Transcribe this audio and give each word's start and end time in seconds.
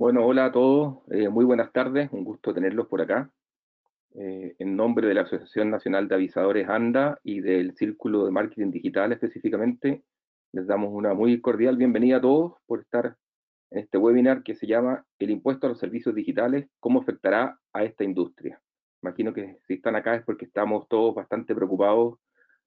Bueno, 0.00 0.24
hola 0.24 0.46
a 0.46 0.50
todos, 0.50 1.02
eh, 1.10 1.28
muy 1.28 1.44
buenas 1.44 1.72
tardes, 1.72 2.08
un 2.10 2.24
gusto 2.24 2.54
tenerlos 2.54 2.86
por 2.86 3.02
acá. 3.02 3.30
Eh, 4.14 4.56
en 4.58 4.74
nombre 4.74 5.06
de 5.06 5.12
la 5.12 5.20
Asociación 5.20 5.70
Nacional 5.70 6.08
de 6.08 6.14
Avisadores 6.14 6.70
ANDA 6.70 7.20
y 7.22 7.40
del 7.40 7.76
Círculo 7.76 8.24
de 8.24 8.30
Marketing 8.30 8.70
Digital 8.70 9.12
específicamente, 9.12 10.02
les 10.52 10.66
damos 10.66 10.88
una 10.90 11.12
muy 11.12 11.38
cordial 11.42 11.76
bienvenida 11.76 12.16
a 12.16 12.20
todos 12.22 12.54
por 12.64 12.80
estar 12.80 13.18
en 13.70 13.80
este 13.80 13.98
webinar 13.98 14.42
que 14.42 14.54
se 14.54 14.66
llama 14.66 15.04
El 15.18 15.28
impuesto 15.28 15.66
a 15.66 15.68
los 15.68 15.78
servicios 15.78 16.14
digitales, 16.14 16.66
¿cómo 16.80 17.02
afectará 17.02 17.58
a 17.74 17.84
esta 17.84 18.02
industria? 18.02 18.58
Imagino 19.02 19.34
que 19.34 19.58
si 19.66 19.74
están 19.74 19.96
acá 19.96 20.14
es 20.14 20.24
porque 20.24 20.46
estamos 20.46 20.88
todos 20.88 21.14
bastante 21.14 21.54
preocupados 21.54 22.18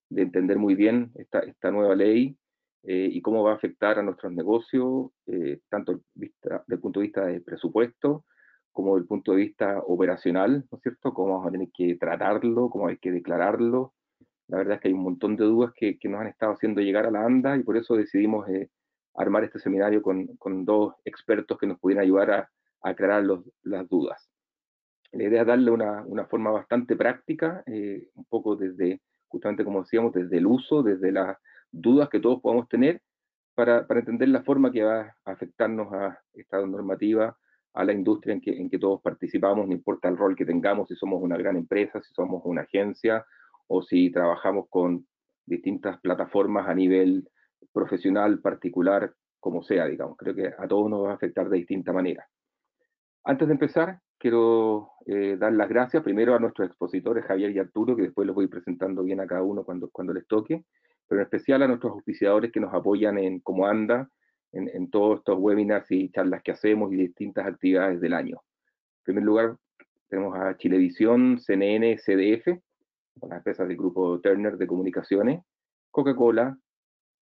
de 0.08 0.22
entender 0.22 0.60
muy 0.60 0.76
bien 0.76 1.12
esta, 1.16 1.40
esta 1.40 1.72
nueva 1.72 1.96
ley 1.96 2.38
eh, 2.86 3.08
y 3.12 3.22
cómo 3.22 3.44
va 3.44 3.54
a 3.54 3.56
afectar 3.56 3.98
a 3.98 4.04
nuestros 4.04 4.34
negocios, 4.34 5.12
eh, 5.28 5.62
tanto 5.70 6.02
desde 6.14 6.60
el 6.68 6.80
punto 6.82 7.00
de 7.00 7.06
vista 7.06 7.26
del 7.26 7.42
presupuesto 7.42 8.26
como 8.74 8.96
desde 8.96 9.04
el 9.04 9.08
punto 9.08 9.32
de 9.32 9.38
vista 9.38 9.80
operacional, 9.86 10.66
¿no 10.70 10.78
es 10.78 10.82
cierto? 10.82 11.14
Cómo 11.14 11.36
vamos 11.36 11.48
a 11.48 11.52
tener 11.52 11.70
que 11.74 11.96
tratarlo, 11.96 12.70
cómo 12.70 12.88
hay 12.88 12.98
que 12.98 13.12
declararlo. 13.12 13.94
La 14.48 14.58
verdad 14.58 14.76
es 14.76 14.82
que 14.82 14.88
hay 14.90 14.94
un 14.96 15.04
montón 15.04 15.38
de 15.38 15.46
dudas 15.46 15.72
que, 15.76 15.98
que 15.98 16.10
nos 16.10 16.20
han 16.22 16.28
estado 16.28 16.54
haciendo 16.54 16.82
llegar 16.82 17.06
a 17.06 17.12
la 17.12 17.24
ANDA 17.24 17.56
y 17.56 17.64
por 17.64 17.78
eso 17.78 17.96
decidimos 17.96 18.50
eh, 18.50 18.70
armar 19.14 19.44
este 19.44 19.60
seminario 19.60 20.02
con, 20.02 20.66
dos 20.66 20.96
expertos 21.06 21.58
que 21.58 21.68
nos 21.68 21.80
pudieran 21.80 22.04
ayudar 22.04 22.32
a, 22.32 22.50
a 22.82 22.90
aclarar 22.90 23.24
las 23.62 23.88
dudas. 23.88 24.30
La 25.12 25.24
idea 25.24 25.42
es 25.42 25.48
darle 25.48 25.72
una, 25.72 26.04
una 26.08 26.26
forma 26.26 26.50
bastante 26.52 26.96
práctica, 26.96 27.64
un 27.68 28.26
poco 28.28 28.56
desde, 28.56 29.02
justamente 29.28 29.64
como 29.64 29.84
decíamos, 29.84 30.14
desde 30.14 30.38
el 30.38 30.48
uso, 30.48 30.82
desde 30.82 31.12
la 31.12 31.40
dudas 31.74 32.08
que 32.08 32.20
todos 32.20 32.40
podamos 32.40 32.70
tener 32.70 33.02
para, 33.56 33.86
entender 33.90 34.30
la 34.30 34.44
forma 34.44 34.72
que 34.72 34.84
va 34.84 35.16
a 35.26 35.32
afectarnos 35.32 35.92
a 35.94 36.20
esta 36.34 36.66
normativa, 36.66 37.38
a 37.74 37.84
la 37.84 37.94
industria 37.94 38.34
en 38.34 38.42
que, 38.42 38.52
en 38.52 38.70
que 38.70 38.80
todos 38.80 39.02
participamos, 39.02 39.68
no 39.68 39.74
importa 39.74 40.08
el 40.08 40.18
rol 40.18 40.36
que 40.36 40.46
tengamos, 40.46 40.88
si 40.88 40.96
somos 40.96 41.22
una 41.22 41.38
gran 41.38 41.58
empresa, 41.58 42.02
si 42.02 42.14
somos 42.14 42.42
una 42.46 42.62
agencia 42.62 43.26
o 43.68 43.82
si 43.82 44.12
trabajamos 44.12 44.68
con 44.70 45.06
distintas 45.46 46.00
plataformas 46.00 46.68
a 46.68 46.76
nivel 46.76 47.28
profesional, 47.72 48.40
particular, 48.40 49.14
como 49.40 49.64
sea, 49.64 49.88
digamos. 49.88 50.16
Creo 50.18 50.36
que 50.36 50.54
a 50.58 50.68
todos 50.68 50.90
nos 50.90 51.06
va 51.06 51.12
a 51.12 51.16
afectar 51.16 51.50
de 51.50 51.58
distinta 51.58 51.92
manera. 51.92 52.28
Antes 53.24 53.48
de 53.48 53.54
empezar, 53.54 54.00
quiero 54.18 54.92
eh, 55.06 55.38
dar 55.38 55.54
las 55.54 55.70
gracias 55.70 56.04
primero 56.04 56.36
a 56.36 56.40
nuestros 56.40 56.68
expositores, 56.68 57.26
Javier 57.26 57.52
y 57.52 57.60
Arturo, 57.60 57.96
que 57.96 58.04
después 58.04 58.28
los 58.28 58.36
voy 58.36 58.48
presentando 58.48 59.04
bien 59.04 59.20
a 59.20 59.28
cada 59.28 59.44
uno 59.44 59.64
cuando, 59.64 59.90
cuando 59.90 60.14
les 60.14 60.28
toque, 60.28 60.66
pero 61.08 61.22
en 61.22 61.26
especial 61.26 61.64
a 61.64 61.68
nuestros 61.68 61.94
auspiciadores 61.94 62.52
que 62.52 62.60
nos 62.60 62.74
apoyan 62.74 63.18
en 63.18 63.40
cómo 63.40 63.68
anda, 63.68 64.10
en, 64.54 64.90
todos 64.92 65.20
estos 65.20 65.38
webinars 65.40 65.90
y 65.92 66.12
charlas 66.12 66.44
que 66.44 66.52
hacemos 66.52 66.94
y 66.94 66.98
distintas 66.98 67.48
actividades 67.48 68.00
del 68.00 68.14
año. 68.14 68.38
En 69.00 69.04
primer 69.04 69.24
lugar, 69.24 69.58
tenemos 70.10 70.38
a 70.38 70.56
Chilevisión, 70.58 71.40
CNN, 71.40 71.98
CDF, 71.98 72.48
las 73.22 73.38
empresas 73.38 73.68
del 73.68 73.78
grupo 73.78 74.20
Turner 74.22 74.58
de 74.58 74.68
Comunicaciones, 74.68 75.42
Coca-Cola, 75.90 76.58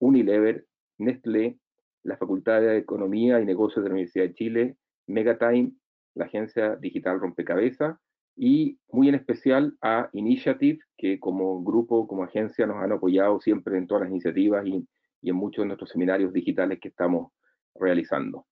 Unilever, 0.00 0.66
Nestlé, 0.98 1.58
la 2.02 2.16
Facultad 2.16 2.60
de 2.60 2.78
Economía 2.78 3.40
y 3.40 3.44
Negocios 3.44 3.84
de 3.84 3.90
la 3.90 3.94
Universidad 3.94 4.24
de 4.24 4.34
Chile, 4.34 4.76
Megatime, 5.06 5.72
la 6.14 6.24
agencia 6.24 6.76
digital 6.76 7.20
Rompecabezas, 7.20 7.96
y 8.36 8.78
muy 8.90 9.08
en 9.08 9.14
especial 9.14 9.76
a 9.82 10.08
Initiative, 10.12 10.80
que 10.96 11.20
como 11.20 11.62
grupo, 11.62 12.06
como 12.06 12.24
agencia, 12.24 12.66
nos 12.66 12.82
han 12.82 12.92
apoyado 12.92 13.40
siempre 13.40 13.76
en 13.76 13.86
todas 13.86 14.02
las 14.02 14.10
iniciativas 14.10 14.66
y, 14.66 14.86
en 15.24 15.36
muchos 15.36 15.62
de 15.62 15.66
nuestros 15.68 15.90
seminarios 15.90 16.32
digitales 16.32 16.80
que 16.80 16.88
estamos 16.88 17.32
realizando. 17.74 18.46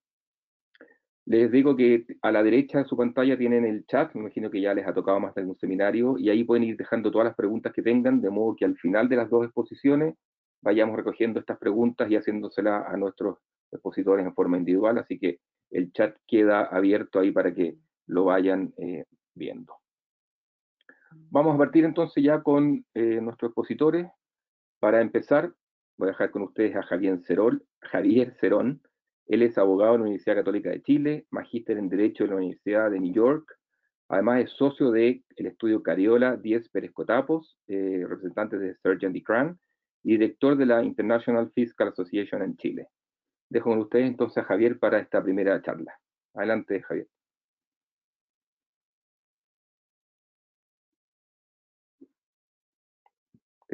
Les 1.26 1.50
digo 1.50 1.76
que 1.76 2.06
a 2.22 2.32
la 2.32 2.42
derecha 2.42 2.78
de 2.78 2.84
su 2.84 2.96
pantalla 2.96 3.36
tienen 3.36 3.64
el 3.64 3.84
chat, 3.86 4.14
me 4.14 4.22
imagino 4.22 4.50
que 4.50 4.60
ya 4.60 4.74
les 4.74 4.86
ha 4.86 4.94
tocado 4.94 5.20
más 5.20 5.34
de 5.34 5.42
algún 5.42 5.58
seminario, 5.58 6.16
y 6.18 6.30
ahí 6.30 6.44
pueden 6.44 6.64
ir 6.64 6.76
dejando 6.76 7.10
todas 7.10 7.26
las 7.26 7.36
preguntas 7.36 7.72
que 7.72 7.82
tengan, 7.82 8.20
de 8.20 8.30
modo 8.30 8.56
que 8.56 8.64
al 8.64 8.76
final 8.76 9.08
de 9.08 9.16
las 9.16 9.30
dos 9.30 9.44
exposiciones 9.44 10.14
vayamos 10.62 10.96
recogiendo 10.96 11.40
estas 11.40 11.58
preguntas 11.58 12.10
y 12.10 12.16
haciéndoselas 12.16 12.86
a 12.86 12.96
nuestros 12.96 13.38
expositores 13.72 14.26
en 14.26 14.34
forma 14.34 14.58
individual, 14.58 14.98
así 14.98 15.18
que 15.18 15.38
el 15.70 15.92
chat 15.92 16.16
queda 16.26 16.64
abierto 16.64 17.20
ahí 17.20 17.30
para 17.30 17.54
que 17.54 17.76
lo 18.06 18.24
vayan 18.24 18.72
eh, 18.76 19.04
viendo. 19.34 19.79
Vamos 21.10 21.54
a 21.54 21.58
partir 21.58 21.84
entonces 21.84 22.22
ya 22.22 22.42
con 22.42 22.84
eh, 22.94 23.20
nuestros 23.20 23.50
expositores. 23.50 24.08
Para 24.78 25.00
empezar, 25.00 25.52
voy 25.96 26.08
a 26.08 26.12
dejar 26.12 26.30
con 26.30 26.42
ustedes 26.42 26.76
a 26.76 26.82
Javier 26.82 27.20
Cerol, 27.24 27.64
Javier 27.80 28.34
Cerón. 28.40 28.82
Él 29.26 29.42
es 29.42 29.58
abogado 29.58 29.92
de 29.92 29.98
la 29.98 30.04
Universidad 30.04 30.36
Católica 30.36 30.70
de 30.70 30.82
Chile, 30.82 31.26
magíster 31.30 31.78
en 31.78 31.88
Derecho 31.88 32.24
de 32.24 32.30
la 32.30 32.36
Universidad 32.36 32.90
de 32.90 33.00
New 33.00 33.12
York. 33.12 33.56
Además 34.08 34.44
es 34.44 34.50
socio 34.50 34.90
del 34.90 35.24
el 35.36 35.46
estudio 35.46 35.82
Cariola 35.82 36.36
10 36.36 36.68
Pérez 36.70 36.92
Cotapos, 36.92 37.58
eh, 37.68 38.04
representante 38.08 38.58
de 38.58 38.74
Surgeon 38.76 39.12
DeCran 39.12 39.58
y 40.02 40.12
director 40.12 40.56
de 40.56 40.66
la 40.66 40.82
International 40.82 41.50
Fiscal 41.54 41.88
Association 41.88 42.42
en 42.42 42.56
Chile. 42.56 42.88
Dejo 43.48 43.70
con 43.70 43.78
ustedes 43.78 44.06
entonces 44.06 44.38
a 44.38 44.46
Javier 44.46 44.78
para 44.78 44.98
esta 44.98 45.22
primera 45.22 45.60
charla. 45.62 45.94
Adelante, 46.34 46.82
Javier. 46.82 47.06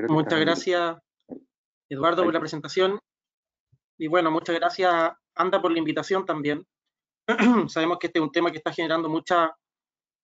Muchas 0.09 0.41
gracias, 0.41 0.97
Eduardo, 1.89 2.25
por 2.25 2.35
la 2.35 2.41
presentación. 2.41 2.99
Y 3.99 4.09
bueno, 4.09 4.31
muchas 4.31 4.55
gracias, 4.57 5.13
Anda, 5.35 5.61
por 5.61 5.73
la 5.73 5.79
invitación 5.79 6.27
también. 6.27 6.67
Sabemos 7.69 7.99
que 7.99 8.09
este 8.09 8.19
es 8.19 8.23
un 8.23 8.33
tema 8.33 8.51
que 8.51 8.59
está 8.59 8.73
generando 8.73 9.09
mucha, 9.09 9.57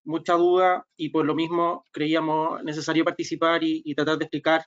mucha 0.05 0.34
duda 0.34 0.87
y 0.97 1.09
por 1.09 1.25
lo 1.25 1.34
mismo 1.34 1.87
creíamos 1.91 2.62
necesario 2.65 3.05
participar 3.05 3.65
y, 3.65 3.82
y 3.84 3.94
tratar 3.94 4.19
de 4.19 4.25
explicar 4.25 4.65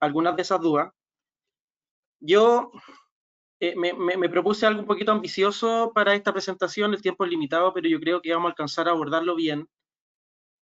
algunas 0.00 0.34
de 0.36 0.42
esas 0.42 0.60
dudas. 0.60 0.90
Yo 2.20 2.72
eh, 3.60 3.74
me, 3.76 3.92
me, 3.92 4.16
me, 4.16 4.28
propuse 4.28 4.66
algo 4.66 4.80
un 4.80 4.86
poquito 4.86 5.12
ambicioso 5.12 5.92
para 5.94 6.14
esta 6.14 6.32
presentación, 6.32 6.92
el 6.92 7.02
tiempo 7.02 7.24
es 7.24 7.30
limitado, 7.30 7.72
pero 7.72 7.88
yo 7.88 7.98
creo 8.00 8.20
que 8.20 8.32
vamos 8.32 8.48
a 8.48 8.50
alcanzar 8.50 8.88
a 8.88 8.92
abordarlo 8.92 9.34
bien. 9.34 9.68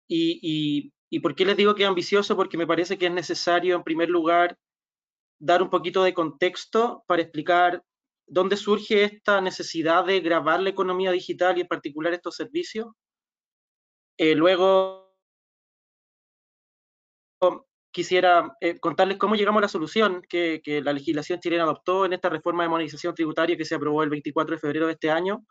Y, 0.09 0.41
y, 0.43 0.93
¿Y 1.11 1.21
por 1.21 1.35
qué 1.35 1.45
les 1.45 1.57
digo 1.57 1.75
que 1.75 1.85
es 1.85 1.89
ambicioso? 1.89 2.37
Porque 2.37 2.59
me 2.59 2.67
parece 2.67 2.99
que 2.99 3.07
es 3.07 3.13
necesario, 3.13 3.77
en 3.77 3.83
primer 3.83 4.11
lugar, 4.11 4.59
dar 5.39 5.63
un 5.63 5.71
poquito 5.71 6.03
de 6.03 6.15
contexto 6.15 7.05
para 7.07 7.23
explicar 7.23 7.83
dónde 8.27 8.57
surge 8.57 9.05
esta 9.05 9.41
necesidad 9.41 10.05
de 10.05 10.21
grabar 10.21 10.61
la 10.61 10.71
economía 10.71 11.11
digital 11.13 11.57
y 11.57 11.63
en 11.63 11.69
particular 11.69 12.13
estos 12.13 12.37
servicios. 12.37 12.89
Eh, 14.19 14.35
luego, 14.35 15.15
quisiera 17.91 18.57
eh, 18.61 18.79
contarles 18.79 19.17
cómo 19.17 19.35
llegamos 19.35 19.61
a 19.61 19.63
la 19.63 19.69
solución 19.69 20.23
que, 20.29 20.61
la 20.85 20.93
legislación 20.93 21.41
chilena 21.41 21.65
adoptó 21.65 22.05
en 22.05 22.13
esta 22.13 22.29
reforma 22.29 22.63
de 22.63 22.69
monetización 22.69 23.15
tributaria 23.15 23.57
que 23.57 23.65
se 23.65 23.75
aprobó 23.75 24.03
el 24.03 24.11
24 24.11 24.57
de 24.57 24.61
febrero 24.61 24.87
de 24.87 24.93
este 24.93 25.11
año, 25.11 25.45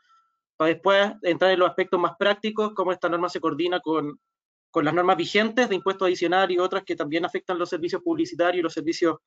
para 0.55 0.69
después 0.69 1.13
entrar 1.23 1.51
en 1.51 1.59
los 1.59 1.69
aspectos 1.69 1.99
más 1.99 2.13
prácticos, 2.17 2.73
cómo 2.73 2.91
esta 2.91 3.09
norma 3.09 3.29
se 3.29 3.39
coordina 3.39 3.79
con 3.79 4.19
con 4.71 4.85
las 4.85 4.93
normas 4.93 5.17
vigentes 5.17 5.69
de 5.69 5.75
impuesto 5.75 6.05
adicional 6.05 6.51
y 6.51 6.59
otras 6.59 6.83
que 6.83 6.95
también 6.95 7.25
afectan 7.25 7.57
los 7.57 7.69
servicios 7.69 8.01
publicitarios 8.01 8.59
y 8.59 8.63
los 8.63 8.73
servicios 8.73 9.17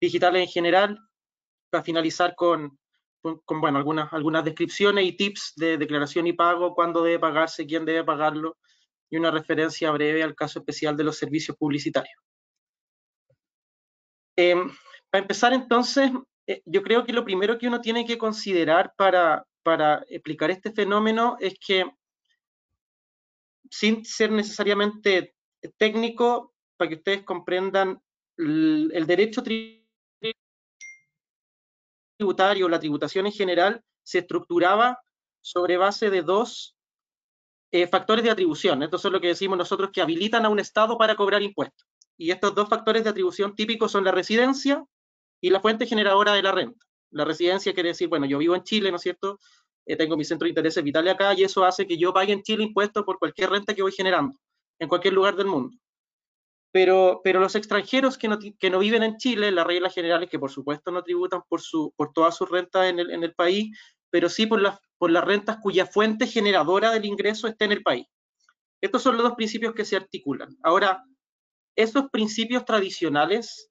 digitales 0.00 0.42
en 0.42 0.48
general, 0.48 0.98
para 1.70 1.82
finalizar 1.82 2.34
con, 2.34 2.78
con, 3.20 3.60
bueno, 3.60 3.78
algunas, 3.78 4.12
algunas 4.12 4.44
descripciones 4.44 5.04
y 5.06 5.12
tips 5.12 5.54
de 5.56 5.78
declaración 5.78 6.26
y 6.26 6.32
pago, 6.32 6.74
cuándo 6.74 7.02
debe 7.02 7.18
pagarse, 7.18 7.66
quién 7.66 7.84
debe 7.84 8.04
pagarlo, 8.04 8.56
y 9.10 9.16
una 9.16 9.30
referencia 9.30 9.90
breve 9.90 10.22
al 10.22 10.34
caso 10.34 10.58
especial 10.58 10.96
de 10.96 11.04
los 11.04 11.16
servicios 11.16 11.56
publicitarios. 11.56 12.20
Eh, 14.36 14.56
para 15.10 15.22
empezar 15.22 15.52
entonces, 15.52 16.10
eh, 16.46 16.60
yo 16.64 16.82
creo 16.82 17.04
que 17.04 17.12
lo 17.12 17.24
primero 17.24 17.56
que 17.56 17.68
uno 17.68 17.80
tiene 17.80 18.04
que 18.04 18.18
considerar 18.18 18.92
para, 18.96 19.46
para 19.62 20.04
explicar 20.08 20.50
este 20.50 20.72
fenómeno 20.72 21.36
es 21.40 21.54
que 21.64 21.84
sin 23.70 24.04
ser 24.04 24.30
necesariamente 24.30 25.34
técnico, 25.76 26.54
para 26.76 26.88
que 26.88 26.96
ustedes 26.96 27.22
comprendan 27.22 28.00
el, 28.36 29.04
derecho 29.06 29.42
tributario, 32.18 32.68
la 32.68 32.80
tributación 32.80 33.26
en 33.26 33.32
general, 33.32 33.82
se 34.02 34.18
estructuraba 34.18 35.00
sobre 35.40 35.76
base 35.76 36.10
de 36.10 36.22
dos 36.22 36.76
eh, 37.70 37.86
factores 37.86 38.24
de 38.24 38.30
atribución. 38.30 38.82
Estos 38.82 39.02
son 39.02 39.12
lo 39.12 39.20
que 39.20 39.28
decimos 39.28 39.58
nosotros 39.58 39.90
que 39.92 40.02
habilitan 40.02 40.44
a 40.44 40.48
un 40.48 40.60
Estado 40.60 40.96
para 40.98 41.16
cobrar 41.16 41.42
impuestos. 41.42 41.86
Y 42.16 42.30
estos 42.30 42.54
dos 42.54 42.68
factores 42.68 43.04
de 43.04 43.10
atribución 43.10 43.54
típicos 43.54 43.90
son 43.90 44.04
la 44.04 44.12
residencia 44.12 44.84
y 45.40 45.50
la 45.50 45.60
fuente 45.60 45.86
generadora 45.86 46.32
de 46.32 46.42
la 46.42 46.52
renta. 46.52 46.86
La 47.10 47.24
residencia 47.24 47.74
quiere 47.74 47.90
decir, 47.90 48.08
bueno, 48.08 48.26
yo 48.26 48.38
vivo 48.38 48.54
en 48.54 48.62
Chile, 48.62 48.90
¿no 48.90 48.96
es 48.96 49.02
cierto? 49.02 49.38
Eh, 49.86 49.96
tengo 49.96 50.16
mi 50.16 50.24
centro 50.24 50.46
de 50.46 50.50
intereses 50.50 50.82
vitales 50.82 51.14
acá 51.14 51.34
y 51.34 51.44
eso 51.44 51.64
hace 51.64 51.86
que 51.86 51.98
yo 51.98 52.12
pague 52.12 52.32
en 52.32 52.42
Chile 52.42 52.64
impuestos 52.64 53.04
por 53.04 53.18
cualquier 53.18 53.50
renta 53.50 53.74
que 53.74 53.82
voy 53.82 53.92
generando 53.92 54.38
en 54.78 54.88
cualquier 54.88 55.14
lugar 55.14 55.36
del 55.36 55.46
mundo. 55.46 55.76
Pero, 56.72 57.20
pero 57.22 57.38
los 57.38 57.54
extranjeros 57.54 58.18
que 58.18 58.26
no, 58.26 58.38
que 58.38 58.70
no 58.70 58.80
viven 58.80 59.04
en 59.04 59.16
Chile, 59.16 59.52
la 59.52 59.62
regla 59.62 59.90
general 59.90 60.24
es 60.24 60.30
que 60.30 60.38
por 60.38 60.50
supuesto 60.50 60.90
no 60.90 61.04
tributan 61.04 61.42
por, 61.48 61.60
su, 61.60 61.92
por 61.96 62.12
todas 62.12 62.36
sus 62.36 62.50
rentas 62.50 62.86
en 62.86 62.98
el, 62.98 63.10
en 63.10 63.22
el 63.22 63.34
país, 63.34 63.78
pero 64.10 64.28
sí 64.28 64.46
por, 64.46 64.60
la, 64.60 64.80
por 64.98 65.10
las 65.10 65.24
rentas 65.24 65.58
cuya 65.62 65.86
fuente 65.86 66.26
generadora 66.26 66.90
del 66.90 67.04
ingreso 67.04 67.46
esté 67.46 67.66
en 67.66 67.72
el 67.72 67.82
país. 67.82 68.06
Estos 68.80 69.02
son 69.02 69.14
los 69.14 69.22
dos 69.22 69.34
principios 69.34 69.74
que 69.74 69.84
se 69.84 69.96
articulan. 69.96 70.56
Ahora, 70.62 71.04
esos 71.76 72.10
principios 72.10 72.64
tradicionales 72.64 73.70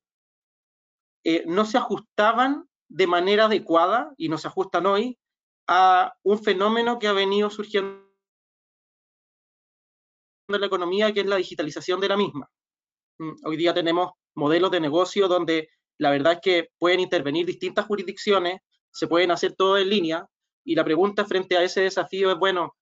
eh, 1.23 1.43
no 1.45 1.65
se 1.65 1.77
ajustaban 1.77 2.67
de 2.87 3.07
manera 3.07 3.45
adecuada 3.45 4.13
y 4.17 4.29
no 4.29 4.37
se 4.37 4.47
ajustan 4.47 4.85
hoy 4.85 5.17
a 5.67 6.13
un 6.23 6.43
fenómeno 6.43 6.99
que 6.99 7.07
ha 7.07 7.13
venido 7.13 7.49
surgiendo 7.49 8.03
en 10.49 10.59
la 10.59 10.67
economía, 10.67 11.13
que 11.13 11.21
es 11.21 11.25
la 11.25 11.37
digitalización 11.37 11.99
de 11.99 12.09
la 12.09 12.17
misma. 12.17 12.49
Mm, 13.19 13.33
hoy 13.45 13.57
día 13.57 13.73
tenemos 13.73 14.11
modelos 14.35 14.71
de 14.71 14.79
negocio 14.79 15.27
donde 15.27 15.69
la 15.97 16.11
verdad 16.11 16.33
es 16.33 16.39
que 16.41 16.69
pueden 16.77 16.99
intervenir 16.99 17.45
distintas 17.45 17.85
jurisdicciones, 17.85 18.59
se 18.91 19.07
pueden 19.07 19.31
hacer 19.31 19.53
todo 19.53 19.77
en 19.77 19.89
línea, 19.89 20.27
y 20.63 20.75
la 20.75 20.83
pregunta 20.83 21.25
frente 21.25 21.57
a 21.57 21.63
ese 21.63 21.81
desafío 21.81 22.31
es, 22.31 22.37
bueno, 22.37 22.75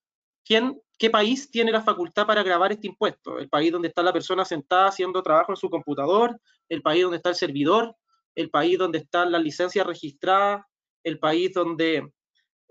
¿quién, 0.46 0.80
¿qué 0.98 1.10
país 1.10 1.50
tiene 1.50 1.72
la 1.72 1.82
facultad 1.82 2.28
para 2.28 2.44
grabar 2.44 2.72
este 2.72 2.88
impuesto? 2.88 3.40
¿El 3.40 3.50
país 3.50 3.72
donde 3.72 3.88
está 3.88 4.04
la 4.04 4.14
persona 4.14 4.46
sentada 4.46 4.88
haciendo 4.88 5.24
trabajo 5.24 5.52
en 5.52 5.58
su 5.58 5.70
computador? 5.70 6.40
¿El 6.70 6.82
país 6.82 7.04
donde 7.04 7.18
está 7.18 7.30
el 7.30 7.36
servidor? 7.36 7.96
¿El 8.36 8.50
país 8.50 8.78
donde 8.78 9.00
están 9.00 9.32
las 9.32 9.42
licencias 9.42 9.86
registradas? 9.86 10.64
¿El 11.04 11.20
país 11.20 11.54
donde, 11.54 12.12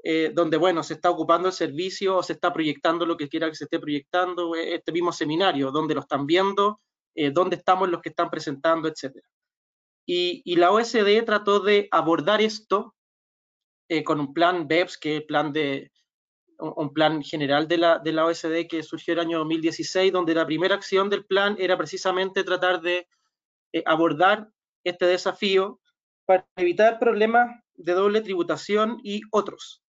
eh, 0.02 0.30
donde, 0.34 0.56
bueno, 0.56 0.82
se 0.82 0.94
está 0.94 1.10
ocupando 1.10 1.48
el 1.48 1.54
servicio 1.54 2.16
o 2.16 2.22
se 2.22 2.34
está 2.34 2.52
proyectando 2.52 3.04
lo 3.04 3.16
que 3.16 3.28
quiera 3.28 3.48
que 3.48 3.56
se 3.56 3.64
esté 3.64 3.78
proyectando? 3.78 4.54
Este 4.54 4.92
mismo 4.92 5.12
seminario, 5.12 5.70
¿dónde 5.70 5.94
lo 5.94 6.00
están 6.00 6.26
viendo? 6.26 6.80
Eh, 7.14 7.30
¿Dónde 7.30 7.56
estamos 7.56 7.88
los 7.88 8.00
que 8.00 8.10
están 8.10 8.30
presentando? 8.30 8.88
Etcétera. 8.88 9.26
Y, 10.06 10.56
la 10.56 10.72
OSD 10.72 11.24
trató 11.24 11.60
de 11.60 11.86
abordar 11.92 12.40
esto 12.40 12.96
eh, 13.88 14.02
con 14.02 14.18
un 14.18 14.34
plan 14.34 14.66
BEPS, 14.66 14.98
que 14.98 15.14
es 15.14 15.20
el 15.20 15.26
plan 15.26 15.52
de, 15.52 15.92
un 16.60 16.92
plan 16.92 17.22
general 17.22 17.68
de 17.68 17.78
la, 17.78 17.98
de 17.98 18.12
la 18.12 18.26
OSD 18.26 18.66
que 18.68 18.82
surgió 18.82 19.14
el 19.14 19.20
año 19.20 19.38
2016, 19.38 20.12
donde 20.12 20.34
la 20.34 20.46
primera 20.46 20.74
acción 20.74 21.08
del 21.10 21.24
plan 21.24 21.56
era 21.58 21.76
precisamente 21.76 22.44
tratar 22.44 22.80
de 22.80 23.06
eh, 23.72 23.82
abordar 23.86 24.48
este 24.84 25.06
desafío 25.06 25.80
para 26.26 26.46
evitar 26.56 26.98
problemas 26.98 27.62
de 27.80 27.92
doble 27.92 28.20
tributación 28.20 29.00
y 29.02 29.22
otros. 29.30 29.82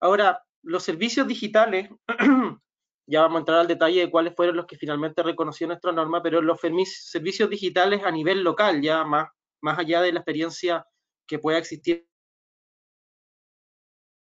Ahora, 0.00 0.42
los 0.62 0.82
servicios 0.82 1.26
digitales, 1.26 1.88
ya 3.06 3.22
vamos 3.22 3.36
a 3.36 3.40
entrar 3.40 3.58
al 3.60 3.68
detalle 3.68 4.00
de 4.00 4.10
cuáles 4.10 4.34
fueron 4.34 4.56
los 4.56 4.66
que 4.66 4.76
finalmente 4.76 5.22
reconoció 5.22 5.66
nuestra 5.66 5.92
norma, 5.92 6.22
pero 6.22 6.40
los 6.40 6.60
servicios 6.60 7.50
digitales 7.50 8.04
a 8.04 8.10
nivel 8.10 8.42
local, 8.42 8.80
ya 8.82 9.04
más, 9.04 9.28
más 9.60 9.78
allá 9.78 10.02
de 10.02 10.12
la 10.12 10.20
experiencia 10.20 10.86
que 11.26 11.38
pueda 11.38 11.58
existir 11.58 12.06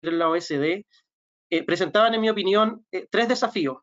en 0.01 0.19
la 0.19 0.29
OSD, 0.29 0.85
eh, 1.49 1.63
presentaban, 1.65 2.13
en 2.13 2.21
mi 2.21 2.29
opinión, 2.29 2.85
eh, 2.91 3.07
tres 3.09 3.27
desafíos. 3.27 3.77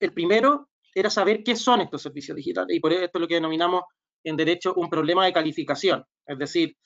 El 0.00 0.12
primero 0.12 0.70
era 0.94 1.10
saber 1.10 1.44
qué 1.44 1.54
son 1.54 1.80
estos 1.80 2.02
servicios 2.02 2.36
digitales, 2.36 2.76
y 2.76 2.80
por 2.80 2.92
esto 2.92 3.18
es 3.18 3.20
lo 3.20 3.28
que 3.28 3.34
denominamos 3.34 3.84
en 4.24 4.36
derecho 4.36 4.74
un 4.74 4.90
problema 4.90 5.24
de 5.24 5.32
calificación. 5.32 6.04
Es 6.26 6.38
decir, 6.38 6.76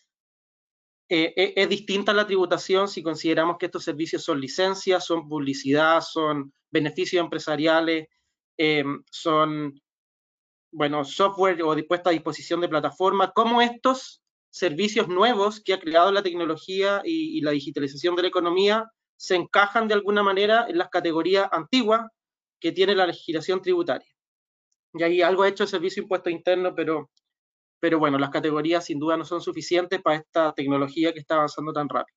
eh, 1.08 1.54
es 1.56 1.68
distinta 1.68 2.12
la 2.12 2.26
tributación 2.26 2.88
si 2.88 3.02
consideramos 3.02 3.56
que 3.58 3.66
estos 3.66 3.84
servicios 3.84 4.24
son 4.24 4.40
licencias, 4.40 5.04
son 5.04 5.28
publicidad, 5.28 6.00
son 6.00 6.52
beneficios 6.70 7.22
empresariales, 7.22 8.08
son 9.10 9.74
bueno, 10.72 11.04
software 11.04 11.62
o 11.62 11.76
puesta 11.86 12.10
a 12.10 12.12
disposición 12.12 12.60
de 12.60 12.68
plataformas, 12.68 13.30
cómo 13.34 13.60
estos 13.60 14.22
servicios 14.50 15.08
nuevos 15.08 15.60
que 15.60 15.74
ha 15.74 15.80
creado 15.80 16.10
la 16.12 16.22
tecnología 16.22 17.02
y, 17.04 17.40
la 17.42 17.52
digitalización 17.52 18.16
de 18.16 18.22
la 18.22 18.28
economía 18.28 18.90
se 19.16 19.34
encajan 19.34 19.88
de 19.88 19.94
alguna 19.94 20.22
manera 20.22 20.66
en 20.68 20.78
las 20.78 20.88
categorías 20.88 21.48
antiguas 21.52 22.06
que 22.60 22.72
tiene 22.72 22.94
la 22.94 23.06
legislación 23.06 23.62
tributaria. 23.62 24.08
Y 24.94 25.02
ahí 25.02 25.22
algo 25.22 25.42
ha 25.42 25.48
hecho 25.48 25.62
el 25.62 25.68
Servicio 25.68 26.02
de 26.02 26.04
Impuesto 26.04 26.30
Interno, 26.30 26.74
pero, 26.74 27.10
pero 27.82 27.98
bueno, 27.98 28.16
las 28.16 28.30
categorías 28.30 28.84
sin 28.84 29.00
duda 29.00 29.16
no 29.16 29.24
son 29.24 29.40
suficientes 29.40 30.00
para 30.00 30.18
esta 30.18 30.54
tecnología 30.54 31.12
que 31.12 31.18
está 31.18 31.34
avanzando 31.34 31.72
tan 31.72 31.88
rápido. 31.88 32.16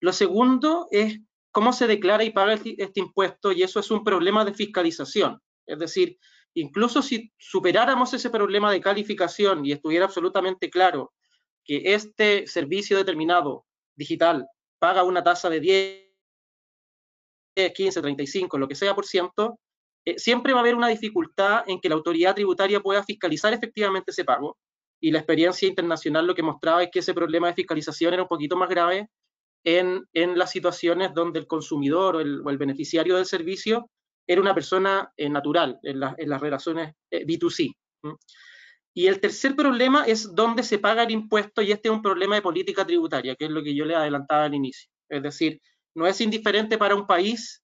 Lo 0.00 0.12
segundo 0.12 0.86
es 0.92 1.18
cómo 1.50 1.72
se 1.72 1.88
declara 1.88 2.22
y 2.22 2.30
paga 2.30 2.54
este 2.54 3.00
impuesto, 3.00 3.50
y 3.50 3.64
eso 3.64 3.80
es 3.80 3.90
un 3.90 4.04
problema 4.04 4.44
de 4.44 4.54
fiscalización. 4.54 5.42
Es 5.66 5.80
decir, 5.80 6.16
incluso 6.54 7.02
si 7.02 7.32
superáramos 7.36 8.14
ese 8.14 8.30
problema 8.30 8.70
de 8.70 8.80
calificación 8.80 9.66
y 9.66 9.72
estuviera 9.72 10.04
absolutamente 10.04 10.70
claro 10.70 11.12
que 11.64 11.82
este 11.92 12.46
servicio 12.46 12.96
determinado 12.96 13.66
digital 13.96 14.46
paga 14.78 15.02
una 15.02 15.24
tasa 15.24 15.50
de 15.50 15.58
10, 15.58 16.12
15, 17.74 18.02
35, 18.02 18.56
lo 18.56 18.68
que 18.68 18.76
sea 18.76 18.94
por 18.94 19.04
ciento, 19.04 19.58
eh, 20.04 20.16
siempre 20.16 20.52
va 20.52 20.60
a 20.60 20.62
haber 20.62 20.76
una 20.76 20.86
dificultad 20.86 21.64
en 21.66 21.80
que 21.80 21.88
la 21.88 21.96
autoridad 21.96 22.36
tributaria 22.36 22.78
pueda 22.78 23.02
fiscalizar 23.02 23.52
efectivamente 23.52 24.12
ese 24.12 24.24
pago. 24.24 24.56
Y 25.00 25.10
la 25.10 25.18
experiencia 25.18 25.68
internacional 25.68 26.26
lo 26.26 26.34
que 26.34 26.42
mostraba 26.42 26.82
es 26.82 26.90
que 26.90 27.00
ese 27.00 27.14
problema 27.14 27.48
de 27.48 27.54
fiscalización 27.54 28.14
era 28.14 28.22
un 28.22 28.28
poquito 28.28 28.56
más 28.56 28.68
grave 28.68 29.08
en, 29.64 30.06
en 30.12 30.38
las 30.38 30.50
situaciones 30.50 31.12
donde 31.12 31.40
el 31.40 31.46
consumidor 31.46 32.16
o 32.16 32.20
el, 32.20 32.58
beneficiario 32.58 33.16
del 33.16 33.26
servicio 33.26 33.90
era 34.26 34.40
una 34.40 34.54
persona 34.54 35.12
eh, 35.16 35.28
natural 35.28 35.78
en, 35.82 36.00
en, 36.16 36.28
las 36.28 36.40
relaciones 36.40 36.94
eh, 37.10 37.26
B2C. 37.26 37.74
Y 38.94 39.08
el 39.08 39.20
tercer 39.20 39.54
problema 39.54 40.04
es 40.04 40.34
dónde 40.34 40.62
se 40.62 40.78
paga 40.78 41.02
el 41.02 41.10
impuesto 41.10 41.60
y 41.62 41.72
este 41.72 41.88
es 41.88 41.94
un 41.94 42.00
problema 42.00 42.36
de 42.36 42.42
política 42.42 42.86
tributaria, 42.86 43.36
que 43.36 43.44
es 43.44 43.50
lo 43.50 43.62
que 43.62 43.74
yo 43.74 43.84
le 43.84 43.94
adelantaba 43.94 44.44
al 44.44 44.54
inicio. 44.54 44.88
Es 45.08 45.22
decir, 45.22 45.60
no 45.94 46.06
es 46.06 46.20
indiferente 46.20 46.78
para 46.78 46.94
un 46.94 47.06
país 47.06 47.62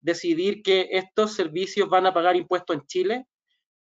decidir 0.00 0.62
que 0.62 0.88
estos 0.92 1.34
servicios 1.34 1.88
van 1.88 2.06
a 2.06 2.14
pagar 2.14 2.36
impuestos 2.36 2.76
en 2.76 2.86
Chile, 2.86 3.26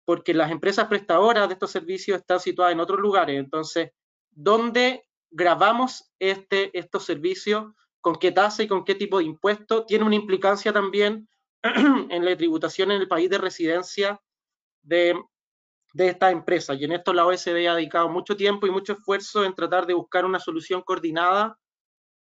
porque 0.05 0.35
las 0.35 0.51
empresas 0.51 0.89
prestadoras 0.89 1.49
de 1.49 1.55
estos 1.55 1.71
servicios 1.71 2.19
están 2.19 2.41
situadas 2.41 2.73
en 2.73 2.81
otros 2.81 3.01
lugares. 3.01 3.39
Entonces, 3.39 3.91
¿dónde 4.31 5.05
grabamos 5.31 6.13
este, 6.19 6.77
estos 6.79 7.05
servicios? 7.05 7.73
¿Con 8.01 8.17
qué 8.17 8.33
tasa 8.33 8.63
y 8.63 8.69
con 8.69 8.85
qué 8.85 8.95
tipo 8.95 9.19
de 9.19 9.25
impuesto? 9.25 9.87
Tiene 9.87 10.05
una 10.05 10.17
implicancia 10.17 10.73
también 10.73 11.29
en 11.63 12.25
la 12.25 12.37
tributación 12.37 12.91
en 12.91 13.01
el 13.01 13.09
país 13.09 13.31
de 13.31 13.39
residencia 13.39 14.21
de 14.83 15.17
de 15.95 16.09
esta 16.09 16.31
empresa. 16.31 16.75
Y 16.75 16.85
en 16.85 16.93
esto 16.93 17.15
la 17.15 17.25
OSD 17.25 17.67
ha 17.69 17.77
dedicado 17.77 18.09
mucho 18.11 18.37
tiempo 18.37 18.67
y 18.67 18.71
mucho 18.71 18.93
esfuerzo 18.93 19.45
en 19.45 19.55
tratar 19.55 19.87
de 19.87 19.95
buscar 19.95 20.25
una 20.25 20.41
solución 20.41 20.83
coordinada. 20.83 21.57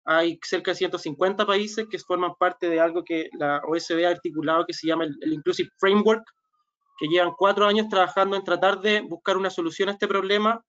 Hay 0.05 0.39
cerca 0.43 0.71
de 0.71 0.75
150 0.75 1.45
países 1.45 1.87
que 1.89 1.97
forman 1.97 2.35
parte 2.35 2.69
de 2.69 2.79
algo 2.79 3.03
que 3.03 3.29
la 3.33 3.61
OSD 3.67 4.05
ha 4.05 4.09
articulado 4.09 4.65
que 4.65 4.73
se 4.73 4.87
llama 4.87 5.05
el, 5.05 5.33
Inclusive 5.33 5.69
Framework, 5.77 6.23
que 6.97 7.07
llevan 7.07 7.33
cuatro 7.37 7.65
años 7.65 7.87
trabajando 7.89 8.35
en 8.35 8.43
tratar 8.43 8.79
de 8.81 9.01
buscar 9.01 9.37
una 9.37 9.49
solución 9.49 9.89
a 9.89 9.93
este 9.93 10.07
problema. 10.07 10.63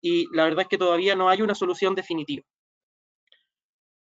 Y 0.00 0.26
la 0.34 0.44
verdad 0.44 0.62
es 0.62 0.68
que 0.68 0.78
todavía 0.78 1.16
no 1.16 1.28
hay 1.28 1.42
una 1.42 1.54
solución 1.54 1.94
definitiva. 1.94 2.44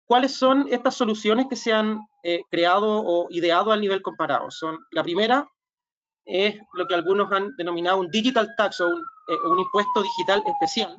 ¿Cuáles 0.06 0.36
son 0.36 0.68
estas 0.70 0.96
soluciones 0.96 1.48
que 1.50 1.56
se 1.56 1.74
han 1.74 2.00
eh, 2.24 2.42
creado 2.52 3.02
o 3.04 3.28
ideado 3.32 3.72
al 3.72 3.82
nivel 3.82 4.02
comparado? 4.02 4.52
Son, 4.52 4.78
la 4.92 5.04
primera 5.04 5.50
es 6.26 6.60
lo 6.74 6.86
que 6.88 6.96
algunos 6.96 7.32
han 7.32 7.56
denominado 7.56 8.00
un 8.00 8.10
digital 8.10 8.50
tax 8.58 8.82
o 8.82 8.88
un, 8.88 9.00
eh, 9.00 9.62
impuesto 9.62 10.04
digital 10.04 10.44
especial, 10.46 10.96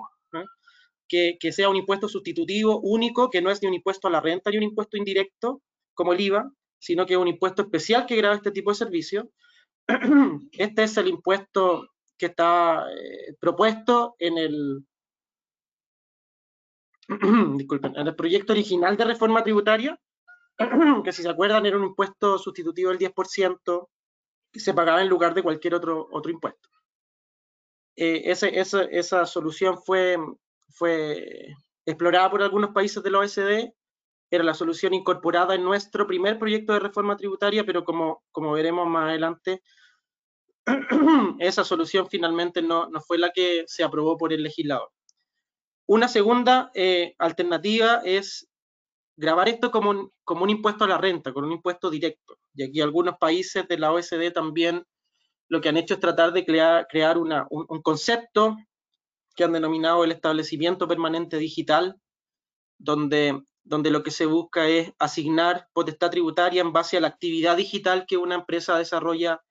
que, 1.08 1.36
que, 1.38 1.52
sea 1.52 1.68
un 1.68 1.76
impuesto 1.76 2.08
sustitutivo 2.08 2.80
único, 2.80 3.30
que 3.30 3.40
no 3.40 3.50
es 3.50 3.62
ni 3.62 3.68
un 3.68 3.74
impuesto 3.74 4.08
a 4.08 4.10
la 4.10 4.20
renta 4.20 4.50
ni 4.50 4.56
un 4.56 4.64
impuesto 4.64 4.96
indirecto, 4.96 5.62
como 5.94 6.12
el 6.12 6.20
IVA, 6.20 6.50
sino 6.78 7.06
que 7.06 7.14
es 7.14 7.18
un 7.18 7.28
impuesto 7.28 7.62
especial 7.62 8.06
que 8.06 8.16
graba 8.16 8.34
este 8.34 8.52
tipo 8.52 8.70
de 8.70 8.76
servicios. 8.76 9.26
Este 10.52 10.82
es 10.82 10.96
el 10.96 11.08
impuesto 11.08 11.88
que 12.18 12.26
está 12.26 12.86
eh, 12.90 13.36
propuesto 13.38 14.16
en 14.18 14.38
el, 14.38 14.86
disculpen, 17.56 17.96
en 17.96 18.06
el 18.06 18.16
proyecto 18.16 18.52
original 18.52 18.96
de 18.96 19.04
reforma 19.04 19.42
tributaria, 19.42 19.98
que 21.04 21.12
si 21.12 21.22
se 21.22 21.28
acuerdan 21.28 21.66
era 21.66 21.76
un 21.76 21.84
impuesto 21.84 22.38
sustitutivo 22.38 22.90
del 22.90 22.98
10%, 22.98 23.88
se 24.54 24.74
pagaba 24.74 25.02
en 25.02 25.08
lugar 25.08 25.34
de 25.34 25.42
cualquier 25.42 25.74
otro, 25.74 26.08
otro 26.10 26.30
impuesto. 26.30 26.68
Eh, 27.96 28.22
esa, 28.26 29.26
solución 29.26 29.78
fue, 29.78 30.16
fue 30.68 31.54
explorada 31.84 32.30
por 32.30 32.42
algunos 32.42 32.70
países 32.70 33.02
de 33.02 33.10
la 33.10 33.20
OSD, 33.20 33.72
era 34.30 34.44
la 34.44 34.54
solución 34.54 34.94
incorporada 34.94 35.54
en 35.54 35.64
nuestro 35.64 36.06
primer 36.06 36.38
proyecto 36.38 36.72
de 36.72 36.80
reforma 36.80 37.16
tributaria, 37.16 37.64
pero 37.64 37.84
como, 37.84 38.24
como 38.32 38.52
veremos 38.52 38.86
más 38.88 39.08
adelante, 39.08 39.62
esa 41.38 41.64
solución 41.64 42.08
finalmente 42.08 42.62
no, 42.62 42.88
fue 43.06 43.18
la 43.18 43.30
que 43.30 43.64
se 43.66 43.84
aprobó 43.84 44.16
por 44.16 44.32
el 44.32 44.42
legislador. 44.42 44.90
Una 45.86 46.08
segunda 46.08 46.70
eh, 46.74 47.14
alternativa 47.18 48.02
es 48.04 48.48
grabar 49.16 49.48
esto 49.48 49.70
como 49.70 49.90
un, 49.90 50.12
como 50.24 50.42
un 50.42 50.50
impuesto 50.50 50.84
a 50.84 50.88
la 50.88 50.98
renta, 50.98 51.32
con 51.32 51.44
un 51.44 51.52
impuesto 51.52 51.90
directo. 51.90 52.38
Y 52.54 52.64
aquí 52.64 52.80
algunos 52.80 53.16
países 53.18 53.66
de 53.68 53.78
la 53.78 53.92
OSD 53.92 54.32
también 54.32 54.84
lo 55.48 55.60
que 55.60 55.68
han 55.68 55.76
hecho 55.76 55.94
es 55.94 56.00
tratar 56.00 56.32
de 56.32 56.44
crear, 56.44 56.86
crear 56.88 57.18
un, 57.18 57.30
concepto 57.82 58.56
que 59.34 59.44
han 59.44 59.52
denominado 59.52 60.04
el 60.04 60.12
establecimiento 60.12 60.88
permanente 60.88 61.38
digital, 61.38 62.00
donde, 62.78 63.42
donde 63.66 63.90
lo 63.90 64.02
que 64.02 64.10
se 64.12 64.26
busca 64.26 64.68
es 64.68 64.92
asignar 64.98 65.68
potestad 65.72 66.10
tributaria 66.10 66.62
en 66.62 66.72
base 66.72 66.96
a 66.96 67.00
la 67.00 67.08
actividad 67.08 67.56
digital 67.56 68.06
que 68.06 68.16
una 68.16 68.36
empresa 68.36 68.78
desarrolla 68.78 69.42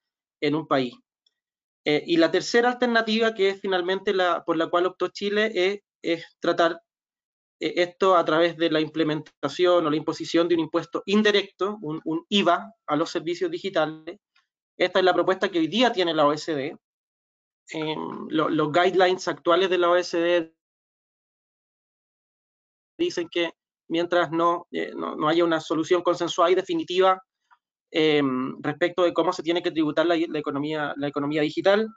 en 0.41 0.55
un 0.55 0.67
país. 0.67 0.95
Eh, 1.85 2.03
y 2.07 2.17
la 2.17 2.31
tercera 2.31 2.69
alternativa, 2.71 3.33
que 3.33 3.49
es 3.49 3.61
finalmente 3.61 4.13
la 4.13 4.43
por 4.45 4.57
la 4.57 4.67
cual 4.67 4.85
optó 4.87 5.09
Chile, 5.09 5.81
es, 6.01 6.25
tratar 6.39 6.81
eh, 7.59 7.73
esto 7.77 8.15
a 8.15 8.23
través 8.23 8.57
de 8.57 8.71
la 8.71 8.79
implementación 8.79 9.85
o 9.85 9.89
la 9.89 9.97
imposición 9.97 10.47
de 10.47 10.55
un 10.55 10.61
impuesto 10.61 11.03
indirecto, 11.05 11.77
un, 11.81 12.01
un 12.05 12.25
IVA, 12.29 12.73
a 12.87 12.95
los 12.95 13.11
servicios 13.11 13.51
digitales. 13.51 14.19
Esta 14.77 14.99
es 14.99 15.05
la 15.05 15.13
propuesta 15.13 15.49
que 15.49 15.59
hoy 15.59 15.67
día 15.67 15.91
tiene 15.91 16.13
la 16.13 16.25
OSD. 16.25 16.77
los 18.29 18.71
guidelines 18.71 19.27
actuales 19.27 19.69
de 19.69 19.77
la 19.77 19.89
OSD 19.89 20.55
dicen 22.97 23.27
que 23.29 23.51
mientras 23.87 24.31
no, 24.31 24.67
eh, 24.71 24.91
no, 24.95 25.27
haya 25.27 25.43
una 25.43 25.59
solución 25.59 26.01
consensuada 26.01 26.51
y 26.51 26.55
definitiva 26.55 27.21
eh, 27.91 28.21
respecto 28.61 29.03
de 29.03 29.13
cómo 29.13 29.31
se 29.31 29.43
tiene 29.43 29.63
que 29.63 29.71
tributar 29.71 30.05
la, 30.05 30.15
la 30.15 30.39
economía, 30.39 30.93
la 30.97 31.07
economía 31.07 31.41
digital, 31.41 31.87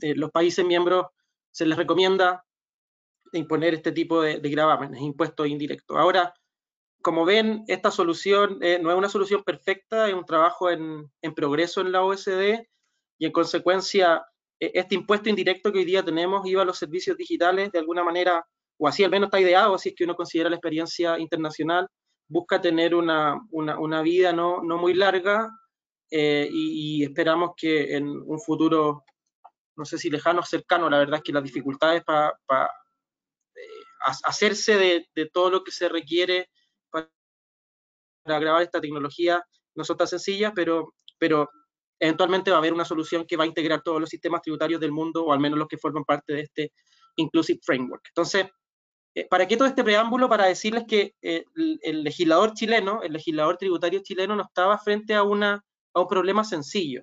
eh, 0.00 0.14
los 0.14 0.30
países 0.30 0.64
miembros 0.64 1.06
se 1.50 1.66
les 1.66 1.76
recomienda 1.76 2.44
imponer 3.32 3.74
este 3.74 3.92
tipo 3.92 4.22
de, 4.22 4.38
de 4.38 4.50
gravámenes, 4.50 5.00
impuestos 5.02 5.46
indirectos. 5.46 5.96
Ahora, 5.96 6.32
como 7.02 7.24
ven, 7.24 7.64
esta 7.68 7.90
solución 7.90 8.58
eh, 8.62 8.78
no 8.80 8.90
es 8.90 8.96
una 8.96 9.08
solución 9.08 9.42
perfecta, 9.42 10.08
es 10.08 10.14
un 10.14 10.24
trabajo 10.24 10.70
en, 10.70 11.10
en, 11.22 11.34
progreso 11.34 11.80
en 11.80 11.92
la 11.92 12.02
OSD 12.04 12.60
y 13.18 13.26
en 13.26 13.32
consecuencia 13.32 14.22
e, 14.58 14.72
este 14.74 14.94
impuesto 14.94 15.28
indirecto 15.28 15.72
que 15.72 15.78
hoy 15.78 15.84
día 15.84 16.04
tenemos 16.04 16.46
iba 16.46 16.62
a 16.62 16.66
los 16.66 16.78
servicios 16.78 17.16
digitales 17.16 17.72
de 17.72 17.78
alguna 17.78 18.04
manera 18.04 18.46
o 18.80 18.88
así 18.88 19.04
al 19.04 19.10
menos 19.10 19.26
está 19.26 19.38
ideado, 19.38 19.74
así 19.74 19.90
es 19.90 19.94
que 19.94 20.04
uno 20.04 20.16
considera 20.16 20.48
la 20.48 20.56
experiencia 20.56 21.18
internacional, 21.18 21.86
busca 22.26 22.60
tener 22.60 22.94
una, 22.94 23.38
una, 23.50 24.00
vida 24.00 24.32
no, 24.32 24.62
no, 24.62 24.78
muy 24.78 24.94
larga 24.94 25.50
eh, 26.10 26.48
y, 26.50 27.04
esperamos 27.04 27.50
que 27.56 27.94
en 27.94 28.08
un 28.08 28.40
futuro, 28.40 29.04
no 29.76 29.84
sé 29.84 29.98
si 29.98 30.08
lejano 30.08 30.40
o 30.40 30.44
cercano, 30.44 30.88
la 30.88 30.98
verdad 30.98 31.16
es 31.16 31.22
que 31.22 31.32
las 31.32 31.44
dificultades 31.44 32.02
para 32.04 32.32
pa, 32.46 32.70
eh, 33.54 33.84
hacerse 34.24 34.76
de, 34.78 35.06
de, 35.14 35.28
todo 35.28 35.50
lo 35.50 35.62
que 35.62 35.72
se 35.72 35.88
requiere 35.90 36.48
para, 36.90 37.10
para 38.24 38.38
grabar 38.38 38.62
esta 38.62 38.80
tecnología 38.80 39.44
no 39.74 39.84
son 39.84 39.98
tan 39.98 40.06
sencillas, 40.06 40.52
pero, 40.54 40.94
pero 41.18 41.50
eventualmente 41.98 42.50
va 42.50 42.56
a 42.56 42.60
haber 42.60 42.72
una 42.72 42.86
solución 42.86 43.26
que 43.26 43.36
va 43.36 43.44
a 43.44 43.48
integrar 43.48 43.82
todos 43.82 44.00
los 44.00 44.08
sistemas 44.08 44.40
tributarios 44.40 44.80
del 44.80 44.90
mundo, 44.90 45.26
o 45.26 45.34
al 45.34 45.40
menos 45.40 45.58
los 45.58 45.68
que 45.68 45.76
forman 45.76 46.04
parte 46.04 46.32
de 46.32 46.40
este 46.40 46.72
Inclusive 47.16 47.60
Framework. 47.62 48.04
Entonces, 48.08 48.46
¿Para 49.28 49.48
qué 49.48 49.56
todo 49.56 49.66
este 49.66 49.82
preámbulo? 49.82 50.28
Para 50.28 50.46
decirles 50.46 50.84
que 50.86 51.14
eh, 51.20 51.44
el, 51.82 52.04
legislador 52.04 52.54
chileno, 52.54 53.02
el 53.02 53.12
legislador 53.12 53.56
tributario 53.56 54.00
chileno 54.00 54.36
no 54.36 54.44
estaba 54.44 54.78
frente 54.78 55.14
a, 55.14 55.24
una, 55.24 55.64
a 55.94 56.00
un 56.00 56.06
problema 56.06 56.44
sencillo. 56.44 57.02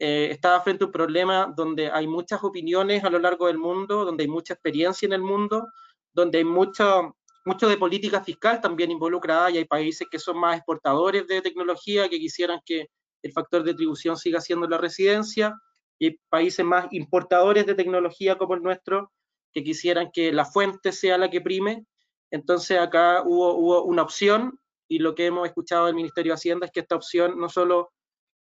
Eh, 0.00 0.28
estaba 0.30 0.60
frente 0.60 0.84
a 0.84 0.86
un 0.86 0.92
problema 0.92 1.52
donde 1.56 1.90
hay 1.90 2.06
muchas 2.06 2.42
opiniones 2.44 3.04
a 3.04 3.10
lo 3.10 3.18
largo 3.18 3.46
del 3.46 3.58
mundo, 3.58 4.04
donde 4.04 4.24
hay 4.24 4.28
mucha 4.28 4.54
experiencia 4.54 5.06
en 5.06 5.12
el 5.12 5.22
mundo, 5.22 5.68
donde 6.12 6.38
hay 6.38 6.44
mucho, 6.44 7.16
mucho 7.44 7.68
de 7.68 7.76
política 7.76 8.22
fiscal 8.22 8.60
también 8.60 8.90
involucrada 8.90 9.50
y 9.50 9.58
hay 9.58 9.64
países 9.64 10.06
que 10.10 10.18
son 10.18 10.38
más 10.38 10.56
exportadores 10.56 11.26
de 11.26 11.42
tecnología, 11.42 12.08
que 12.08 12.18
quisieran 12.18 12.60
que 12.64 12.90
el 13.22 13.32
factor 13.32 13.64
de 13.64 13.74
tribución 13.74 14.16
siga 14.16 14.40
siendo 14.40 14.68
la 14.68 14.78
residencia, 14.78 15.54
y 15.98 16.06
hay 16.06 16.20
países 16.28 16.64
más 16.64 16.86
importadores 16.92 17.66
de 17.66 17.74
tecnología 17.74 18.38
como 18.38 18.54
el 18.54 18.62
nuestro, 18.62 19.10
que 19.52 19.64
quisieran 19.64 20.10
que 20.12 20.32
la 20.32 20.44
fuente 20.44 20.92
sea 20.92 21.18
la 21.18 21.30
que 21.30 21.40
prime. 21.40 21.86
Entonces 22.30 22.78
acá 22.78 23.22
hubo, 23.24 23.54
hubo 23.56 23.84
una 23.84 24.02
opción 24.02 24.58
y 24.88 24.98
lo 24.98 25.14
que 25.14 25.26
hemos 25.26 25.46
escuchado 25.46 25.86
del 25.86 25.94
Ministerio 25.94 26.32
de 26.32 26.34
Hacienda 26.34 26.66
es 26.66 26.72
que 26.72 26.80
esta 26.80 26.96
opción 26.96 27.38
no 27.38 27.48
solo 27.48 27.90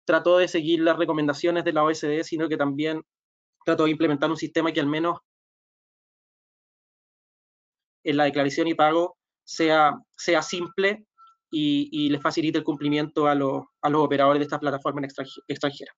trató 0.06 0.38
de 0.38 0.48
seguir 0.48 0.82
las 0.82 0.98
recomendaciones 0.98 1.64
de 1.64 1.74
la 1.74 1.84
OSD, 1.84 2.24
sino 2.24 2.50
que 2.50 2.58
también 2.58 3.02
trató 3.66 3.86
de 3.86 3.92
implementar 3.92 4.30
un 4.30 4.38
sistema 4.38 4.72
que 4.72 4.82
al 4.82 4.88
menos 4.88 5.20
en 8.04 8.18
la 8.18 8.26
declaración 8.26 8.68
y 8.68 8.74
pago 8.74 9.18
sea, 9.44 9.94
sea 10.18 10.42
simple 10.42 11.06
y, 11.50 11.90
y 11.92 12.10
le 12.10 12.20
facilite 12.20 12.58
el 12.58 12.64
cumplimiento 12.64 13.28
a, 13.28 13.32
a 13.32 13.36
los 13.36 13.66
operadores 13.82 14.40
de 14.40 14.44
estas 14.44 14.60
plataformas 14.60 15.14
extranjeras. 15.48 15.96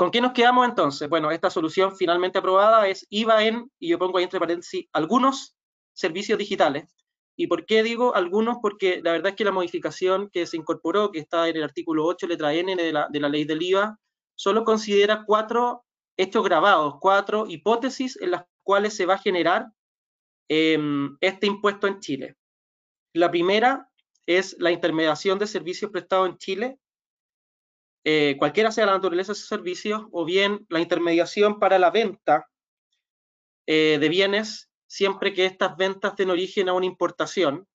¿Con 0.00 0.10
qué 0.10 0.22
nos 0.22 0.32
quedamos 0.32 0.66
entonces? 0.66 1.10
Bueno, 1.10 1.30
esta 1.30 1.50
solución 1.50 1.94
finalmente 1.94 2.38
aprobada 2.38 2.88
es 2.88 3.06
IVA 3.10 3.44
en, 3.44 3.70
y 3.78 3.90
yo 3.90 3.98
pongo 3.98 4.16
ahí 4.16 4.24
entre 4.24 4.40
paréntesis, 4.40 4.86
algunos 4.94 5.54
servicios 5.92 6.38
digitales. 6.38 6.88
¿Y 7.36 7.48
por 7.48 7.66
qué 7.66 7.82
digo 7.82 8.14
algunos? 8.14 8.56
Porque 8.62 9.02
la 9.04 9.12
verdad 9.12 9.32
es 9.32 9.36
que 9.36 9.44
la 9.44 9.52
modificación 9.52 10.30
que 10.30 10.46
se 10.46 10.56
incorporó, 10.56 11.10
que 11.10 11.18
está 11.18 11.50
en 11.50 11.58
el 11.58 11.64
artículo 11.64 12.06
8, 12.06 12.28
letra 12.28 12.54
N 12.54 12.76
de 12.76 12.92
la, 12.94 13.08
de 13.10 13.20
la 13.20 13.28
ley 13.28 13.44
del 13.44 13.60
IVA, 13.60 13.98
solo 14.36 14.64
considera 14.64 15.24
cuatro 15.26 15.84
hechos 16.16 16.44
grabados, 16.44 16.94
cuatro 16.98 17.44
hipótesis 17.46 18.18
en 18.22 18.30
las 18.30 18.44
cuales 18.62 18.96
se 18.96 19.04
va 19.04 19.16
a 19.16 19.18
generar 19.18 19.66
eh, 20.48 20.78
este 21.20 21.46
impuesto 21.46 21.86
en 21.86 22.00
Chile. 22.00 22.36
La 23.12 23.30
primera 23.30 23.90
es 24.24 24.56
la 24.60 24.70
intermediación 24.70 25.38
de 25.38 25.46
servicios 25.46 25.90
prestados 25.90 26.30
en 26.30 26.38
Chile 26.38 26.78
eh, 28.04 28.36
cualquiera 28.38 28.72
sea 28.72 28.86
la 28.86 28.92
naturaleza 28.92 29.32
de 29.32 29.38
esos 29.38 29.48
servicios, 29.48 30.02
o 30.12 30.24
bien 30.24 30.66
la 30.68 30.80
intermediación 30.80 31.58
para 31.58 31.78
la 31.78 31.90
venta 31.90 32.46
eh, 33.66 33.98
de 34.00 34.08
bienes, 34.08 34.70
siempre 34.86 35.32
que 35.34 35.46
estas 35.46 35.76
ventas 35.76 36.16
den 36.16 36.30
origen 36.30 36.68
a 36.68 36.72
una 36.72 36.86
importación. 36.86 37.66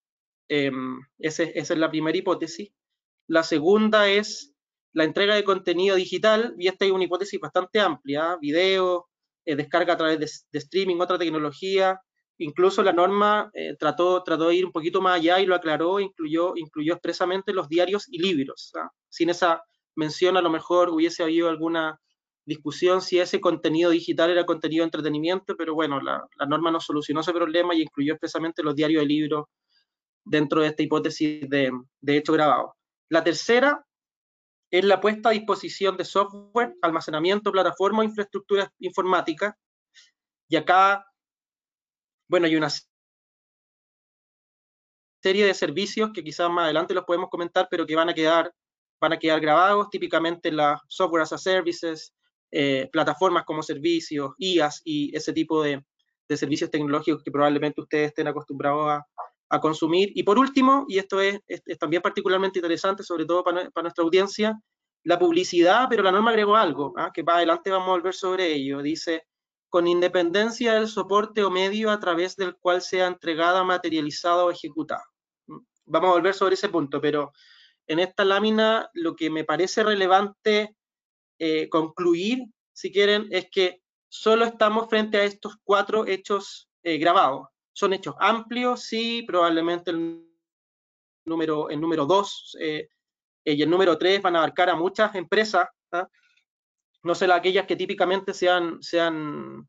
Eh, 0.50 0.72
esa 1.20 1.44
es 1.44 1.70
la 1.70 1.90
primera 1.90 2.18
hipótesis. 2.18 2.72
La 3.28 3.44
segunda 3.44 4.10
es 4.10 4.54
la 4.94 5.04
entrega 5.04 5.36
de 5.36 5.44
contenido 5.44 5.96
digital, 5.96 6.56
y 6.58 6.68
esta 6.68 6.86
es 6.86 6.92
una 6.92 7.04
hipótesis 7.04 7.40
bastante 7.40 7.80
amplia, 7.80 8.38
video, 8.42 9.10
eh, 9.46 9.56
descarga 9.56 9.94
a 9.94 9.98
través 9.98 10.20
de, 10.20 10.30
de, 10.52 10.60
streaming, 10.60 10.98
otra 11.00 11.18
tecnología, 11.18 12.02
incluso 12.38 12.84
la 12.84 12.92
norma 12.92 13.50
trató, 13.80 14.22
trató 14.24 14.50
de 14.50 14.56
ir 14.56 14.66
un 14.66 14.74
poquito 14.74 15.02
más 15.02 15.16
allá 15.16 15.40
y 15.40 15.46
lo 15.46 15.56
aclaró, 15.56 16.02
incluyó, 16.02 16.58
incluyó 16.58 16.94
expresamente 16.94 17.54
los 17.54 17.70
diarios 17.70 18.06
y 18.10 18.20
libros, 18.20 18.74
¿ah? 18.76 18.90
sin 19.08 19.30
esa 19.30 19.64
menciona 19.96 20.40
a 20.40 20.44
lo 20.44 20.50
mejor 20.50 20.90
hubiese 20.90 21.24
habido 21.24 21.50
alguna 21.50 22.00
discusión 22.46 23.02
si 23.02 23.20
ese 23.20 23.42
contenido 23.42 23.90
digital 23.90 24.30
era 24.30 24.46
contenido 24.46 24.84
de 24.84 24.88
entretenimiento, 24.88 25.56
pero 25.58 25.74
bueno, 25.74 26.00
la, 26.00 26.28
la 26.38 26.46
norma 26.46 26.72
no 26.72 26.80
solucionó 26.80 27.22
ese 27.22 27.34
problema 27.34 27.74
y 27.74 27.82
incluyó 27.82 28.14
expresamente 28.14 28.62
los 28.62 28.76
diarios 28.76 29.02
de 29.02 29.08
libros 29.08 29.46
dentro 30.24 30.62
de 30.62 30.68
esta 30.68 30.84
hipótesis 30.84 31.50
de, 31.50 31.72
de 32.02 32.18
hecho 32.18 32.34
grabado. 32.34 32.76
La 33.10 33.24
tercera 33.24 33.86
es 34.72 34.84
la 34.84 35.00
puesta 35.00 35.30
a 35.30 35.32
disposición 35.32 35.96
de 35.98 36.06
software, 36.06 36.76
almacenamiento, 36.82 37.52
plataforma 37.52 38.04
infraestructura 38.04 38.72
informática. 38.80 39.58
Y 40.50 40.56
acá, 40.56 41.06
bueno, 42.28 42.48
hay 42.48 42.56
una 42.56 42.70
serie 45.22 45.46
de 45.46 45.54
servicios 45.54 46.12
que 46.14 46.24
quizás 46.24 46.50
más 46.50 46.66
adelante 46.66 46.94
los 46.94 47.06
podemos 47.06 47.30
comentar, 47.30 47.68
pero 47.70 47.86
que 47.86 47.96
van 47.96 48.10
a 48.10 48.14
quedar 48.14 48.52
van 49.00 49.14
a 49.14 49.20
quedar 49.20 49.40
grabados 49.40 49.90
típicamente 49.90 50.50
en 50.50 50.58
las 50.58 50.82
software 50.88 51.24
as 51.24 51.34
a 51.34 51.38
services, 51.38 52.14
eh, 52.52 52.90
plataformas 52.92 53.44
como 53.44 53.62
servicios, 53.62 54.34
IAS 54.38 54.82
y 54.86 55.16
ese 55.16 55.34
tipo 55.34 55.62
de, 55.62 55.84
de, 56.28 56.38
servicios 56.38 56.70
tecnológicos 56.70 57.24
que 57.24 57.32
probablemente 57.32 57.82
ustedes 57.82 58.08
estén 58.08 58.28
acostumbrados 58.28 58.90
a, 58.90 59.06
a 59.50 59.60
consumir. 59.60 60.12
Y 60.16 60.24
por 60.24 60.38
último, 60.40 60.86
y 60.88 61.00
esto 61.00 61.20
es, 61.20 61.40
también 61.80 62.02
particularmente 62.02 62.60
interesante, 62.60 63.04
sobre 63.04 63.26
todo 63.26 63.44
para, 63.44 63.70
para, 63.72 63.84
nuestra 63.84 64.04
audiencia, 64.04 64.60
la 65.04 65.20
publicidad, 65.20 65.88
pero 65.90 66.04
la 66.04 66.12
norma 66.12 66.32
agregó 66.32 66.56
algo, 66.56 66.94
¿ah? 66.98 67.12
que 67.14 67.24
más 67.24 67.36
adelante 67.36 67.70
vamos 67.70 67.90
a 67.90 67.92
volver 67.92 68.14
sobre 68.14 68.54
ello. 68.54 68.82
Dice, 68.82 69.24
con 69.70 69.88
independencia 69.88 70.74
del 70.74 70.88
soporte 70.88 71.44
o 71.44 71.52
medio 71.52 71.92
a 71.92 72.00
través 72.00 72.36
del 72.36 72.56
cual 72.56 72.82
sea 72.82 73.08
entregada, 73.08 73.64
materializada 73.64 74.46
o 74.46 74.52
ejecutada. 74.52 75.04
¿Mm? 75.48 75.60
Vamos 75.86 76.10
a 76.10 76.14
volver 76.14 76.34
sobre 76.34 76.56
ese 76.56 76.70
punto, 76.70 77.00
pero 77.00 77.34
en 77.88 78.00
esta 78.00 78.26
lámina 78.26 78.90
lo 78.94 79.16
que 79.16 79.30
me 79.30 79.44
parece 79.44 79.84
relevante 79.84 80.76
eh, 81.40 81.70
concluir, 81.70 82.46
si 82.74 82.92
quieren, 82.92 83.28
es 83.32 83.50
que 83.50 83.82
solo 84.10 84.46
estamos 84.46 84.90
frente 84.90 85.18
a 85.18 85.24
estos 85.24 85.58
cuatro 85.64 86.08
hechos 86.08 86.70
eh, 86.84 86.98
grabados. 86.98 87.48
Son 87.74 87.94
hechos 87.94 88.16
amplios, 88.20 88.84
sí, 88.84 89.24
probablemente 89.28 89.92
el 89.92 90.26
número, 91.26 91.70
el 91.70 91.82
número 91.82 92.06
dos 92.06 92.56
eh, 92.60 92.88
y 93.44 93.62
el 93.62 93.70
número 93.70 93.98
tres 93.98 94.22
van 94.22 94.36
a 94.36 94.40
abarcar 94.40 94.70
a 94.70 94.76
muchas 94.76 95.14
empresas, 95.16 95.68
¿ah? 95.92 96.08
no 97.04 97.14
sé, 97.14 97.32
aquellas 97.32 97.68
que 97.68 97.76
típicamente 97.76 98.34
sean, 98.34 98.82
sean 98.82 99.68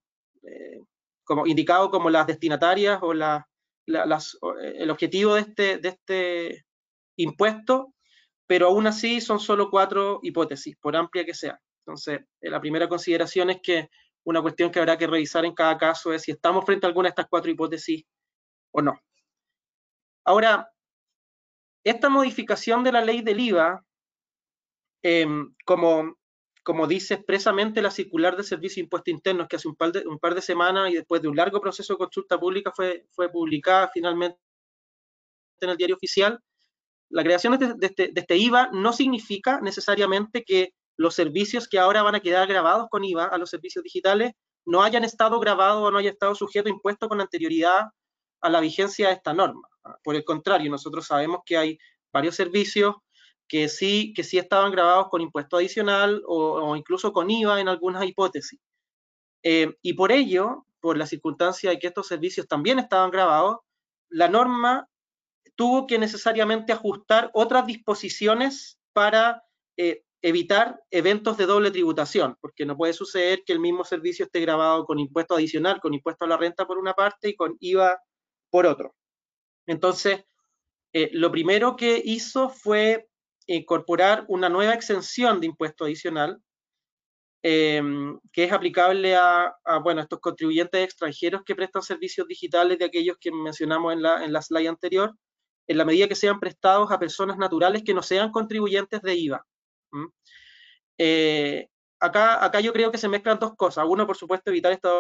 como 1.24 1.46
indicado 1.46 1.90
como 1.90 2.08
las 2.08 2.26
destinatarias 2.26 3.00
o 3.02 3.12
la, 3.12 3.46
la, 3.86 4.06
las, 4.06 4.38
el 4.62 4.88
objetivo 4.90 5.34
de 5.34 5.40
este, 5.40 5.78
de 5.78 5.88
este 5.88 6.66
impuesto 7.16 7.95
pero 8.46 8.68
aún 8.68 8.86
así 8.86 9.20
son 9.20 9.40
solo 9.40 9.70
cuatro 9.70 10.20
hipótesis, 10.22 10.76
por 10.80 10.96
amplia 10.96 11.24
que 11.24 11.34
sea. 11.34 11.60
Entonces, 11.86 12.20
eh, 12.40 12.50
la 12.50 12.60
primera 12.60 12.88
consideración 12.88 13.50
es 13.50 13.60
que 13.62 13.88
una 14.24 14.42
cuestión 14.42 14.70
que 14.70 14.78
habrá 14.78 14.98
que 14.98 15.06
revisar 15.06 15.44
en 15.44 15.54
cada 15.54 15.78
caso 15.78 16.12
es 16.12 16.22
si 16.22 16.32
estamos 16.32 16.64
frente 16.64 16.86
a 16.86 16.88
alguna 16.88 17.06
de 17.06 17.10
estas 17.10 17.26
cuatro 17.28 17.50
hipótesis 17.50 18.04
o 18.72 18.82
no. 18.82 19.00
Ahora, 20.24 20.68
esta 21.84 22.08
modificación 22.08 22.82
de 22.82 22.92
la 22.92 23.04
ley 23.04 23.22
del 23.22 23.38
IVA, 23.38 23.84
em, 25.02 25.54
como, 25.64 26.16
como 26.64 26.88
dice 26.88 27.14
expresamente 27.14 27.80
la 27.80 27.92
circular 27.92 28.36
de 28.36 28.42
servicio 28.42 28.80
de 28.80 28.86
impuestos 28.86 29.14
internos, 29.14 29.46
que 29.46 29.56
hace 29.56 29.68
un 29.68 29.76
par 29.76 29.92
de, 29.92 30.04
un 30.06 30.18
par 30.18 30.34
de 30.34 30.42
semanas 30.42 30.90
y 30.90 30.94
después 30.94 31.22
de 31.22 31.28
un 31.28 31.36
largo 31.36 31.60
proceso 31.60 31.92
de 31.94 31.98
consulta 31.98 32.38
pública 32.40 32.72
fue, 32.74 33.06
fue 33.12 33.30
publicada 33.30 33.88
finalmente 33.94 34.38
en 35.60 35.70
el 35.70 35.76
diario 35.76 35.94
oficial, 35.94 36.40
la 37.10 37.22
creación 37.22 37.58
de 37.58 37.86
este, 37.86 38.12
este, 38.14 38.36
IVA 38.36 38.70
no 38.72 38.92
significa 38.92 39.60
necesariamente 39.60 40.44
que 40.44 40.72
los 40.96 41.14
servicios 41.14 41.68
que 41.68 41.78
ahora 41.78 42.02
van 42.02 42.14
a 42.14 42.20
quedar 42.20 42.48
grabados 42.48 42.88
con 42.90 43.04
IVA 43.04 43.26
a 43.26 43.38
los 43.38 43.50
servicios 43.50 43.84
digitales 43.84 44.32
no 44.64 44.82
hayan 44.82 45.04
estado 45.04 45.38
grabados 45.38 45.82
o 45.82 45.90
no 45.90 45.98
hayan 45.98 46.14
estado 46.14 46.34
sujetos 46.34 46.70
a 46.70 46.74
impuestos 46.74 47.08
con 47.08 47.20
anterioridad 47.20 47.86
a 48.40 48.48
la 48.48 48.60
vigencia 48.60 49.08
de 49.08 49.14
esta 49.14 49.32
norma. 49.32 49.68
Por 50.02 50.16
el 50.16 50.24
contrario, 50.24 50.70
nosotros 50.70 51.06
sabemos 51.06 51.40
que 51.44 51.56
hay 51.56 51.78
varios 52.12 52.34
servicios 52.34 52.96
que 53.48 53.68
sí, 53.68 54.12
que 54.14 54.24
sí 54.24 54.38
estaban 54.38 54.72
grabados 54.72 55.08
con 55.08 55.20
impuesto 55.20 55.56
adicional 55.56 56.22
o, 56.26 56.74
incluso 56.76 57.12
con 57.12 57.30
IVA 57.30 57.60
en 57.60 57.68
algunas 57.68 58.04
hipótesis. 58.04 58.58
Eh, 59.44 59.76
y 59.82 59.92
por 59.92 60.10
ello, 60.10 60.66
por 60.80 60.96
la 60.96 61.06
circunstancia 61.06 61.70
de 61.70 61.78
que 61.78 61.86
estos 61.86 62.08
servicios 62.08 62.48
también 62.48 62.78
estaban 62.78 63.10
grabados, 63.10 63.58
la 64.08 64.28
norma 64.28 64.88
tuvo 65.56 65.86
que 65.86 65.98
necesariamente 65.98 66.72
ajustar 66.72 67.30
otras 67.32 67.66
disposiciones 67.66 68.78
para 68.92 69.42
eh, 69.76 70.04
evitar 70.22 70.80
eventos 70.90 71.36
de 71.36 71.46
doble 71.46 71.70
tributación, 71.70 72.36
porque 72.40 72.66
no 72.66 72.76
puede 72.76 72.92
suceder 72.92 73.42
que 73.44 73.52
el 73.52 73.60
mismo 73.60 73.84
servicio 73.84 74.24
esté 74.24 74.40
grabado 74.40 74.84
con 74.84 74.98
impuesto 74.98 75.34
adicional, 75.34 75.80
con 75.80 75.94
impuesto 75.94 76.24
a 76.24 76.28
la 76.28 76.36
renta 76.36 76.66
por 76.66 76.78
una 76.78 76.94
parte 76.94 77.30
y 77.30 77.36
con 77.36 77.56
IVA 77.60 78.00
por 78.50 78.66
otro. 78.66 78.94
Entonces, 79.66 80.24
eh, 80.92 81.10
lo 81.12 81.30
primero 81.30 81.76
que 81.76 82.00
hizo 82.04 82.48
fue 82.48 83.08
incorporar 83.46 84.24
una 84.28 84.48
nueva 84.48 84.74
exención 84.74 85.40
de 85.40 85.46
impuesto 85.46 85.84
adicional 85.84 86.40
em, 87.42 88.18
que 88.32 88.44
es 88.44 88.52
aplicable 88.52 89.14
a, 89.14 89.54
bueno, 89.84 90.00
estos 90.00 90.18
contribuyentes 90.20 90.82
extranjeros 90.82 91.42
que 91.44 91.54
prestan 91.54 91.82
servicios 91.82 92.26
digitales 92.26 92.78
de 92.78 92.86
aquellos 92.86 93.16
que 93.20 93.30
mencionamos 93.30 93.92
en 93.92 94.02
la, 94.02 94.24
en 94.24 94.32
la 94.32 94.42
slide 94.42 94.68
anterior, 94.68 95.14
en 95.66 95.78
la 95.78 95.84
medida 95.84 96.08
que 96.08 96.14
sean 96.14 96.40
prestados 96.40 96.90
a 96.90 96.98
personas 96.98 97.38
naturales 97.38 97.82
que 97.84 97.94
no 97.94 98.02
sean 98.02 98.30
contribuyentes 98.30 99.02
de 99.02 99.14
IVA. 99.14 99.46
Eh, 100.98 101.68
acá, 102.00 102.44
acá 102.44 102.60
yo 102.60 102.72
creo 102.72 102.90
que 102.90 102.98
se 102.98 103.08
mezclan 103.08 103.38
dos 103.38 103.54
cosas. 103.56 103.84
Uno, 103.88 104.06
por 104.06 104.16
supuesto, 104.16 104.50
evitar 104.50 104.72
esta 104.72 104.90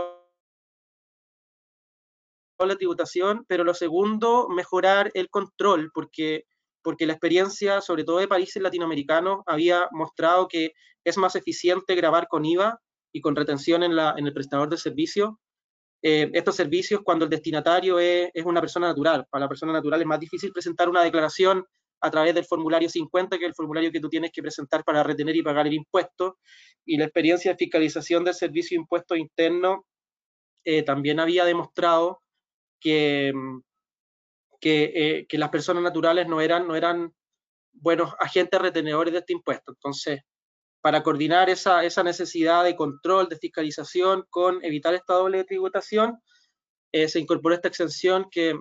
doble 2.58 2.76
tributación, 2.76 3.44
pero 3.46 3.64
lo 3.64 3.74
segundo, 3.74 4.48
mejorar 4.48 5.10
el 5.14 5.28
control, 5.28 5.90
porque, 5.92 6.44
porque 6.82 7.06
la 7.06 7.12
experiencia, 7.12 7.80
sobre 7.80 8.04
todo 8.04 8.18
de 8.18 8.28
países 8.28 8.62
latinoamericanos, 8.62 9.40
había 9.46 9.88
mostrado 9.92 10.48
que 10.48 10.72
es 11.04 11.16
más 11.18 11.36
eficiente 11.36 11.94
grabar 11.94 12.28
con 12.28 12.44
IVA 12.44 12.80
y 13.12 13.20
con 13.20 13.36
retención 13.36 13.82
en, 13.82 13.94
la, 13.94 14.14
en 14.16 14.26
el 14.26 14.32
prestador 14.32 14.68
de 14.68 14.78
servicio 14.78 15.38
eh, 16.08 16.30
estos 16.34 16.54
servicios 16.54 17.00
cuando 17.02 17.24
el 17.24 17.30
destinatario 17.32 17.98
es, 17.98 18.30
una 18.44 18.60
persona 18.60 18.86
natural. 18.86 19.26
Para 19.28 19.46
la 19.46 19.48
persona 19.48 19.72
natural 19.72 20.00
es 20.00 20.06
más 20.06 20.20
difícil 20.20 20.52
presentar 20.52 20.88
una 20.88 21.02
declaración 21.02 21.66
a 22.00 22.10
través 22.12 22.32
del 22.32 22.44
formulario 22.44 22.88
50, 22.88 23.36
que 23.36 23.44
el 23.44 23.56
formulario 23.56 23.90
que 23.90 23.98
tú 23.98 24.08
tienes 24.08 24.30
que 24.30 24.40
presentar 24.40 24.84
para 24.84 25.02
retener 25.02 25.34
y 25.34 25.42
pagar 25.42 25.66
el 25.66 25.72
impuesto. 25.72 26.38
Y 26.84 26.96
la 26.96 27.06
experiencia 27.06 27.50
de 27.50 27.58
fiscalización 27.58 28.22
del 28.22 28.34
servicio 28.34 28.76
de 28.76 28.82
impuesto 28.82 29.16
interno 29.16 29.84
eh, 30.64 30.84
también 30.84 31.18
había 31.18 31.44
demostrado 31.44 32.22
que, 32.78 33.32
eh, 34.62 35.26
que, 35.28 35.38
las 35.38 35.48
personas 35.48 35.82
naturales 35.82 36.28
no 36.28 36.40
eran, 36.40 36.68
no 36.68 36.76
eran 36.76 37.12
buenos 37.72 38.14
agentes 38.20 38.60
retenedores 38.60 39.12
de 39.12 39.18
este 39.18 39.32
impuesto. 39.32 39.72
Entonces, 39.72 40.20
para 40.86 41.02
coordinar 41.02 41.50
esa, 41.50 41.82
esa, 41.84 42.04
necesidad 42.04 42.62
de 42.62 42.76
control, 42.76 43.28
de 43.28 43.36
fiscalización 43.36 44.24
con 44.30 44.64
evitar 44.64 44.94
esta 44.94 45.14
doble 45.14 45.42
tributación, 45.42 46.22
eh, 46.92 47.08
se 47.08 47.18
incorporó 47.18 47.56
esta 47.56 47.66
exención 47.66 48.28
que, 48.30 48.54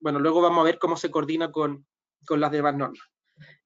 bueno, 0.00 0.18
luego 0.18 0.40
vamos 0.40 0.62
a 0.62 0.64
ver 0.64 0.80
cómo 0.80 0.96
se 0.96 1.12
coordina 1.12 1.52
con, 1.52 1.86
con 2.26 2.40
las 2.40 2.50
demás 2.50 2.74
normas. 2.74 3.06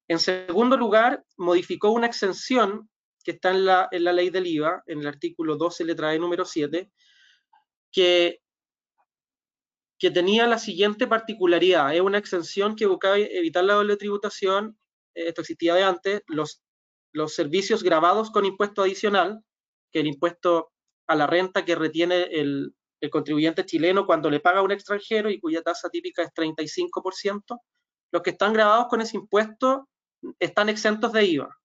En 0.09 0.19
segundo 0.19 0.77
lugar, 0.77 1.25
modificó 1.39 1.89
una 1.91 2.07
exención 2.07 2.91
que 3.25 3.31
está 3.31 3.49
en 3.53 3.65
la, 3.65 3.89
en 3.93 4.05
la 4.05 4.13
ley 4.13 4.29
del 4.29 4.47
IVA, 4.47 4.83
en 4.85 4.99
el 4.99 5.07
artículo 5.07 5.57
12, 5.57 5.87
letra 5.87 6.15
E 6.15 6.19
número 6.19 6.45
7, 6.45 6.93
que, 7.91 8.43
que 9.99 10.11
tenía 10.11 10.47
la 10.47 10.59
siguiente 10.59 11.07
particularidad. 11.07 11.95
Es 11.95 12.03
una 12.03 12.19
exención 12.19 12.77
que 12.77 12.85
buscaba 12.85 13.17
evitar 13.17 13.65
la 13.65 13.73
doble 13.73 13.97
tributación, 13.97 14.79
esto 15.15 15.41
existía 15.41 15.75
de 15.75 15.85
antes, 15.85 16.23
los 16.27 16.63
los 17.19 17.35
servicios 17.35 17.83
grabados 17.83 18.31
con 18.31 18.45
impuesto 18.45 18.83
adicional, 18.83 19.43
que 19.93 20.01
el 20.01 20.07
impuesto 20.07 20.71
a 21.09 21.17
la 21.17 21.27
renta 21.27 21.65
que 21.65 21.75
retiene 21.75 22.23
el, 22.31 22.75
contribuyente 23.11 23.65
chileno 23.65 24.07
cuando 24.07 24.31
le 24.31 24.41
paga 24.41 24.61
a 24.61 24.63
un 24.63 24.73
extranjero 24.73 25.31
y 25.31 25.41
cuya 25.41 25.63
tasa 25.63 25.89
típica 25.89 26.23
es 26.23 26.31
35%, 26.33 27.61
los 28.13 28.23
que 28.23 28.31
están 28.31 28.53
grabados 28.53 28.87
con 28.89 29.01
ese 29.01 29.17
impuesto 29.17 29.89
están 30.39 30.69
exentos 30.69 31.13
de 31.13 31.25
IVA. 31.25 31.57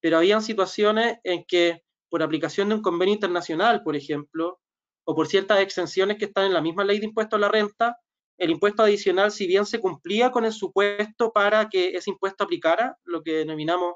Pero 0.00 0.18
habían 0.18 0.42
situaciones 0.42 1.18
en 1.22 1.44
que 1.46 1.82
por 2.08 2.22
aplicación 2.22 2.68
de 2.68 2.74
un 2.76 2.82
convenio 2.82 3.14
internacional, 3.14 3.82
por 3.84 3.94
ejemplo, 3.94 4.60
o 5.04 5.14
por 5.14 5.28
ciertas 5.28 5.60
exenciones 5.60 6.18
que 6.18 6.26
están 6.26 6.46
en 6.46 6.54
la 6.54 6.60
misma 6.60 6.84
ley 6.84 6.98
de 6.98 7.06
impuesto 7.06 7.36
a 7.36 7.38
la 7.38 7.48
renta, 7.48 7.98
el 8.38 8.50
impuesto 8.50 8.82
adicional, 8.82 9.30
si 9.30 9.46
bien 9.46 9.64
se 9.64 9.80
cumplía 9.80 10.30
con 10.32 10.44
el 10.44 10.52
supuesto 10.52 11.32
para 11.32 11.68
que 11.68 11.90
ese 11.90 12.10
impuesto 12.10 12.44
aplicara, 12.44 12.96
lo 13.04 13.22
que 13.22 13.32
denominamos 13.34 13.94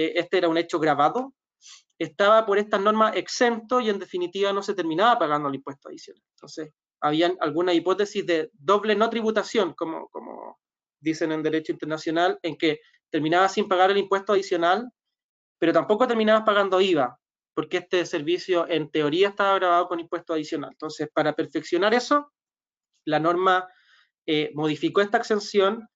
eh, 0.00 0.12
este 0.16 0.38
era 0.38 0.48
un 0.48 0.56
hecho 0.56 0.78
grabado, 0.78 1.34
estaba 1.98 2.46
por 2.46 2.58
estas 2.58 2.80
normas 2.80 3.14
exento 3.16 3.80
y 3.80 3.90
en 3.90 3.98
definitiva 3.98 4.50
no 4.50 4.62
se 4.62 4.72
terminaba 4.72 5.18
pagando 5.18 5.50
el 5.50 5.56
impuesto 5.56 5.90
adicional. 5.90 6.22
Entonces, 6.36 6.72
habían 7.02 7.36
alguna 7.40 7.74
hipótesis 7.74 8.24
de 8.24 8.50
doble 8.54 8.96
no 8.96 9.10
tributación, 9.10 9.74
como, 9.74 10.08
como 10.08 10.58
dicen 11.00 11.32
en 11.32 11.42
derecho 11.42 11.72
internacional, 11.72 12.38
en 12.42 12.56
que 12.56 12.80
terminaba 13.10 13.46
sin 13.50 13.68
pagar 13.68 13.90
el 13.90 13.98
impuesto 13.98 14.32
adicional, 14.32 14.90
pero 15.58 15.74
tampoco 15.74 16.06
terminabas 16.06 16.44
pagando 16.44 16.80
IVA, 16.80 17.18
porque 17.54 17.78
este 17.78 18.06
servicio 18.06 18.66
en 18.70 18.90
teoría 18.90 19.28
estaba 19.28 19.54
grabado 19.56 19.86
con 19.86 20.00
impuesto 20.00 20.32
adicional. 20.32 20.70
Entonces, 20.72 21.10
para 21.12 21.34
perfeccionar 21.34 21.92
eso, 21.92 22.32
la 23.04 23.18
norma 23.18 23.68
eh, 24.26 24.50
modificó 24.54 25.02
esta 25.02 25.18
exención 25.18 25.86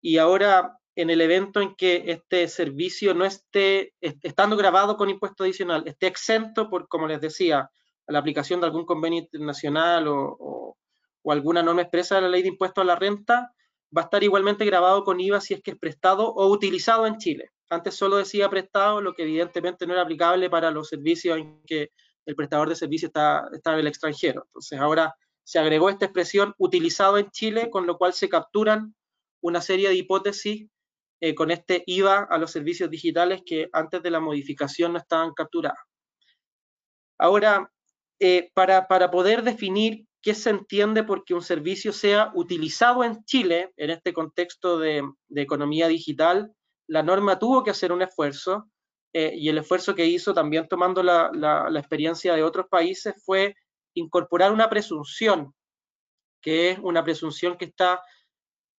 y 0.00 0.18
ahora 0.18 0.79
en 0.96 1.10
el 1.10 1.20
evento 1.20 1.60
en 1.60 1.74
que 1.74 2.04
este 2.06 2.48
servicio 2.48 3.14
no 3.14 3.24
esté, 3.24 3.94
estando 4.00 4.56
grabado 4.56 4.96
con 4.96 5.08
impuesto 5.08 5.44
adicional, 5.44 5.84
esté 5.86 6.06
exento 6.06 6.68
por, 6.68 6.88
como 6.88 7.06
les 7.06 7.20
decía, 7.20 7.70
la 8.06 8.18
aplicación 8.18 8.60
de 8.60 8.66
algún 8.66 8.84
convenio 8.84 9.20
internacional 9.20 10.06
o, 10.08 10.76
alguna 11.26 11.62
norma 11.62 11.82
expresa 11.82 12.16
de 12.16 12.22
la 12.22 12.28
ley 12.28 12.42
de 12.42 12.48
impuesto 12.48 12.80
a 12.80 12.84
la 12.84 12.96
renta, 12.96 13.52
va 13.96 14.02
a 14.02 14.04
estar 14.04 14.24
igualmente 14.24 14.64
grabado 14.64 15.04
con 15.04 15.20
IVA 15.20 15.40
si 15.40 15.54
es 15.54 15.62
que 15.62 15.72
es 15.72 15.78
prestado 15.78 16.28
o 16.28 16.48
utilizado 16.48 17.06
en 17.06 17.18
Chile. 17.18 17.50
Antes 17.68 17.94
solo 17.94 18.16
decía 18.16 18.48
prestado, 18.48 19.00
lo 19.00 19.14
que 19.14 19.22
evidentemente 19.22 19.86
no 19.86 19.92
era 19.92 20.02
aplicable 20.02 20.50
para 20.50 20.72
los 20.72 20.88
servicios 20.88 21.38
en 21.38 21.62
que 21.66 21.92
el 22.26 22.34
prestador 22.34 22.68
de 22.68 22.74
servicio 22.74 23.06
está, 23.08 23.44
está 23.52 23.74
en 23.74 23.80
el 23.80 23.86
extranjero. 23.86 24.42
Entonces 24.46 24.80
ahora 24.80 25.14
se 25.44 25.60
agregó 25.60 25.88
esta 25.88 26.06
expresión 26.06 26.54
utilizado 26.58 27.16
en 27.18 27.30
Chile, 27.30 27.70
con 27.70 27.86
lo 27.86 27.96
cual 27.96 28.12
se 28.12 28.28
capturan 28.28 28.94
una 29.40 29.60
serie 29.60 29.88
de 29.88 29.94
hipótesis 29.94 30.68
eh, 31.20 31.34
con 31.34 31.50
este 31.50 31.82
IVA 31.86 32.26
a 32.30 32.38
los 32.38 32.50
servicios 32.50 32.90
digitales 32.90 33.42
que 33.44 33.68
antes 33.72 34.02
de 34.02 34.10
la 34.10 34.20
modificación 34.20 34.92
no 34.92 34.98
estaban 34.98 35.34
capturados. 35.34 35.78
Ahora, 37.18 37.70
eh, 38.18 38.50
para, 38.54 38.86
poder 39.10 39.42
definir 39.42 40.06
qué 40.22 40.34
se 40.34 40.50
entiende 40.50 41.04
por 41.04 41.24
que 41.24 41.34
un 41.34 41.42
servicio 41.42 41.92
sea 41.92 42.30
utilizado 42.34 43.04
en 43.04 43.22
Chile, 43.24 43.72
en 43.76 43.90
este 43.90 44.14
contexto 44.14 44.78
de, 44.78 45.02
economía 45.34 45.88
digital, 45.88 46.54
la 46.86 47.02
norma 47.02 47.38
tuvo 47.38 47.62
que 47.62 47.70
hacer 47.70 47.92
un 47.92 48.02
esfuerzo 48.02 48.70
eh, 49.12 49.32
y 49.34 49.48
el 49.50 49.58
esfuerzo 49.58 49.94
que 49.94 50.06
hizo 50.06 50.32
también 50.32 50.68
tomando 50.68 51.02
la, 51.02 51.30
la, 51.32 51.78
experiencia 51.78 52.34
de 52.34 52.42
otros 52.42 52.66
países 52.70 53.14
fue 53.24 53.54
incorporar 53.94 54.52
una 54.52 54.70
presunción, 54.70 55.54
que 56.42 56.70
es 56.70 56.78
una 56.78 57.04
presunción 57.04 57.58
que 57.58 57.66
está 57.66 58.02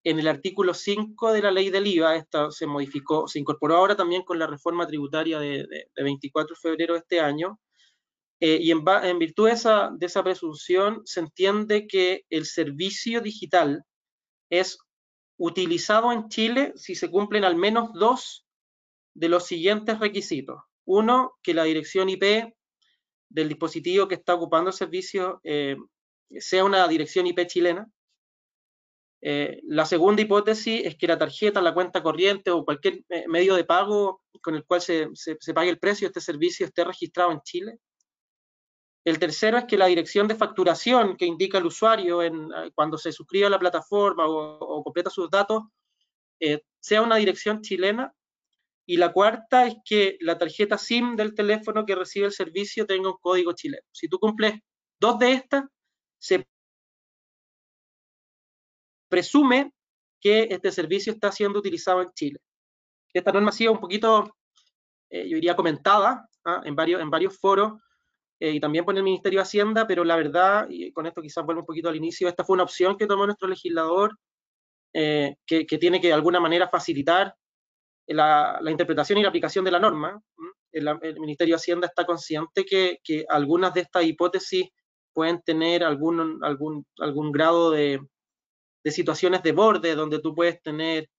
en 0.03 0.19
el 0.19 0.27
artículo 0.27 0.73
5 0.73 1.31
de 1.31 1.41
la 1.41 1.51
ley 1.51 1.69
del 1.69 1.87
IVA, 1.87 2.15
esta 2.15 2.51
se 2.51 2.65
modificó, 2.65 3.27
se 3.27 3.39
incorporó 3.39 3.77
ahora 3.77 3.95
también 3.95 4.23
con 4.23 4.39
la 4.39 4.47
reforma 4.47 4.87
tributaria 4.87 5.39
de, 5.39 5.67
24 5.95 6.55
de 6.55 6.59
febrero 6.59 6.93
de 6.93 6.99
este 6.99 7.19
año, 7.19 7.59
eh, 8.39 8.57
y 8.59 8.71
en, 8.71 8.83
virtud 9.19 9.47
de 9.47 9.53
esa, 9.53 10.23
presunción 10.23 11.01
se 11.05 11.19
entiende 11.19 11.85
que 11.85 12.25
el 12.31 12.45
servicio 12.47 13.21
digital 13.21 13.83
es 14.49 14.79
utilizado 15.37 16.11
en 16.11 16.27
Chile 16.27 16.73
si 16.75 16.95
se 16.95 17.11
cumplen 17.11 17.43
al 17.43 17.55
menos 17.55 17.91
dos 17.93 18.47
de 19.13 19.29
los 19.29 19.45
siguientes 19.45 19.99
requisitos. 19.99 20.59
Uno, 20.85 21.33
que 21.43 21.53
la 21.53 21.63
dirección 21.65 22.09
IP 22.09 22.51
del 23.29 23.47
dispositivo 23.47 24.07
que 24.07 24.15
está 24.15 24.33
ocupando 24.33 24.71
el 24.71 24.75
servicio 24.75 25.39
eh, 25.43 25.77
sea 26.39 26.63
una 26.63 26.87
dirección 26.87 27.27
IP 27.27 27.45
chilena. 27.45 27.87
Eh, 29.23 29.61
la 29.65 29.85
segunda 29.85 30.21
hipótesis 30.23 30.81
es 30.83 30.95
que 30.97 31.07
la 31.07 31.17
tarjeta, 31.17 31.61
la 31.61 31.75
cuenta 31.75 32.01
corriente 32.01 32.49
o 32.49 32.65
cualquier 32.65 33.03
eh, 33.09 33.27
medio 33.27 33.55
de 33.55 33.63
pago 33.63 34.23
con 34.41 34.55
el 34.55 34.65
cual 34.65 34.81
se, 34.81 35.09
pague 35.53 35.69
el 35.69 35.77
precio 35.77 36.07
de 36.07 36.09
este 36.09 36.21
servicio 36.21 36.65
esté 36.65 36.83
registrado 36.83 37.31
en 37.31 37.41
Chile. 37.41 37.77
El 39.05 39.19
tercero 39.19 39.57
es 39.57 39.65
que 39.65 39.77
la 39.77 39.85
dirección 39.87 40.27
de 40.27 40.35
facturación 40.35 41.17
que 41.17 41.25
indica 41.25 41.59
el 41.59 41.65
usuario 41.65 42.23
en, 42.23 42.49
cuando 42.75 42.97
se 42.97 43.11
suscribe 43.11 43.45
a 43.45 43.49
la 43.49 43.59
plataforma 43.59 44.27
o, 44.27 44.83
completa 44.83 45.09
sus 45.09 45.29
datos 45.29 45.63
sea 46.79 47.01
una 47.01 47.17
dirección 47.17 47.61
chilena. 47.61 48.13
Y 48.85 48.97
la 48.97 49.13
cuarta 49.13 49.67
es 49.67 49.75
que 49.85 50.17
la 50.21 50.37
tarjeta 50.37 50.77
SIM 50.77 51.15
del 51.15 51.33
teléfono 51.33 51.85
que 51.85 51.95
recibe 51.95 52.27
el 52.27 52.31
servicio 52.31 52.85
tenga 52.85 53.09
un 53.09 53.17
código 53.21 53.53
chileno. 53.53 53.83
Si 53.91 54.07
tú 54.07 54.19
cumples 54.19 54.55
dos 54.99 55.17
de 55.19 55.33
estas, 55.33 55.63
se 56.19 56.47
presume 59.11 59.73
que 60.21 60.47
este 60.49 60.71
servicio 60.71 61.11
está 61.11 61.31
siendo 61.31 61.59
utilizado 61.59 62.01
en 62.01 62.11
Chile. 62.13 62.39
Esta 63.13 63.33
norma 63.33 63.49
ha 63.49 63.53
sido 63.53 63.73
un 63.73 63.79
poquito, 63.79 64.35
eh, 65.09 65.27
yo 65.27 65.35
diría, 65.35 65.55
comentada 65.55 66.29
¿ah? 66.45 66.61
en, 66.63 66.75
varios, 66.75 67.37
foros 67.37 67.73
eh, 68.39 68.51
y 68.51 68.59
también 68.61 68.85
por 68.85 68.95
el 68.95 69.03
Ministerio 69.03 69.39
de 69.39 69.43
Hacienda, 69.43 69.85
pero 69.85 70.05
la 70.05 70.15
verdad, 70.15 70.67
y 70.69 70.93
con 70.93 71.05
esto 71.07 71.21
quizás 71.21 71.43
vuelvo 71.43 71.61
un 71.61 71.65
poquito 71.65 71.89
al 71.89 71.97
inicio, 71.97 72.29
esta 72.29 72.45
fue 72.45 72.53
una 72.53 72.63
opción 72.63 72.97
que 72.97 73.05
tomó 73.05 73.25
nuestro 73.25 73.49
legislador 73.49 74.17
eh, 74.93 75.35
que, 75.45 75.65
tiene 75.65 75.99
que 75.99 76.07
de 76.07 76.13
alguna 76.13 76.39
manera 76.39 76.69
facilitar 76.69 77.35
la, 78.07 78.59
interpretación 78.69 79.19
y 79.19 79.23
la 79.23 79.29
aplicación 79.29 79.65
de 79.65 79.71
la 79.71 79.79
norma. 79.79 80.21
El, 80.71 81.19
Ministerio 81.19 81.55
de 81.55 81.59
Hacienda 81.59 81.87
está 81.87 82.05
consciente 82.05 82.65
que, 82.65 83.25
algunas 83.27 83.73
de 83.73 83.81
estas 83.81 84.05
hipótesis 84.05 84.69
pueden 85.13 85.41
tener 85.41 85.83
algún 85.83 86.39
grado 87.33 87.71
de, 87.71 87.99
de 88.83 88.91
situaciones 88.91 89.43
de 89.43 89.51
borde 89.51 89.95
donde 89.95 90.19
tú 90.19 90.33
puedes 90.33 90.61
tener, 90.61 91.09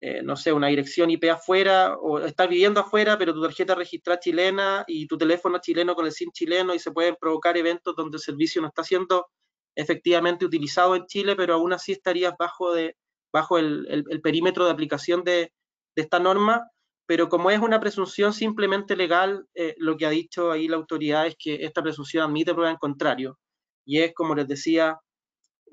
eh, 0.00 0.22
no 0.22 0.36
sé, 0.36 0.52
una 0.52 0.68
dirección 0.68 1.10
IP 1.10 1.24
afuera 1.30 1.96
o 1.96 2.18
estar 2.20 2.48
viviendo 2.48 2.80
afuera, 2.80 3.16
pero 3.18 3.32
tu 3.32 3.42
tarjeta 3.42 3.74
registrada 3.74 4.20
chilena 4.20 4.84
y 4.86 5.06
tu 5.06 5.16
teléfono 5.16 5.58
chileno 5.58 5.94
con 5.94 6.06
el 6.06 6.12
SIM 6.12 6.30
chileno 6.32 6.74
y 6.74 6.78
se 6.78 6.92
pueden 6.92 7.16
provocar 7.20 7.56
eventos 7.56 7.94
donde 7.96 8.16
el 8.16 8.22
servicio 8.22 8.60
no 8.60 8.68
está 8.68 8.82
siendo 8.84 9.28
efectivamente 9.76 10.44
utilizado 10.44 10.96
en 10.96 11.06
Chile, 11.06 11.36
pero 11.36 11.54
aún 11.54 11.72
así 11.72 11.92
estarías 11.92 12.34
bajo, 12.38 12.72
de, 12.74 12.96
bajo 13.32 13.58
el, 13.58 14.04
perímetro 14.22 14.64
de 14.64 14.70
aplicación 14.70 15.24
de, 15.24 15.52
esta 15.96 16.18
norma. 16.18 16.68
Pero 17.06 17.28
como 17.28 17.50
es 17.50 17.60
una 17.60 17.80
presunción 17.80 18.32
simplemente 18.32 18.96
legal, 18.96 19.46
eh, 19.54 19.74
lo 19.78 19.96
que 19.96 20.06
ha 20.06 20.10
dicho 20.10 20.50
ahí 20.50 20.68
la 20.68 20.76
autoridad 20.76 21.26
es 21.26 21.36
que 21.38 21.64
esta 21.64 21.82
presunción 21.82 22.24
admite 22.24 22.54
prueba 22.54 22.70
en 22.70 22.78
contrario. 22.78 23.38
Y 23.84 23.98
es, 24.00 24.14
como 24.14 24.34
les 24.34 24.48
decía, 24.48 24.98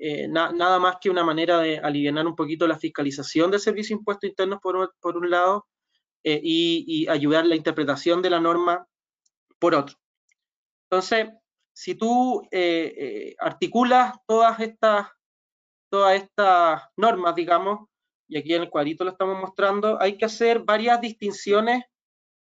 eh, 0.04 0.26
nada 0.26 0.80
más 0.80 0.96
que 1.00 1.10
una 1.10 1.22
manera 1.22 1.60
de 1.60 1.78
aliviar 1.78 2.26
un 2.26 2.34
poquito 2.34 2.66
la 2.66 2.76
fiscalización 2.76 3.52
del 3.52 3.60
servicio 3.60 3.94
de 3.94 4.00
impuestos 4.00 4.28
internos 4.28 4.58
por, 4.60 4.92
por 5.00 5.16
un 5.16 5.30
lado 5.30 5.68
eh, 6.24 6.40
y, 6.42 7.06
ayudar 7.08 7.46
la 7.46 7.54
interpretación 7.54 8.20
de 8.20 8.30
la 8.30 8.40
norma 8.40 8.84
por 9.60 9.76
otro. 9.76 9.96
Entonces, 10.90 11.28
si 11.72 11.94
tú 11.94 12.42
eh, 12.50 13.36
articulas 13.38 14.14
todas 14.26 14.58
estas, 14.58 15.06
todas 15.88 16.20
estas 16.20 16.82
normas, 16.96 17.36
digamos, 17.36 17.88
y 18.26 18.38
aquí 18.38 18.54
en 18.54 18.62
el 18.62 18.70
cuadrito 18.70 19.04
lo 19.04 19.12
estamos 19.12 19.40
mostrando, 19.40 20.00
hay 20.00 20.18
que 20.18 20.24
hacer 20.24 20.64
varias 20.64 21.00
distinciones 21.00 21.84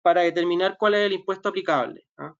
para 0.01 0.21
determinar 0.21 0.77
cuál 0.79 0.95
es 0.95 1.01
el 1.01 1.13
impuesto 1.13 1.49
aplicable. 1.49 2.07
¿ah? 2.17 2.33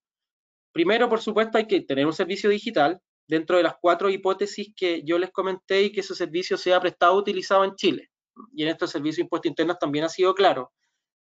Primero, 0.71 1.07
por 1.07 1.21
supuesto, 1.21 1.60
hay 1.60 1.67
que 1.67 1.81
tener 1.81 2.07
un 2.07 2.13
servicio 2.13 2.49
digital, 2.49 2.99
dentro 3.32 3.56
de 3.56 3.63
las 3.63 3.76
cuatro 3.80 4.10
hipótesis 4.10 4.74
que 4.76 5.04
yo 5.04 5.17
les 5.17 5.32
comenté 5.32 5.84
y 5.84 5.91
que 5.94 6.02
ese 6.02 6.13
servicio 6.13 6.58
sea 6.58 6.82
prestado 6.82 7.15
utilizado 7.15 7.63
en 7.63 7.76
Chile. 7.76 8.12
Y 8.54 8.63
en 8.63 8.67
este 8.67 8.88
servicio 8.88 9.22
de 9.22 9.28
impuestos 9.28 9.50
internos 9.50 9.80
también 9.80 10.04
ha 10.04 10.10
sido 10.10 10.36
claro. 10.36 10.74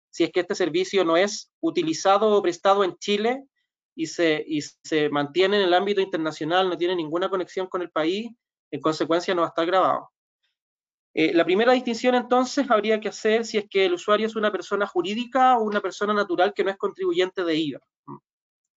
Si 0.08 0.24
es 0.24 0.32
que 0.32 0.40
este 0.40 0.54
servicio 0.54 1.04
no 1.04 1.18
es 1.18 1.52
utilizado 1.60 2.30
o 2.30 2.40
prestado 2.40 2.82
en 2.82 2.96
Chile 2.96 3.44
y 3.94 4.06
se, 4.06 4.42
y 4.46 4.62
se 4.62 5.10
mantiene 5.10 5.58
en 5.58 5.64
el 5.64 5.74
ámbito 5.74 6.00
internacional, 6.00 6.70
no 6.70 6.78
tiene 6.78 6.96
ninguna 6.96 7.28
conexión 7.28 7.66
con 7.66 7.82
el 7.82 7.90
país, 7.90 8.30
en 8.70 8.80
consecuencia 8.80 9.34
no 9.34 9.42
va 9.42 9.48
a 9.48 9.50
estar 9.50 9.66
grabado. 9.66 10.08
Eh, 11.12 11.34
la 11.34 11.44
primera 11.44 11.74
distinción 11.74 12.14
entonces 12.14 12.70
habría 12.70 13.00
que 13.00 13.10
hacer 13.10 13.44
si 13.44 13.58
es 13.58 13.66
que 13.68 13.84
el 13.84 13.92
usuario 13.92 14.26
es 14.26 14.34
una 14.34 14.50
persona 14.50 14.86
jurídica 14.86 15.58
o 15.58 15.62
una 15.64 15.82
persona 15.82 16.14
natural 16.14 16.54
que 16.54 16.64
no 16.64 16.70
es 16.70 16.78
contribuyente 16.78 17.44
de 17.44 17.54
IVA. 17.54 17.80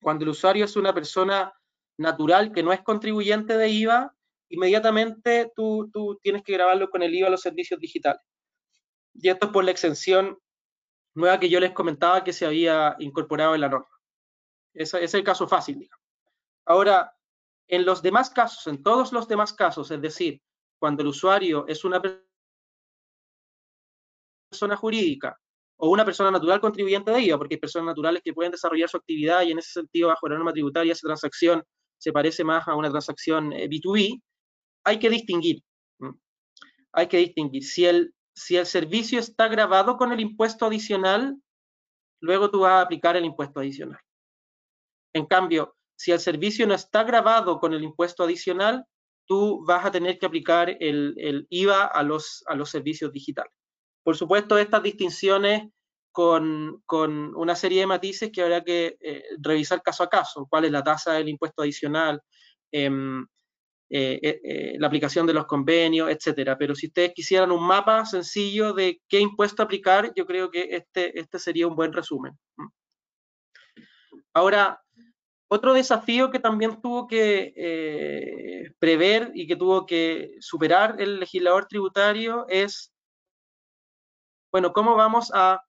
Cuando 0.00 0.24
el 0.24 0.30
usuario 0.30 0.64
es 0.64 0.76
una 0.76 0.94
persona 0.94 1.52
natural 1.98 2.52
que 2.52 2.62
no 2.62 2.72
es 2.72 2.80
contribuyente 2.82 3.58
de 3.58 3.68
IVA, 3.68 4.14
inmediatamente 4.48 5.52
tú, 5.54 5.90
tienes 6.22 6.42
que 6.42 6.54
grabarlo 6.54 6.88
con 6.90 7.02
el 7.02 7.14
IVA 7.14 7.28
a 7.28 7.30
los 7.30 7.42
servicios 7.42 7.78
digitales. 7.78 8.22
Y 9.14 9.28
esto 9.28 9.46
es 9.46 9.52
por 9.52 9.64
la 9.64 9.72
exención 9.72 10.38
nueva 11.14 11.40
que 11.40 11.48
yo 11.48 11.60
les 11.60 11.72
comentaba 11.72 12.24
que 12.24 12.32
se 12.32 12.46
había 12.46 12.96
incorporado 13.00 13.54
en 13.54 13.60
la 13.60 13.68
norma. 13.68 13.88
Ese, 14.72 15.02
es 15.02 15.12
el 15.14 15.24
caso 15.24 15.46
fácil, 15.48 15.88
Ahora, 16.64 17.12
en 17.66 17.84
los 17.84 18.02
demás 18.02 18.30
casos, 18.30 18.66
en 18.66 18.82
todos 18.82 19.12
los 19.12 19.26
demás 19.26 19.52
casos, 19.52 19.90
es 19.90 20.00
decir, 20.00 20.40
cuando 20.78 21.02
el 21.02 21.08
usuario 21.08 21.66
es 21.66 21.84
una 21.84 22.00
persona 24.50 24.76
jurídica 24.76 25.38
o 25.78 25.90
una 25.90 26.04
persona 26.04 26.30
natural 26.30 26.60
contribuyente 26.60 27.10
de 27.10 27.22
IVA, 27.22 27.38
porque 27.38 27.54
hay 27.54 27.60
personas 27.60 27.86
naturales 27.86 28.22
que 28.22 28.34
pueden 28.34 28.52
desarrollar 28.52 28.88
su 28.88 28.98
actividad 28.98 29.42
y 29.42 29.52
en 29.52 29.58
ese 29.58 29.72
sentido, 29.72 30.08
bajo 30.08 30.28
la 30.28 30.36
norma 30.36 30.52
tributaria, 30.52 30.92
esa 30.92 31.06
transacción 31.06 31.64
se 31.98 32.12
parece 32.12 32.44
más 32.44 32.66
a 32.68 32.74
una 32.74 32.90
transacción 32.90 33.50
B2B, 33.50 34.14
eh, 34.14 34.22
hay 34.84 34.98
que 34.98 35.10
distinguir. 35.10 35.62
Hay 36.92 37.06
que 37.08 37.18
distinguir. 37.18 37.64
Si 37.64 37.84
el, 37.84 38.14
si 38.34 38.56
el 38.56 38.66
servicio 38.66 39.18
está 39.18 39.48
grabado 39.48 39.96
con 39.96 40.12
el 40.12 40.20
impuesto 40.20 40.66
adicional, 40.66 41.36
luego 42.20 42.50
tú 42.50 42.60
vas 42.60 42.72
a 42.72 42.80
aplicar 42.82 43.16
el 43.16 43.24
impuesto 43.24 43.60
adicional. 43.60 44.00
En 45.14 45.26
cambio, 45.26 45.76
si 45.96 46.12
el 46.12 46.20
servicio 46.20 46.66
no 46.66 46.74
está 46.74 47.02
grabado 47.02 47.58
con 47.58 47.74
el 47.74 47.82
impuesto 47.82 48.22
adicional, 48.22 48.84
tú 49.26 49.64
vas 49.66 49.84
a 49.84 49.90
tener 49.90 50.18
que 50.18 50.26
aplicar 50.26 50.76
el, 50.80 51.46
IVA 51.50 51.84
a 51.84 52.02
los, 52.02 52.42
a 52.46 52.54
los 52.54 52.70
servicios 52.70 53.12
digitales. 53.12 53.52
Por 54.04 54.16
supuesto, 54.16 54.56
estas 54.56 54.82
distinciones 54.82 55.70
con, 56.18 56.82
una 57.36 57.54
serie 57.54 57.80
de 57.80 57.86
matices 57.86 58.32
que 58.32 58.42
habrá 58.42 58.64
que 58.64 58.96
eh, 59.00 59.22
revisar 59.38 59.80
caso 59.82 60.02
a 60.02 60.08
caso, 60.08 60.48
cuál 60.50 60.64
es 60.64 60.72
la 60.72 60.82
tasa 60.82 61.12
del 61.12 61.28
impuesto 61.28 61.62
adicional, 61.62 62.20
em, 62.72 63.24
eh, 63.88 64.18
eh, 64.22 64.76
la 64.80 64.88
aplicación 64.88 65.28
de 65.28 65.32
los 65.32 65.46
convenios, 65.46 66.10
etcétera. 66.10 66.58
Pero 66.58 66.74
si 66.74 66.88
ustedes 66.88 67.12
quisieran 67.14 67.52
un 67.52 67.64
mapa 67.64 68.04
sencillo 68.04 68.72
de 68.72 69.00
qué 69.08 69.20
impuesto 69.20 69.62
aplicar, 69.62 70.12
yo 70.16 70.26
creo 70.26 70.50
que 70.50 70.68
este, 70.72 71.16
este 71.20 71.38
sería 71.38 71.68
un 71.68 71.76
buen 71.76 71.92
resumen. 71.92 72.36
Ahora, 74.34 74.82
otro 75.46 75.72
desafío 75.72 76.32
que 76.32 76.40
también 76.40 76.80
tuvo 76.82 77.06
que 77.06 78.72
prever 78.80 79.30
y 79.34 79.46
que 79.46 79.54
tuvo 79.54 79.86
que 79.86 80.34
superar 80.40 81.00
el 81.00 81.20
legislador 81.20 81.66
tributario 81.66 82.44
es, 82.48 82.92
bueno, 84.50 84.72
¿cómo 84.72 84.96
vamos 84.96 85.30
a 85.32 85.62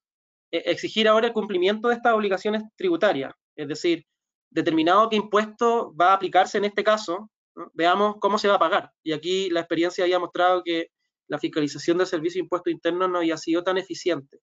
exigir 0.51 1.07
ahora 1.07 1.27
el 1.27 1.33
cumplimiento 1.33 1.87
de 1.87 1.95
estas 1.95 2.13
obligaciones 2.13 2.63
tributarias, 2.75 3.33
es 3.55 3.67
decir, 3.67 4.05
determinado 4.49 5.09
qué 5.09 5.15
impuesto 5.15 5.93
va 5.95 6.11
a 6.11 6.13
aplicarse 6.13 6.57
en 6.57 6.65
este 6.65 6.83
caso, 6.83 7.29
veamos 7.73 8.15
cómo 8.19 8.37
se 8.37 8.47
va 8.47 8.55
a 8.55 8.59
pagar. 8.59 8.91
Y 9.03 9.13
aquí 9.13 9.49
la 9.49 9.61
experiencia 9.61 10.03
había 10.03 10.19
mostrado 10.19 10.63
que 10.63 10.87
la 11.27 11.39
fiscalización 11.39 11.97
del 11.97 12.07
servicio 12.07 12.39
de 12.39 12.45
impuesto 12.45 12.69
interno 12.69 13.07
no 13.07 13.19
había 13.19 13.37
sido 13.37 13.63
tan 13.63 13.77
eficiente, 13.77 14.39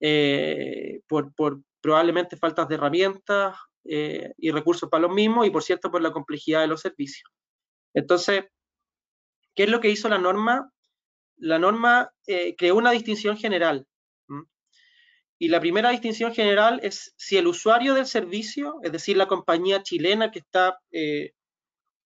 eh, 0.00 1.00
por, 1.08 1.32
probablemente 1.80 2.36
faltas 2.36 2.68
de 2.68 2.74
herramientas 2.74 3.56
eh, 3.84 4.32
y 4.36 4.50
recursos 4.50 4.88
para 4.88 5.02
los 5.02 5.14
mismos 5.14 5.46
y, 5.46 5.50
por 5.50 5.62
cierto, 5.62 5.90
por 5.90 6.02
la 6.02 6.12
complejidad 6.12 6.60
de 6.60 6.66
los 6.66 6.80
servicios. 6.80 7.30
Entonces, 7.94 8.44
¿qué 9.54 9.64
es 9.64 9.70
lo 9.70 9.80
que 9.80 9.90
hizo 9.90 10.08
la 10.08 10.18
norma? 10.18 10.70
La 11.36 11.58
norma 11.58 12.10
eh, 12.26 12.54
creó 12.56 12.76
una 12.76 12.90
distinción 12.90 13.36
general 13.36 13.86
y 15.42 15.48
la 15.48 15.58
primera 15.58 15.90
distinción 15.90 16.32
general 16.32 16.78
es 16.84 17.14
si 17.16 17.36
el 17.36 17.48
usuario 17.48 17.94
del 17.94 18.06
servicio, 18.06 18.78
es 18.84 18.92
decir, 18.92 19.16
la 19.16 19.26
compañía 19.26 19.82
chilena 19.82 20.30
que 20.30 20.38
está, 20.38 20.78
eh, 20.92 21.32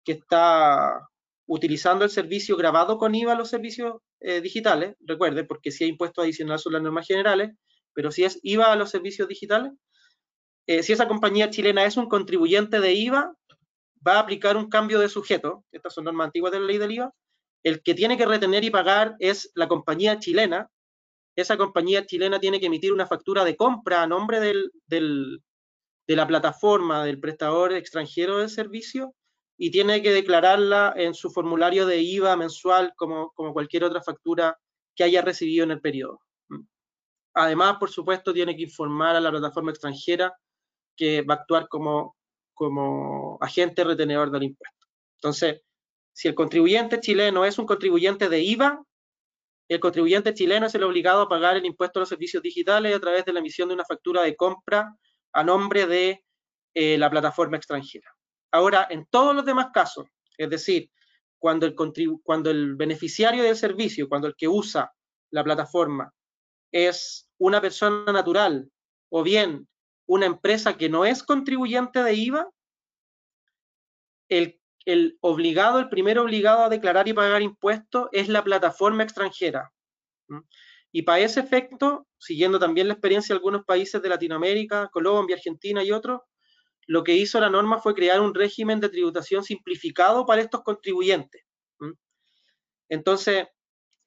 que 0.06 0.12
está 0.12 1.06
utilizando 1.46 2.06
el 2.06 2.10
servicio 2.10 2.56
grabado 2.56 2.96
con 2.96 3.14
IVA 3.14 3.34
los 3.34 3.50
servicios 3.50 3.96
eh, 4.20 4.40
digitales, 4.40 4.96
recuerde, 5.00 5.44
porque 5.44 5.70
si 5.70 5.84
hay 5.84 5.90
impuestos 5.90 6.24
adicionales 6.24 6.62
son 6.62 6.72
las 6.72 6.82
normas 6.82 7.06
generales, 7.06 7.50
pero 7.92 8.10
si 8.10 8.24
es 8.24 8.40
IVA 8.42 8.72
a 8.72 8.76
los 8.76 8.88
servicios 8.88 9.28
digitales, 9.28 9.70
eh, 10.66 10.82
si 10.82 10.94
esa 10.94 11.06
compañía 11.06 11.50
chilena 11.50 11.84
es 11.84 11.98
un 11.98 12.08
contribuyente 12.08 12.80
de 12.80 12.94
IVA, 12.94 13.34
va 14.06 14.14
a 14.14 14.20
aplicar 14.20 14.56
un 14.56 14.70
cambio 14.70 14.98
de 14.98 15.10
sujeto, 15.10 15.62
estas 15.72 15.92
son 15.92 16.04
normas 16.04 16.28
antiguas 16.28 16.52
de 16.52 16.60
la 16.60 16.66
ley 16.68 16.78
del 16.78 16.92
IVA, 16.92 17.12
el 17.64 17.82
que 17.82 17.92
tiene 17.92 18.16
que 18.16 18.24
retener 18.24 18.64
y 18.64 18.70
pagar 18.70 19.14
es 19.18 19.50
la 19.54 19.68
compañía 19.68 20.18
chilena, 20.20 20.70
esa 21.36 21.56
compañía 21.56 22.06
chilena 22.06 22.40
tiene 22.40 22.58
que 22.58 22.66
emitir 22.66 22.92
una 22.92 23.06
factura 23.06 23.44
de 23.44 23.56
compra 23.56 24.02
a 24.02 24.06
nombre 24.06 24.40
del, 24.40 24.72
de 24.88 26.16
la 26.16 26.26
plataforma, 26.26 27.04
del 27.04 27.20
prestador 27.20 27.72
extranjero 27.74 28.38
del 28.38 28.48
servicio, 28.48 29.14
y 29.58 29.70
tiene 29.70 30.02
que 30.02 30.12
declararla 30.12 30.94
en 30.96 31.14
su 31.14 31.30
formulario 31.30 31.86
de 31.86 32.00
IVA 32.00 32.36
mensual 32.36 32.92
como, 32.96 33.32
como 33.32 33.52
cualquier 33.52 33.84
otra 33.84 34.02
factura 34.02 34.58
que 34.94 35.04
haya 35.04 35.22
recibido 35.22 35.64
en 35.64 35.70
el 35.70 35.80
periodo. 35.80 36.20
Además, 37.34 37.76
por 37.78 37.90
supuesto, 37.90 38.32
tiene 38.32 38.56
que 38.56 38.62
informar 38.62 39.14
a 39.14 39.20
la 39.20 39.30
plataforma 39.30 39.70
extranjera 39.70 40.34
que 40.96 41.20
va 41.20 41.34
a 41.34 41.36
actuar 41.38 41.68
como, 41.68 42.16
como 42.54 43.36
agente 43.42 43.84
retenedor 43.84 44.30
del 44.30 44.44
impuesto. 44.44 44.86
Entonces, 45.18 45.60
si 46.12 46.28
el 46.28 46.34
contribuyente 46.34 46.98
chileno 46.98 47.44
es 47.44 47.58
un 47.58 47.66
contribuyente 47.66 48.30
de 48.30 48.42
IVA, 48.42 48.82
el 49.68 49.80
contribuyente 49.80 50.34
chileno 50.34 50.66
es 50.66 50.74
el 50.74 50.84
obligado 50.84 51.22
a 51.22 51.28
pagar 51.28 51.56
el 51.56 51.66
impuesto 51.66 51.98
a 51.98 52.02
los 52.02 52.08
servicios 52.08 52.42
digitales 52.42 52.94
a 52.94 53.00
través 53.00 53.24
de 53.24 53.32
la 53.32 53.40
emisión 53.40 53.68
de 53.68 53.74
una 53.74 53.84
factura 53.84 54.22
de 54.22 54.36
compra 54.36 54.96
a 55.32 55.44
nombre 55.44 55.86
de 55.86 56.24
eh, 56.74 56.96
la 56.98 57.10
plataforma 57.10 57.56
extranjera. 57.56 58.14
Ahora, 58.52 58.86
en 58.90 59.06
todos 59.06 59.34
los 59.34 59.44
demás 59.44 59.68
casos, 59.72 60.06
es 60.38 60.48
decir, 60.48 60.90
cuando 61.38 61.66
el, 61.66 61.74
cuando 62.22 62.50
el 62.50 62.76
beneficiario 62.76 63.42
del 63.42 63.56
servicio, 63.56 64.08
cuando 64.08 64.28
el 64.28 64.36
que 64.36 64.48
usa 64.48 64.92
la 65.30 65.44
plataforma 65.44 66.12
es 66.72 67.28
una 67.38 67.60
persona 67.60 68.12
natural 68.12 68.70
o 69.10 69.22
bien 69.22 69.68
una 70.06 70.26
empresa 70.26 70.76
que 70.76 70.88
no 70.88 71.04
es 71.04 71.22
contribuyente 71.22 72.02
de 72.02 72.14
IVA, 72.14 72.48
el 74.28 74.60
el 74.86 75.18
obligado, 75.20 75.80
el 75.80 75.88
primer 75.88 76.18
obligado 76.18 76.64
a 76.64 76.68
declarar 76.68 77.08
y 77.08 77.12
pagar 77.12 77.42
impuestos 77.42 78.08
es 78.12 78.28
la 78.28 78.42
plataforma 78.42 79.02
extranjera. 79.02 79.72
Y 80.92 81.02
para 81.02 81.20
ese 81.20 81.40
efecto, 81.40 82.06
siguiendo 82.18 82.58
también 82.58 82.88
la 82.88 82.94
experiencia 82.94 83.34
de 83.34 83.38
algunos 83.38 83.64
países 83.64 84.00
de 84.00 84.08
Latinoamérica, 84.08 84.88
Colombia, 84.92 85.36
Argentina 85.36 85.82
y 85.82 85.90
otros, 85.92 86.20
lo 86.86 87.02
que 87.02 87.14
hizo 87.14 87.40
la 87.40 87.50
norma 87.50 87.80
fue 87.80 87.94
crear 87.94 88.20
un 88.20 88.32
régimen 88.32 88.80
de 88.80 88.88
tributación 88.88 89.42
simplificado 89.42 90.24
para 90.24 90.40
estos 90.40 90.62
contribuyentes. 90.62 91.42
Entonces, 92.88 93.48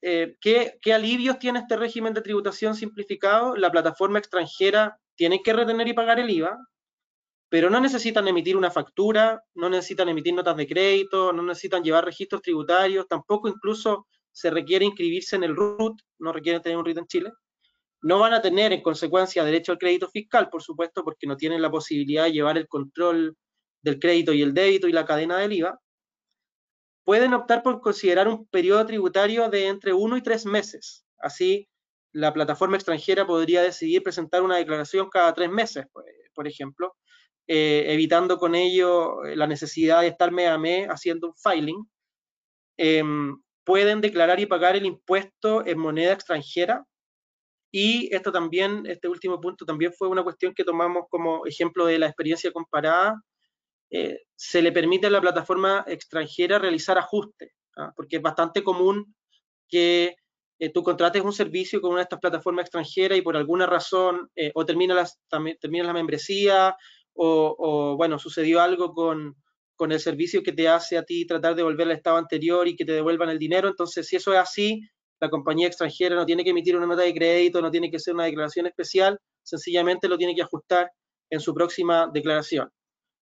eh, 0.01 0.37
¿qué, 0.39 0.79
¿qué, 0.81 0.93
alivios 0.93 1.39
tiene 1.39 1.59
este 1.59 1.75
régimen 1.75 2.13
de 2.13 2.21
tributación 2.21 2.73
simplificado? 2.73 3.57
La 3.57 3.69
plataforma 3.69 4.19
extranjera 4.19 4.97
tiene 5.15 5.43
que 5.43 5.51
retener 5.51 5.89
y 5.89 5.93
pagar 5.93 6.19
el 6.21 6.29
IVA, 6.29 6.57
pero 7.49 7.71
no 7.71 7.79
necesitan 7.81 8.27
emitir 8.27 8.55
una 8.55 8.69
factura, 8.69 9.43
no 9.55 9.69
necesitan 9.69 10.07
emitir 10.07 10.35
notas 10.35 10.55
de 10.55 10.67
crédito, 10.67 11.33
no 11.33 11.41
necesitan 11.41 11.83
llevar 11.83 12.05
registros 12.05 12.43
tributarios, 12.43 13.07
tampoco 13.07 13.47
incluso 13.47 14.07
se 14.31 14.51
requiere 14.51 14.85
inscribirse 14.85 15.35
en 15.35 15.43
el 15.43 15.55
RUT, 15.55 15.99
no 16.19 16.31
requieren 16.31 16.61
tener 16.61 16.77
un 16.77 16.85
RUT 16.85 16.99
en 16.99 17.07
Chile. 17.07 17.31
No 18.01 18.19
van 18.19 18.33
a 18.33 18.41
tener 18.41 18.71
en 18.71 18.81
consecuencia 18.81 19.43
derecho 19.43 19.71
al 19.71 19.79
crédito 19.79 20.07
fiscal, 20.09 20.49
por 20.49 20.61
supuesto, 20.61 21.03
porque 21.03 21.27
no 21.27 21.35
tienen 21.35 21.61
la 21.61 21.71
posibilidad 21.71 22.25
de 22.25 22.33
llevar 22.33 22.57
el 22.57 22.67
control 22.67 23.35
del 23.81 23.99
crédito 23.99 24.31
y 24.31 24.43
el 24.43 24.53
débito 24.53 24.87
y 24.87 24.93
la 24.93 25.05
cadena 25.05 25.37
del 25.37 25.51
IVA. 25.53 25.79
Pueden 27.03 27.33
optar 27.33 27.63
por 27.63 27.81
considerar 27.81 28.27
un 28.27 28.45
periodo 28.47 28.85
tributario 28.85 29.49
de 29.49 29.67
entre 29.67 29.91
uno 29.91 30.15
y 30.15 30.21
tres 30.21 30.45
meses. 30.45 31.03
Así, 31.17 31.67
la 32.13 32.31
plataforma 32.31 32.77
extranjera 32.77 33.25
podría 33.25 33.63
decidir 33.63 34.03
presentar 34.03 34.43
una 34.43 34.57
declaración 34.57 35.09
cada 35.09 35.33
tres 35.33 35.49
meses, 35.49 35.87
por 36.33 36.47
ejemplo, 36.47 36.95
eh, 37.51 37.91
evitando 37.93 38.37
con 38.37 38.53
ello 38.53 39.25
eh, 39.25 39.35
la 39.35 39.47
necesidad 39.47 40.01
de 40.01 40.09
estar 40.09 40.31
mes 40.31 40.49
a 40.49 40.59
mes 40.59 40.87
haciendo 40.87 41.29
un 41.29 41.33
filing, 41.35 41.83
em, 42.77 43.41
pueden 43.63 44.01
declarar 44.01 44.39
y 44.39 44.45
pagar 44.45 44.75
el 44.75 44.85
impuesto 44.85 45.65
en 45.65 45.79
moneda 45.79 46.13
extranjera. 46.13 46.85
Y 47.71 48.13
esto 48.13 48.31
también, 48.31 48.85
este 48.85 49.07
último 49.07 49.41
punto 49.41 49.65
también 49.65 49.91
fue 49.93 50.09
una 50.09 50.23
cuestión 50.23 50.53
que 50.53 50.63
tomamos 50.63 51.05
como 51.09 51.43
ejemplo 51.47 51.87
de 51.87 51.97
la 51.97 52.05
experiencia 52.05 52.51
comparada. 52.51 53.19
Eh, 53.89 54.19
se 54.35 54.61
le 54.61 54.71
permite 54.71 55.07
a 55.07 55.09
la 55.09 55.21
plataforma 55.21 55.83
extranjera 55.87 56.59
realizar 56.59 56.99
ajustes, 56.99 57.51
¿ah? 57.77 57.91
porque 57.95 58.17
es 58.17 58.21
bastante 58.21 58.63
común 58.63 59.15
que 59.67 60.15
tú 60.73 60.83
contrates 60.83 61.23
un 61.23 61.33
servicio 61.33 61.81
con 61.81 61.91
una 61.91 62.01
de 62.01 62.03
estas 62.03 62.19
plataformas 62.19 62.63
extranjeras 62.63 63.17
y 63.17 63.21
por 63.21 63.37
alguna 63.37 63.65
razón 63.65 64.29
o 64.53 64.65
termina, 64.65 64.93
las, 64.93 65.17
termina 65.61 65.85
la 65.85 65.93
membresía 65.93 66.75
o, 67.21 67.95
bueno, 67.97 68.17
sucedió 68.17 68.61
algo 68.61 68.93
con, 68.93 69.35
con, 69.75 69.91
el 69.91 69.99
servicio 69.99 70.41
que 70.41 70.53
te 70.53 70.69
hace 70.69 70.97
a 70.97 71.03
ti 71.03 71.25
tratar 71.25 71.55
de 71.55 71.63
volver 71.63 71.87
al 71.87 71.95
estado 71.95 72.17
anterior 72.17 72.67
y 72.67 72.75
que 72.75 72.85
te 72.85 72.93
devuelvan 72.93 73.29
el 73.29 73.39
dinero. 73.39 73.67
Entonces, 73.67 74.07
si 74.07 74.15
eso 74.15 74.33
es 74.33 74.39
así, 74.39 74.81
la 75.19 75.29
compañía 75.29 75.67
extranjera 75.67 76.15
no 76.15 76.25
tiene 76.25 76.43
que 76.43 76.51
emitir 76.51 76.77
una 76.77 76.85
nota 76.85 77.01
de 77.01 77.13
crédito, 77.13 77.61
no 77.61 77.71
tiene 77.71 77.91
que 77.91 77.97
hacer 77.97 78.13
una 78.13 78.25
declaración 78.25 78.67
especial, 78.67 79.19
sencillamente 79.43 80.07
lo 80.07 80.17
tiene 80.17 80.33
que 80.33 80.41
ajustar 80.41 80.91
en 81.29 81.39
su 81.39 81.53
próxima 81.53 82.09
declaración. 82.13 82.69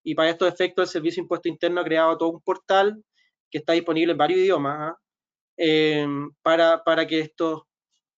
Y 0.03 0.13
para 0.13 0.29
estos 0.29 0.47
efectos, 0.47 0.83
el 0.83 0.91
Servicio 0.91 1.21
Impuesto 1.21 1.49
Interno 1.49 1.81
ha 1.81 1.85
creado 1.85 2.17
todo 2.17 2.29
un 2.29 2.41
portal 2.41 3.01
que 3.49 3.59
está 3.59 3.73
disponible 3.73 4.11
en 4.11 4.17
varios 4.17 4.39
idiomas 4.39 4.91
¿ah? 4.91 4.97
em, 5.57 6.29
para, 6.41 6.83
para, 6.83 7.07
que 7.07 7.21
estos 7.21 7.63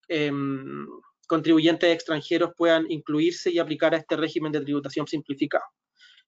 em, 0.07 0.87
contribuyentes 1.27 1.93
extranjeros 1.93 2.51
puedan 2.55 2.89
incluirse 2.89 3.51
y 3.51 3.59
aplicar 3.59 3.93
a 3.93 3.97
este 3.97 4.15
régimen 4.15 4.51
de 4.51 4.61
tributación 4.61 5.07
simplificado. 5.07 5.63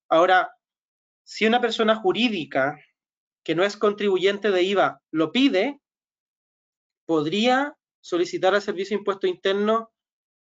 Ahora, 0.10 0.50
si 1.24 1.46
una 1.46 1.62
persona 1.62 1.96
jurídica 1.96 2.78
que 3.44 3.56
no 3.56 3.64
es 3.64 3.78
contribuyente 3.78 4.52
de 4.52 4.64
IVA 4.64 5.02
lo 5.12 5.32
pide, 5.32 5.80
podría 7.06 7.76
solicitar 8.02 8.54
al 8.54 8.62
Servicio 8.62 8.96
de 8.96 9.02
Impuesto 9.02 9.28
Interno 9.28 9.92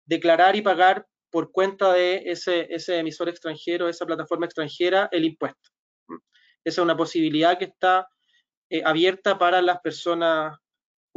declarar 0.05 0.55
y 0.55 0.61
pagar 0.61 1.07
por 1.31 1.51
cuenta 1.51 1.93
de 1.93 2.23
ese, 2.25 2.67
emisor 2.97 3.29
extranjero, 3.29 3.87
esa 3.87 4.05
plataforma 4.05 4.45
extranjera, 4.45 5.07
el 5.11 5.25
impuesto. 5.25 5.69
Esa 6.63 6.81
es 6.81 6.83
una 6.83 6.97
posibilidad 6.97 7.57
que 7.57 7.65
está 7.65 8.07
eh, 8.69 8.81
abierta 8.83 9.37
para 9.37 9.61
las 9.61 9.79
personas 9.81 10.57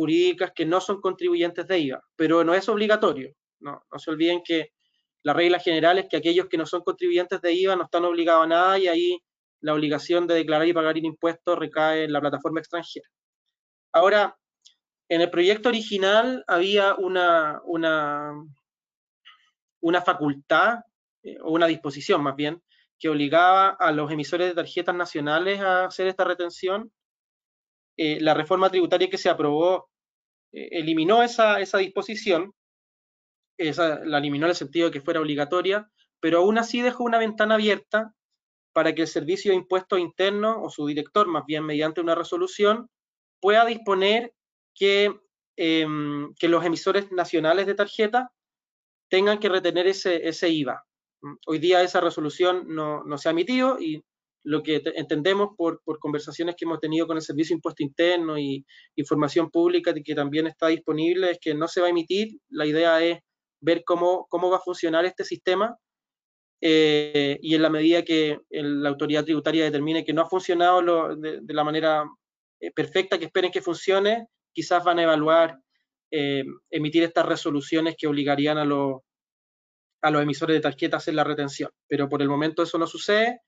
jurídicas 0.02 0.50
que 0.52 0.66
no 0.66 0.80
son 0.80 1.00
contribuyentes 1.00 1.64
de 1.68 1.78
IVA, 1.78 2.02
pero 2.16 2.42
no 2.42 2.54
es 2.54 2.68
obligatorio. 2.68 3.32
No, 3.60 3.80
se 3.96 4.10
olviden 4.10 4.42
que 4.44 4.70
la 5.22 5.32
regla 5.32 5.60
general 5.60 5.98
es 5.98 6.06
que 6.08 6.16
aquellos 6.16 6.48
que 6.48 6.58
no 6.58 6.66
son 6.66 6.82
contribuyentes 6.82 7.40
de 7.40 7.52
IVA 7.52 7.76
no 7.76 7.84
están 7.84 8.04
obligados 8.04 8.44
a 8.44 8.48
nada 8.48 8.78
y 8.80 8.88
ahí 8.88 9.18
la 9.60 9.74
obligación 9.74 10.26
de 10.26 10.34
declarar 10.34 10.66
y 10.66 10.72
pagar 10.72 10.98
impuestos 10.98 11.56
recae 11.56 12.02
en 12.04 12.12
la 12.12 12.20
plataforma 12.20 12.58
extranjera. 12.58 13.08
Ahora, 13.92 14.36
en 15.08 15.20
el 15.20 15.30
proyecto 15.30 15.68
original 15.68 16.42
había 16.48 16.96
una, 16.96 17.60
una, 17.64 18.32
una 19.82 20.02
facultad 20.02 20.80
eh, 21.22 21.38
o 21.42 21.52
una 21.52 21.66
disposición 21.66 22.24
más 22.24 22.34
bien 22.34 22.60
que 22.98 23.08
obligaba 23.08 23.68
a 23.68 23.92
los 23.92 24.10
emisores 24.10 24.48
de 24.48 24.54
tarjetas 24.54 24.96
nacionales 24.96 25.60
a 25.60 25.84
hacer 25.84 26.08
esta 26.08 26.24
retención 26.24 26.90
eh, 27.96 28.18
la 28.20 28.34
reforma 28.34 28.70
tributaria 28.70 29.10
que 29.10 29.18
se 29.18 29.28
aprobó 29.28 29.91
eh, 30.52 30.68
eliminó 30.72 31.22
esa, 31.22 31.60
esa 31.60 31.78
disposición, 31.78 32.54
la 33.58 34.18
eliminó 34.18 34.46
en 34.46 34.50
el 34.50 34.56
sentido 34.56 34.86
de 34.86 34.92
que 34.92 35.00
fuera 35.00 35.20
obligatoria, 35.20 35.90
pero 36.20 36.38
aún 36.38 36.58
así 36.58 36.80
dejó 36.80 37.04
una 37.04 37.18
ventana 37.18 37.54
abierta 37.54 38.14
para 38.72 38.94
que 38.94 39.02
el 39.02 39.08
Servicio 39.08 39.50
de 39.50 39.58
Impuestos 39.58 39.98
Internos, 39.98 40.56
o 40.60 40.70
su 40.70 40.86
director, 40.86 41.26
más 41.28 41.44
bien 41.46 41.64
mediante 41.64 42.00
una 42.00 42.14
resolución, 42.14 42.88
pueda 43.40 43.64
disponer 43.66 44.32
que, 44.74 45.20
em, 45.56 46.32
que 46.34 46.48
los 46.48 46.64
emisores 46.64 47.12
nacionales 47.12 47.66
de 47.66 47.74
tarjeta 47.74 48.32
tengan 49.08 49.38
que 49.38 49.48
retener 49.48 49.86
ese, 49.86 50.26
ese 50.26 50.48
IVA. 50.48 50.84
Hoy 51.46 51.58
día 51.58 51.82
esa 51.82 52.00
resolución 52.00 52.64
no, 52.68 53.04
no 53.04 53.18
se 53.18 53.28
ha 53.28 53.32
emitido 53.32 53.78
y 53.78 54.02
lo 54.44 54.62
que 54.62 54.82
entendemos 54.96 55.50
por, 55.56 55.80
conversaciones 56.00 56.56
que 56.56 56.64
hemos 56.64 56.80
tenido 56.80 57.06
con 57.06 57.16
el 57.16 57.22
Servicio 57.22 57.54
Impuesto 57.54 57.82
Interno 57.82 58.38
y 58.38 58.64
información 58.96 59.50
pública 59.50 59.94
que 59.94 60.14
también 60.14 60.46
está 60.46 60.68
disponible 60.68 61.30
es 61.32 61.38
que 61.40 61.54
no 61.54 61.68
se 61.68 61.80
va 61.80 61.86
a 61.86 61.90
emitir. 61.90 62.38
La 62.48 62.66
idea 62.66 63.02
es 63.02 63.20
ver 63.60 63.84
cómo, 63.84 64.26
cómo 64.28 64.50
va 64.50 64.56
a 64.56 64.60
funcionar 64.60 65.04
este 65.04 65.24
sistema 65.24 65.76
eh, 66.60 67.38
y 67.42 67.54
en 67.54 67.62
la 67.62 67.70
medida 67.70 68.02
que 68.02 68.38
la 68.50 68.88
autoridad 68.88 69.24
tributaria 69.24 69.64
determine 69.64 70.04
que 70.04 70.12
no 70.12 70.22
ha 70.22 70.28
funcionado 70.28 71.16
de, 71.16 71.40
la 71.48 71.64
manera 71.64 72.04
eh, 72.60 72.70
perfecta 72.72 73.18
que 73.18 73.26
esperen 73.26 73.50
que 73.50 73.60
funcione, 73.60 74.28
quizás 74.52 74.84
van 74.84 74.98
a 74.98 75.02
evaluar 75.02 75.58
eh, 76.10 76.44
emitir 76.70 77.02
estas 77.02 77.26
resoluciones 77.26 77.96
que 77.96 78.06
obligarían 78.06 78.58
a 78.58 78.64
los, 78.64 79.00
a 80.02 80.10
los 80.10 80.22
emisores 80.22 80.54
de 80.54 80.60
tarjetas 80.60 80.94
a 80.94 80.98
hacer 80.98 81.14
la 81.14 81.24
retención. 81.24 81.70
Pero 81.88 82.08
por 82.08 82.22
el 82.22 82.28
momento 82.28 82.62
eso 82.62 82.78
no 82.78 82.86
sucede 82.86 83.40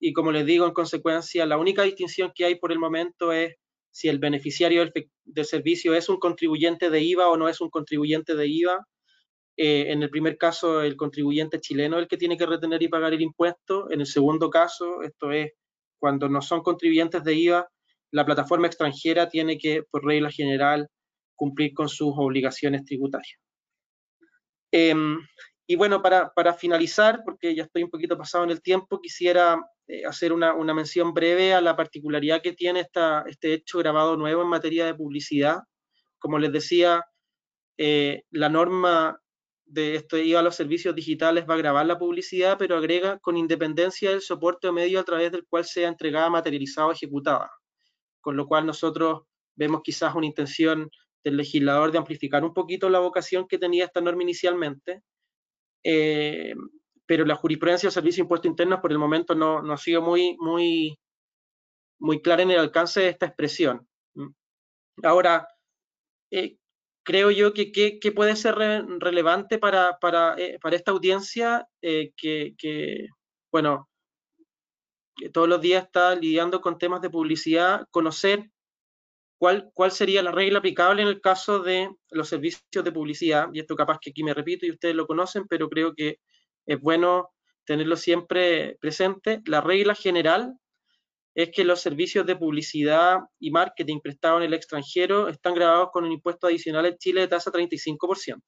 y 0.00 0.12
como 0.12 0.32
les 0.32 0.46
digo, 0.46 0.66
en 0.66 0.72
consecuencia, 0.72 1.46
la 1.46 1.58
única 1.58 1.82
distinción 1.82 2.32
que 2.34 2.44
hay 2.44 2.54
por 2.56 2.72
el 2.72 2.78
momento 2.78 3.32
es 3.32 3.56
si 3.90 4.08
el 4.08 4.18
beneficiario 4.18 4.84
del, 5.24 5.44
servicio 5.44 5.94
es 5.94 6.08
un 6.08 6.18
contribuyente 6.18 6.90
de 6.90 7.02
IVA 7.02 7.28
o 7.28 7.36
no 7.36 7.48
es 7.48 7.60
un 7.60 7.70
contribuyente 7.70 8.36
de 8.36 8.46
IVA. 8.46 8.86
Eh, 9.56 9.86
en 9.88 10.02
el 10.02 10.10
primer 10.10 10.38
caso, 10.38 10.82
el 10.82 10.96
contribuyente 10.96 11.60
chileno 11.60 11.96
es 11.96 12.02
el 12.02 12.08
que 12.08 12.16
tiene 12.16 12.36
que 12.36 12.46
retener 12.46 12.82
y 12.82 12.88
pagar 12.88 13.12
el 13.12 13.22
impuesto. 13.22 13.90
En 13.90 14.00
el 14.00 14.06
segundo 14.06 14.50
caso, 14.50 15.02
esto 15.02 15.32
es 15.32 15.52
cuando 15.98 16.28
no 16.28 16.40
son 16.42 16.62
contribuyentes 16.62 17.24
de 17.24 17.34
IVA, 17.34 17.68
la 18.12 18.24
plataforma 18.24 18.68
extranjera 18.68 19.28
tiene 19.28 19.58
que, 19.58 19.82
por 19.82 20.04
regla 20.04 20.30
general, 20.30 20.88
cumplir 21.34 21.74
con 21.74 21.88
sus 21.88 22.12
obligaciones 22.16 22.84
tributarias. 22.84 23.38
Em, 24.70 25.18
y 25.70 25.76
bueno, 25.76 26.00
para, 26.00 26.32
para, 26.32 26.54
finalizar, 26.54 27.20
porque 27.26 27.54
ya 27.54 27.64
estoy 27.64 27.82
un 27.82 27.90
poquito 27.90 28.16
pasado 28.16 28.42
en 28.42 28.50
el 28.50 28.62
tiempo, 28.62 29.02
quisiera 29.02 29.62
eh, 29.86 30.06
hacer 30.06 30.32
una, 30.32 30.54
mención 30.72 31.12
breve 31.12 31.52
a 31.52 31.60
la 31.60 31.76
particularidad 31.76 32.40
que 32.40 32.54
tiene 32.54 32.80
esta, 32.80 33.22
este 33.26 33.52
hecho 33.52 33.76
grabado 33.76 34.16
nuevo 34.16 34.40
en 34.40 34.48
materia 34.48 34.86
de 34.86 34.94
publicidad. 34.94 35.58
Como 36.18 36.38
les 36.38 36.52
decía, 36.52 37.04
eh, 37.76 38.22
la 38.30 38.48
norma 38.48 39.20
de 39.66 39.96
esto 39.96 40.16
iba 40.16 40.40
a 40.40 40.42
los 40.42 40.56
servicios 40.56 40.94
digitales 40.94 41.44
va 41.48 41.52
a 41.52 41.58
grabar 41.58 41.84
la 41.84 41.98
publicidad, 41.98 42.56
pero 42.58 42.78
agrega 42.78 43.18
con 43.18 43.36
independencia 43.36 44.08
del 44.08 44.22
soporte 44.22 44.68
o 44.68 44.72
medio 44.72 44.98
a 44.98 45.04
través 45.04 45.30
del 45.32 45.44
cual 45.46 45.66
sea 45.66 45.88
entregada, 45.88 46.30
materializada 46.30 46.86
o 46.86 46.92
ejecutada. 46.92 47.50
Con 48.22 48.38
lo 48.38 48.46
cual 48.46 48.64
nosotros 48.64 49.24
vemos 49.54 49.82
quizás 49.84 50.14
una 50.14 50.26
intención 50.26 50.90
del 51.22 51.36
legislador 51.36 51.92
de 51.92 51.98
amplificar 51.98 52.42
un 52.42 52.54
poquito 52.54 52.88
la 52.88 53.00
vocación 53.00 53.46
que 53.46 53.58
tenía 53.58 53.84
esta 53.84 54.00
norma 54.00 54.22
inicialmente, 54.22 55.02
eh, 55.84 56.54
pero 57.06 57.24
la 57.24 57.36
jurisprudencia 57.36 57.86
del 57.86 57.94
Servicio 57.94 58.22
de 58.22 58.24
Impuestos 58.26 58.50
Internos 58.50 58.80
por 58.80 58.92
el 58.92 58.98
momento 58.98 59.34
no, 59.34 59.58
ha 59.72 59.76
sido 59.76 60.02
muy, 60.02 60.36
muy, 60.38 60.98
muy 61.98 62.20
clara 62.22 62.42
en 62.42 62.50
el 62.50 62.58
alcance 62.58 63.00
de 63.00 63.08
esta 63.08 63.26
expresión. 63.26 63.86
Ahora, 65.02 65.48
eh, 66.30 66.56
creo 67.04 67.30
yo 67.30 67.54
que, 67.54 67.72
que, 67.72 68.12
puede 68.12 68.36
ser 68.36 68.56
relevante 68.56 69.58
para, 69.58 69.98
para, 69.98 70.34
eh, 70.36 70.58
para, 70.60 70.76
esta 70.76 70.90
audiencia 70.90 71.66
que, 71.80 72.54
que, 72.58 73.06
bueno, 73.50 73.88
que 75.16 75.30
todos 75.30 75.48
los 75.48 75.60
días 75.60 75.84
está 75.84 76.14
lidiando 76.14 76.60
con 76.60 76.78
temas 76.78 77.00
de 77.00 77.10
publicidad, 77.10 77.86
conocer 77.90 78.50
¿Cuál, 79.38 79.92
sería 79.92 80.22
la 80.22 80.32
regla 80.32 80.58
aplicable 80.58 81.02
en 81.02 81.08
el 81.08 81.20
caso 81.20 81.60
de 81.60 81.88
los 82.10 82.28
servicios 82.28 82.84
de 82.84 82.92
publicidad? 82.92 83.48
Y 83.52 83.60
esto 83.60 83.76
capaz 83.76 83.98
que 84.00 84.10
aquí 84.10 84.24
me 84.24 84.34
repito 84.34 84.66
y 84.66 84.72
ustedes 84.72 84.96
lo 84.96 85.06
conocen, 85.06 85.46
pero 85.46 85.68
creo 85.68 85.94
que 85.94 86.18
es 86.66 86.80
bueno 86.80 87.30
tenerlo 87.64 87.96
siempre 87.96 88.76
presente. 88.80 89.40
La 89.46 89.60
regla 89.60 89.94
general 89.94 90.58
es 91.36 91.50
que 91.52 91.62
los 91.62 91.80
servicios 91.80 92.26
de 92.26 92.34
publicidad 92.34 93.20
y 93.38 93.52
marketing 93.52 94.00
prestados 94.00 94.40
en 94.40 94.46
el 94.48 94.54
extranjero 94.54 95.28
están 95.28 95.54
grabados 95.54 95.90
con 95.92 96.04
un 96.04 96.10
impuesto 96.10 96.48
adicional 96.48 96.86
en 96.86 96.98
Chile 96.98 97.20
de 97.20 97.28
tasa 97.28 97.52
35%. 97.52 98.42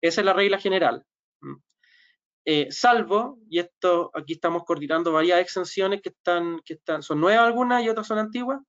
Esa 0.00 0.20
es 0.20 0.24
la 0.24 0.32
regla 0.32 0.58
general. 0.58 1.04
Mm. 1.42 1.56
Eh, 2.46 2.68
salvo, 2.70 3.38
y 3.50 3.58
esto 3.58 4.10
aquí 4.14 4.34
estamos 4.34 4.64
coordinando 4.64 5.12
varias 5.12 5.40
exenciones 5.40 6.00
que 6.00 6.08
están, 6.10 6.60
que 6.64 6.74
están, 6.74 7.02
son 7.02 7.20
nuevas 7.20 7.44
algunas 7.44 7.84
y 7.84 7.90
otras 7.90 8.06
son 8.06 8.18
antiguas, 8.18 8.60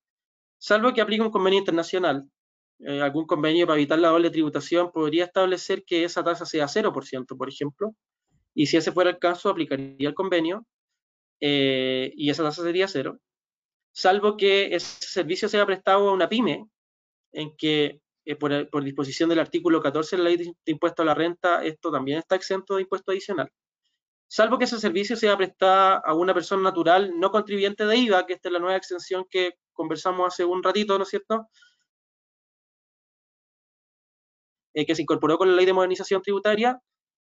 salvo 0.58 0.92
que 0.92 1.00
aplique 1.00 1.22
un 1.22 1.30
convenio 1.30 1.60
internacional. 1.60 2.28
Eh, 2.80 3.00
algún 3.00 3.26
convenio 3.26 3.66
para 3.66 3.78
evitar 3.78 3.98
la 3.98 4.08
doble 4.08 4.30
tributación 4.30 4.92
podría 4.92 5.24
establecer 5.24 5.84
que 5.84 6.04
esa 6.04 6.22
tasa 6.22 6.46
sea 6.46 6.66
0%, 6.66 7.36
por 7.36 7.48
ejemplo, 7.48 7.94
y 8.54 8.66
si 8.66 8.76
ese 8.76 8.92
fuera 8.92 9.10
el 9.10 9.18
caso, 9.18 9.50
aplicaría 9.50 10.08
el 10.08 10.14
convenio 10.14 10.66
eh, 11.40 12.12
y 12.16 12.30
esa 12.30 12.42
tasa 12.44 12.62
sería 12.62 12.88
cero, 12.88 13.18
salvo 13.92 14.36
que 14.36 14.74
ese 14.74 15.06
servicio 15.06 15.48
sea 15.48 15.66
prestado 15.66 16.08
a 16.08 16.12
una 16.12 16.28
pyme, 16.28 16.68
en 17.32 17.56
que 17.56 18.00
eh, 18.24 18.36
por, 18.36 18.70
por, 18.70 18.84
disposición 18.84 19.28
del 19.28 19.40
artículo 19.40 19.80
14 19.82 20.16
de 20.16 20.22
la 20.22 20.28
ley 20.30 20.36
de 20.36 20.54
impuesto 20.66 21.02
a 21.02 21.04
la 21.04 21.14
renta, 21.14 21.64
esto 21.64 21.90
también 21.90 22.18
está 22.18 22.36
exento 22.36 22.76
de 22.76 22.82
impuesto 22.82 23.10
adicional. 23.12 23.50
Salvo 24.28 24.58
que 24.58 24.64
ese 24.64 24.78
servicio 24.78 25.16
sea 25.16 25.36
prestado 25.38 26.02
a 26.04 26.14
una 26.14 26.34
persona 26.34 26.62
natural 26.62 27.12
no 27.18 27.30
contribuyente 27.30 27.86
de 27.86 27.96
IVA, 27.96 28.26
que 28.26 28.34
esta 28.34 28.50
es 28.50 28.52
la 28.52 28.58
nueva 28.58 28.76
extensión 28.76 29.24
que 29.28 29.54
conversamos 29.72 30.26
hace 30.28 30.44
un 30.44 30.62
ratito, 30.62 30.98
¿no 30.98 31.04
es 31.04 31.10
cierto? 31.10 31.48
Eh, 34.74 34.84
que 34.84 34.94
se 34.94 35.02
incorporó 35.02 35.38
con 35.38 35.48
la 35.48 35.56
ley 35.56 35.64
de 35.64 35.72
modernización 35.72 36.20
tributaria. 36.22 36.78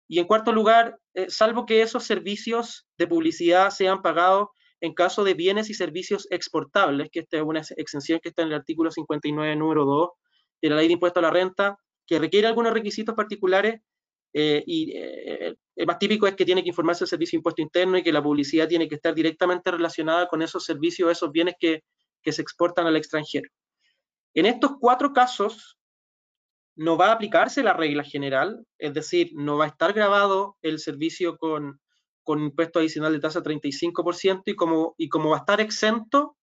Y 0.08 0.18
en 0.18 0.26
cuarto 0.26 0.52
lugar, 0.52 0.98
eh, 1.14 1.30
salvo 1.30 1.64
que 1.64 1.80
esos 1.82 2.04
servicios 2.04 2.86
de 2.98 3.06
publicidad 3.06 3.70
sean 3.70 4.02
pagados 4.02 4.48
en 4.80 4.92
caso 4.92 5.24
de 5.24 5.34
bienes 5.34 5.70
y 5.70 5.74
servicios 5.74 6.26
exportables, 6.30 7.08
que 7.10 7.20
esta 7.20 7.38
es 7.38 7.42
una 7.44 7.62
exención 7.76 8.20
que 8.20 8.30
está 8.30 8.42
en 8.42 8.48
el 8.48 8.54
artículo 8.54 8.90
59, 8.90 9.56
número 9.56 9.84
2 9.84 10.10
de 10.60 10.70
la 10.70 10.76
ley 10.76 10.88
de 10.88 10.94
impuesto 10.94 11.20
a 11.20 11.22
la 11.22 11.30
renta, 11.30 11.78
que 12.06 12.18
requiere 12.18 12.46
algunos 12.46 12.72
requisitos 12.72 13.14
particulares 13.14 13.80
eh, 14.32 14.62
y 14.66 14.92
el 14.94 15.86
más 15.86 15.98
típico 15.98 16.26
es 16.26 16.34
que 16.34 16.44
tiene 16.44 16.62
que 16.62 16.70
informarse 16.70 17.04
el 17.04 17.08
servicio 17.08 17.36
de 17.36 17.40
impuesto 17.40 17.62
interno 17.62 17.98
y 17.98 18.02
que 18.02 18.12
la 18.12 18.22
publicidad 18.22 18.68
tiene 18.68 18.88
que 18.88 18.96
estar 18.96 19.14
directamente 19.14 19.70
relacionada 19.70 20.26
con 20.28 20.42
esos 20.42 20.64
servicios, 20.64 21.10
esos 21.10 21.32
bienes 21.32 21.54
que 21.58 21.82
que 22.26 22.32
se 22.32 22.42
exportan 22.42 22.88
al 22.88 22.96
extranjero. 22.96 23.48
En 24.34 24.46
estos 24.46 24.72
cuatro 24.80 25.12
casos 25.12 25.78
no 26.74 26.96
va 26.96 27.06
a 27.06 27.12
aplicarse 27.12 27.62
la 27.62 27.72
regla 27.72 28.02
general, 28.02 28.66
es 28.78 28.92
decir, 28.92 29.30
no 29.34 29.56
va 29.56 29.66
a 29.66 29.68
estar 29.68 29.92
grabado 29.92 30.56
el 30.60 30.80
servicio 30.80 31.38
con, 31.38 31.80
con 32.24 32.42
impuesto 32.42 32.80
adicional 32.80 33.12
de 33.12 33.20
tasa 33.20 33.44
35% 33.44 34.42
y 34.46 34.56
como, 34.56 34.96
y 34.98 35.08
como 35.08 35.30
va 35.30 35.36
a 35.36 35.38
estar 35.38 35.60
exento, 35.60 36.36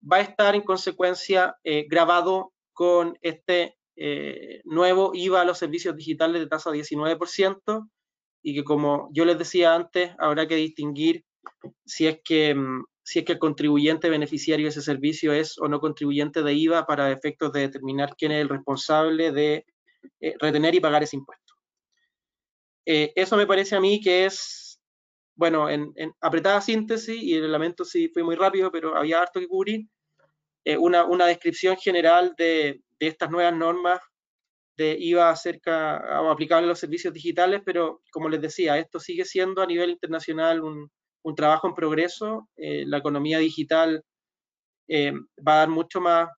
va 0.00 0.18
a 0.18 0.20
estar 0.20 0.54
en 0.54 0.62
consecuencia 0.62 1.56
eh, 1.64 1.86
grabado 1.88 2.52
con 2.74 3.16
este 3.22 3.78
eh, 4.02 4.62
nuevo 4.64 5.10
IVA 5.12 5.42
a 5.42 5.44
los 5.44 5.58
servicios 5.58 5.94
digitales 5.94 6.40
de 6.40 6.46
tasa 6.46 6.70
19% 6.70 7.90
y 8.42 8.54
que 8.54 8.64
como 8.64 9.10
yo 9.12 9.26
les 9.26 9.36
decía 9.36 9.74
antes, 9.74 10.12
habrá 10.18 10.48
que 10.48 10.56
distinguir 10.56 11.26
si 11.84 12.06
es 12.06 12.18
que 12.24 12.54
mm, 12.54 12.84
si 13.02 13.18
es 13.18 13.24
que 13.26 13.32
el 13.32 13.38
contribuyente 13.38 14.08
beneficiario 14.08 14.64
de 14.64 14.70
ese 14.70 14.80
servicio 14.80 15.34
es 15.34 15.58
o 15.58 15.68
no 15.68 15.80
contribuyente 15.80 16.42
de 16.42 16.54
IVA 16.54 16.86
para 16.86 17.12
efectos 17.12 17.52
de 17.52 17.60
determinar 17.60 18.14
quién 18.16 18.32
es 18.32 18.40
el 18.40 18.48
responsable 18.48 19.32
de 19.32 19.66
eh, 20.20 20.34
retener 20.38 20.74
y 20.74 20.80
pagar 20.80 21.02
ese 21.02 21.16
impuesto. 21.16 21.54
Eh, 22.86 23.12
eso 23.14 23.36
me 23.36 23.46
parece 23.46 23.76
a 23.76 23.80
mí 23.80 24.00
que 24.00 24.24
es, 24.24 24.80
bueno, 25.34 25.68
en, 25.68 25.92
apretada 26.22 26.62
síntesis, 26.62 27.22
y 27.22 27.34
el 27.34 27.52
lamento 27.52 27.84
si 27.84 28.08
fue 28.08 28.22
muy 28.22 28.36
rápido, 28.36 28.72
pero 28.72 28.96
había 28.96 29.20
harto 29.20 29.40
que 29.40 29.48
cubrir, 29.48 29.86
una, 30.78 31.04
una, 31.04 31.26
descripción 31.26 31.76
general 31.76 32.34
de, 32.36 32.80
de, 33.00 33.06
estas 33.06 33.30
nuevas 33.30 33.56
normas 33.56 34.00
de 34.76 34.96
IVA 34.98 35.30
acerca 35.30 35.96
aplicable 36.30 36.66
a 36.66 36.68
los 36.68 36.78
servicios 36.78 37.12
digitales, 37.12 37.62
pero 37.64 38.02
como 38.12 38.28
les 38.28 38.40
decía, 38.40 38.78
esto 38.78 39.00
sigue 39.00 39.24
siendo 39.24 39.62
a 39.62 39.66
nivel 39.66 39.90
internacional 39.90 40.62
un, 40.62 40.90
trabajo 41.36 41.68
en 41.68 41.74
progreso. 41.74 42.48
Eh, 42.56 42.84
la 42.86 42.98
economía 42.98 43.38
digital 43.38 44.02
eh, 44.88 45.12
va 45.46 45.54
a 45.54 45.58
dar 45.58 45.68
mucho 45.68 46.00
más, 46.00 46.28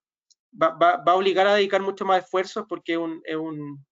va, 0.60 1.02
a 1.06 1.14
obligar 1.14 1.46
a 1.46 1.54
dedicar 1.54 1.82
mucho 1.82 2.04
más 2.04 2.24
esfuerzos 2.24 2.64
porque 2.68 2.94
es 3.24 3.36
un, 3.36 3.84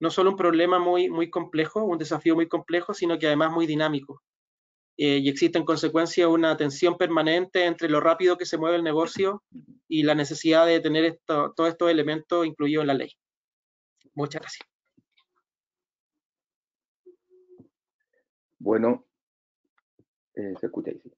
no 0.00 0.10
solo 0.10 0.30
un 0.30 0.36
problema 0.36 0.78
muy, 0.78 1.08
muy 1.08 1.30
complejo, 1.30 1.84
un 1.84 1.98
desafío 1.98 2.34
muy 2.34 2.48
complejo, 2.48 2.94
sino 2.94 3.18
que 3.18 3.26
además 3.26 3.52
muy 3.52 3.66
dinámico. 3.66 4.22
Eh, 4.96 5.18
y 5.18 5.28
existe 5.28 5.58
en 5.58 5.64
consecuencia 5.64 6.28
una 6.28 6.56
tensión 6.56 6.96
permanente 6.96 7.64
entre 7.64 7.88
lo 7.88 8.00
rápido 8.00 8.38
que 8.38 8.46
se 8.46 8.58
mueve 8.58 8.76
el 8.76 8.84
negocio 8.84 9.42
y 9.88 10.04
la 10.04 10.14
necesidad 10.14 10.66
de 10.66 10.80
tener 10.80 11.04
esto, 11.04 11.52
todos 11.56 11.70
estos 11.70 11.90
elementos 11.90 12.46
incluidos 12.46 12.82
en 12.82 12.86
la 12.88 12.94
ley. 12.94 13.10
Muchas 14.14 14.40
gracias. 14.40 14.68
Bueno, 18.58 19.04
eh, 20.34 20.54
se 20.58 20.66
escucha 20.66 20.90
ahí, 20.90 21.00
sí. 21.02 21.12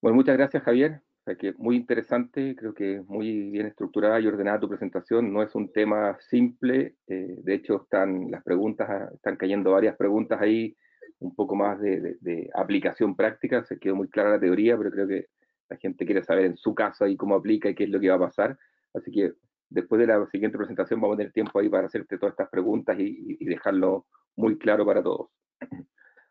Bueno, 0.00 0.16
muchas 0.16 0.36
gracias, 0.36 0.62
Javier. 0.64 1.00
que 1.38 1.52
muy 1.58 1.76
interesante, 1.76 2.56
creo 2.56 2.74
que 2.74 3.00
muy 3.06 3.50
bien 3.50 3.66
estructurada 3.66 4.18
y 4.18 4.26
ordenada 4.26 4.58
tu 4.58 4.68
presentación. 4.68 5.32
No 5.32 5.42
es 5.42 5.54
un 5.54 5.70
tema 5.70 6.18
simple. 6.28 6.96
Eh, 7.06 7.36
de 7.38 7.54
hecho, 7.54 7.82
están 7.82 8.30
las 8.30 8.42
preguntas, 8.42 9.12
están 9.12 9.36
cayendo 9.36 9.70
varias 9.70 9.96
preguntas 9.96 10.40
ahí, 10.40 10.76
un 11.22 11.34
poco 11.34 11.54
más 11.54 11.80
de, 11.80 12.50
aplicación 12.54 13.16
práctica. 13.16 13.64
Se 13.64 13.78
quedó 13.78 13.96
muy 13.96 14.08
clara 14.08 14.30
la 14.30 14.40
teoría, 14.40 14.76
pero 14.76 14.90
creo 14.90 15.06
que 15.06 15.26
la 15.68 15.76
gente 15.76 16.04
quiere 16.04 16.22
saber 16.22 16.46
en 16.46 16.56
su 16.56 16.74
caso 16.74 17.04
ahí 17.04 17.16
cómo 17.16 17.34
aplica 17.34 17.68
y 17.68 17.74
qué 17.74 17.84
es 17.84 17.90
lo 17.90 18.00
que 18.00 18.10
va 18.10 18.16
a 18.16 18.28
pasar. 18.28 18.58
Así 18.94 19.10
que 19.10 19.32
después 19.70 20.00
de 20.00 20.06
la 20.06 20.26
siguiente 20.26 20.58
presentación 20.58 21.00
vamos 21.00 21.14
a 21.14 21.18
tener 21.18 21.32
tiempo 21.32 21.58
ahí 21.58 21.68
para 21.68 21.86
hacerte 21.86 22.18
todas 22.18 22.32
estas 22.32 22.50
preguntas 22.50 22.98
y, 22.98 23.36
y 23.40 23.44
dejarlo 23.46 24.06
muy 24.36 24.58
claro 24.58 24.84
para 24.84 25.02
todos. 25.02 25.28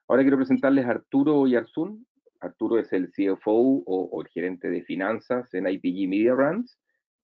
Ahora 0.07 0.23
quiero 0.23 0.37
presentarles 0.37 0.85
a 0.85 0.91
Arturo 0.91 1.47
Yarzún. 1.47 2.05
Arturo 2.41 2.79
es 2.79 2.91
el 2.91 3.11
CFO 3.11 3.83
o, 3.85 4.21
el 4.21 4.27
gerente 4.29 4.69
de 4.69 4.83
finanzas 4.83 5.53
en 5.53 5.67
IPG 5.67 6.09
Media 6.09 6.33
Brands 6.33 6.77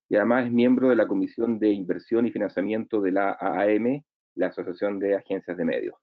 y 0.08 0.16
además 0.16 0.46
es 0.46 0.52
miembro 0.52 0.88
de 0.88 0.96
la 0.96 1.06
Comisión 1.06 1.58
de 1.58 1.70
Inversión 1.70 2.26
y 2.26 2.30
Financiamiento 2.30 3.00
de 3.00 3.12
la 3.12 3.32
AAM, 3.32 4.02
la 4.36 4.46
Asociación 4.46 4.98
de 4.98 5.16
Agencias 5.16 5.56
de 5.56 5.64
Medios. 5.64 5.96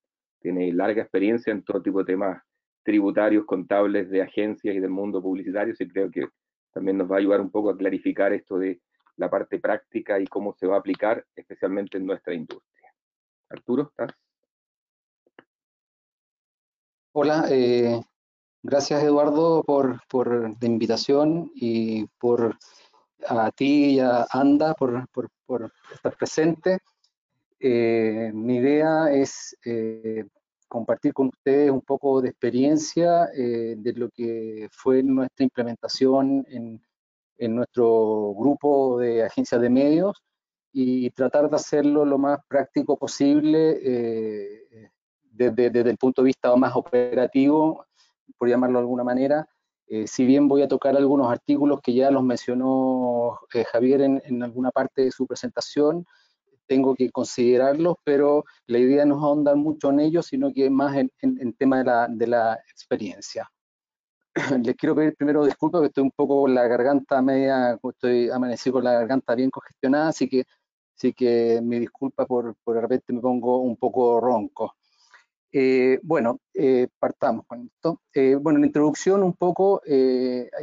Tiene 0.46 0.72
larga 0.74 1.02
experiencia 1.02 1.52
en 1.52 1.64
todo 1.64 1.82
tipo 1.82 1.98
de 1.98 2.06
temas 2.06 2.40
tributarios, 2.84 3.46
contables 3.46 4.12
de 4.12 4.22
agencias 4.22 4.76
y 4.76 4.80
del 4.80 4.92
mundo 4.92 5.20
publicitario, 5.20 5.74
y 5.80 5.88
creo 5.88 6.12
que 6.12 6.28
también 6.72 7.00
nos 7.00 7.10
va 7.10 7.16
a 7.16 7.18
ayudar 7.18 7.42
un 7.42 7.50
poco 7.50 7.72
a 7.72 7.76
clarificar 7.76 8.32
esto 8.32 8.60
de 8.60 8.80
la 9.18 9.28
parte 9.28 9.58
práctica 9.58 10.20
y 10.20 10.28
cómo 10.28 10.54
se 10.54 10.68
va 10.68 10.76
a 10.76 10.80
aplicar, 10.82 11.26
especialmente 11.36 11.98
en 11.98 12.06
nuestra 12.06 12.36
industria. 12.36 12.94
Arturo, 13.50 13.90
¿estás? 13.90 14.12
Hola, 17.14 17.46
eh, 17.50 18.00
Gracias 18.62 19.04
Eduardo 19.04 19.64
por, 19.64 20.00
por, 20.08 20.30
la 20.62 20.68
invitación 20.68 21.52
y 21.56 22.06
por 22.20 22.56
a 23.28 23.50
ti 23.50 23.96
y 23.96 24.00
a 24.00 24.28
Anda 24.30 24.76
por, 24.76 25.08
estar 25.92 26.16
presente. 26.16 26.78
Eh, 27.60 28.32
mi 28.34 28.58
idea 28.58 29.12
es 29.12 29.58
eh, 29.66 30.26
compartir 30.68 31.14
con 31.14 31.28
ustedes 31.28 31.72
un 31.72 31.82
poco 31.82 32.22
de 32.22 32.30
experiencia 32.30 33.28
de 33.28 33.94
lo 33.96 34.10
que 34.10 34.68
fue 34.72 35.04
nuestra 35.04 35.44
implementación 35.44 36.46
en, 36.50 36.82
en 37.38 37.56
nuestro 37.56 38.34
grupo 38.36 39.00
de 39.00 39.24
agencias 39.24 39.62
de 39.62 39.70
medios 39.70 40.22
y 40.72 41.10
tratar 41.12 41.50
de 41.50 41.56
hacerlo 41.56 42.04
lo 42.04 42.18
más 42.18 42.40
práctico 42.48 42.98
posible 42.98 43.80
eh, 43.82 44.92
desde, 45.24 45.68
el 45.68 45.98
punto 45.98 46.22
de 46.22 46.28
vista 46.28 46.54
más 46.56 46.76
operativo, 46.76 47.86
por 48.38 48.50
llamarlo 48.50 48.80
de 48.80 48.84
alguna 48.84 49.04
manera. 49.04 49.48
Eh, 49.88 50.08
si 50.08 50.26
bien 50.26 50.48
voy 50.48 50.64
a 50.64 50.68
tocar 50.68 50.96
algunos 50.98 51.32
artículos 51.32 51.80
que 51.82 51.94
ya 51.94 52.10
los 52.12 52.24
mencionó 52.24 53.40
eh, 53.54 53.64
Javier 53.64 54.02
en, 54.02 54.44
alguna 54.44 54.72
parte 54.72 55.04
de 55.04 55.12
su 55.12 55.26
presentación, 55.28 56.06
tengo 56.68 56.96
que 56.96 57.12
considerarlos, 57.12 57.96
pero 58.04 58.46
la 58.68 58.80
idea 58.80 59.06
no 59.06 59.18
es 59.18 59.24
ahondar 59.24 59.56
mucho 59.56 59.90
en 59.92 60.00
ellos, 60.00 60.28
sino 60.28 60.52
que 60.54 60.70
más 60.70 60.96
en, 60.96 61.12
en, 61.22 61.54
tema 61.54 61.80
de 61.80 61.84
la, 61.86 62.08
de 62.10 62.28
la 62.28 62.60
experiencia. 62.70 63.50
les 64.64 64.76
quiero 64.76 64.96
pedir 64.96 65.16
primero 65.16 65.46
disculpas, 65.46 65.82
que 65.82 65.88
estoy 65.88 66.04
un 66.04 66.12
poco 66.12 66.42
con 66.42 66.56
la 66.56 66.68
garganta 66.68 67.22
media, 67.22 67.80
estoy 67.82 68.30
amanecido 68.30 68.74
con 68.74 68.84
la 68.84 68.94
garganta 68.94 69.36
bien 69.36 69.50
congestionada, 69.50 70.10
así 70.10 70.28
que, 70.28 70.46
así 70.98 71.14
que 71.14 71.62
mi 71.64 71.80
disculpa 71.80 72.26
por, 72.26 72.56
por 72.64 72.76
de 72.76 72.82
repente 72.82 73.14
me 73.14 73.22
pongo 73.22 73.60
un 73.60 73.78
poco 73.78 74.20
ronco. 74.20 74.76
Eh, 75.58 76.02
bueno, 76.04 76.42
eh, 76.54 76.90
partamos 77.00 77.46
con 77.48 77.62
esto. 77.66 78.02
Eh, 78.14 78.36
bueno, 78.36 78.60
en 78.60 78.66
introducción 78.66 79.24
un 79.24 79.32
poco, 79.32 79.82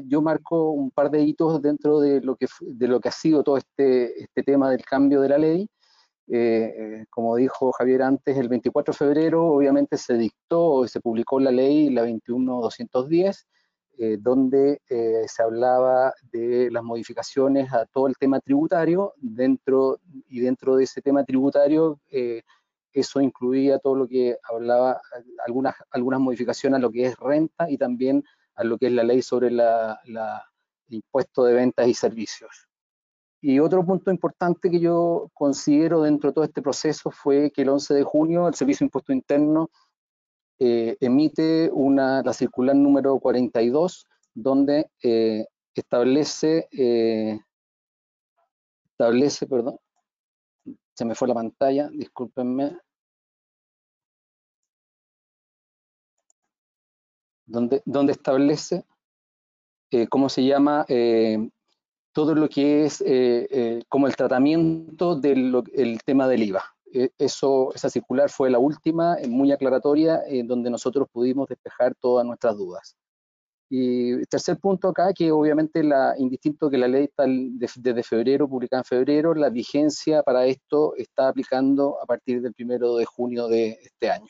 yo 0.05 0.21
marco 0.21 0.73
un 0.73 0.91
par 0.91 1.11
de 1.11 1.23
hitos 1.23 1.63
dentro 1.63 1.99
de 1.99 2.21
lo 2.21 2.37
que, 2.37 2.47
de 2.61 2.89
lo 2.89 3.01
que 3.01 3.09
ha 3.09 3.13
sido 3.13 3.43
todo 3.43 3.57
este, 3.57 4.23
este 4.23 4.43
tema 4.43 4.71
del 4.71 4.85
cambio 4.85 5.23
de 5.23 5.31
la 5.31 5.39
ley. 5.39 5.67
Como 7.11 7.37
dijo 7.37 7.73
Javier 7.73 8.03
antes, 8.03 8.37
el 8.37 8.49
24 8.49 8.93
de 8.93 8.97
febrero 8.97 9.47
obviamente 9.47 9.99
se 9.99 10.15
dictó, 10.15 10.87
se 10.89 11.01
publicó 11.01 11.39
la 11.39 11.51
ley, 11.51 11.91
la 11.91 12.03
21210, 12.03 13.47
eh, 13.99 14.17
donde 14.19 14.81
eh, 14.89 15.25
se 15.29 15.43
hablaba 15.43 16.15
de 16.33 16.71
las 16.71 16.83
modificaciones 16.83 17.71
a 17.73 17.85
todo 17.85 18.07
el 18.07 18.17
tema 18.17 18.41
tributario, 18.41 19.13
dentro, 19.19 20.01
y 20.29 20.41
dentro 20.41 20.77
de 20.77 20.85
ese 20.85 21.03
tema 21.03 21.25
tributario 21.25 22.01
eh, 22.11 22.43
eso 22.93 23.21
incluía 23.21 23.79
todo 23.79 23.95
lo 23.95 24.09
que 24.09 24.39
hablaba, 24.51 25.01
algunas, 25.47 25.75
algunas 25.91 26.21
modificaciones 26.21 26.79
a 26.79 26.81
lo 26.81 26.91
que 26.91 27.05
es 27.05 27.17
renta 27.17 27.71
y 27.71 27.77
también 27.77 28.25
a 28.55 28.65
lo 28.65 28.79
que 28.79 28.87
es 28.87 28.93
la 28.93 29.05
ley 29.05 29.21
sobre 29.21 29.51
la, 29.51 30.01
el 30.05 30.95
impuesto 30.95 31.45
de 31.45 31.55
ventas 31.55 31.87
y 31.87 31.95
servicios. 31.95 32.69
Y 33.45 33.59
otro 33.59 33.85
punto 33.85 34.13
importante 34.13 34.71
que 34.71 34.79
yo 34.79 35.29
considero 35.35 36.03
dentro 36.03 36.31
de 36.31 36.35
todo 36.35 36.45
este 36.45 36.63
proceso 36.63 37.11
fue 37.11 37.51
que 37.51 37.63
el 37.63 37.71
11 37.71 37.93
de 37.93 38.05
junio 38.05 38.47
el 38.47 38.55
Servicio 38.55 38.85
de 38.85 38.87
Impuesto 38.87 39.13
Interno 39.13 39.69
eh, 40.61 40.97
emite 41.01 41.69
una, 41.73 42.23
la 42.23 42.33
circular 42.33 42.77
número 42.77 43.19
42, 43.19 44.07
donde 44.33 44.89
eh, 45.03 45.45
establece, 45.75 46.69
eh, 46.71 47.41
establece, 48.93 49.49
perdón, 49.49 49.77
se 50.95 51.05
me 51.05 51.17
fue 51.17 51.27
la 51.27 51.35
pantalla, 51.35 51.89
discúlpenme, 51.89 52.79
donde, 57.45 57.83
donde 57.85 58.13
establece, 58.13 58.85
¿cómo 60.09 60.29
se 60.29 60.45
llama? 60.45 60.87
Todo 62.13 62.35
lo 62.35 62.49
que 62.49 62.85
es 62.85 63.03
como 63.89 64.07
el 64.07 64.17
tratamiento 64.17 65.17
del 65.17 66.01
tema 66.05 66.29
del 66.29 66.43
IVA. 66.43 66.63
Eh, 66.95 67.11
eso, 67.19 67.73
esa 67.75 67.89
circular 67.89 68.29
fue 68.31 68.51
la 68.51 68.59
última, 68.59 69.17
eh, 69.19 69.27
muy 69.27 69.51
aclaratoria, 69.51 70.23
en 70.27 70.47
donde 70.47 70.69
nosotros 70.69 71.09
pudimos 71.11 71.49
despejar 71.49 71.95
todas 71.95 72.27
nuestras 72.27 72.57
dudas. 72.57 72.97
Y 73.71 74.23
tercer 74.27 74.59
punto 74.59 74.89
acá, 74.89 75.13
que 75.15 75.33
obviamente, 75.33 75.83
la, 75.83 76.15
indistinto 76.19 76.69
que 76.69 76.77
la 76.77 76.89
ley 76.89 77.05
está 77.05 77.25
desde 77.27 78.03
febrero, 78.03 78.47
publicada 78.47 78.83
en 78.83 78.85
febrero, 78.85 79.35
la 79.35 79.49
vigencia 79.49 80.23
para 80.23 80.45
esto 80.45 80.95
está 80.97 81.29
aplicando 81.29 81.99
a 82.03 82.05
partir 82.05 82.43
del 82.43 82.53
primero 82.53 82.97
de 82.97 83.07
junio 83.07 83.49
de 83.49 83.79
este 83.83 84.11
año. 84.11 84.29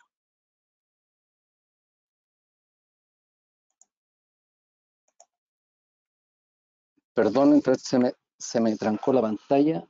Perdón, 7.15 7.63
se 7.79 7.99
me, 7.99 8.13
se 8.39 8.61
me 8.61 8.77
trancó 8.77 9.13
la 9.13 9.23
pantalla. 9.23 9.87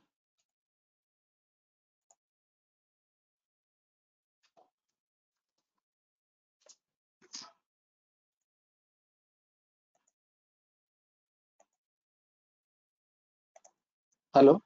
¿Aló? 14.33 14.63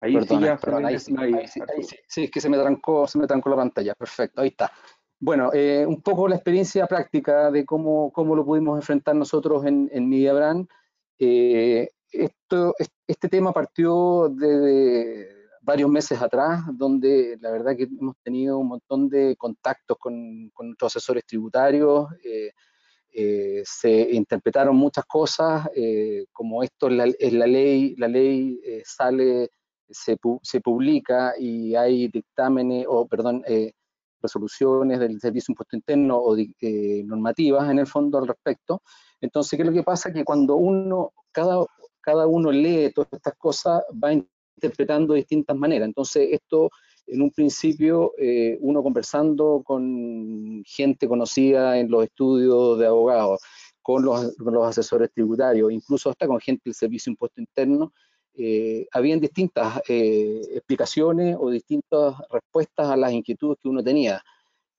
Ahí 0.00 0.16
sí, 0.98 1.96
sí, 2.08 2.24
es 2.24 2.30
que 2.30 2.40
se 2.40 2.48
me 2.48 2.58
trancó, 2.58 3.06
se 3.06 3.18
me 3.18 3.26
trancó 3.26 3.50
la 3.50 3.56
pantalla, 3.56 3.94
perfecto, 3.94 4.40
ahí 4.40 4.48
está. 4.48 4.72
Bueno, 5.24 5.52
eh, 5.54 5.86
un 5.86 6.02
poco 6.02 6.26
la 6.26 6.34
experiencia 6.34 6.84
práctica 6.88 7.52
de 7.52 7.64
cómo, 7.64 8.10
cómo 8.10 8.34
lo 8.34 8.44
pudimos 8.44 8.76
enfrentar 8.76 9.14
nosotros 9.14 9.64
en, 9.64 9.88
en. 9.92 10.68
Eh, 11.20 11.88
este 12.10 13.28
tema 13.28 13.52
partió 13.52 14.28
de 14.30 15.28
varios 15.60 15.88
meses 15.88 16.20
atrás, 16.20 16.64
donde 16.72 17.38
la 17.40 17.52
verdad 17.52 17.76
que 17.76 17.84
hemos 17.84 18.16
tenido 18.24 18.58
un 18.58 18.66
montón 18.66 19.08
de 19.08 19.36
contactos 19.36 19.96
con, 19.96 20.50
nuestros 20.58 20.96
asesores 20.96 21.24
tributarios, 21.24 22.08
eh, 22.24 23.62
se 23.64 24.10
interpretaron 24.10 24.74
muchas 24.74 25.04
cosas, 25.04 25.68
como 26.32 26.64
esto 26.64 26.88
es 26.88 27.32
la, 27.32 27.46
ley, 27.46 27.94
la 27.94 28.08
ley 28.08 28.60
eh, 28.64 28.82
sale, 28.84 29.50
se, 29.88 30.16
se, 30.42 30.60
publica 30.60 31.34
y 31.38 31.76
hay 31.76 32.08
dictámenes, 32.08 32.86
o 32.88 33.06
perdón, 33.06 33.44
resoluciones 34.22 35.00
del 35.00 35.20
Servicio 35.20 35.46
de 35.48 35.52
Impuesto 35.54 35.76
Interno 35.76 36.18
o 36.18 36.36
normativas 37.04 37.70
en 37.70 37.78
el 37.80 37.86
fondo 37.86 38.18
al 38.18 38.28
respecto. 38.28 38.82
Entonces, 39.20 39.56
¿qué 39.56 39.62
es 39.62 39.68
lo 39.68 39.74
que 39.74 39.82
pasa? 39.82 40.12
Que 40.12 40.24
cuando 40.24 40.56
uno, 40.56 41.12
cada, 41.32 41.64
cada 42.00 42.26
uno 42.26 42.50
lee 42.50 42.92
todas 42.94 43.12
estas 43.12 43.34
cosas, 43.36 43.82
va 44.02 44.12
interpretando 44.12 45.14
de 45.14 45.20
distintas 45.20 45.56
maneras. 45.56 45.86
Entonces, 45.86 46.28
esto 46.30 46.70
en 47.06 47.22
un 47.22 47.30
principio 47.30 48.12
eh, 48.18 48.58
uno 48.60 48.82
conversando 48.82 49.62
con 49.64 50.62
gente 50.64 51.08
conocida 51.08 51.78
en 51.78 51.90
los 51.90 52.04
estudios 52.04 52.78
de 52.78 52.86
abogados, 52.86 53.40
con 53.82 54.04
los, 54.04 54.34
asesores 54.64 55.10
tributarios, 55.12 55.72
incluso 55.72 56.10
hasta 56.10 56.26
con 56.26 56.40
gente 56.40 56.62
del 56.66 56.74
Servicio 56.74 57.10
de 57.10 57.14
Impuesto 57.14 57.40
Interno, 57.40 57.92
eh, 58.34 58.86
habían 58.92 59.20
distintas 59.20 59.80
eh, 59.88 60.40
explicaciones 60.54 61.36
o 61.38 61.50
distintas 61.50 62.16
respuestas 62.30 62.88
a 62.88 62.96
las 62.96 63.12
inquietudes 63.12 63.58
que 63.62 63.68
uno 63.68 63.82
tenía. 63.82 64.22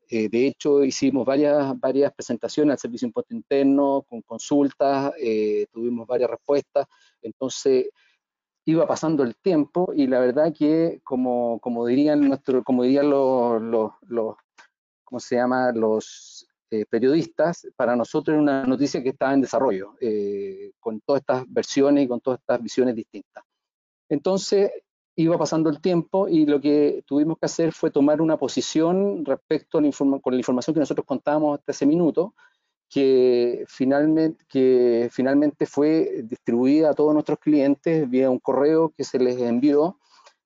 de 0.09 0.47
hecho, 0.47 0.83
hicimos 0.83 1.25
varias, 1.25 1.79
varias 1.79 2.13
presentaciones 2.13 2.73
al 2.73 2.79
Servicio 2.79 3.07
de 3.07 3.09
Impuesto 3.09 3.33
Interno, 3.35 4.05
con 4.07 4.21
consultas, 4.21 5.11
tuvimos 5.71 6.05
varias 6.05 6.29
respuestas. 6.29 6.85
Entonces, 7.21 7.87
iba 8.65 8.87
pasando 8.87 9.23
el 9.23 9.35
tiempo 9.35 9.91
y 9.95 10.07
la 10.07 10.19
verdad 10.19 10.53
que 10.57 11.01
como, 11.03 11.59
como 11.59 11.85
dirían 11.85 12.21
nuestro, 12.21 12.63
como 12.63 12.83
dirían 12.83 13.09
los, 13.09 13.91
los, 14.07 14.35
¿cómo 15.03 15.19
se 15.19 15.35
llama? 15.35 15.71
los 15.71 16.47
eh, 16.73 16.87
periodistas, 16.89 17.67
para 17.75 17.95
nosotros 17.95 18.33
era 18.33 18.41
una 18.41 18.65
noticia 18.65 19.03
que 19.03 19.09
estaba 19.09 19.31
en 19.31 19.41
desarrollo, 19.41 19.93
eh, 20.01 20.71
con 20.79 21.01
todas 21.01 21.21
estas 21.21 21.43
versiones 21.47 22.03
y 22.03 22.07
con 22.07 22.19
todas 22.19 22.39
estas 22.39 22.63
visiones 22.63 22.95
distintas. 22.95 23.43
Entonces 24.09 24.71
iba 25.15 25.37
pasando 25.37 25.69
el 25.69 25.79
tiempo 25.81 26.27
y 26.27 26.47
lo 26.47 26.59
que 26.59 27.03
tuvimos 27.05 27.37
que 27.37 27.45
hacer 27.45 27.73
fue 27.73 27.91
tomar 27.91 28.23
una 28.23 28.37
posición 28.37 29.23
respecto 29.23 29.77
a 29.77 29.81
la 29.81 29.91
con 30.19 30.33
la 30.33 30.39
información 30.39 30.73
que 30.73 30.79
nosotros 30.79 31.05
contábamos 31.05 31.59
hasta 31.59 31.73
ese 31.73 31.85
minuto, 31.85 32.33
que 32.89 33.65
finalmente, 33.67 34.43
que 34.49 35.09
finalmente 35.11 35.67
fue 35.67 36.23
distribuida 36.23 36.89
a 36.89 36.93
todos 36.95 37.13
nuestros 37.13 37.37
clientes 37.37 38.09
vía 38.09 38.31
un 38.31 38.39
correo 38.39 38.91
que 38.97 39.03
se 39.03 39.19
les 39.19 39.39
envió, 39.39 39.99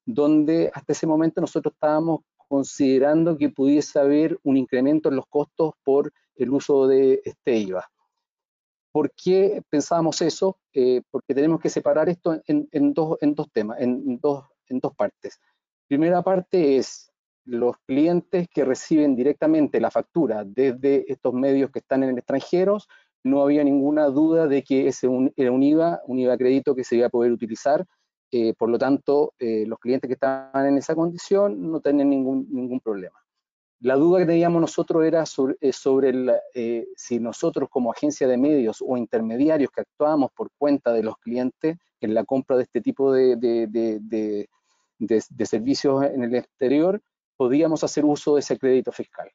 donde 0.05 0.71
hasta 0.73 0.91
ese 0.91 1.07
momento 1.07 1.39
nosotros 1.39 1.73
estábamos 1.73 2.19
considerando 2.47 3.37
que 3.37 3.49
pudiese 3.49 3.99
haber 3.99 4.39
un 4.43 4.57
incremento 4.57 5.09
en 5.09 5.15
los 5.15 5.27
costos 5.27 5.73
por 5.83 6.11
el 6.35 6.49
uso 6.51 6.87
de 6.87 7.21
este 7.25 7.57
IVA. 7.57 7.85
¿Por 8.91 9.11
qué 9.11 9.61
pensábamos 9.69 10.21
eso? 10.21 10.57
Eh, 10.73 11.01
porque 11.11 11.35
tenemos 11.35 11.59
que 11.59 11.69
separar 11.69 12.09
esto 12.09 12.41
en, 12.47 12.93
dos, 12.93 13.17
temas, 13.51 13.79
en 13.79 14.19
dos, 14.19 14.45
partes. 14.95 15.39
Primera 15.87 16.21
parte 16.21 16.77
es 16.77 17.11
los 17.45 17.77
clientes 17.85 18.47
que 18.53 18.65
reciben 18.65 19.15
directamente 19.15 19.79
la 19.79 19.91
factura 19.91 20.43
desde 20.43 21.05
estos 21.11 21.33
medios 21.33 21.71
que 21.71 21.79
están 21.79 22.03
en 22.03 22.09
el 22.09 22.17
extranjero, 22.17 22.79
no 23.23 23.41
había 23.41 23.63
ninguna 23.63 24.05
duda 24.07 24.47
de 24.47 24.63
que 24.63 24.87
ese 24.87 25.07
era 25.35 25.51
un 25.51 25.63
IVA, 25.63 26.01
un 26.07 26.19
IVA 26.19 26.37
crédito 26.37 26.75
que 26.75 26.83
se 26.83 26.97
iba 26.97 27.07
a 27.07 27.11
poder 27.11 27.31
utilizar 27.31 27.85
por 28.57 28.69
lo 28.69 28.77
tanto, 28.77 29.33
los 29.39 29.79
clientes 29.79 30.07
que 30.07 30.15
estaban 30.15 30.67
en 30.67 30.77
esa 30.77 30.95
condición 30.95 31.71
no 31.71 31.79
tenían 31.79 32.09
ningún, 32.09 32.47
ningún 32.51 32.79
problema. 32.79 33.17
La 33.79 33.95
duda 33.95 34.19
que 34.19 34.25
teníamos 34.25 34.59
nosotros 34.59 35.05
era 35.05 35.25
sobre, 35.25 35.55
sobre 35.71 36.41
si 36.95 37.19
nosotros 37.19 37.69
como 37.69 37.91
agencia 37.91 38.27
de 38.27 38.37
medios 38.37 38.83
o 38.85 38.97
intermediarios 38.97 39.69
que 39.71 39.81
actuábamos 39.81 40.31
por 40.35 40.49
cuenta 40.57 40.91
de 40.91 41.03
los 41.03 41.17
clientes 41.17 41.77
en 42.01 42.13
la 42.13 42.25
compra 42.25 42.57
de 42.57 42.63
este 42.63 42.81
tipo 42.81 43.13
de, 43.13 43.35
de, 43.35 44.47
de 44.99 45.45
servicios 45.45 46.03
en 46.03 46.23
el 46.23 46.35
exterior, 46.35 47.01
podíamos 47.37 47.83
hacer 47.83 48.03
uso 48.03 48.35
de 48.35 48.39
ese 48.41 48.57
crédito 48.57 48.91
fiscal. 48.91 49.29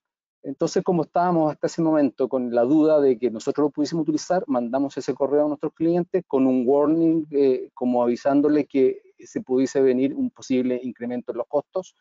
Entonces, 0.45 0.82
como 0.82 1.05
estábamos 1.05 1.53
hasta 1.53 1.68
ese 1.68 1.82
momento 1.82 2.28
con 2.28 2.53
la 2.53 2.62
duda 2.62 3.01
de 3.01 3.16
que 3.16 3.30
nosotros 3.30 3.66
lo 3.66 3.70
pudiésemos 3.70 4.03
utilizar, 4.03 4.43
mandamos 4.49 4.97
ese 4.97 5.14
correo 5.14 5.45
a 5.45 5.49
nuestros 5.49 5.72
clientes 5.72 6.24
con 6.26 6.47
un 6.47 6.64
warning, 6.66 7.26
eh, 7.30 7.70
como 7.74 8.03
avisándole 8.03 8.66
que 8.66 9.03
se 9.20 9.40
pudiese 9.40 9.80
venir 9.80 10.14
un 10.14 10.30
posible 10.30 10.80
incremento 10.82 11.30
en 11.30 11.38
los 11.38 11.47
costos, 11.47 11.97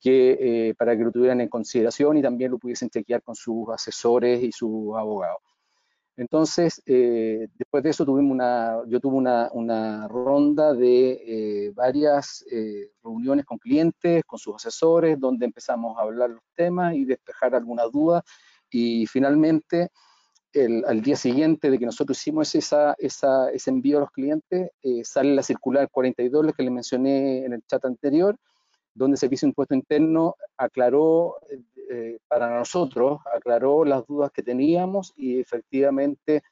que, 0.00 0.68
eh, 0.68 0.74
para 0.74 0.96
que 0.96 1.02
lo 1.02 1.10
tuvieran 1.10 1.40
en 1.40 1.48
consideración 1.48 2.16
y 2.16 2.22
también 2.22 2.52
lo 2.52 2.58
pudiesen 2.58 2.90
chequear 2.90 3.22
con 3.22 3.34
sus 3.34 3.68
asesores 3.70 4.42
y 4.42 4.52
sus 4.52 4.96
abogados. 4.96 5.40
Entonces, 6.16 6.82
eh, 6.86 7.48
después 7.56 7.82
de 7.82 7.90
eso 7.90 8.04
tuvimos 8.04 8.32
una, 8.32 8.82
yo 8.86 9.00
tuve 9.00 9.16
una, 9.16 10.08
ronda 10.08 10.74
de 10.74 11.12
eh, 11.26 11.72
varias 11.74 12.44
eh, 12.50 12.90
reuniones 13.02 13.46
con 13.46 13.58
clientes, 13.58 14.24
con 14.26 14.38
sus 14.38 14.56
asesores, 14.56 15.18
donde 15.18 15.46
empezamos 15.46 15.96
a 15.96 16.02
hablar 16.02 16.30
los 16.30 16.42
temas 16.54 16.94
y 16.94 17.04
despejar 17.04 17.54
algunas 17.54 17.90
dudas. 17.90 18.22
Y 18.70 19.06
finalmente, 19.06 19.88
al 20.86 21.00
día 21.00 21.16
siguiente 21.16 21.70
de 21.70 21.78
que 21.78 21.86
nosotros 21.86 22.18
hicimos 22.18 22.54
esa, 22.54 22.94
ese 22.98 23.70
envío 23.70 23.98
a 23.98 24.00
los 24.00 24.10
clientes, 24.10 24.70
sale 25.04 25.34
la 25.34 25.42
circular 25.42 25.88
42 25.90 26.52
que 26.54 26.62
les 26.62 26.72
mencioné 26.72 27.44
en 27.44 27.52
el 27.52 27.62
chat 27.66 27.84
anterior, 27.84 28.36
donde 28.94 29.14
el 29.14 29.18
Servicio 29.18 29.46
de 29.46 29.50
Impuesto 29.50 29.74
Interno 29.74 30.36
aclaró 30.56 31.36
eh, 31.90 32.18
para 32.28 32.56
nosotros, 32.56 33.20
aclaró 33.34 33.84
las 33.84 34.06
dudas 34.06 34.30
que 34.32 34.42
teníamos 34.42 35.12
y 35.16 35.40
efectivamente 35.40 36.42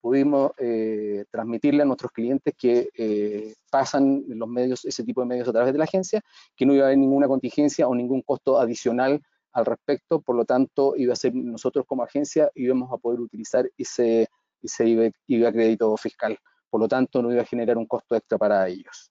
pudimos 0.00 0.52
eh, 0.58 1.24
transmitirle 1.30 1.82
a 1.82 1.84
nuestros 1.84 2.12
clientes 2.12 2.54
que 2.56 2.88
eh, 2.96 3.54
pasan 3.70 4.24
los 4.28 4.48
medios, 4.48 4.84
ese 4.84 5.04
tipo 5.04 5.20
de 5.20 5.26
medios 5.26 5.48
a 5.48 5.52
través 5.52 5.72
de 5.72 5.78
la 5.78 5.84
agencia, 5.84 6.22
que 6.56 6.64
no 6.64 6.74
iba 6.74 6.84
a 6.84 6.86
haber 6.86 6.98
ninguna 6.98 7.26
contingencia 7.26 7.88
o 7.88 7.94
ningún 7.94 8.22
costo 8.22 8.58
adicional 8.58 9.20
al 9.52 9.66
respecto, 9.66 10.20
por 10.20 10.36
lo 10.36 10.44
tanto 10.44 10.94
iba 10.96 11.12
a 11.12 11.16
ser 11.16 11.34
nosotros 11.34 11.84
como 11.86 12.02
agencia 12.02 12.50
íbamos 12.54 12.92
a 12.92 12.96
poder 12.98 13.20
utilizar 13.20 13.68
ese, 13.76 14.28
ese 14.62 14.86
IBA, 14.86 15.52
crédito 15.52 15.96
fiscal, 15.96 16.38
por 16.70 16.80
lo 16.80 16.88
tanto 16.88 17.22
no 17.22 17.32
iba 17.32 17.42
a 17.42 17.46
generar 17.46 17.76
un 17.76 17.86
costo 17.86 18.14
extra 18.14 18.38
para 18.38 18.68
ellos. 18.68 19.10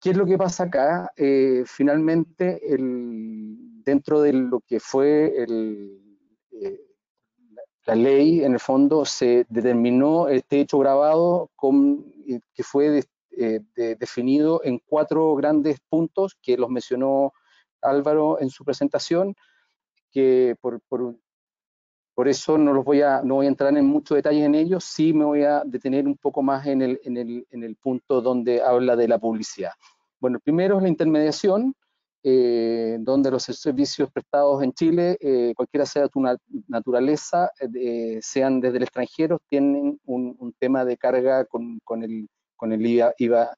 ¿Qué 0.00 0.10
es 0.10 0.16
lo 0.16 0.24
que 0.24 0.38
pasa 0.38 0.64
acá? 0.64 1.12
Eh, 1.14 1.64
finalmente, 1.66 2.58
dentro 3.84 4.22
de 4.22 4.32
lo 4.32 4.60
que 4.60 4.80
fue 4.80 5.34
eh, 5.36 6.80
la 7.84 7.94
ley, 7.94 8.42
en 8.42 8.54
el 8.54 8.60
fondo, 8.60 9.04
se 9.04 9.44
determinó 9.50 10.28
este 10.28 10.60
hecho 10.60 10.78
grabado 10.78 11.50
eh, 12.26 12.40
que 12.54 12.62
fue 12.62 13.02
definido 13.98 14.62
en 14.64 14.80
cuatro 14.86 15.34
grandes 15.34 15.78
puntos 15.80 16.34
que 16.40 16.56
los 16.56 16.70
mencionó 16.70 17.34
Álvaro 17.82 18.40
en 18.40 18.48
su 18.48 18.64
presentación, 18.64 19.34
que 20.10 20.56
por, 20.62 20.80
por 20.88 21.14
eso 22.28 22.58
no, 22.58 22.72
los 22.72 22.84
voy 22.84 23.02
a, 23.02 23.22
no 23.22 23.36
voy 23.36 23.46
a 23.46 23.48
entrar 23.48 23.76
en 23.76 23.86
mucho 23.86 24.14
detalle 24.14 24.44
en 24.44 24.54
ellos, 24.54 24.84
sí 24.84 25.12
me 25.12 25.24
voy 25.24 25.42
a 25.42 25.62
detener 25.64 26.06
un 26.06 26.16
poco 26.16 26.42
más 26.42 26.66
en 26.66 26.82
el, 26.82 27.00
en 27.04 27.16
el, 27.16 27.46
en 27.50 27.62
el 27.62 27.76
punto 27.76 28.20
donde 28.20 28.62
habla 28.62 28.96
de 28.96 29.08
la 29.08 29.18
publicidad. 29.18 29.72
Bueno, 30.20 30.38
primero 30.40 30.76
es 30.76 30.82
la 30.82 30.88
intermediación, 30.88 31.74
eh, 32.22 32.98
donde 33.00 33.30
los 33.30 33.44
servicios 33.44 34.10
prestados 34.10 34.62
en 34.62 34.72
Chile, 34.72 35.16
eh, 35.20 35.54
cualquiera 35.56 35.86
sea 35.86 36.08
tu 36.08 36.22
naturaleza, 36.68 37.50
eh, 37.74 38.18
sean 38.20 38.60
desde 38.60 38.76
el 38.76 38.82
extranjero, 38.82 39.40
tienen 39.48 39.98
un, 40.04 40.54
tema 40.58 40.84
de 40.84 40.98
carga 40.98 41.46
con, 41.46 41.78
con, 41.82 42.02
el, 42.02 42.28
con 42.56 42.72
el 42.72 42.84
IVA, 42.84 43.14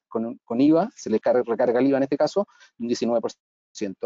con, 0.07 0.39
con, 0.45 0.61
IVA, 0.61 0.89
se 0.95 1.09
le 1.09 1.19
carga, 1.19 1.43
recarga 1.45 1.79
el 1.81 1.87
IVA 1.87 1.97
en 1.97 2.03
este 2.03 2.17
caso, 2.17 2.47
un 2.79 2.87
19%. 2.87 3.31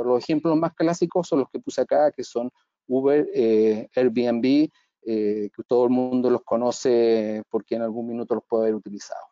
Los 0.04 0.24
ejemplos 0.24 0.58
más 0.58 0.74
clásicos 0.74 1.28
son 1.28 1.40
los 1.40 1.50
que 1.50 1.60
puse 1.60 1.82
acá, 1.82 2.12
que 2.12 2.24
son 2.24 2.50
Uber, 2.88 3.28
eh, 3.34 3.90
Airbnb, 3.96 4.70
eh, 5.10 5.50
que 5.56 5.64
todo 5.68 5.86
el 5.86 5.90
mundo 5.90 6.30
los 6.30 6.44
conoce 6.44 7.44
porque 7.50 7.76
en 7.76 7.82
algún 7.82 8.08
minuto 8.08 8.36
los 8.36 8.44
puede 8.44 8.64
haber 8.64 8.76
utilizado. 8.76 9.26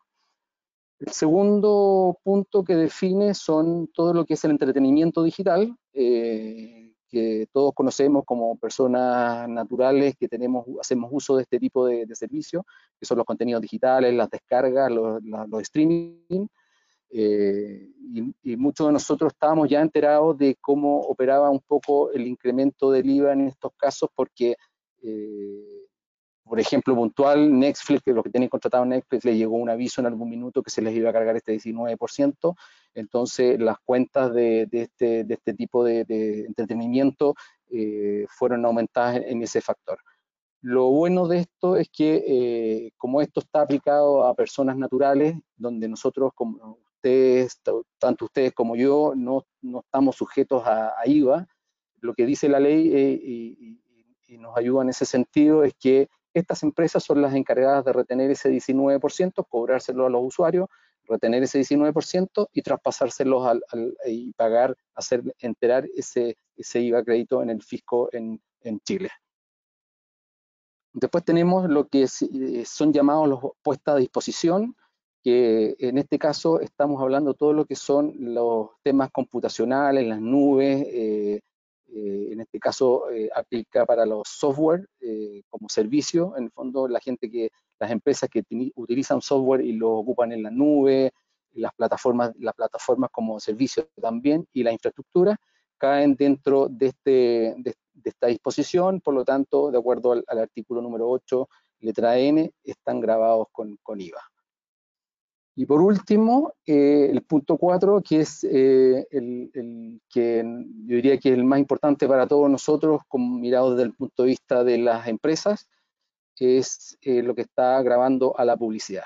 El 0.98 1.12
segundo 1.12 2.18
punto 2.22 2.64
que 2.64 2.74
define 2.74 3.34
son 3.34 3.88
todo 3.88 4.14
lo 4.14 4.24
que 4.24 4.34
es 4.34 4.44
el 4.44 4.52
entretenimiento 4.52 5.22
digital, 5.22 5.76
eh, 5.92 6.94
que 7.08 7.46
todos 7.52 7.74
conocemos 7.74 8.24
como 8.24 8.56
personas 8.56 9.46
naturales 9.48 10.16
que 10.16 10.28
tenemos, 10.28 10.64
hacemos 10.80 11.10
uso 11.12 11.36
de 11.36 11.42
este 11.42 11.60
tipo 11.60 11.86
de, 11.86 12.06
servicios, 12.14 12.64
que 12.98 13.04
son 13.04 13.18
los 13.18 13.26
contenidos 13.26 13.60
digitales, 13.60 14.14
las 14.14 14.30
descargas, 14.30 14.90
los, 14.90 15.22
los 15.22 15.62
streaming, 15.62 16.46
eh, 17.10 17.88
y, 18.42 18.56
muchos 18.56 18.86
de 18.86 18.92
nosotros 18.92 19.32
estábamos 19.32 19.68
ya 19.68 19.80
enterados 19.80 20.36
de 20.38 20.56
cómo 20.60 21.00
operaba 21.00 21.50
un 21.50 21.60
poco 21.60 22.12
el 22.12 22.26
incremento 22.26 22.90
del 22.90 23.08
IVA 23.08 23.32
en 23.32 23.48
estos 23.48 23.72
casos, 23.76 24.08
porque, 24.14 24.56
eh, 25.02 25.86
por 26.44 26.60
ejemplo, 26.60 26.94
puntual, 26.94 27.58
Netflix, 27.58 28.02
que 28.02 28.12
los 28.12 28.24
que 28.24 28.30
tienen 28.30 28.48
contratado 28.48 28.84
Netflix, 28.84 29.24
le 29.24 29.36
llegó 29.36 29.56
un 29.56 29.70
aviso 29.70 30.00
en 30.00 30.06
algún 30.06 30.30
minuto 30.30 30.62
que 30.62 30.70
se 30.70 30.82
les 30.82 30.94
iba 30.94 31.10
a 31.10 31.12
cargar 31.12 31.36
este 31.36 31.52
19%, 31.52 32.54
entonces 32.94 33.60
las 33.60 33.78
cuentas 33.84 34.32
de, 34.32 34.68
este, 34.70 35.24
de 35.24 35.34
este, 35.34 35.54
tipo 35.54 35.84
de, 35.84 36.44
entretenimiento 36.46 37.34
eh, 37.70 38.26
fueron 38.28 38.64
aumentadas 38.64 39.16
en, 39.26 39.42
ese 39.42 39.60
factor. 39.60 39.98
Lo 40.62 40.90
bueno 40.90 41.28
de 41.28 41.40
esto 41.40 41.76
es 41.76 41.88
que 41.90 42.90
como 42.96 43.20
esto 43.20 43.40
está 43.40 43.60
aplicado 43.60 44.24
a 44.26 44.34
personas 44.34 44.76
naturales, 44.76 45.36
donde 45.56 45.88
nosotros 45.88 46.32
como 46.34 46.78
tanto 47.98 48.26
ustedes 48.26 48.52
como 48.52 48.76
yo, 48.76 49.12
no, 49.16 49.44
no 49.62 49.80
estamos 49.80 50.16
sujetos 50.16 50.62
a, 50.66 50.94
IVA. 51.04 51.46
Lo 52.00 52.14
que 52.14 52.26
dice 52.26 52.48
la 52.48 52.60
ley 52.60 52.92
eh, 52.94 53.20
y, 53.22 53.82
nos 54.38 54.56
ayuda 54.56 54.82
en 54.82 54.90
ese 54.90 55.06
sentido 55.06 55.64
es 55.64 55.72
que 55.74 56.08
estas 56.34 56.62
empresas 56.62 57.02
son 57.02 57.22
las 57.22 57.34
encargadas 57.34 57.84
de 57.84 57.92
retener 57.92 58.30
ese 58.30 58.50
19%, 58.50 59.46
cobrárselo 59.48 60.06
a 60.06 60.10
los 60.10 60.22
usuarios, 60.22 60.68
retener 61.04 61.42
ese 61.42 61.60
19% 61.60 62.48
y 62.52 62.60
traspasárselos 62.60 63.46
al, 63.46 63.62
y 64.04 64.32
pagar, 64.34 64.76
hacer 64.94 65.22
enterar 65.38 65.88
ese, 65.96 66.36
ese 66.56 66.80
IVA 66.80 67.02
crédito 67.02 67.42
en 67.42 67.50
el 67.50 67.62
fisco 67.62 68.10
en, 68.12 68.42
en 68.60 68.80
Chile. 68.80 69.10
Después 70.92 71.24
tenemos 71.24 71.68
lo 71.68 71.88
que 71.88 72.04
eh, 72.04 72.64
son 72.64 72.92
llamados 72.92 73.28
los 73.28 73.40
puestas 73.62 73.96
a 73.96 73.98
disposición, 73.98 74.74
que 75.26 75.74
en 75.80 75.98
este 75.98 76.20
caso 76.20 76.60
estamos 76.60 77.02
hablando 77.02 77.34
todo 77.34 77.52
lo 77.52 77.64
que 77.64 77.74
son 77.74 78.14
los 78.16 78.68
temas 78.84 79.10
computacionales, 79.10 80.06
las 80.06 80.20
nubes, 80.20 80.86
eh, 80.86 81.40
eh, 81.88 82.28
en 82.30 82.40
este 82.42 82.60
caso 82.60 83.10
eh, 83.10 83.28
aplica 83.34 83.84
para 83.84 84.06
los 84.06 84.28
software 84.28 84.88
como 85.48 85.68
servicio, 85.68 86.36
en 86.36 86.44
el 86.44 86.50
fondo 86.52 86.86
la 86.86 87.00
gente 87.00 87.28
que, 87.28 87.50
las 87.80 87.90
empresas 87.90 88.30
que 88.30 88.44
utilizan 88.76 89.20
software 89.20 89.62
y 89.62 89.72
lo 89.72 89.94
ocupan 89.94 90.30
en 90.30 90.44
la 90.44 90.50
nube, 90.52 91.10
las 91.54 91.74
plataformas, 91.74 92.30
las 92.38 92.54
plataformas 92.54 93.10
como 93.10 93.40
servicio 93.40 93.88
también 94.00 94.46
y 94.52 94.62
la 94.62 94.70
infraestructura 94.70 95.36
caen 95.76 96.14
dentro 96.14 96.68
de, 96.68 96.86
este, 96.86 97.54
de, 97.58 97.74
esta 98.04 98.28
disposición, 98.28 99.00
por 99.00 99.14
lo 99.14 99.24
tanto, 99.24 99.72
de 99.72 99.78
acuerdo 99.78 100.12
al, 100.12 100.38
artículo 100.38 100.80
número 100.80 101.10
8, 101.10 101.48
letra 101.80 102.16
N, 102.16 102.48
están 102.62 103.00
grabados 103.00 103.48
con, 103.50 103.76
con 103.82 104.00
IVA. 104.00 104.20
Y 105.58 105.64
por 105.64 105.80
último, 105.80 106.52
eh, 106.66 107.08
el 107.10 107.22
punto 107.22 107.56
4, 107.56 108.02
que 108.02 108.20
es 108.20 108.44
eh, 108.44 109.06
el, 109.10 110.00
que 110.10 110.44
yo 110.84 110.96
diría 110.96 111.16
que 111.16 111.30
es 111.30 111.34
el 111.34 111.44
más 111.44 111.58
importante 111.58 112.06
para 112.06 112.26
todos 112.26 112.50
nosotros, 112.50 113.00
como 113.08 113.38
mirado 113.38 113.70
desde 113.70 113.84
el 113.84 113.94
punto 113.94 114.22
de 114.22 114.28
vista 114.28 114.62
de 114.64 114.76
las 114.76 115.08
empresas, 115.08 115.66
es 116.38 116.98
eh, 117.00 117.22
lo 117.22 117.34
que 117.34 117.40
está 117.40 117.80
grabando 117.80 118.38
a 118.38 118.44
la 118.44 118.58
publicidad. 118.58 119.04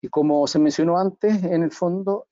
Y 0.00 0.06
como 0.08 0.46
se 0.46 0.60
mencionó 0.60 0.96
antes, 0.96 1.42
en 1.42 1.64
el 1.64 1.72
fondo, 1.72 2.26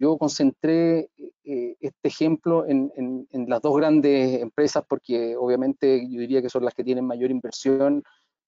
yo 0.00 0.16
concentré 0.16 1.10
este 1.44 2.08
ejemplo 2.08 2.66
en, 2.66 2.90
en, 2.96 3.48
las 3.48 3.60
dos 3.60 3.76
grandes 3.76 4.40
empresas, 4.40 4.82
porque 4.88 5.36
obviamente 5.36 6.08
yo 6.10 6.20
diría 6.20 6.40
que 6.40 6.48
son 6.48 6.64
las 6.64 6.72
que 6.72 6.82
tienen 6.82 7.04
mayor 7.04 7.30
inversión 7.30 8.02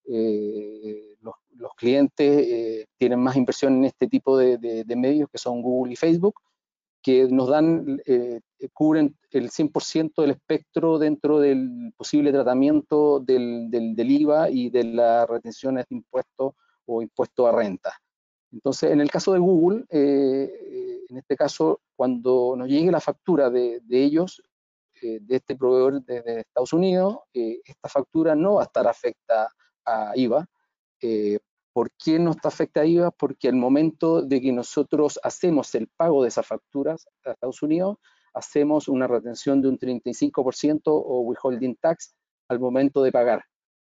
eh, 0.09 1.17
los, 1.21 1.35
clientes 1.77 2.47
eh, 2.47 2.87
tienen 2.97 3.21
más 3.21 3.37
inversión 3.37 3.77
en 3.77 3.85
este 3.85 4.07
tipo 4.07 4.39
de, 4.39 4.85
medios 4.97 5.29
que 5.31 5.39
son 5.39 5.61
Google 5.61 5.93
y 5.93 5.97
Facebook, 5.97 6.41
que 7.03 7.29
nos 7.29 7.49
dan, 7.49 8.01
eh, 8.07 8.41
cubren 8.73 9.17
el 9.31 9.51
100% 9.51 10.23
del 10.23 10.31
espectro 10.31 10.99
dentro 10.99 11.39
del 11.39 11.93
posible 11.97 12.33
tratamiento 12.33 13.21
del, 13.21 13.95
IVA 13.97 14.49
y 14.51 14.71
de 14.71 14.85
las 14.85 15.29
retenciones 15.29 15.87
de 15.89 15.97
impuestos 15.97 16.55
o 16.87 17.03
impuesto 17.03 17.47
a 17.47 17.53
renta. 17.53 17.93
Entonces, 18.53 18.91
en 18.91 19.01
el 19.01 19.11
caso 19.11 19.33
de 19.33 19.39
Google, 19.39 19.85
en 19.91 21.17
este 21.17 21.37
caso, 21.37 21.81
cuando 21.95 22.55
nos 22.57 22.69
llegue 22.69 22.91
la 22.91 23.01
factura 23.01 23.51
de, 23.51 23.83
ellos, 23.91 24.43
de 25.03 25.37
este 25.37 25.57
proveedor 25.57 26.03
de, 26.05 26.41
Estados 26.41 26.73
Unidos, 26.73 27.19
esta 27.35 27.89
factura 27.89 28.35
no 28.35 28.55
va 28.55 28.63
a 28.63 28.65
estar 28.65 28.87
afecta 28.87 29.53
a 29.87 30.13
IVA. 30.15 30.49
¿Por 31.73 31.91
qué 31.93 32.19
no 32.19 32.31
está 32.31 32.49
afecta 32.49 32.81
a 32.81 32.87
IVA? 32.87 33.11
Porque 33.11 33.49
al 33.49 33.57
momento 33.57 34.23
de 34.23 34.41
que 34.41 34.51
nosotros 34.51 35.21
hacemos 35.23 35.75
el 35.75 35.89
pago 35.89 36.23
de 36.23 36.29
esas 36.29 36.47
facturas 36.47 37.07
a 37.25 37.33
Estados 37.33 37.63
Unidos, 37.63 37.99
hacemos 38.33 38.89
una 38.89 39.07
retención 39.07 39.61
de 39.61 39.69
un 39.69 39.79
35% 39.79 40.81
o 40.87 41.21
withholding 41.21 41.77
tax 41.77 42.15
al 42.49 42.61
momento 42.61 43.03
de 43.03 43.13
pagar. 43.13 43.45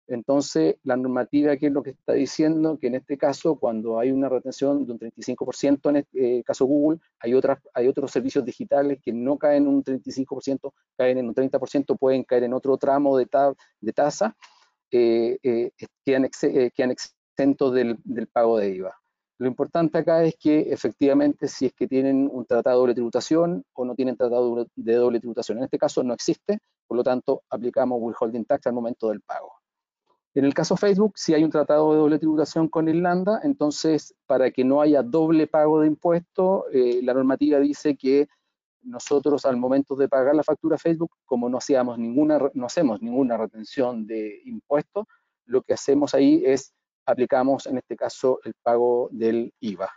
Entonces, 0.08 0.76
la 0.84 0.98
normativa, 0.98 1.58
¿qué 1.58 1.68
es 1.68 1.72
lo 1.72 1.82
que 1.82 1.91
está 1.91 2.14
diciendo? 2.14 2.78
Que 2.80 2.88
en 2.88 2.96
este 2.96 3.18
caso, 3.18 3.56
cuando 3.56 4.00
hay 4.00 4.12
una 4.12 4.30
retención 4.30 4.86
de 4.86 4.91
un 4.91 5.00
35%, 5.00 5.89
en 5.89 5.96
este 5.98 6.43
caso 6.43 6.66
Google, 6.66 7.00
hay, 7.20 7.34
otras, 7.34 7.60
hay 7.74 7.88
otros 7.88 8.12
servicios 8.12 8.46
digitales 8.46 9.00
que 9.02 9.12
no 9.12 9.38
caen 9.38 9.64
en 9.64 9.70
un 9.70 9.84
35%, 9.84 10.74
caen 10.96 11.18
en 11.18 11.28
un 11.28 11.34
30%, 11.34 11.98
pueden 11.98 12.24
caer 12.24 12.43
en 12.43 12.54
otro 12.54 12.78
tramo 12.78 13.18
de, 13.18 13.28
de 13.80 13.93
tasa, 13.93 14.36
eh, 14.91 15.38
eh, 15.43 15.71
quedan, 16.05 16.25
eh, 16.25 16.71
exentos 16.77 17.73
del, 17.73 17.97
pago 18.31 18.57
de 18.57 18.69
IVA. 18.69 18.95
Lo 19.38 19.47
importante 19.47 19.97
acá 19.97 20.23
es 20.23 20.36
que 20.39 20.71
efectivamente 20.71 21.47
si 21.47 21.65
es 21.65 21.73
que 21.73 21.88
tienen 21.88 22.29
un 22.31 22.45
tratado 22.45 22.77
de 22.77 22.79
doble 22.79 22.93
tributación 22.93 23.65
o 23.73 23.83
no 23.83 23.95
tienen 23.95 24.15
tratado 24.15 24.65
de 24.75 24.93
doble 24.93 25.19
tributación. 25.19 25.57
En 25.57 25.65
este 25.65 25.77
caso 25.77 26.03
no 26.03 26.13
existe, 26.13 26.59
por 26.88 26.95
lo 26.95 27.03
tanto 27.03 27.43
aplicamos 27.49 27.99
withholding 28.01 28.45
tax 28.45 28.67
al 28.67 28.73
momento 28.73 29.09
del 29.09 29.21
pago. 29.21 29.51
En 30.33 30.45
el 30.45 30.53
caso 30.53 30.77
Facebook, 30.77 31.13
si 31.15 31.33
hay 31.33 31.43
un 31.43 31.49
tratado 31.49 31.91
de 31.91 31.99
doble 31.99 32.19
tributación 32.19 32.69
con 32.69 32.88
Irlanda, 32.88 33.41
entonces 33.43 34.13
para 34.25 34.51
que 34.51 34.63
no 34.63 34.81
haya 34.81 35.01
doble 35.03 35.47
pago 35.47 35.81
de 35.81 35.88
impuestos, 35.88 36.63
la 36.73 37.13
normativa 37.13 37.59
dice 37.59 37.95
que 37.95 38.27
nosotros 38.86 39.45
al 39.45 39.57
momento 39.57 39.95
de 39.95 40.07
pagar 40.07 40.36
la 40.36 40.43
factura 40.43 40.77
Facebook, 40.77 41.11
como 41.25 41.49
no, 41.49 41.57
hacíamos 41.57 41.97
ninguna, 41.97 42.39
no 42.53 42.65
hacemos 42.65 43.01
ninguna 43.01 43.38
retención 43.38 44.05
de 44.05 44.41
impuestos, 44.45 45.05
lo 45.45 45.61
que 45.61 45.73
hacemos 45.73 46.13
ahí 46.13 46.43
es 46.45 46.73
aplicamos 47.05 47.67
en 47.67 47.77
este 47.77 47.95
caso 47.95 48.39
el 48.43 48.53
pago 48.61 49.09
del 49.11 49.53
IVA. 49.59 49.89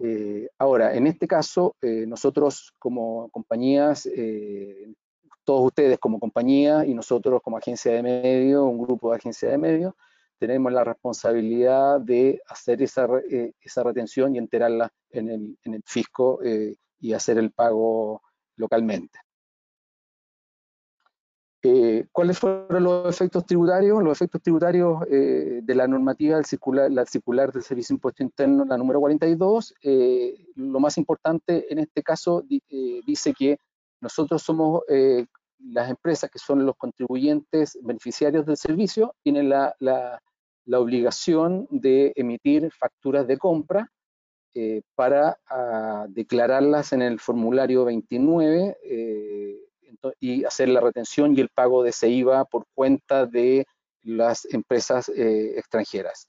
Eh, 0.00 0.48
ahora, 0.58 0.94
en 0.94 1.06
este 1.06 1.26
caso, 1.26 1.76
eh, 1.80 2.06
nosotros 2.06 2.72
como 2.78 3.28
compañías, 3.30 4.06
eh, 4.06 4.92
todos 5.44 5.66
ustedes 5.66 5.98
como 5.98 6.20
compañía 6.20 6.84
y 6.84 6.94
nosotros 6.94 7.40
como 7.42 7.56
agencia 7.56 7.92
de 7.92 8.02
medios, 8.02 8.62
un 8.62 8.78
grupo 8.78 9.10
de 9.10 9.16
agencia 9.16 9.48
de 9.48 9.58
medios, 9.58 9.94
tenemos 10.38 10.72
la 10.72 10.84
responsabilidad 10.84 12.00
de 12.00 12.40
hacer 12.46 12.80
esa, 12.82 13.08
esa 13.60 13.82
retención 13.82 14.34
y 14.34 14.38
enterarla 14.38 14.92
en 15.10 15.30
el, 15.30 15.58
en 15.64 15.74
el 15.74 15.82
fisco 15.84 16.38
y 17.00 17.12
hacer 17.12 17.38
el 17.38 17.52
pago 17.52 18.22
localmente. 18.56 19.18
Eh, 21.62 22.06
¿Cuáles 22.12 22.38
fueron 22.38 22.84
los 22.84 23.08
efectos 23.08 23.44
tributarios? 23.44 24.02
Los 24.02 24.16
efectos 24.16 24.42
tributarios 24.42 25.02
eh, 25.10 25.60
de 25.62 25.74
la 25.74 25.88
normativa 25.88 26.40
circular, 26.44 26.90
la 26.90 27.04
circular 27.04 27.52
del 27.52 27.62
Servicio 27.62 27.94
de 27.94 27.96
Impuesto 27.96 28.22
Interno, 28.22 28.64
la 28.64 28.78
número 28.78 29.00
42, 29.00 29.74
eh, 29.82 30.46
lo 30.54 30.78
más 30.78 30.96
importante 30.98 31.72
en 31.72 31.80
este 31.80 32.02
caso 32.02 32.44
dice 32.48 33.34
que 33.34 33.58
nosotros 34.00 34.40
somos 34.40 34.82
las 35.58 35.90
empresas 35.90 36.30
que 36.30 36.38
son 36.38 36.64
los 36.64 36.76
contribuyentes 36.76 37.76
beneficiarios 37.82 38.46
del 38.46 38.56
servicio, 38.56 39.16
tienen 39.24 39.48
la 39.48 40.22
obligación 40.70 41.66
de 41.70 42.12
emitir 42.14 42.70
facturas 42.70 43.26
de 43.26 43.36
compra 43.36 43.90
para 44.94 45.38
ah, 45.48 46.06
declararlas 46.08 46.92
en 46.92 47.02
el 47.02 47.20
formulario 47.20 47.84
29 47.84 48.76
y 50.20 50.44
hacer 50.44 50.68
la 50.68 50.80
retención 50.80 51.36
y 51.36 51.40
el 51.40 51.48
pago 51.48 51.82
de 51.82 51.90
ese 51.90 52.08
IVA 52.08 52.44
por 52.44 52.66
cuenta 52.74 53.26
de 53.26 53.66
las 54.02 54.46
empresas 54.52 55.08
eh, 55.08 55.54
extranjeras. 55.56 56.28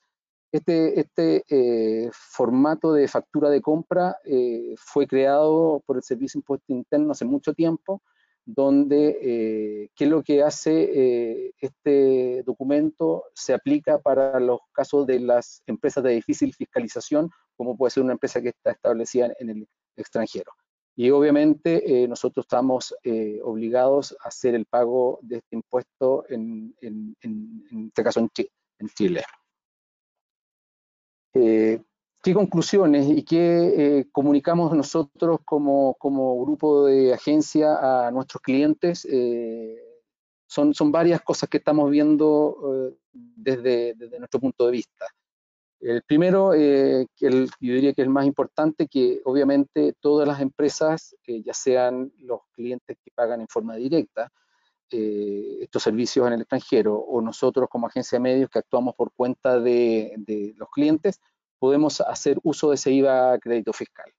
Este, 0.51 0.99
este 0.99 1.43
eh, 1.47 2.09
formato 2.11 2.93
de 2.93 3.07
factura 3.07 3.49
de 3.49 3.61
compra 3.61 4.17
eh, 4.26 4.74
fue 4.78 5.05
creado 5.05 5.84
por 5.86 5.97
el 5.97 6.03
Servicio 6.03 6.39
de 6.39 6.41
Impuesto 6.41 6.74
Interno 6.74 7.11
hace 7.11 7.26
mucho 7.26 7.53
tiempo, 7.53 8.01
donde 8.45 9.91
qué 9.95 10.03
es 10.05 10.09
lo 10.09 10.24
que 10.24 10.41
hace 10.41 11.53
este 11.59 12.41
documento 12.41 13.26
se 13.36 13.53
aplica 13.53 13.99
para 13.99 14.39
los 14.39 14.61
casos 14.72 15.05
de 15.05 15.20
las 15.20 15.61
empresas 15.67 16.03
de 16.03 16.13
difícil 16.13 16.55
fiscalización, 16.55 17.30
como 17.60 17.76
puede 17.76 17.91
ser 17.91 18.03
una 18.03 18.14
empresa 18.14 18.41
que 18.41 18.49
está 18.49 18.72
establecida 18.72 19.34
en 19.38 19.49
el 19.49 19.68
extranjero. 19.97 20.53
Y 20.95 21.12
obviamente 21.12 22.03
eh, 22.03 22.07
nosotros 22.07 22.45
estamos 22.45 22.95
eh, 23.03 23.41
obligados 23.43 24.16
a 24.24 24.30
hacer 24.30 24.55
el 24.55 24.66
pago 24.66 25.20
de 25.22 25.39
este 25.39 25.57
impuesto 25.57 26.24
en, 26.30 26.74
este 26.80 28.01
caso 28.01 28.22
en, 28.22 28.88
Chile. 28.95 29.24
Eh, 31.34 31.82
¿Qué 32.24 32.34
conclusiones 32.34 33.10
y 33.10 33.24
qué 33.24 34.07
comunicamos 34.14 34.74
nosotros 34.74 35.39
como, 35.43 35.97
grupo 36.45 36.86
de 36.86 37.14
agencia 37.14 38.07
a 38.07 38.10
nuestros 38.10 38.41
clientes? 38.41 39.05
son, 40.47 40.91
varias 40.93 41.22
cosas 41.24 41.49
que 41.49 41.57
estamos 41.57 41.91
viendo 41.91 42.95
desde 43.12 43.95
nuestro 44.18 44.39
punto 44.39 44.66
de 44.66 44.72
vista. 44.72 45.05
El 45.82 46.04
primero, 46.04 46.54
eh, 46.54 47.08
yo 47.18 47.30
diría 47.60 47.94
que 47.94 48.02
es 48.02 48.06
el 48.06 48.10
más 48.10 48.26
importante, 48.26 48.88
que 48.88 49.22
obviamente 49.24 49.94
todas 50.02 50.28
las 50.28 50.42
empresas, 50.42 51.16
eh, 51.26 51.42
ya 51.42 51.54
sean 51.54 52.12
los 52.20 52.42
clientes 52.52 52.98
que 53.02 53.12
pagan 53.12 53.40
en 53.42 53.48
forma 53.48 53.76
directa 53.76 54.30
eh, 54.92 55.60
estos 55.62 55.84
servicios 55.84 56.28
en 56.28 56.34
el 56.34 56.42
extranjero 56.42 56.96
o 56.98 57.22
nosotros 57.22 57.70
como 57.70 57.88
agencia 57.88 58.18
de 58.18 58.24
medios 58.24 58.50
que 58.50 58.60
actuamos 58.60 58.96
por 58.96 59.14
cuenta 59.14 59.60
de, 59.60 60.54
los 60.58 60.70
clientes, 60.70 61.22
podemos 61.60 62.02
hacer 62.02 62.40
uso 62.44 62.70
de 62.70 62.76
ese 62.76 62.92
IVA 62.92 63.38
crédito 63.40 63.72
fiscal. 63.72 64.12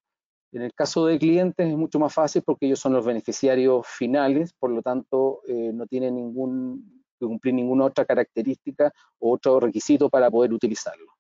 En 0.52 0.62
el 0.62 0.72
caso 0.74 1.06
de 1.06 1.18
clientes 1.18 1.68
es 1.68 1.76
mucho 1.76 1.98
más 1.98 2.14
fácil 2.14 2.42
porque 2.42 2.66
ellos 2.66 2.80
son 2.80 2.94
los 2.94 3.04
beneficiarios 3.04 3.86
finales, 3.86 4.52
por 4.58 4.70
lo 4.70 4.82
tanto 4.82 5.42
no 5.46 5.86
tienen 5.86 6.16
ningún, 6.16 7.04
que 7.18 7.26
cumplir 7.26 7.54
ninguna 7.54 7.84
otra 7.86 8.04
característica 8.04 8.92
o 9.18 9.32
otro 9.34 9.60
requisito 9.60 10.08
para 10.08 10.30
poder 10.30 10.52
utilizarlo. 10.52 11.19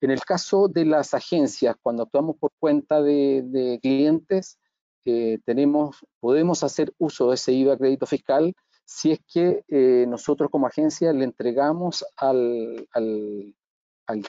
En 0.00 0.10
el 0.10 0.20
caso 0.20 0.68
de 0.68 0.84
las 0.84 1.12
agencias, 1.14 1.76
cuando 1.82 2.04
actuamos 2.04 2.36
por 2.36 2.52
cuenta 2.58 3.02
de, 3.02 3.78
clientes, 3.82 4.58
eh, 5.04 5.38
tenemos, 5.44 6.06
podemos 6.20 6.62
hacer 6.62 6.92
uso 6.98 7.28
de 7.28 7.34
ese 7.34 7.52
IVA 7.52 7.76
crédito 7.76 8.06
fiscal 8.06 8.54
si 8.84 9.12
es 9.12 9.20
que 9.26 9.64
eh, 9.68 10.06
nosotros 10.08 10.50
como 10.50 10.66
agencia 10.66 11.12
le 11.12 11.24
entregamos 11.24 12.06
al, 12.16 12.86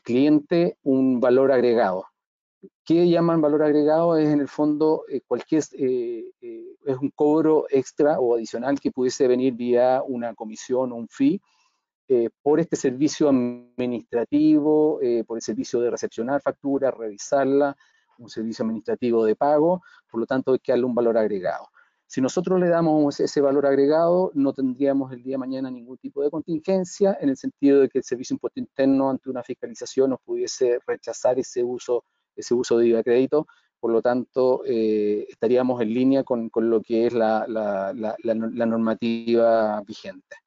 cliente 0.04 0.78
un 0.84 1.20
valor 1.20 1.52
agregado. 1.52 2.06
¿Qué 2.84 3.08
llaman 3.08 3.40
valor 3.40 3.64
agregado? 3.64 4.18
Es 4.18 4.28
en 4.28 4.42
el 4.42 4.50
fondo 4.50 5.04
eh, 5.08 5.22
cualquier, 5.26 5.64
es 5.72 6.98
un 7.00 7.12
cobro 7.16 7.68
extra 7.70 8.20
o 8.20 8.36
adicional 8.36 8.80
que 8.80 8.92
pudiese 8.92 9.28
venir 9.28 9.54
vía 9.54 10.02
una 10.06 10.34
comisión 10.34 10.92
o 10.92 10.96
un 10.96 11.08
fee 11.08 11.40
eh, 12.12 12.32
por 12.42 12.60
este 12.60 12.76
servicio 12.76 13.30
administrativo, 13.30 15.00
eh, 15.00 15.24
por 15.24 15.38
el 15.38 15.44
servicio 15.44 15.80
de 15.80 15.92
recepcionar 15.92 16.42
facturas, 16.42 16.92
revisarla, 16.92 17.78
un 18.18 18.30
servicio 18.30 18.66
administrativo 18.66 19.24
de 19.26 19.36
pago, 19.36 19.84
por 20.10 20.20
lo 20.20 20.26
tanto 20.26 20.54
hay 20.54 20.60
que 20.60 20.72
darle 20.72 20.86
un 20.86 20.96
valor 20.96 21.20
agregado. 21.20 21.68
Si 22.08 22.20
nosotros 22.20 22.60
le 22.60 22.68
damos 22.68 23.20
ese 23.20 23.42
valor 23.42 23.68
agregado, 23.68 24.32
no 24.34 24.54
tendríamos 24.54 25.14
el 25.14 25.22
día 25.22 25.36
de 25.36 25.38
mañana 25.38 25.70
ningún 25.70 26.00
tipo 26.00 26.24
de 26.24 26.32
contingencia, 26.32 27.16
en 27.22 27.30
el 27.30 27.38
sentido 27.38 27.82
de 27.82 27.90
que 27.90 28.00
el 28.00 28.04
Servicio 28.04 28.34
Impuesto 28.34 28.60
Interno 28.60 29.12
ante 29.12 29.30
una 29.30 29.44
fiscalización 29.44 30.10
nos 30.10 30.20
pudiese 30.22 30.80
rechazar 30.88 31.38
ese 31.38 31.64
uso, 31.64 32.06
ese 32.36 32.56
uso 32.56 32.80
de 32.80 32.88
IVA 32.88 33.04
crédito, 33.04 33.46
por 33.80 33.92
lo 33.92 34.02
tanto 34.02 34.64
eh, 34.66 35.28
estaríamos 35.30 35.80
en 35.84 35.94
línea 35.94 36.24
con, 36.24 36.50
lo 36.56 36.82
que 36.82 37.06
es 37.06 37.14
la 37.14 37.46
normativa 38.66 39.80
vigente. 39.82 40.38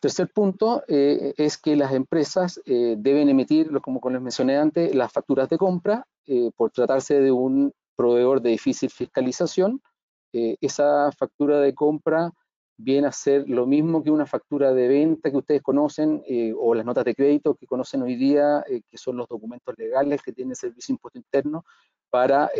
Tercer 0.00 0.28
punto 0.28 0.82
eh, 0.88 1.34
es 1.36 1.58
que 1.58 1.76
las 1.76 1.92
empresas 1.92 2.60
eh, 2.66 2.96
deben 2.98 3.28
emitir, 3.28 3.70
como 3.80 4.00
les 4.10 4.20
mencioné 4.20 4.56
antes, 4.56 4.94
las 4.94 5.12
facturas 5.12 5.48
de 5.48 5.58
compra 5.58 6.06
eh, 6.26 6.50
por 6.56 6.70
tratarse 6.70 7.20
de 7.20 7.30
un 7.32 7.72
proveedor 7.96 8.40
de 8.40 8.50
difícil 8.50 8.90
fiscalización. 8.90 9.80
esa 10.32 11.12
factura 11.12 11.60
de 11.60 11.74
compra 11.74 12.32
viene 12.76 13.06
a 13.06 13.12
ser 13.12 13.48
lo 13.48 13.66
mismo 13.66 14.02
que 14.02 14.10
una 14.10 14.26
factura 14.26 14.74
de 14.74 14.88
venta 14.88 15.30
que 15.30 15.36
ustedes 15.36 15.62
conocen 15.62 16.24
o 16.58 16.74
las 16.74 16.84
notas 16.84 17.04
de 17.04 17.14
crédito 17.14 17.54
que 17.54 17.68
conocen 17.68 18.02
hoy 18.02 18.16
día, 18.16 18.64
que 18.66 18.98
son 18.98 19.16
los 19.16 19.28
documentos 19.28 19.74
legales 19.78 20.20
que 20.22 20.32
tiene 20.32 20.50
el 20.50 20.56
Servicio 20.56 20.92
de 20.92 20.96
Impuesto 20.96 21.18
Interno 21.18 21.64
para 22.10 22.50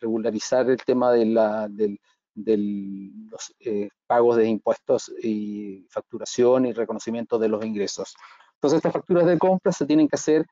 regularizar 0.00 0.70
el 0.70 0.78
tema 0.84 1.10
de 1.10 1.26
la, 1.26 1.66
del, 1.68 1.98
de 2.34 2.56
los 3.30 3.54
eh, 3.60 3.88
pagos 4.06 4.36
de 4.36 4.46
impuestos 4.46 5.12
y 5.22 5.86
facturación 5.90 6.66
y 6.66 6.72
reconocimiento 6.72 7.38
de 7.38 7.48
los 7.48 7.64
ingresos. 7.64 8.14
Entonces, 8.54 8.78
estas 8.78 8.92
facturas 8.92 9.26
de 9.26 9.38
compra 9.38 9.72
se 9.72 9.86
tienen 9.86 10.08
que 10.08 10.16
hacer 10.16 10.46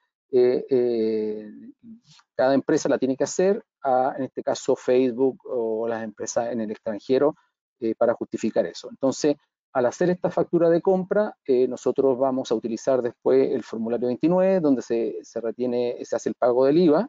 cada 2.37 2.55
empresa 2.55 2.89
la 2.89 2.99
tiene 2.99 3.16
que 3.16 3.24
hacer, 3.24 3.64
a, 3.83 4.14
en 4.16 4.24
este 4.24 4.45
caso 4.45 4.76
Facebook 4.76 5.41
o 5.45 5.89
las 5.89 6.05
empresas 6.05 6.53
en 6.53 6.61
el 6.61 6.70
extranjero, 6.70 7.35
para 7.99 8.14
justificar 8.14 8.66
eso. 8.66 8.91
Entonces, 8.91 9.37
al 9.72 9.87
hacer 9.87 10.11
esta 10.11 10.31
factura 10.31 10.68
de 10.68 10.83
compra, 10.83 11.37
eh, 11.47 11.68
nosotros 11.68 12.18
vamos 12.18 12.51
a 12.51 12.55
utilizar 12.55 13.03
después 13.03 13.51
el 13.53 13.62
formulario 13.62 14.09
29, 14.09 14.61
donde 14.61 14.83
se, 14.83 15.18
se 15.22 15.41
retiene, 15.41 15.97
se 16.05 16.16
hace 16.16 16.28
el 16.28 16.35
pago 16.35 16.66
del 16.66 16.78
IVA. 16.78 17.09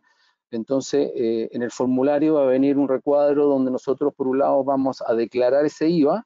Entonces, 0.51 1.11
eh, 1.15 1.49
en 1.51 1.63
el 1.63 1.71
formulario 1.71 2.35
va 2.35 2.43
a 2.43 2.47
venir 2.47 2.77
un 2.77 2.87
recuadro 2.87 3.45
donde 3.45 3.71
nosotros, 3.71 4.13
por 4.13 4.27
un 4.27 4.39
lado, 4.39 4.63
vamos 4.63 5.01
a 5.05 5.13
declarar 5.13 5.65
ese 5.65 5.89
IVA 5.89 6.25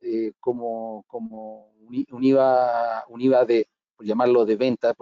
eh, 0.00 0.32
como, 0.40 1.04
un, 1.10 2.24
IVA, 2.24 3.44
de, 3.46 3.68
por 3.96 4.06
llamarlo 4.06 4.44
de 4.44 4.56
venta 4.56 4.94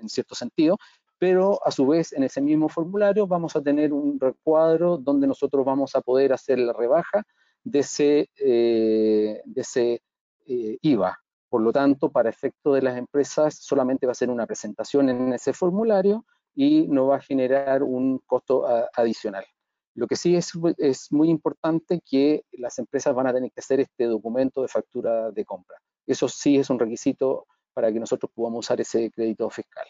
en 0.00 0.08
cierto 0.08 0.34
sentido, 0.34 0.78
pero 1.18 1.58
a 1.64 1.70
su 1.70 1.86
vez 1.86 2.12
en 2.12 2.24
ese 2.24 2.40
mismo 2.40 2.68
formulario 2.68 3.26
vamos 3.26 3.56
a 3.56 3.62
tener 3.62 3.92
un 3.92 4.20
recuadro 4.20 4.98
donde 4.98 5.26
nosotros 5.26 5.64
vamos 5.64 5.94
a 5.94 6.00
poder 6.00 6.32
hacer 6.32 6.58
la 6.58 6.72
rebaja 6.72 7.24
de 7.64 7.78
ese, 7.80 8.30
de 8.36 9.42
ese 9.56 10.02
eh, 10.50 10.78
IVA. 10.80 11.18
Por 11.50 11.60
lo 11.60 11.72
tanto, 11.72 12.10
para 12.10 12.30
efecto 12.30 12.72
de 12.72 12.80
las 12.80 12.96
empresas, 12.96 13.56
solamente 13.60 14.06
va 14.06 14.12
a 14.12 14.14
ser 14.14 14.30
una 14.30 14.46
presentación 14.46 15.10
en 15.10 15.34
ese 15.34 15.52
formulario 15.52 16.24
y 16.60 16.88
no 16.88 17.06
va 17.06 17.18
a 17.18 17.20
generar 17.20 17.84
un 17.84 18.18
costo 18.26 18.66
adicional. 18.92 19.44
Lo 19.94 20.08
que 20.08 20.16
sí 20.16 20.34
es, 20.34 20.50
es 20.78 21.12
muy 21.12 21.30
importante 21.30 22.00
que 22.04 22.42
las 22.50 22.80
empresas 22.80 23.14
van 23.14 23.28
a 23.28 23.32
tener 23.32 23.52
que 23.52 23.60
hacer 23.60 23.78
este 23.78 24.06
documento 24.06 24.62
de 24.62 24.68
factura 24.68 25.30
de 25.30 25.44
compra. 25.44 25.78
Eso 26.04 26.28
sí 26.28 26.56
es 26.56 26.68
un 26.68 26.80
requisito 26.80 27.46
para 27.72 27.92
que 27.92 28.00
nosotros 28.00 28.32
podamos 28.34 28.66
usar 28.66 28.80
ese 28.80 29.08
crédito 29.12 29.48
fiscal. 29.50 29.86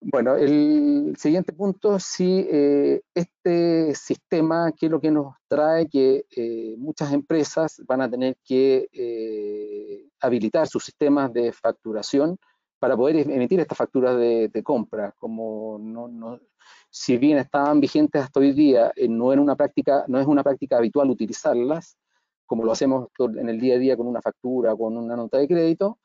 Bueno, 0.00 0.36
el 0.36 1.14
siguiente 1.18 1.52
punto, 1.52 1.98
sí, 2.00 2.46
eh, 2.50 3.02
este 3.14 3.94
sistema, 3.94 4.72
¿qué 4.72 4.86
es 4.86 4.92
lo 4.92 5.02
que 5.02 5.10
nos 5.10 5.34
trae? 5.48 5.86
Que 5.86 6.24
eh, 6.34 6.76
muchas 6.78 7.12
empresas 7.12 7.82
van 7.86 8.00
a 8.00 8.10
tener 8.10 8.38
que 8.42 8.88
eh, 8.90 10.08
habilitar 10.18 10.66
sus 10.66 10.82
sistemas 10.82 11.30
de 11.34 11.52
facturación 11.52 12.38
para 12.82 12.96
poder 12.96 13.14
em-, 13.16 13.30
emitir 13.30 13.60
estas 13.60 13.78
facturas 13.78 14.18
de, 14.18 14.62
compra. 14.64 15.14
Como 15.16 15.78
no, 15.78 16.40
si 16.90 17.16
bien 17.16 17.38
estaban 17.38 17.78
vigentes 17.78 18.24
hasta 18.24 18.40
hoy 18.40 18.52
día, 18.52 18.92
no, 19.08 19.32
era 19.32 19.40
una 19.40 19.54
práctica, 19.54 20.04
no 20.08 20.18
es 20.18 20.26
una 20.26 20.42
práctica 20.42 20.78
habitual 20.78 21.08
utilizarlas, 21.08 21.96
como 22.44 22.64
lo 22.64 22.72
hacemos 22.72 23.06
en 23.38 23.48
el 23.48 23.60
día 23.60 23.76
a 23.76 23.78
día 23.78 23.96
con 23.96 24.08
una 24.08 24.20
factura, 24.20 24.74
con 24.74 24.96
una 24.96 25.14
nota 25.14 25.38
de 25.38 25.46
crédito, 25.46 26.00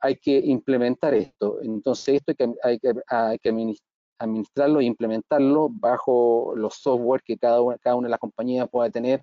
hay 0.00 0.16
que 0.16 0.36
implementar 0.36 1.14
esto. 1.14 1.62
Entonces, 1.62 2.16
esto 2.16 2.32
hay 2.64 2.80
que, 2.80 2.92
administrarlo 4.18 4.80
e 4.80 4.84
implementarlo 4.84 5.68
bajo 5.70 6.54
los 6.56 6.74
software 6.74 7.22
que 7.24 7.38
cada 7.38 7.62
una, 7.62 7.78
cada 7.78 7.94
una 7.94 8.08
de 8.08 8.10
las 8.10 8.20
compañías 8.20 8.68
pueda 8.68 8.90
tener 8.90 9.22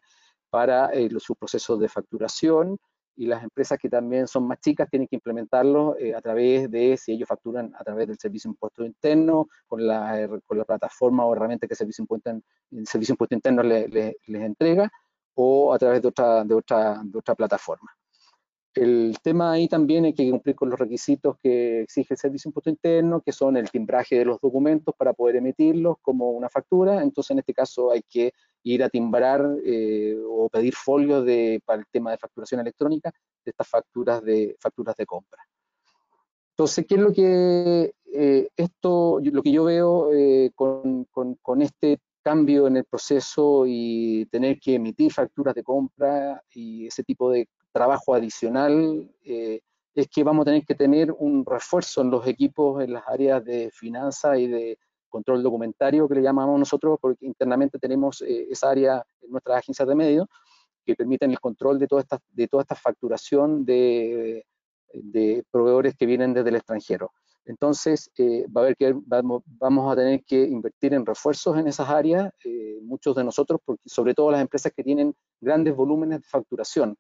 para 0.50 0.90
eh, 0.94 1.10
sus 1.20 1.36
procesos 1.36 1.80
de 1.82 1.90
facturación 1.90 2.80
y 3.18 3.26
las 3.26 3.44
empresas 3.44 3.78
que 3.80 3.90
también 3.90 4.28
son 4.28 4.48
más 4.48 4.60
chicas 4.62 4.88
tienen 4.90 5.08
que 5.08 5.16
implementarlo 5.16 5.98
eh, 5.98 6.16
a 6.16 6.22
través 6.22 6.70
de, 6.70 6.96
si 6.98 7.14
ellos 7.14 7.28
facturan 7.28 7.74
a 7.76 7.84
través 7.84 8.08
del 8.08 8.18
servicio 8.18 8.50
de 8.50 8.54
impuesto 8.54 8.86
interno, 8.86 9.50
con 9.68 9.86
la, 9.86 10.30
con 10.46 10.58
la 10.58 10.64
plataforma 10.64 11.26
o 11.26 11.36
herramienta 11.36 11.68
que 11.68 11.74
el 11.74 11.78
servicio, 11.78 12.04
impuesto, 12.04 12.30
el 12.30 12.88
servicio 12.88 13.14
impuesto 13.14 13.36
interno 13.36 13.64
les 13.64 14.16
entrega, 14.28 14.90
o 15.34 15.74
a 15.74 15.80
través 15.80 16.02
de 16.02 16.08
otra, 16.08 16.44
de 16.44 16.54
otra, 16.54 17.02
de 17.04 17.18
otra 17.18 17.36
plataforma. 17.36 17.92
El 18.78 19.18
tema 19.24 19.54
ahí 19.54 19.68
también 19.68 20.06
hay 20.06 20.14
que 20.14 20.30
cumplir 20.30 20.56
con 20.56 20.70
los 20.70 20.80
requisitos 20.80 21.38
que 21.42 21.82
exige 21.82 22.14
el 22.14 22.18
Servicio 22.18 22.48
de 22.48 22.52
Impuesto 22.52 22.70
Interno, 22.70 23.22
que 23.22 23.32
son 23.32 23.58
el 23.58 23.70
timbraje 23.72 24.18
de 24.18 24.26
los 24.26 24.40
documentos 24.40 24.94
para 24.96 25.14
poder 25.14 25.38
emitirlos 25.38 25.98
como 26.02 26.32
una 26.32 26.48
factura. 26.48 27.02
Entonces, 27.02 27.32
en 27.32 27.40
este 27.40 27.54
caso 27.54 27.92
hay 27.92 28.04
que 28.08 28.32
ir 28.64 28.84
a 28.84 28.90
timbrar 28.90 29.44
eh, 29.66 30.16
o 30.30 30.48
pedir 30.50 30.76
folios 30.76 31.26
para 31.66 31.80
el 31.80 31.86
tema 31.92 32.12
de 32.12 32.18
facturación 32.18 32.62
electrónica 32.62 33.12
de 33.44 33.52
estas 33.52 33.68
facturas 33.68 34.24
de, 34.24 34.56
facturas 34.60 34.96
de 34.96 35.06
compra. 35.06 35.42
Entonces, 36.52 36.86
¿qué 36.88 36.96
es 36.96 37.02
lo 37.02 37.14
que 37.14 37.94
eh, 38.14 38.50
esto, 38.56 39.20
lo 39.22 39.44
que 39.44 39.52
yo 39.52 39.64
veo 39.64 40.14
eh, 40.14 40.52
con, 40.56 41.08
este 41.62 42.00
cambio 42.24 42.68
en 42.68 42.78
el 42.78 42.86
proceso 42.86 43.66
y 43.68 44.26
tener 44.32 44.60
que 44.60 44.76
emitir 44.76 45.14
facturas 45.14 45.56
de 45.56 45.64
compra 45.64 46.42
y 46.54 46.88
ese 46.88 47.04
tipo 47.04 47.32
de 47.32 47.48
trabajo 47.72 48.14
adicional 48.14 49.10
eh, 49.24 49.62
es 49.94 50.08
que 50.08 50.24
vamos 50.24 50.44
a 50.44 50.46
tener 50.46 50.66
que 50.66 50.76
tener 50.76 51.12
un 51.12 51.46
refuerzo 51.46 52.02
en 52.02 52.12
los 52.12 52.28
equipos 52.28 52.84
en 52.84 52.94
las 52.94 53.04
áreas 53.08 53.44
de 53.44 53.72
finanzas 53.72 54.38
y 54.40 54.48
de 54.48 54.78
control 55.10 55.42
documentario 55.42 56.08
que 56.08 56.16
le 56.16 56.22
llamamos 56.22 56.60
nosotros, 56.60 57.00
porque 57.02 57.26
internamente 57.26 57.80
tenemos 57.80 58.22
eh, 58.22 58.48
esa 58.50 58.70
área 58.70 59.04
en 59.22 59.32
nuestras 59.32 59.58
agencias 59.60 59.88
de 59.88 59.96
medios 59.96 60.28
que 60.86 60.96
permiten 60.96 61.32
el 61.32 61.40
control 61.40 61.80
de 61.80 61.88
toda 61.88 62.02
esta, 62.02 62.20
de 62.30 62.48
toda 62.48 62.62
esta 62.62 62.76
facturación 62.76 63.66
de, 63.66 64.46
de 64.94 65.44
proveedores 65.52 65.96
que 65.96 66.06
vienen 66.06 66.34
desde 66.34 66.50
el 66.50 66.56
extranjero. 66.56 67.12
Entonces, 67.46 68.12
eh, 68.18 68.46
va 68.48 68.62
a 68.62 68.64
haber 68.66 68.76
que, 68.76 68.94
vamos, 69.06 69.92
a 69.92 69.96
tener 69.96 70.24
que 70.26 70.44
invertir 70.44 70.94
en 70.94 71.06
refuerzos 71.06 71.58
en 71.58 71.68
esas 71.68 71.90
áreas, 71.90 72.30
muchos 72.82 73.16
de 73.16 73.24
nosotros, 73.24 73.60
porque 73.64 73.84
sobre 73.86 74.14
todo 74.14 74.32
las 74.32 74.42
empresas 74.42 74.72
que 74.76 74.84
tienen 74.84 75.14
grandes 75.40 75.76
volúmenes 75.76 76.22
de 76.22 76.28
facturación. 76.28 76.98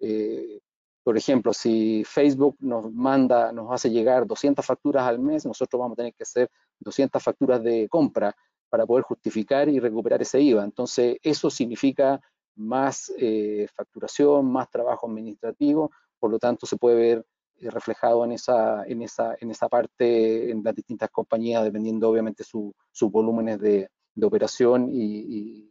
Eh, 0.00 0.60
por 1.02 1.16
ejemplo, 1.16 1.52
si 1.52 2.04
Facebook 2.04 2.56
nos 2.60 2.92
manda, 2.92 3.52
nos 3.52 3.72
hace 3.72 3.90
llegar 3.90 4.26
200 4.26 4.64
facturas 4.64 5.04
al 5.04 5.18
mes, 5.18 5.46
nosotros 5.46 5.80
vamos 5.80 5.94
a 5.94 5.96
tener 5.96 6.14
que 6.14 6.24
hacer 6.24 6.50
200 6.80 7.22
facturas 7.22 7.62
de 7.62 7.88
compra 7.88 8.34
para 8.68 8.86
poder 8.86 9.04
justificar 9.04 9.68
y 9.68 9.80
recuperar 9.80 10.22
ese 10.22 10.40
IVA. 10.40 10.64
Entonces, 10.64 11.16
eso 11.22 11.50
significa 11.50 12.20
más 12.56 13.12
eh, 13.18 13.66
facturación, 13.74 14.50
más 14.50 14.70
trabajo 14.70 15.06
administrativo, 15.06 15.90
por 16.18 16.30
lo 16.30 16.38
tanto, 16.38 16.66
se 16.66 16.76
puede 16.76 16.96
ver 16.96 17.26
eh, 17.56 17.70
reflejado 17.70 18.24
en 18.24 18.32
esa, 18.32 18.84
en, 18.84 19.02
esa, 19.02 19.34
en 19.40 19.50
esa 19.50 19.68
parte 19.68 20.50
en 20.50 20.62
las 20.62 20.74
distintas 20.74 21.10
compañías, 21.10 21.64
dependiendo 21.64 22.08
obviamente 22.10 22.44
sus 22.44 22.74
volúmenes 23.10 23.58
de, 23.58 23.88
operación 24.22 24.90
y 24.92 25.70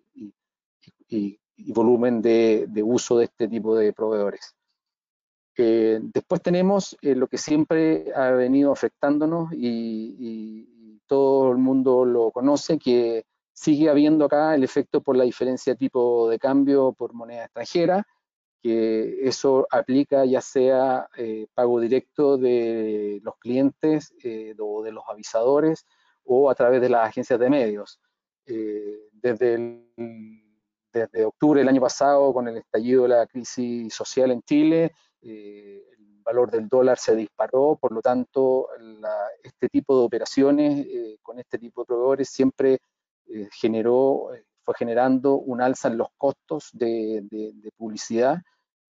volumen 1.68 2.22
de, 2.22 2.68
uso 2.84 3.18
de 3.18 3.26
este 3.26 3.48
tipo 3.48 3.76
de 3.76 3.94
proveedores. 3.94 4.56
Eh, 5.58 6.00
después 6.02 6.42
tenemos 6.42 6.98
eh, 7.02 7.16
lo 7.16 7.28
que 7.28 7.38
siempre 7.38 8.14
ha 8.16 8.32
venido 8.32 8.72
afectándonos 8.72 9.50
y, 9.54 10.68
todo 11.08 11.52
el 11.52 11.58
mundo 11.58 12.06
lo 12.06 12.30
conoce, 12.30 12.78
que 12.78 13.26
sigue 13.52 13.90
habiendo 13.90 14.26
acá 14.26 14.54
el 14.54 14.64
efecto 14.64 15.02
por 15.02 15.18
la 15.18 15.24
diferencia 15.24 15.74
de 15.74 15.78
tipo 15.78 16.30
de 16.30 16.38
cambio 16.38 16.94
por 16.94 17.14
moneda 17.14 17.46
extranjera, 17.46 18.06
que 18.62 19.28
eso 19.28 19.66
aplica 19.72 20.24
ya 20.26 20.40
sea 20.40 21.10
eh, 21.18 21.48
pago 21.56 21.80
directo 21.80 22.38
de 22.38 23.20
los 23.24 23.38
clientes 23.40 24.14
o 24.60 24.84
de 24.84 24.92
los 24.92 25.04
avisadores 25.10 25.88
o 26.26 26.52
a 26.52 26.54
través 26.54 26.80
de 26.80 26.90
las 26.90 27.10
agencias 27.10 27.40
de 27.40 27.50
medios. 27.50 28.00
desde 28.46 29.56
el 29.56 30.49
desde 30.92 31.26
octubre 31.26 31.60
del 31.60 31.70
año 31.70 31.82
pasado, 31.82 32.34
con 32.34 32.48
el 32.48 32.58
estallido 32.58 33.04
de 33.04 33.10
la 33.10 33.28
crisis 33.28 33.94
social 33.94 34.32
en 34.32 34.42
Chile, 34.44 34.94
eh, 35.22 35.84
el 35.98 36.22
valor 36.24 36.52
del 36.52 36.68
dólar 36.68 36.98
se 36.98 37.16
disparó, 37.16 37.78
por 37.80 37.92
lo 37.92 38.02
tanto, 38.02 38.68
este 39.44 39.70
tipo 39.70 39.98
de 39.98 40.06
operaciones 40.06 40.86
eh, 40.86 41.18
con 41.22 41.40
este 41.40 41.58
tipo 41.58 41.82
de 41.82 41.88
proveedores 41.88 42.30
siempre 42.30 42.80
eh, 43.28 43.50
generó, 43.52 44.30
fue 44.64 44.76
generando 44.78 45.36
un 45.36 45.62
alza 45.62 45.88
en 45.88 45.98
los 45.98 46.10
costos 46.18 46.70
de, 46.74 47.22
de 47.30 47.72
publicidad, 47.78 48.38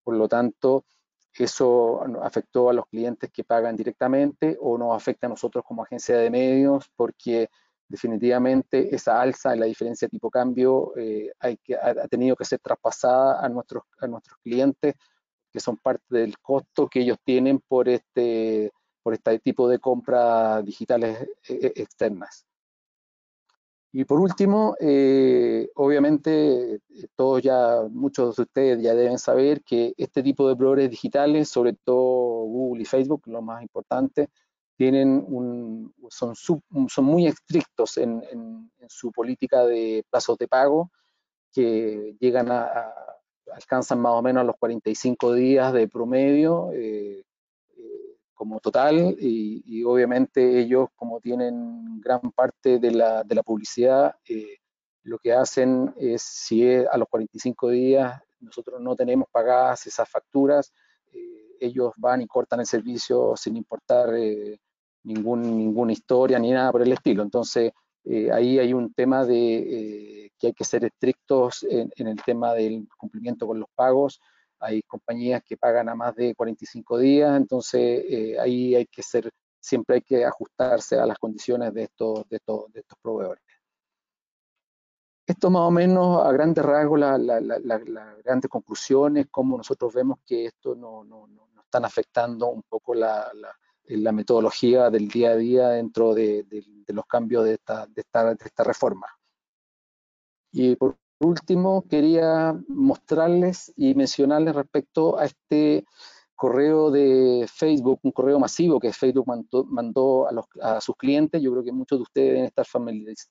por 0.04 0.16
lo 0.16 0.28
tanto, 0.28 0.86
eso 1.44 2.02
afectó 2.24 2.70
a 2.70 2.74
los 2.74 2.88
clientes 2.88 3.30
que 3.32 3.44
pagan 3.44 3.76
directamente 3.76 4.58
o 4.60 4.78
nos 4.78 4.96
afecta 4.96 5.28
a 5.28 5.30
nosotros 5.30 5.64
como 5.66 5.84
agencia 5.84 6.18
de 6.18 6.30
medios 6.30 6.90
porque 6.96 7.50
definitivamente 7.88 8.94
esa 8.94 9.22
alza 9.22 9.54
en 9.54 9.62
la 9.62 9.66
diferencia 9.66 10.08
de 10.08 10.12
tipo 10.12 10.30
cambio 10.30 10.94
eh, 10.98 11.32
hay 11.40 11.58
que, 11.58 11.76
ha, 11.76 12.08
tenido 12.08 12.36
que 12.36 12.46
ser 12.46 12.60
traspasada 12.60 13.44
a 13.44 13.50
nuestros, 13.50 13.84
clientes, 14.44 14.96
que 15.52 15.60
son 15.60 15.78
parte 15.78 16.04
del 16.10 16.38
costo 16.40 16.88
que 16.88 17.02
ellos 17.02 17.18
tienen 17.24 17.60
por 17.60 17.88
este, 17.88 18.72
este 19.06 19.40
tipo 19.40 19.70
de 19.70 19.80
compras 19.80 20.64
digitales 20.66 21.22
eh, 21.22 21.60
eh, 21.62 21.74
externas. 21.76 22.46
Y 23.94 24.04
por 24.04 24.20
último, 24.20 24.76
obviamente, 25.76 26.82
todos 27.16 27.42
ya, 27.42 27.82
muchos 27.90 28.36
de 28.36 28.44
ustedes 28.44 28.84
ya 28.84 28.94
deben 28.94 29.18
saber 29.18 29.64
que 29.64 29.94
este 29.98 30.22
tipo 30.22 30.48
de 30.48 30.56
proveedores 30.56 30.92
digitales, 30.92 31.50
sobre 31.50 31.74
todo 31.74 32.44
Google 32.46 32.84
y 32.84 32.86
Facebook, 32.86 33.24
lo 33.26 33.42
más 33.42 33.64
importante, 33.64 34.30
tienen 34.78 35.26
un, 35.28 35.94
son, 36.10 36.36
son 36.36 37.06
muy 37.06 37.28
estrictos 37.28 37.98
en, 37.98 38.22
su 38.88 39.12
política 39.12 39.66
de 39.66 40.06
plazos 40.10 40.38
de 40.38 40.48
pago, 40.48 40.92
que 41.52 42.16
llegan 42.20 42.50
a, 42.52 42.94
alcanzan 43.54 44.00
más 44.00 44.14
o 44.14 44.22
menos 44.22 44.46
los 44.46 44.56
45 44.58 45.34
días 45.34 45.74
de 45.74 45.88
promedio, 45.90 46.72
eh, 46.72 47.24
eh, 47.76 48.18
como 48.34 48.60
total 48.60 49.18
y, 49.20 49.84
obviamente 49.84 50.60
ellos 50.60 50.90
como 50.96 51.20
tienen 51.20 52.00
gran 52.00 52.32
parte 52.32 52.80
de 52.80 52.92
la, 52.92 53.24
de 53.24 53.36
la 53.36 53.44
publicidad, 53.44 54.16
eh, 54.30 54.58
lo 55.04 55.18
que 55.20 55.34
hacen 55.34 55.94
es 55.98 56.22
si 56.22 56.76
a 56.76 56.98
los 56.98 57.08
45 57.10 57.70
días 57.70 58.22
nosotros 58.40 58.80
no 58.80 58.96
tenemos 58.96 59.28
pagadas 59.32 59.88
esas 59.88 60.08
facturas, 60.08 60.72
eh, 61.12 61.58
ellos 61.60 61.94
van 61.98 62.22
y 62.22 62.28
cortan 62.28 62.60
el 62.60 62.66
servicio 62.66 63.36
sin 63.36 63.58
importar 63.58 64.10
ningún, 65.08 65.42
ninguna 65.58 65.94
historia 65.94 66.40
ni 66.40 66.52
nada 66.52 66.72
por 66.72 66.82
el 66.82 66.92
estilo. 66.92 67.24
Entonces, 67.24 67.72
ahí 68.32 68.60
hay 68.60 68.74
un 68.74 68.94
tema 68.94 69.26
de 69.26 70.32
que 70.38 70.48
hay 70.48 70.54
que 70.54 70.64
ser 70.64 70.86
estrictos 70.86 71.66
en, 71.70 71.92
en, 71.96 72.08
el 72.08 72.22
tema 72.24 72.54
del 72.54 72.88
cumplimiento 72.98 73.48
con 73.48 73.60
los 73.60 73.70
pagos, 73.76 74.22
hay 74.60 74.82
compañías 74.84 75.44
que 75.44 75.58
pagan 75.58 75.90
a 75.90 75.96
más 75.96 76.16
de 76.16 76.34
45 76.36 76.98
días, 76.98 77.36
entonces 77.38 78.04
eh, 78.10 78.40
ahí 78.40 78.76
hay 78.76 78.86
que 78.88 79.04
ser, 79.04 79.30
siempre 79.60 79.96
hay 79.96 80.02
que 80.02 80.26
ajustarse 80.26 80.98
a 80.98 81.06
las 81.06 81.18
condiciones 81.20 81.74
de 81.74 81.84
estos, 81.84 82.28
de 82.30 82.38
estos, 82.38 82.72
de 82.72 82.80
estos 82.80 82.98
proveedores. 83.02 83.44
Esto 85.26 85.50
más 85.50 85.64
o 85.64 85.72
menos 85.72 86.26
a 86.26 86.32
grandes 86.32 86.64
rasgos, 86.64 87.00
las 87.00 87.84
grandes 88.24 88.50
conclusiones, 88.50 89.28
cómo 89.30 89.58
nosotros 89.58 89.94
vemos 89.94 90.20
que 90.26 90.46
esto 90.46 90.74
no, 90.74 91.04
no, 91.04 91.28
no, 91.28 91.48
están 91.62 91.84
afectando 91.84 92.48
un 92.48 92.64
poco 92.64 92.96
la, 92.96 93.30
la, 93.88 94.12
metodología 94.12 94.90
del 94.90 95.08
día 95.08 95.32
a 95.32 95.36
día 95.36 95.70
dentro 95.70 96.14
de, 96.14 96.46
los 96.88 97.06
cambios 97.06 97.46
de 97.46 97.54
esta, 97.54 97.86
de 97.88 98.02
esta, 98.02 98.26
de 98.36 98.46
esta 98.46 98.64
reforma. 98.64 99.08
Y 100.52 100.76
por 100.76 100.98
último, 101.20 101.86
quería 101.90 102.56
mostrarles 102.68 103.74
y 103.76 103.96
mencionarles 103.96 104.56
respecto 104.56 105.18
a 105.18 105.26
este 105.26 105.86
correo 106.38 106.92
de 106.92 107.48
Facebook, 107.52 108.00
un 108.04 108.12
correo 108.12 108.40
masivo 108.40 108.80
que 108.80 108.94
Facebook 108.94 109.26
mandó, 109.70 110.28
a, 110.62 110.80
sus 110.80 110.96
clientes. 110.96 111.42
Yo 111.42 111.52
creo 111.52 111.64
que 111.64 111.72
muchos 111.72 111.98
de 111.98 112.04
ustedes 112.04 112.28
deben 112.30 112.46
estar 112.46 112.66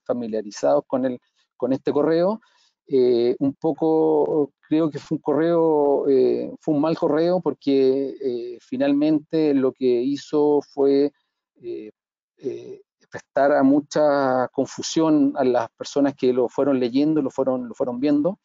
familiarizados 0.05 0.85
con, 0.87 1.07
el, 1.07 1.21
con 1.57 1.73
este 1.73 1.93
correo. 1.93 2.41
Eh, 2.89 3.35
un 3.41 3.55
poco, 3.55 4.53
creo 4.69 4.91
que 4.91 5.01
fue 5.01 5.17
un 5.17 5.23
correo, 5.23 6.09
eh, 6.09 6.53
fue 6.61 6.75
un 6.75 6.81
mal 6.81 6.97
correo 6.97 7.41
porque 7.41 8.15
eh, 8.23 8.59
finalmente 8.61 9.55
lo 9.55 9.73
que 9.73 9.87
hizo 9.87 10.61
fue 10.63 11.13
a 13.35 13.63
mucha 13.63 14.49
confusión 14.49 15.33
a 15.37 15.45
las 15.45 15.69
personas 15.77 16.15
que 16.15 16.33
lo 16.33 16.49
fueron 16.49 16.79
leyendo, 16.79 17.23
lo 17.23 17.31
fueron, 17.31 17.69
lo 17.69 17.75
fueron 17.75 18.01
viendo. 18.01 18.39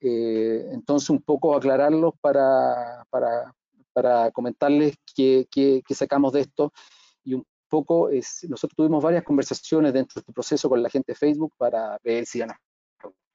Entonces, 0.00 1.10
un 1.10 1.22
poco 1.22 1.56
aclararlos 1.56 2.14
para, 2.20 3.04
para, 3.10 3.52
para 3.92 4.30
comentarles 4.30 4.94
qué, 5.14 5.46
qué, 5.50 5.82
sacamos 5.94 6.32
de 6.32 6.42
esto 6.42 6.72
y 7.24 7.34
un 7.34 7.44
poco, 7.68 8.10
es, 8.10 8.46
nosotros 8.48 8.76
tuvimos 8.76 9.02
varias 9.02 9.24
conversaciones 9.24 9.92
dentro 9.92 10.14
de 10.14 10.20
este 10.20 10.32
proceso 10.32 10.68
con 10.68 10.82
la 10.82 10.90
gente 10.90 11.12
de 11.12 11.16
Facebook 11.16 11.52
para 11.56 11.98
ver 12.04 12.26
si 12.26 12.42
a 12.42 12.46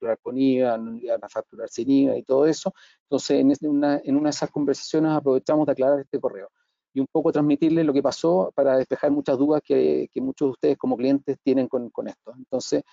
facturar 0.01 0.19
con 0.21 0.37
IVA, 0.37 0.75
a 1.21 1.29
facturar 1.29 1.69
sin 1.69 1.89
IVA 1.89 2.17
y 2.17 2.23
todo 2.23 2.45
eso. 2.45 2.73
Entonces, 3.03 3.39
en 3.61 3.69
una, 3.69 4.01
en 4.03 4.15
una 4.15 4.25
de 4.25 4.31
esas 4.31 4.49
conversaciones 4.49 5.11
aprovechamos 5.11 5.65
de 5.65 5.71
aclarar 5.73 5.99
este 5.99 6.19
correo 6.19 6.49
y 6.93 6.99
un 6.99 7.07
poco 7.11 7.31
transmitirles 7.31 7.85
lo 7.85 7.93
que 7.93 8.01
pasó 8.01 8.51
para 8.53 8.77
despejar 8.77 9.11
muchas 9.11 9.37
dudas 9.37 9.61
que, 9.63 10.09
muchos 10.15 10.47
de 10.47 10.51
ustedes 10.51 10.77
como 10.77 10.97
clientes 10.97 11.37
tienen 11.43 11.67
con, 11.67 11.91
esto. 12.07 12.33
Entonces, 12.37 12.83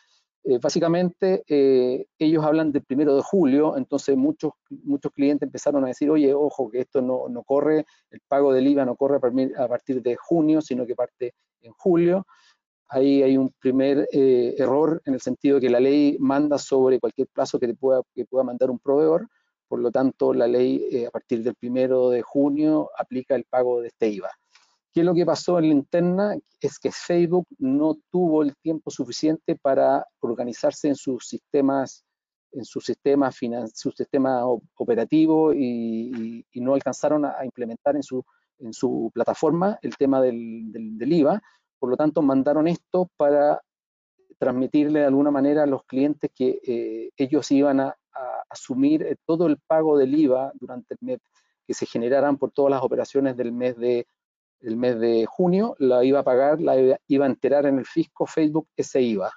eh, 0.45 0.59
básicamente 0.63 1.43
eh, 1.49 2.07
ellos 2.19 2.45
hablan 2.45 2.71
del 2.71 2.85
primero 2.85 3.17
de 3.17 3.23
julio, 3.23 3.77
entonces 3.77 4.17
muchos, 4.17 4.53
muchos 4.71 5.13
clientes 5.13 5.47
empezaron 5.47 5.85
a 5.85 5.89
decir, 5.89 6.11
oye, 6.11 6.33
ojo, 6.33 6.71
que 6.71 6.81
esto 6.81 7.03
no, 7.03 7.29
no 7.29 7.43
corre, 7.43 7.87
el 8.11 8.21
pago 8.29 8.53
del 8.53 8.69
IVA 8.69 8.85
no 8.85 8.95
corre 8.95 9.17
a 9.17 9.69
partir 9.69 10.01
de 10.01 10.17
junio, 10.17 10.61
sino 10.61 10.87
que 10.87 10.95
parte 10.95 11.35
en 11.63 11.73
julio. 11.73 12.25
Ahí 12.89 13.23
hay 13.23 13.37
un 13.37 13.53
primer 13.61 14.09
eh, 14.13 14.55
error 14.59 15.03
en 15.05 15.15
el 15.15 15.21
sentido 15.21 15.57
de 15.57 15.63
que 15.63 15.71
la 15.71 15.81
ley 15.81 16.17
manda 16.19 16.59
sobre 16.59 16.99
cualquier 17.01 17.29
plazo 17.29 17.59
que, 17.59 17.75
pueda, 17.75 18.03
que 18.15 18.25
pueda 18.25 18.45
mandar 18.45 18.71
un 18.71 18.79
proveedor, 18.79 19.29
por 19.69 19.81
lo 19.81 19.91
tanto, 19.91 20.33
la 20.33 20.47
ley 20.47 20.89
eh, 20.91 21.07
a 21.07 21.11
partir 21.11 21.43
del 21.43 21.55
primero 21.55 22.09
de 22.09 22.23
junio 22.23 22.91
aplica 22.99 23.37
el 23.37 23.45
pago 23.45 23.83
de 23.83 23.89
este 23.89 24.09
IVA. 24.09 24.31
¿Qué 24.93 25.01
es 25.01 25.07
lo 25.07 25.15
que 25.15 25.27
pasó 25.27 25.59
en 25.59 25.69
la 25.69 25.75
interna? 25.75 26.37
Es 26.61 26.79
que 26.79 26.91
Facebook 26.91 27.47
no 27.59 27.99
tuvo 28.11 28.43
el 28.43 28.57
tiempo 28.57 28.91
suficiente 28.91 29.55
para 29.57 30.07
organizarse 30.21 30.89
en 30.89 30.97
sus 30.97 31.29
sistemas, 31.29 32.05
en 32.53 32.65
su 32.65 32.81
sistema, 32.81 33.31
su 33.31 33.91
sistema 33.91 34.47
operativo 34.47 35.53
y, 35.53 36.45
no 36.55 36.75
alcanzaron 36.75 37.27
a, 37.27 37.45
implementar 37.45 37.95
en 37.97 38.03
su, 38.03 38.25
en 38.59 38.73
su 38.73 39.11
plataforma 39.13 39.79
el 39.83 39.97
tema 39.97 40.23
del, 40.23 40.73
del, 40.73 41.13
IVA. 41.13 41.43
Por 41.79 41.91
lo 41.91 41.97
tanto, 41.97 42.23
mandaron 42.23 42.69
esto 42.69 43.11
para 43.17 43.61
transmitirle 44.39 45.01
de 45.01 45.07
alguna 45.07 45.31
manera 45.31 45.65
a 45.65 45.67
los 45.67 45.85
clientes 45.85 46.31
que 46.35 46.61
eh, 46.63 47.11
ellos 47.17 47.51
iban 47.51 47.81
a, 47.81 47.97
asumir 48.51 49.03
eh, 49.03 49.17
todo 49.27 49.47
el 49.47 49.59
pago 49.59 49.97
del 49.99 50.15
IVA 50.15 50.53
durante 50.59 50.95
el 50.95 50.99
mes 51.03 51.21
que 51.67 51.75
se 51.75 51.87
generaran 51.87 52.39
por 52.39 52.51
todas 52.51 52.71
las 52.71 52.83
operaciones 52.83 53.37
del 53.37 53.53
mes 53.53 53.77
de, 53.77 54.07
junio, 55.29 55.77
la 55.79 56.03
iba 56.03 56.21
a 56.21 56.25
pagar, 56.25 56.61
la 56.61 56.99
iba 57.07 57.27
a 57.27 57.29
enterar 57.29 57.67
en 57.67 57.79
el 57.79 57.85
fisco 57.85 58.27
Facebook 58.27 58.67
ese 58.75 59.03
IVA. 59.03 59.31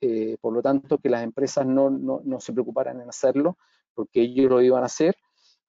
Eh, 0.00 0.36
por 0.40 0.52
lo 0.52 0.62
tanto, 0.62 0.98
que 0.98 1.10
las 1.10 1.22
empresas 1.22 1.66
no, 1.66 1.90
no, 1.90 2.22
no, 2.24 2.40
se 2.40 2.52
preocuparan 2.52 3.00
en 3.00 3.08
hacerlo, 3.08 3.58
porque 3.94 4.22
ellos 4.22 4.50
lo 4.50 4.62
iban 4.62 4.82
a 4.82 4.86
hacer. 4.86 5.14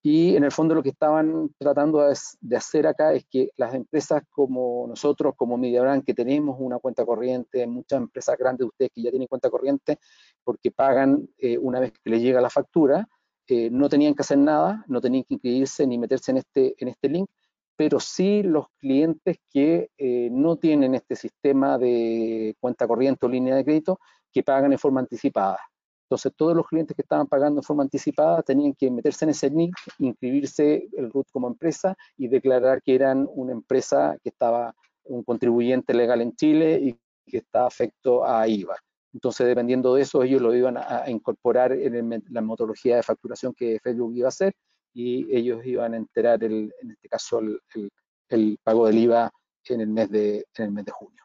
Y 0.08 0.36
en 0.36 0.44
el 0.44 0.52
fondo 0.52 0.76
lo 0.76 0.84
que 0.84 0.90
estaban 0.90 1.50
tratando 1.58 2.08
de 2.40 2.56
hacer 2.56 2.86
acá 2.86 3.14
es 3.14 3.26
que 3.26 3.50
las 3.58 3.74
empresas 3.74 4.22
como 4.30 4.86
nosotros, 4.88 5.34
como 5.36 5.58
MediaBrand, 5.58 6.06
que 6.06 6.14
tenemos 6.14 6.58
una 6.60 6.78
cuenta 6.78 7.04
corriente, 7.04 7.66
muchas 7.66 8.02
empresas 8.02 8.38
grandes 8.38 8.60
de 8.60 8.66
ustedes 8.66 8.92
que 8.94 9.02
ya 9.02 9.10
tienen 9.10 9.28
cuenta 9.28 9.50
corriente, 9.50 9.98
porque 10.44 10.70
pagan 10.70 11.28
eh, 11.40 11.58
una 11.58 11.80
vez 11.80 11.92
que 11.92 12.12
les 12.12 12.22
llega 12.22 12.40
la 12.40 12.52
factura, 12.52 13.08
eh, 13.48 13.72
no 13.72 13.90
tenían 13.90 14.14
que 14.14 14.22
hacer 14.22 14.38
nada, 14.38 14.86
no 14.88 15.02
tenían 15.02 15.24
que 15.24 15.34
inscribirse 15.34 15.88
ni 15.88 15.98
meterse 15.98 16.30
en 16.30 16.38
este, 16.38 16.76
en 16.78 16.88
este 16.88 17.10
link, 17.10 17.28
pero 17.76 18.00
sí 18.00 18.44
los 18.44 18.68
clientes 18.78 19.38
que 19.50 19.90
eh, 19.98 20.30
no 20.32 20.58
tienen 20.58 20.94
este 20.94 21.16
sistema 21.16 21.80
de 21.80 22.56
cuenta 22.60 22.88
corriente 22.88 23.26
o 23.26 23.30
línea 23.30 23.56
de 23.56 23.66
crédito, 23.66 24.00
que 24.32 24.44
pagan 24.44 24.72
en 24.72 24.78
forma 24.78 25.00
anticipada. 25.00 25.58
Entonces, 26.06 26.34
todos 26.36 26.56
los 26.56 26.68
clientes 26.68 26.96
que 26.96 27.02
estaban 27.02 27.26
pagando 27.26 27.60
en 27.60 27.64
forma 27.64 27.84
anticipada 27.84 28.44
tenían 28.44 28.74
que 28.74 28.92
meterse 28.92 29.26
en 29.26 29.32
ese 29.32 29.50
link, 29.50 29.76
inscribirse 29.98 30.88
el 30.96 31.12
RUT 31.12 31.28
como 31.32 31.48
empresa 31.48 31.96
y 32.16 32.28
declarar 32.28 32.82
que 32.84 32.94
eran 32.94 33.28
una 33.34 33.54
empresa 33.54 34.16
que 34.22 34.30
estaba 34.30 34.76
un 35.06 35.24
contribuyente 35.24 35.94
legal 35.94 36.22
en 36.22 36.36
Chile 36.36 36.80
y 36.80 37.00
que 37.30 37.38
estaba 37.38 37.68
afecto 37.68 38.24
a 38.24 38.48
IVA. 38.48 38.76
Entonces, 39.14 39.48
dependiendo 39.48 39.96
de 39.96 40.04
eso, 40.04 40.22
ellos 40.22 40.42
lo 40.42 40.54
iban 40.54 40.78
a, 40.78 41.10
incorporar 41.10 41.72
en 41.72 42.24
la 42.30 42.42
metodología 42.42 42.98
de 42.98 43.04
facturación 43.04 43.54
que 43.54 43.80
Facebook 43.82 44.14
iba 44.16 44.28
a 44.28 44.30
hacer 44.30 44.54
y 44.94 45.26
ellos 45.36 45.66
iban 45.66 45.94
a 45.94 45.98
enterar, 45.98 46.44
el, 46.44 46.74
en 46.82 46.92
este 46.92 47.10
caso, 47.10 47.40
el, 47.40 47.60
el, 48.30 48.60
pago 48.64 48.88
del 48.88 48.98
IVA 48.98 49.32
en 49.70 49.82
el 49.82 49.88
mes 49.88 50.10
de, 50.10 50.46
en 50.58 50.66
el 50.66 50.72
mes 50.72 50.86
de 50.86 50.92
junio. 50.92 51.25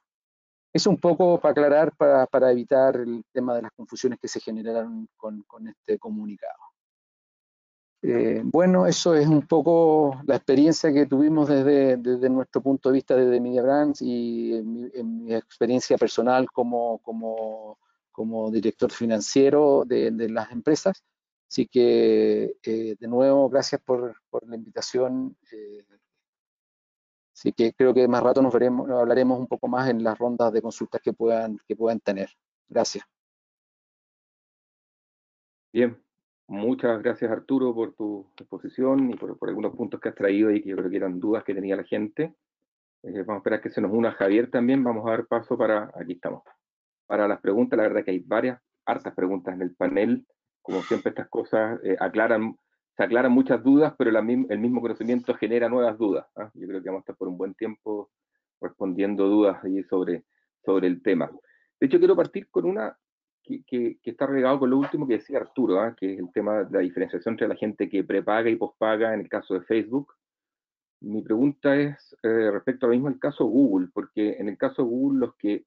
Es 0.72 0.86
un 0.86 0.96
poco 0.96 1.40
para 1.40 1.52
aclarar, 1.52 1.96
para, 1.96 2.52
evitar 2.52 2.96
el 2.96 3.24
tema 3.32 3.56
de 3.56 3.62
las 3.62 3.72
confusiones 3.72 4.18
que 4.20 4.28
se 4.28 4.40
generaron 4.40 5.08
con, 5.16 5.44
este 5.66 5.98
comunicado. 5.98 6.58
Eh, 8.02 8.40
bueno, 8.44 8.86
eso 8.86 9.14
es 9.14 9.26
un 9.26 9.46
poco 9.46 10.20
la 10.26 10.36
experiencia 10.36 10.92
que 10.92 11.06
tuvimos 11.06 11.48
desde, 11.48 11.98
nuestro 12.30 12.62
punto 12.62 12.88
de 12.88 12.94
vista 12.94 13.14
desde 13.14 13.40
Media 13.40 13.62
Brands 13.62 14.00
y 14.00 14.54
en 14.54 15.24
mi, 15.24 15.34
experiencia 15.34 15.98
personal 15.98 16.46
como, 16.50 17.78
director 18.50 18.92
financiero 18.92 19.84
de, 19.84 20.12
de, 20.12 20.28
las 20.30 20.50
empresas. 20.52 21.02
Así 21.50 21.66
que, 21.66 22.54
eh, 22.62 22.96
de 22.98 23.08
nuevo, 23.08 23.48
gracias 23.50 23.80
por, 23.80 24.14
por 24.30 24.48
la 24.48 24.54
invitación. 24.54 25.36
Eh, 25.50 25.84
Así 27.40 27.54
que 27.54 27.72
creo 27.72 27.94
que 27.94 28.06
más 28.06 28.22
rato 28.22 28.42
nos 28.42 28.52
veremos, 28.52 28.90
hablaremos 28.90 29.40
un 29.40 29.46
poco 29.46 29.66
más 29.66 29.88
en 29.88 30.04
las 30.04 30.18
rondas 30.18 30.52
de 30.52 30.60
consultas 30.60 31.00
que 31.00 31.14
puedan, 31.14 31.56
que 31.66 31.74
puedan 31.74 31.98
tener. 31.98 32.28
Gracias. 32.68 33.02
Bien, 35.72 35.96
muchas 36.46 37.02
gracias 37.02 37.30
Arturo 37.30 37.74
por 37.74 37.94
tu 37.94 38.30
exposición 38.36 39.08
y 39.08 39.16
por, 39.16 39.38
algunos 39.48 39.74
puntos 39.74 39.98
que 39.98 40.10
has 40.10 40.14
traído 40.14 40.50
y 40.50 40.60
que 40.60 40.68
yo 40.68 40.76
creo 40.76 40.90
que 40.90 40.96
eran 40.98 41.18
dudas 41.18 41.42
que 41.42 41.54
tenía 41.54 41.76
la 41.76 41.84
gente. 41.84 42.34
Eh, 43.04 43.22
vamos 43.22 43.36
a 43.36 43.36
esperar 43.38 43.62
que 43.62 43.70
se 43.70 43.80
nos 43.80 43.90
una 43.90 44.12
Javier 44.12 44.50
también. 44.50 44.84
Vamos 44.84 45.06
a 45.06 45.12
dar 45.12 45.26
paso 45.26 45.56
para, 45.56 45.90
aquí 45.94 46.12
estamos, 46.12 46.42
para 47.06 47.26
las 47.26 47.40
preguntas. 47.40 47.78
La 47.78 47.84
verdad 47.84 48.04
que 48.04 48.10
hay 48.10 48.18
varias, 48.18 48.60
hartas 48.84 49.14
preguntas 49.14 49.54
en 49.54 49.62
el 49.62 49.74
panel. 49.74 50.26
Como 50.60 50.82
siempre 50.82 51.08
estas 51.08 51.30
cosas 51.30 51.80
eh, 51.84 51.96
aclaran 51.98 52.58
se 53.00 53.04
aclaran 53.04 53.32
muchas 53.32 53.64
dudas, 53.64 53.94
pero 53.96 54.10
el 54.10 54.58
mismo 54.58 54.82
conocimiento 54.82 55.34
genera 55.34 55.70
nuevas 55.70 55.96
dudas. 55.96 56.26
¿ah? 56.36 56.50
Yo 56.52 56.68
creo 56.68 56.82
que 56.82 56.90
vamos 56.90 56.98
a 56.98 57.04
estar 57.04 57.16
por 57.16 57.28
un 57.28 57.38
buen 57.38 57.54
tiempo 57.54 58.10
respondiendo 58.60 59.26
dudas 59.26 59.56
ahí 59.64 59.82
sobre, 59.84 60.24
sobre 60.62 60.86
el 60.86 61.00
tema. 61.00 61.30
De 61.80 61.86
hecho, 61.86 61.98
quiero 61.98 62.14
partir 62.14 62.50
con 62.50 62.66
una 62.66 62.94
que, 63.42 63.96
está 64.04 64.26
regado 64.26 64.58
con 64.58 64.68
lo 64.68 64.76
último 64.76 65.08
que 65.08 65.14
decía 65.14 65.38
Arturo, 65.38 65.80
¿ah? 65.80 65.96
que 65.98 66.12
es 66.12 66.18
el 66.18 66.30
tema 66.30 66.64
de 66.64 66.76
la 66.76 66.80
diferenciación 66.80 67.32
entre 67.32 67.48
la 67.48 67.56
gente 67.56 67.88
que 67.88 68.04
prepaga 68.04 68.50
y 68.50 68.56
pospaga 68.56 69.14
en 69.14 69.20
el 69.20 69.30
caso 69.30 69.54
de 69.54 69.62
Facebook. 69.62 70.12
Mi 71.00 71.22
pregunta 71.22 71.74
es 71.76 72.14
eh, 72.22 72.50
respecto 72.50 72.84
ahora 72.84 72.96
mismo 72.96 73.08
al 73.08 73.18
caso 73.18 73.46
Google, 73.46 73.88
porque 73.94 74.36
en 74.38 74.50
el 74.50 74.58
caso 74.58 74.84
Google 74.84 75.20
los 75.20 75.36
que, 75.36 75.64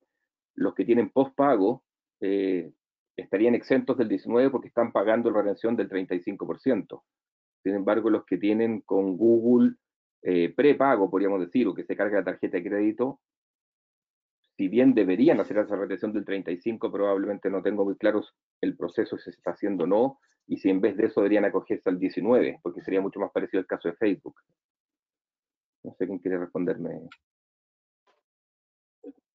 los 0.53 0.75
que 0.75 0.85
tienen 0.85 1.09
postpago 1.09 1.83
eh, 2.21 2.71
estarían 3.15 3.55
exentos 3.55 3.97
del 3.97 4.07
19 4.07 4.51
porque 4.51 4.67
están 4.67 4.91
pagando 4.91 5.31
la 5.31 5.41
retención 5.41 5.75
del 5.75 5.89
35%. 5.89 7.01
Sin 7.63 7.75
embargo, 7.75 8.09
los 8.09 8.25
que 8.25 8.37
tienen 8.37 8.81
con 8.81 9.17
Google 9.17 9.75
eh, 10.21 10.53
prepago, 10.53 11.09
podríamos 11.09 11.39
decir, 11.39 11.67
o 11.67 11.73
que 11.73 11.85
se 11.85 11.95
carga 11.95 12.19
la 12.19 12.25
tarjeta 12.25 12.57
de 12.57 12.63
crédito, 12.63 13.19
si 14.55 14.67
bien 14.67 14.93
deberían 14.93 15.39
hacer 15.39 15.57
esa 15.57 15.75
retención 15.75 16.13
del 16.13 16.25
35, 16.25 16.91
probablemente 16.91 17.49
no 17.49 17.63
tengo 17.63 17.85
muy 17.85 17.95
claro 17.95 18.23
el 18.61 18.77
proceso 18.77 19.17
si 19.17 19.25
se 19.25 19.31
está 19.31 19.51
haciendo 19.51 19.85
o 19.85 19.87
no, 19.87 20.19
y 20.47 20.57
si 20.57 20.69
en 20.69 20.81
vez 20.81 20.95
de 20.97 21.05
eso 21.05 21.21
deberían 21.21 21.45
acogerse 21.45 21.89
al 21.89 21.97
19, 21.97 22.59
porque 22.61 22.81
sería 22.81 23.01
mucho 23.01 23.19
más 23.19 23.31
parecido 23.31 23.61
al 23.61 23.67
caso 23.67 23.87
de 23.87 23.95
Facebook. 23.95 24.35
No 25.83 25.93
sé 25.97 26.05
quién 26.05 26.19
quiere 26.19 26.37
responderme. 26.37 27.09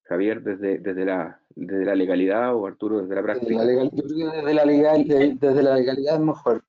Javier, 0.03 0.41
desde, 0.41 0.79
desde, 0.79 1.05
la, 1.05 1.39
desde 1.49 1.85
la 1.85 1.93
legalidad 1.93 2.55
o 2.55 2.65
Arturo 2.65 3.01
desde 3.01 3.15
la 3.15 3.21
práctica. 3.21 3.63
Desde 3.63 3.75
la 3.75 3.89
que 3.89 3.95
desde 3.95 4.53
la, 4.53 4.65
legal, 4.65 5.05
desde 5.07 5.63
la 5.63 5.75
legalidad 5.75 6.15
es 6.15 6.21
mejor. 6.21 6.63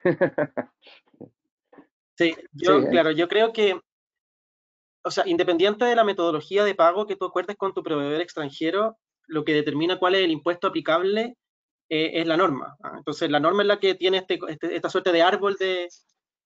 sí, 2.16 2.34
yo, 2.52 2.88
claro, 2.88 3.10
yo 3.10 3.28
creo 3.28 3.52
que 3.52 3.80
o 5.04 5.10
sea, 5.10 5.26
independiente 5.26 5.84
de 5.84 5.96
la 5.96 6.04
metodología 6.04 6.64
de 6.64 6.74
pago 6.74 7.06
que 7.06 7.16
tú 7.16 7.24
acuerdes 7.24 7.56
con 7.56 7.72
tu 7.72 7.82
proveedor 7.82 8.20
extranjero, 8.20 8.98
lo 9.26 9.44
que 9.44 9.54
determina 9.54 9.98
cuál 9.98 10.14
es 10.14 10.24
el 10.24 10.30
impuesto 10.30 10.66
aplicable 10.66 11.36
eh, 11.88 12.10
es 12.14 12.26
la 12.26 12.36
norma. 12.36 12.76
¿ah? 12.82 12.94
Entonces, 12.98 13.30
la 13.30 13.40
norma 13.40 13.62
es 13.62 13.68
la 13.68 13.80
que 13.80 13.94
tiene 13.94 14.18
este, 14.18 14.38
este, 14.48 14.76
esta 14.76 14.90
suerte 14.90 15.12
de 15.12 15.22
árbol 15.22 15.56
de, 15.58 15.88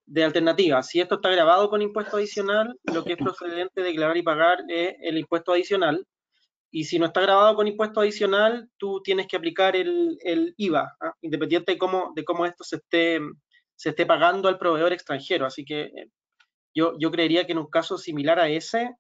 de 0.07 0.25
alternativas. 0.25 0.87
Si 0.89 1.01
esto 1.01 1.17
está 1.17 1.31
grabado 1.31 1.69
con 1.71 1.83
impuesto 1.83 2.17
adicional, 2.17 2.79
lo 2.85 3.05
que 3.05 3.15
es 3.15 3.19
procedente 3.19 3.83
declarar 3.83 4.17
y 4.17 4.23
pagar 4.23 4.61
es 4.69 4.95
el 5.01 5.19
impuesto 5.19 5.53
adicional. 5.53 6.07
Y 6.75 6.85
si 6.85 6.99
no 6.99 7.05
está 7.05 7.21
grabado 7.21 7.55
con 7.55 7.69
impuesto 7.69 8.01
adicional, 8.01 8.71
tú 8.79 9.03
tienes 9.03 9.27
que 9.27 9.37
aplicar 9.37 9.77
el, 9.77 10.17
el 10.23 10.55
IVA, 10.57 10.97
¿ah? 11.03 11.13
independiente 11.21 11.73
de 11.73 11.79
cómo, 11.79 12.13
de 12.17 12.25
cómo 12.25 12.47
esto 12.47 12.65
se 12.65 12.77
esté, 12.77 13.21
se 13.77 13.91
esté 13.91 14.07
pagando 14.07 14.49
al 14.49 14.57
proveedor 14.57 14.95
extranjero. 14.95 15.45
Así 15.45 15.67
que 15.67 15.83
eh, 15.83 16.09
yo, 16.75 16.95
yo 16.99 17.11
creería 17.11 17.45
que 17.45 17.53
en 17.53 17.59
un 17.59 17.67
caso 17.67 17.99
similar 17.99 18.41
a 18.41 18.49
ese, 18.49 18.97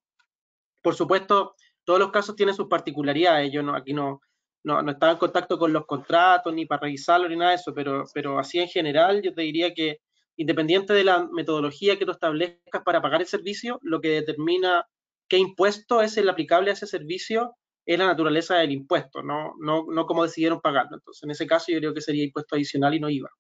por 0.82 0.94
supuesto, 0.94 1.54
todos 1.84 1.98
los 1.98 2.10
casos 2.10 2.36
tienen 2.36 2.54
sus 2.54 2.68
particularidades. 2.68 3.50
Yo 3.50 3.62
no, 3.62 3.74
aquí 3.74 3.94
no, 3.94 4.20
no, 4.64 4.82
no 4.82 4.92
estaba 4.92 5.12
en 5.12 5.18
contacto 5.18 5.58
con 5.58 5.72
los 5.72 5.86
contratos 5.86 6.52
ni 6.52 6.66
para 6.66 6.82
revisarlo 6.82 7.26
ni 7.26 7.36
nada 7.36 7.52
de 7.52 7.56
eso, 7.56 7.72
pero, 7.72 8.04
pero 8.12 8.38
así 8.38 8.58
en 8.58 8.68
general 8.68 9.22
yo 9.22 9.32
te 9.32 9.40
diría 9.40 9.72
que 9.72 10.00
independiente 10.36 10.92
de 10.92 11.04
la 11.04 11.26
metodología 11.32 11.98
que 11.98 12.04
tú 12.04 12.10
establezcas 12.10 12.82
para 12.84 13.00
pagar 13.00 13.22
el 13.22 13.26
servicio, 13.26 13.78
lo 13.80 14.02
que 14.02 14.08
determina 14.08 14.86
qué 15.26 15.38
impuesto 15.38 16.02
es 16.02 16.18
el 16.18 16.28
aplicable 16.28 16.68
a 16.68 16.74
ese 16.74 16.86
servicio 16.86 17.56
es 17.84 17.98
la 17.98 18.06
naturaleza 18.06 18.56
del 18.58 18.72
impuesto, 18.72 19.22
no, 19.22 19.54
no, 19.58 19.84
no 19.88 20.06
cómo 20.06 20.22
decidieron 20.22 20.60
pagarlo. 20.60 20.96
Entonces, 20.96 21.22
en 21.24 21.30
ese 21.30 21.46
caso 21.46 21.72
yo 21.72 21.78
creo 21.78 21.94
que 21.94 22.00
sería 22.00 22.24
impuesto 22.24 22.54
adicional 22.54 22.94
y 22.94 23.00
no 23.00 23.10
IVA. 23.10 23.30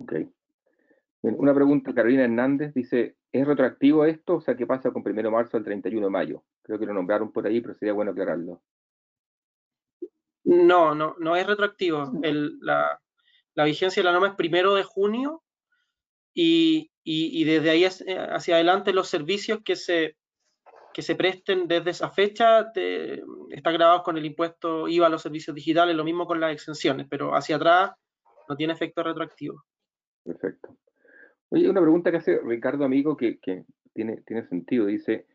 Ok 0.00 0.12
una 1.22 1.54
pregunta, 1.54 1.94
Carolina 1.94 2.24
Hernández 2.24 2.72
dice, 2.74 3.16
¿es 3.32 3.46
retroactivo 3.46 4.04
esto? 4.04 4.36
O 4.36 4.40
sea, 4.40 4.56
¿qué 4.56 4.66
pasa 4.66 4.90
con 4.90 5.02
1 5.04 5.22
de 5.22 5.30
marzo 5.30 5.56
al 5.56 5.64
31 5.64 6.06
de 6.06 6.10
mayo? 6.10 6.44
Creo 6.62 6.78
que 6.78 6.86
lo 6.86 6.94
nombraron 6.94 7.32
por 7.32 7.46
ahí, 7.46 7.60
pero 7.60 7.74
sería 7.74 7.92
bueno 7.92 8.12
aclararlo. 8.12 8.62
No, 10.44 10.94
no, 10.94 11.16
no 11.18 11.36
es 11.36 11.46
retroactivo. 11.46 12.12
la, 12.60 13.00
vigencia 13.64 14.00
de 14.00 14.04
la 14.04 14.12
norma 14.12 14.28
es 14.28 14.34
primero 14.34 14.74
de 14.74 14.84
junio 14.84 15.42
y, 16.32 16.90
desde 17.44 17.70
ahí 17.70 17.84
hacia 17.84 18.54
adelante 18.54 18.92
los 18.92 19.08
servicios 19.08 19.60
que 19.64 19.76
se, 19.76 20.16
que 20.92 21.02
se 21.02 21.14
presten 21.14 21.68
desde 21.68 21.90
esa 21.90 22.10
fecha 22.10 22.72
están 23.50 23.74
grabados 23.74 24.02
con 24.02 24.16
el 24.16 24.24
impuesto 24.24 24.88
IVA 24.88 25.06
a 25.06 25.10
los 25.10 25.22
servicios 25.22 25.54
digitales, 25.54 25.94
lo 25.94 26.04
mismo 26.04 26.26
con 26.26 26.40
las 26.40 26.52
exenciones, 26.52 27.06
pero 27.08 27.34
hacia 27.34 27.56
atrás 27.56 27.92
no 28.48 28.56
tiene 28.56 28.72
efecto 28.72 29.02
retroactivo. 29.02 29.64
Perfecto. 30.24 30.76
Oye, 31.50 31.68
una 31.68 31.80
pregunta 31.80 32.10
que 32.10 32.18
hace 32.18 32.40
Ricardo 32.40 32.84
Amigo 32.84 33.16
que, 33.16 33.38
tiene, 33.94 34.22
tiene 34.26 34.46
sentido. 34.46 34.86
Dice, 34.86 35.26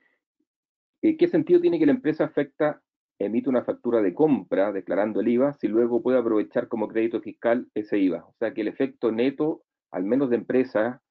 eh, 1.02 1.18
¿qué 1.18 1.28
sentido 1.28 1.60
tiene 1.60 1.80
que 1.80 1.86
la 1.86 1.92
empresa 1.92 2.26
afecta 2.26 2.82
emite 3.20 3.50
una 3.50 3.64
factura 3.64 4.02
de 4.02 4.14
compra 4.14 4.72
declarando 4.72 5.22
el 5.22 5.28
IVA 5.28 5.54
si 5.54 5.68
luego 5.68 6.02
puede 6.02 6.20
aprovechar 6.20 6.68
como 6.68 6.88
crédito 6.88 7.22
fiscal 7.22 7.68
ese 7.74 7.98
IVA? 7.98 8.26
O 8.26 8.34
sea 8.40 8.54
que 8.54 8.62
el 8.62 8.68
efecto 8.68 9.12
neto, 9.12 9.64
al 9.92 10.04
menos 10.04 10.30
de 10.30 10.36
empresa, 10.36 11.02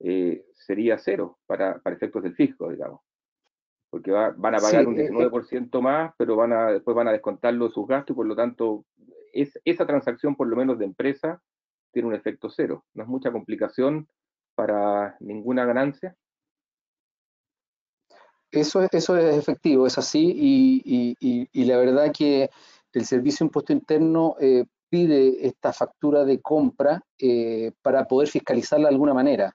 eh, 0.00 0.44
sería 0.54 0.98
cero 0.98 1.38
para, 1.46 1.80
efectos 1.84 2.22
del 2.22 2.34
fisco, 2.34 2.70
digamos. 2.70 3.00
Porque 3.90 4.10
van 4.10 4.54
a 4.54 4.58
pagar 4.58 4.86
un 4.86 4.96
19% 4.96 5.78
eh, 5.78 5.82
más, 5.82 6.12
pero 6.18 6.36
van 6.36 6.52
a, 6.52 6.72
después 6.72 6.94
van 6.94 7.08
a 7.08 7.12
descontarlo 7.12 7.68
de 7.68 7.72
sus 7.72 7.86
gastos 7.86 8.14
y 8.14 8.16
por 8.16 8.26
lo 8.26 8.36
tanto 8.36 8.84
es, 9.32 9.58
esa 9.64 9.86
transacción, 9.86 10.36
por 10.36 10.46
lo 10.46 10.56
menos 10.56 10.78
de 10.78 10.84
empresa, 10.84 11.40
tiene 11.92 12.08
un 12.08 12.14
efecto 12.14 12.50
cero. 12.50 12.84
No 12.94 13.04
es 13.04 13.08
mucha 13.08 13.32
complicación 13.32 14.08
para 14.54 15.16
ninguna 15.20 15.64
ganancia? 15.64 16.16
Eso, 18.50 18.86
eso 18.90 19.16
es 19.16 19.36
efectivo, 19.36 19.86
es 19.86 19.98
así, 19.98 20.34
y, 20.82 21.64
la 21.64 21.76
verdad 21.76 22.12
que 22.16 22.50
el 22.92 23.04
Servicio 23.04 23.44
de 23.44 23.48
Impuesto 23.48 23.72
Interno 23.72 24.36
eh, 24.40 24.64
pide 24.88 25.46
esta 25.46 25.72
factura 25.72 26.24
de 26.24 26.40
compra 26.40 27.00
eh, 27.18 27.72
para 27.82 28.06
poder 28.06 28.28
fiscalizarla 28.28 28.88
de 28.88 28.94
alguna 28.94 29.14
manera, 29.14 29.54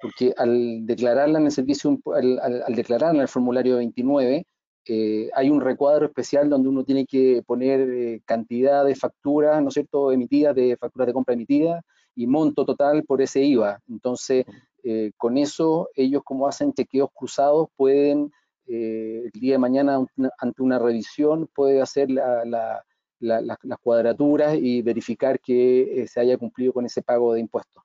porque 0.00 0.34
al 0.36 0.86
declararla 0.86 1.38
en 1.38 1.46
el 1.46 1.52
servicio, 1.52 1.98
al, 2.14 2.74
declararla 2.74 3.18
en 3.18 3.22
el 3.22 3.28
formulario 3.28 3.76
29, 3.76 4.46
eh, 4.86 5.30
hay 5.34 5.50
un 5.50 5.60
recuadro 5.60 6.06
especial 6.06 6.50
donde 6.50 6.68
uno 6.68 6.84
tiene 6.84 7.06
que 7.06 7.42
poner 7.46 8.20
cantidad 8.24 8.84
de 8.84 8.94
facturas, 8.94 9.62
¿no 9.62 9.68
es 9.68 9.74
cierto?, 9.74 10.12
emitidas, 10.12 10.54
de 10.54 10.76
facturas 10.76 11.06
de 11.06 11.12
compra 11.14 11.34
emitidas, 11.34 11.82
y 12.14 12.26
monto 12.26 12.64
total 12.64 13.04
por 13.04 13.22
ese 13.22 13.42
IVA. 13.42 13.80
Entonces, 13.88 14.44
eh, 14.82 15.12
con 15.16 15.36
eso, 15.36 15.88
ellos 15.94 16.22
como 16.24 16.46
hacen 16.46 16.72
chequeos 16.72 17.08
cruzados, 17.12 17.68
pueden, 17.76 18.30
eh, 18.66 19.30
el 19.32 19.40
día 19.40 19.54
de 19.54 19.58
mañana, 19.58 20.04
ante 20.38 20.62
una 20.62 20.78
revisión, 20.78 21.48
puede 21.54 21.80
hacer 21.80 22.10
las 22.10 23.78
cuadraturas 23.80 24.56
y 24.56 24.82
verificar 24.82 25.40
que 25.40 26.02
eh, 26.02 26.06
se 26.06 26.20
haya 26.20 26.36
cumplido 26.36 26.72
con 26.72 26.86
ese 26.86 27.02
pago 27.02 27.34
de 27.34 27.40
impuestos. 27.40 27.82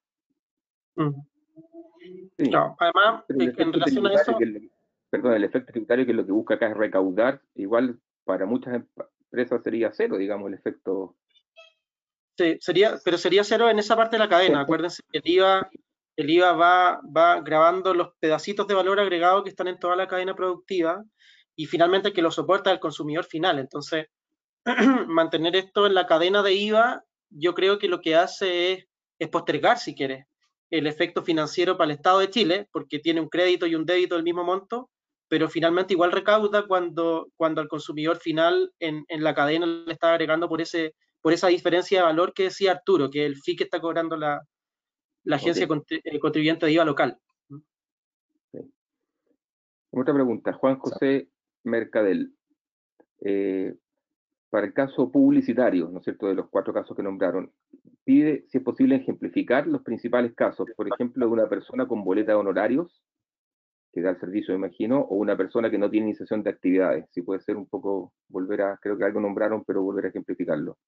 Además, 2.79 3.23
en 3.29 3.73
relación 3.73 4.07
a 4.07 4.13
eso... 4.13 4.37
perdón, 5.09 5.33
el 5.33 5.43
efecto 5.43 5.71
tributario 5.71 6.05
que 6.05 6.13
lo 6.13 6.25
que 6.25 6.31
busca 6.31 6.55
acá 6.55 6.67
es 6.69 6.77
recaudar, 6.77 7.41
igual 7.55 7.99
para 8.23 8.45
muchas 8.45 8.81
empresas 9.31 9.61
sería 9.63 9.91
cero, 9.91 10.17
digamos, 10.17 10.47
el 10.47 10.53
efecto 10.53 11.15
sería, 12.59 12.97
pero 13.03 13.17
sería 13.17 13.43
cero 13.43 13.69
en 13.69 13.79
esa 13.79 13.95
parte 13.95 14.15
de 14.15 14.19
la 14.19 14.29
cadena. 14.29 14.61
Acuérdense 14.61 15.03
que 15.11 15.19
el 15.19 15.27
IVA, 15.27 15.69
el 16.15 16.29
IVA 16.29 16.53
va, 16.53 17.01
va 17.15 17.41
grabando 17.41 17.93
los 17.93 18.09
pedacitos 18.19 18.67
de 18.67 18.73
valor 18.73 18.99
agregado 18.99 19.43
que 19.43 19.49
están 19.49 19.67
en 19.67 19.79
toda 19.79 19.95
la 19.95 20.07
cadena 20.07 20.35
productiva 20.35 21.03
y 21.55 21.65
finalmente 21.65 22.13
que 22.13 22.21
lo 22.21 22.31
soporta 22.31 22.71
el 22.71 22.79
consumidor 22.79 23.25
final. 23.25 23.59
Entonces, 23.59 24.07
mantener 25.07 25.55
esto 25.55 25.85
en 25.85 25.93
la 25.93 26.07
cadena 26.07 26.43
de 26.43 26.53
IVA, 26.53 27.03
yo 27.29 27.53
creo 27.53 27.77
que 27.77 27.89
lo 27.89 28.01
que 28.01 28.15
hace 28.15 28.73
es, 28.73 28.85
es 29.19 29.29
postergar, 29.29 29.77
si 29.77 29.95
quieres, 29.95 30.25
el 30.69 30.87
efecto 30.87 31.23
financiero 31.23 31.77
para 31.77 31.91
el 31.91 31.97
Estado 31.97 32.19
de 32.19 32.29
Chile, 32.29 32.67
porque 32.71 32.99
tiene 32.99 33.21
un 33.21 33.29
crédito 33.29 33.65
y 33.65 33.75
un 33.75 33.85
débito 33.85 34.15
del 34.15 34.23
mismo 34.23 34.43
monto, 34.43 34.89
pero 35.27 35.49
finalmente 35.49 35.93
igual 35.93 36.11
recauda 36.11 36.67
cuando, 36.67 37.27
cuando 37.35 37.61
al 37.61 37.67
consumidor 37.67 38.17
final 38.17 38.71
en, 38.79 39.05
en 39.07 39.23
la 39.23 39.33
cadena 39.33 39.65
le 39.65 39.93
está 39.93 40.11
agregando 40.11 40.47
por 40.47 40.61
ese 40.61 40.93
por 41.21 41.33
esa 41.33 41.47
diferencia 41.47 41.99
de 41.99 42.05
valor 42.05 42.33
que 42.33 42.43
decía 42.43 42.71
Arturo, 42.71 43.09
que 43.09 43.25
el 43.25 43.35
FI 43.35 43.55
que 43.55 43.63
está 43.65 43.81
cobrando 43.81 44.15
la, 44.15 44.41
agencia 45.29 45.65
eh, 45.65 46.19
contribuyente 46.19 46.65
de 46.65 46.71
IVA 46.71 46.85
local. 46.85 47.17
Otra 49.91 50.13
pregunta, 50.13 50.53
Juan 50.53 50.77
José 50.77 51.29
Mercadel. 51.63 52.33
Eh, 53.21 53.75
para 54.49 54.67
el 54.67 54.73
caso 54.73 55.11
publicitario, 55.11 55.89
¿no 55.89 55.99
es 55.99 56.05
cierto?, 56.05 56.27
de 56.27 56.35
los 56.35 56.49
cuatro 56.49 56.73
casos 56.73 56.95
que 56.95 57.03
nombraron, 57.03 57.51
pide 58.09 58.43
si 58.47 58.57
es 58.57 58.63
posible 58.63 58.95
ejemplificar 58.95 59.67
los 59.67 59.83
principales 59.83 60.33
casos, 60.33 60.67
por 60.75 60.87
ejemplo, 60.91 61.27
de 61.27 61.31
una 61.31 61.47
persona 61.47 61.87
con 61.87 62.03
boleta 62.03 62.31
de 62.31 62.39
honorarios 62.39 63.03
que 63.93 64.01
da 64.01 64.09
el 64.09 64.19
servicio, 64.19 64.51
me 64.55 64.65
imagino, 64.65 64.99
o 64.99 65.15
una 65.17 65.37
persona 65.37 65.69
que 65.69 65.77
no 65.77 65.91
tiene 65.91 66.07
iniciación 66.07 66.41
de 66.41 66.49
actividades. 66.49 67.05
Si 67.11 67.21
puede 67.21 67.39
ser 67.41 67.55
un 67.55 67.67
poco, 67.67 68.13
volver 68.27 68.63
a, 68.63 68.77
creo 68.81 68.97
que 68.97 69.03
algo 69.05 69.19
nombraron, 69.19 69.63
pero 69.63 69.83
volver 69.83 70.05
a 70.05 70.09
ejemplificarlo. 70.09 70.79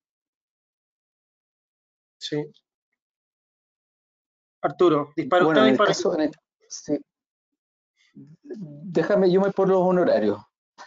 Sí. 2.17 2.43
Arturo, 4.63 5.13
dispara 5.15 5.45
usted. 5.45 5.77
Caso, 5.77 6.17
sí. 6.69 6.97
Déjame, 8.15 9.31
yo 9.31 9.41
me 9.41 9.51
por 9.51 9.69
los 9.69 9.79
honorarios. 9.79 10.39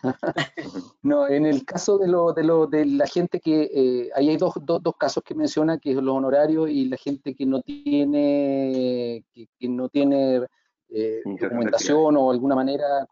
no, 1.02 1.28
en 1.28 1.46
el 1.46 1.64
caso 1.64 1.98
de, 1.98 2.08
lo, 2.08 2.32
de, 2.32 2.44
lo, 2.44 2.66
de 2.66 2.86
la 2.86 3.06
gente 3.06 3.40
que, 3.40 3.70
eh, 3.72 4.10
ahí 4.14 4.28
hay 4.30 4.36
dos, 4.36 4.54
dos, 4.62 4.82
dos, 4.82 4.94
casos 4.98 5.22
que 5.24 5.34
menciona, 5.34 5.78
que 5.78 5.90
es 5.90 5.96
los 5.96 6.14
honorarios 6.14 6.70
y 6.70 6.86
la 6.86 6.96
gente 6.96 7.34
que 7.34 7.46
no 7.46 7.60
tiene, 7.62 9.24
que, 9.32 9.68
no 9.68 9.88
tiene 9.88 10.46
documentación 11.24 12.16
o 12.16 12.30
alguna 12.30 12.54
manera. 12.54 13.06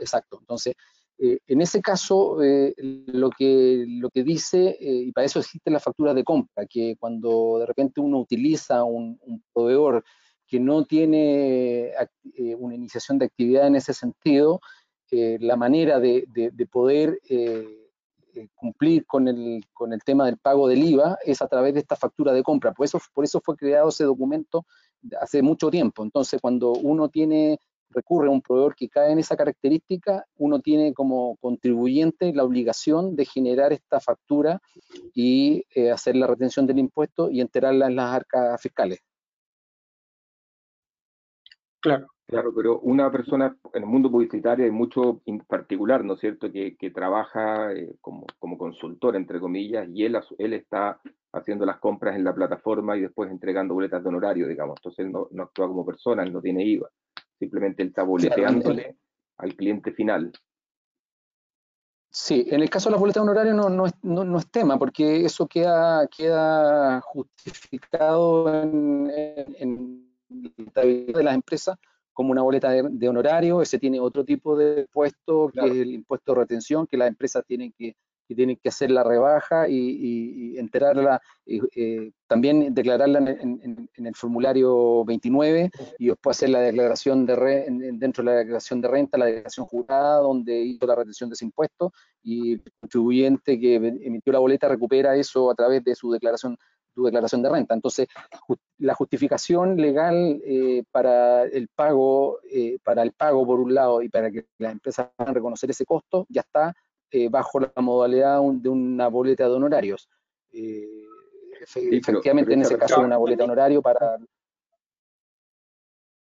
Exacto. 0.00 0.38
Entonces, 0.40 0.74
en 1.18 1.60
ese 1.60 1.82
caso, 1.82 2.38
lo, 2.38 3.30
que, 3.30 3.84
lo 3.86 4.10
que 4.10 4.22
dice, 4.22 4.76
y 4.80 5.12
para 5.12 5.26
eso 5.26 5.40
existen 5.40 5.72
las 5.72 5.82
facturas 5.82 6.14
de 6.14 6.24
compra, 6.24 6.66
que 6.66 6.96
cuando 6.98 7.58
de 7.58 7.66
repente 7.66 8.00
uno 8.00 8.18
utiliza 8.18 8.84
un, 8.84 9.18
un 9.22 9.42
proveedor 9.52 10.04
que 10.50 10.58
no 10.58 10.84
tiene 10.84 11.92
eh, 12.34 12.54
una 12.58 12.74
iniciación 12.74 13.18
de 13.18 13.26
actividad 13.26 13.68
en 13.68 13.76
ese 13.76 13.94
sentido, 13.94 14.60
eh, 15.10 15.38
la 15.40 15.56
manera 15.56 15.98
de, 15.98 16.26
poder 16.70 17.20
eh, 17.28 17.88
cumplir 18.54 19.06
con 19.06 19.28
el, 19.28 19.64
con 19.72 19.92
el 19.92 20.02
tema 20.04 20.26
del 20.26 20.38
pago 20.38 20.68
del 20.68 20.84
IVA 20.84 21.18
es 21.24 21.42
a 21.42 21.48
través 21.48 21.74
de 21.74 21.80
esta 21.80 21.96
factura 21.96 22.32
de 22.32 22.42
compra. 22.42 22.72
Por 22.72 22.84
eso, 22.84 23.00
por 23.12 23.24
eso 23.24 23.40
fue 23.40 23.56
creado 23.56 23.88
ese 23.88 24.04
documento 24.04 24.66
hace 25.20 25.42
mucho 25.42 25.70
tiempo. 25.70 26.02
Entonces, 26.04 26.40
cuando 26.40 26.72
uno 26.72 27.08
tiene 27.08 27.58
recurre 27.92 28.28
a 28.28 28.30
un 28.30 28.40
proveedor 28.40 28.76
que 28.76 28.88
cae 28.88 29.10
en 29.10 29.18
esa 29.18 29.36
característica, 29.36 30.24
uno 30.36 30.60
tiene 30.60 30.94
como 30.94 31.36
contribuyente 31.38 32.32
la 32.32 32.44
obligación 32.44 33.16
de 33.16 33.24
generar 33.24 33.72
esta 33.72 33.98
factura 33.98 34.62
y 35.12 35.64
hacer 35.92 36.14
la 36.14 36.28
retención 36.28 36.68
del 36.68 36.78
impuesto 36.78 37.30
y 37.30 37.40
enterarla 37.40 37.88
en 37.88 37.96
las 37.96 38.14
arcas 38.14 38.62
fiscales. 38.62 39.00
Claro. 41.80 42.06
Claro, 42.30 42.54
pero 42.54 42.78
una 42.80 43.10
persona 43.10 43.56
en 43.74 43.82
el 43.82 43.88
mundo 43.88 44.08
publicitario 44.08 44.64
hay 44.64 44.70
mucho 44.70 45.20
en 45.26 45.40
particular, 45.40 46.04
¿no 46.04 46.14
es 46.14 46.20
cierto?, 46.20 46.52
que, 46.52 46.92
trabaja 46.94 47.72
eh, 47.72 47.96
como, 48.00 48.24
consultor, 48.56 49.16
entre 49.16 49.40
comillas, 49.40 49.88
y 49.92 50.04
él, 50.04 50.16
él 50.38 50.52
está 50.52 51.00
haciendo 51.32 51.66
las 51.66 51.80
compras 51.80 52.14
en 52.14 52.22
la 52.22 52.32
plataforma 52.32 52.96
y 52.96 53.00
después 53.00 53.32
entregando 53.32 53.74
boletas 53.74 54.04
de 54.04 54.08
honorario, 54.10 54.46
digamos. 54.46 54.76
Entonces 54.78 55.06
él 55.06 55.10
no, 55.10 55.42
actúa 55.42 55.66
como 55.66 55.84
persona, 55.84 56.22
él 56.22 56.32
no 56.32 56.40
tiene 56.40 56.64
IVA. 56.64 56.88
Simplemente 57.36 57.82
él 57.82 57.88
está 57.88 58.04
boleteándole 58.04 58.96
al 59.38 59.56
cliente 59.56 59.90
final. 59.90 60.30
Sí, 62.12 62.46
en 62.48 62.60
el 62.62 62.70
caso 62.70 62.90
de 62.90 62.92
las 62.92 63.00
boletas 63.00 63.24
de 63.24 63.28
honorario 63.28 63.54
no, 63.54 63.68
no, 63.68 63.86
es, 63.86 63.94
no, 64.02 64.38
es 64.38 64.48
tema, 64.52 64.78
porque 64.78 65.24
eso 65.24 65.48
queda, 65.48 66.06
queda 66.06 67.00
justificado 67.00 68.62
en, 68.62 69.10
en 69.58 70.10
de 70.28 71.22
las 71.24 71.34
empresas 71.34 71.76
como 72.20 72.32
una 72.32 72.42
boleta 72.42 72.70
de, 72.70 73.08
honorario, 73.08 73.62
ese 73.62 73.78
tiene 73.78 73.98
otro 73.98 74.26
tipo 74.26 74.54
de 74.54 74.82
impuesto, 74.82 75.50
que 75.54 75.60
es 75.64 75.72
el 75.72 75.94
impuesto 75.94 76.34
de 76.34 76.40
retención, 76.40 76.86
que 76.86 76.98
las 76.98 77.08
empresas 77.08 77.42
tienen 77.46 77.72
que, 77.72 77.96
tienen 78.26 78.58
que 78.62 78.68
hacer 78.68 78.90
la 78.90 79.02
rebaja 79.02 79.66
y, 79.70 80.58
enterarla, 80.58 81.22
eh, 81.46 82.10
también 82.26 82.74
declararla 82.74 83.20
en, 83.20 83.88
el 83.94 84.14
formulario 84.14 85.02
29 85.06 85.70
y 85.98 86.08
después 86.08 86.36
hacer 86.36 86.50
la 86.50 86.60
declaración 86.60 87.24
de 87.24 87.66
dentro 87.94 88.22
de 88.22 88.30
la 88.30 88.36
declaración 88.36 88.82
de 88.82 88.88
renta, 88.88 89.16
la 89.16 89.24
declaración 89.24 89.64
jurada, 89.64 90.18
donde 90.18 90.60
hizo 90.60 90.86
la 90.86 90.96
retención 90.96 91.30
de 91.30 91.34
ese 91.34 91.46
impuesto 91.46 91.90
y 92.22 92.52
el 92.52 92.62
contribuyente 92.82 93.58
que 93.58 93.76
emitió 93.76 94.30
la 94.30 94.40
boleta 94.40 94.68
recupera 94.68 95.16
eso 95.16 95.50
a 95.50 95.54
través 95.54 95.82
de 95.84 95.94
su 95.94 96.10
declaración 96.10 96.58
tu 96.94 97.04
declaración 97.04 97.42
de 97.42 97.50
renta. 97.50 97.74
Entonces, 97.74 98.08
la 98.78 98.94
justificación 98.94 99.76
legal 99.76 100.40
eh, 100.44 100.82
para 100.90 101.44
el 101.44 101.68
pago, 101.68 102.38
eh, 102.50 102.78
para 102.82 103.02
el 103.02 103.12
pago 103.12 103.46
por 103.46 103.60
un 103.60 103.74
lado 103.74 104.02
y 104.02 104.08
para 104.08 104.30
que 104.30 104.46
las 104.58 104.72
empresas 104.72 105.10
puedan 105.16 105.34
reconocer 105.34 105.70
ese 105.70 105.84
costo, 105.84 106.26
ya 106.28 106.42
está 106.42 106.74
eh, 107.10 107.28
bajo 107.28 107.60
la 107.60 107.72
modalidad 107.76 108.40
de 108.40 108.68
una 108.68 109.08
boleta 109.08 109.44
de 109.44 109.54
honorarios. 109.54 110.08
efectivamente, 110.52 112.54
en 112.54 112.62
ese 112.62 112.78
caso, 112.78 113.00
una 113.00 113.16
boleta 113.16 113.38
de 113.38 113.44
honorario 113.44 113.82
para... 113.82 114.18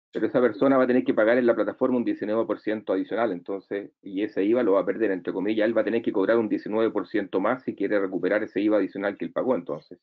Pero 0.10 0.26
esa 0.26 0.42
persona 0.42 0.78
va 0.78 0.86
a 0.86 0.88
tener 0.88 1.04
que 1.04 1.14
pagar 1.14 1.38
en 1.38 1.46
la 1.46 1.54
plataforma 1.54 1.98
un 1.98 2.06
19% 2.06 2.92
adicional, 2.92 3.32
entonces, 3.32 3.92
y 4.02 4.24
ese 4.24 4.44
IVA 4.44 4.64
lo 4.64 4.74
va 4.74 4.82
a 4.82 4.86
perder, 4.86 5.12
entre 5.12 5.32
comillas, 5.32 5.68
él 5.68 5.78
va 5.78 5.82
a 5.82 5.84
tener 5.84 6.02
que 6.02 6.12
cobrar 6.12 6.38
un 6.38 6.50
19% 6.50 7.40
más 7.40 7.64
si 7.64 7.76
quiere 7.76 8.00
recuperar 8.00 8.42
ese 8.42 8.62
IVA 8.62 8.78
adicional 8.78 9.16
que 9.16 9.26
él 9.26 9.32
pagó, 9.32 9.54
entonces. 9.54 10.00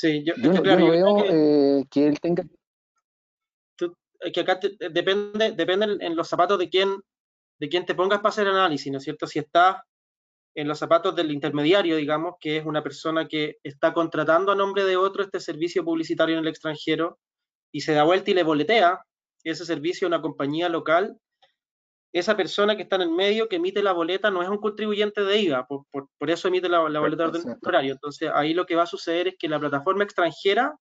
Sí, 0.00 0.22
yo, 0.24 0.34
no, 0.36 0.62
veo 0.62 1.24
eh, 1.24 1.84
que, 1.90 2.06
él 2.06 2.20
tenga... 2.20 2.44
que 4.32 4.40
acá 4.40 4.60
depende, 4.92 5.50
depende 5.50 5.96
en 6.06 6.14
los 6.14 6.28
zapatos 6.28 6.56
de 6.56 6.68
quién, 6.68 7.00
de 7.58 7.68
quién 7.68 7.84
te 7.84 7.96
pongas 7.96 8.20
para 8.20 8.28
hacer 8.28 8.46
el 8.46 8.52
análisis, 8.54 8.92
¿no 8.92 8.98
es 8.98 9.04
cierto? 9.04 9.26
Si 9.26 9.40
estás 9.40 9.78
en 10.54 10.68
los 10.68 10.78
zapatos 10.78 11.16
del 11.16 11.32
intermediario, 11.32 11.96
digamos, 11.96 12.36
que 12.38 12.58
es 12.58 12.64
una 12.64 12.80
persona 12.80 13.26
que 13.26 13.56
está 13.64 13.92
contratando 13.92 14.52
a 14.52 14.54
nombre 14.54 14.84
de 14.84 14.96
otro 14.96 15.24
este 15.24 15.40
servicio 15.40 15.84
publicitario 15.84 16.36
en 16.36 16.42
el 16.42 16.48
extranjero 16.48 17.18
y 17.72 17.80
se 17.80 17.92
da 17.92 18.04
vuelta 18.04 18.30
y 18.30 18.34
le 18.34 18.44
boletea 18.44 19.00
ese 19.42 19.66
servicio 19.66 20.06
a 20.06 20.10
una 20.10 20.22
compañía 20.22 20.68
local, 20.68 21.18
esa 22.12 22.36
persona 22.36 22.76
que 22.76 22.82
está 22.82 22.96
en 22.96 23.02
el 23.02 23.10
medio 23.10 23.48
que 23.48 23.56
emite 23.56 23.82
la 23.82 23.92
boleta 23.92 24.30
no 24.30 24.42
es 24.42 24.48
un 24.48 24.58
contribuyente 24.58 25.22
de 25.22 25.38
IVA, 25.38 25.66
por, 25.66 26.08
eso 26.30 26.48
emite 26.48 26.68
la, 26.68 26.80
boleta 26.80 27.30
de 27.30 27.56
horario. 27.62 27.92
Entonces, 27.92 28.30
ahí 28.34 28.54
lo 28.54 28.66
que 28.66 28.76
va 28.76 28.84
a 28.84 28.86
suceder 28.86 29.28
es 29.28 29.36
que 29.38 29.48
la 29.48 29.60
plataforma 29.60 30.04
extranjera 30.04 30.74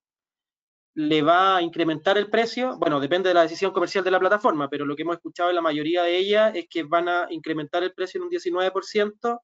le 0.96 1.22
va 1.22 1.58
a 1.58 1.62
incrementar 1.62 2.18
el 2.18 2.30
precio, 2.30 2.76
bueno, 2.80 3.00
depende 3.00 3.30
de 3.30 3.36
la 3.36 3.44
decisión 3.44 3.72
comercial 3.72 4.04
de 4.04 4.10
la 4.10 4.20
plataforma, 4.20 4.68
pero 4.68 4.84
lo 4.84 4.96
que 4.96 5.04
hemos 5.04 5.18
escuchado 5.18 5.50
en 5.50 5.56
la 5.56 5.62
mayoría 5.62 6.02
de 6.02 6.18
ellas 6.18 6.56
es 6.56 6.68
que 6.68 6.84
van 6.84 7.08
a 7.08 7.28
incrementar 7.30 7.84
el 7.84 7.94
precio 7.94 8.20
en 8.20 8.24
un 8.24 8.32
19% 8.32 9.40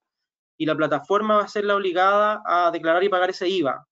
y 0.56 0.66
la 0.66 0.74
plataforma 0.74 1.36
va 1.36 1.44
a 1.44 1.48
ser 1.48 1.64
la 1.64 1.76
obligada 1.76 2.42
a 2.44 2.70
declarar 2.72 3.04
y 3.04 3.08
pagar 3.08 3.30
ese 3.30 3.48
IVA. 3.48 3.86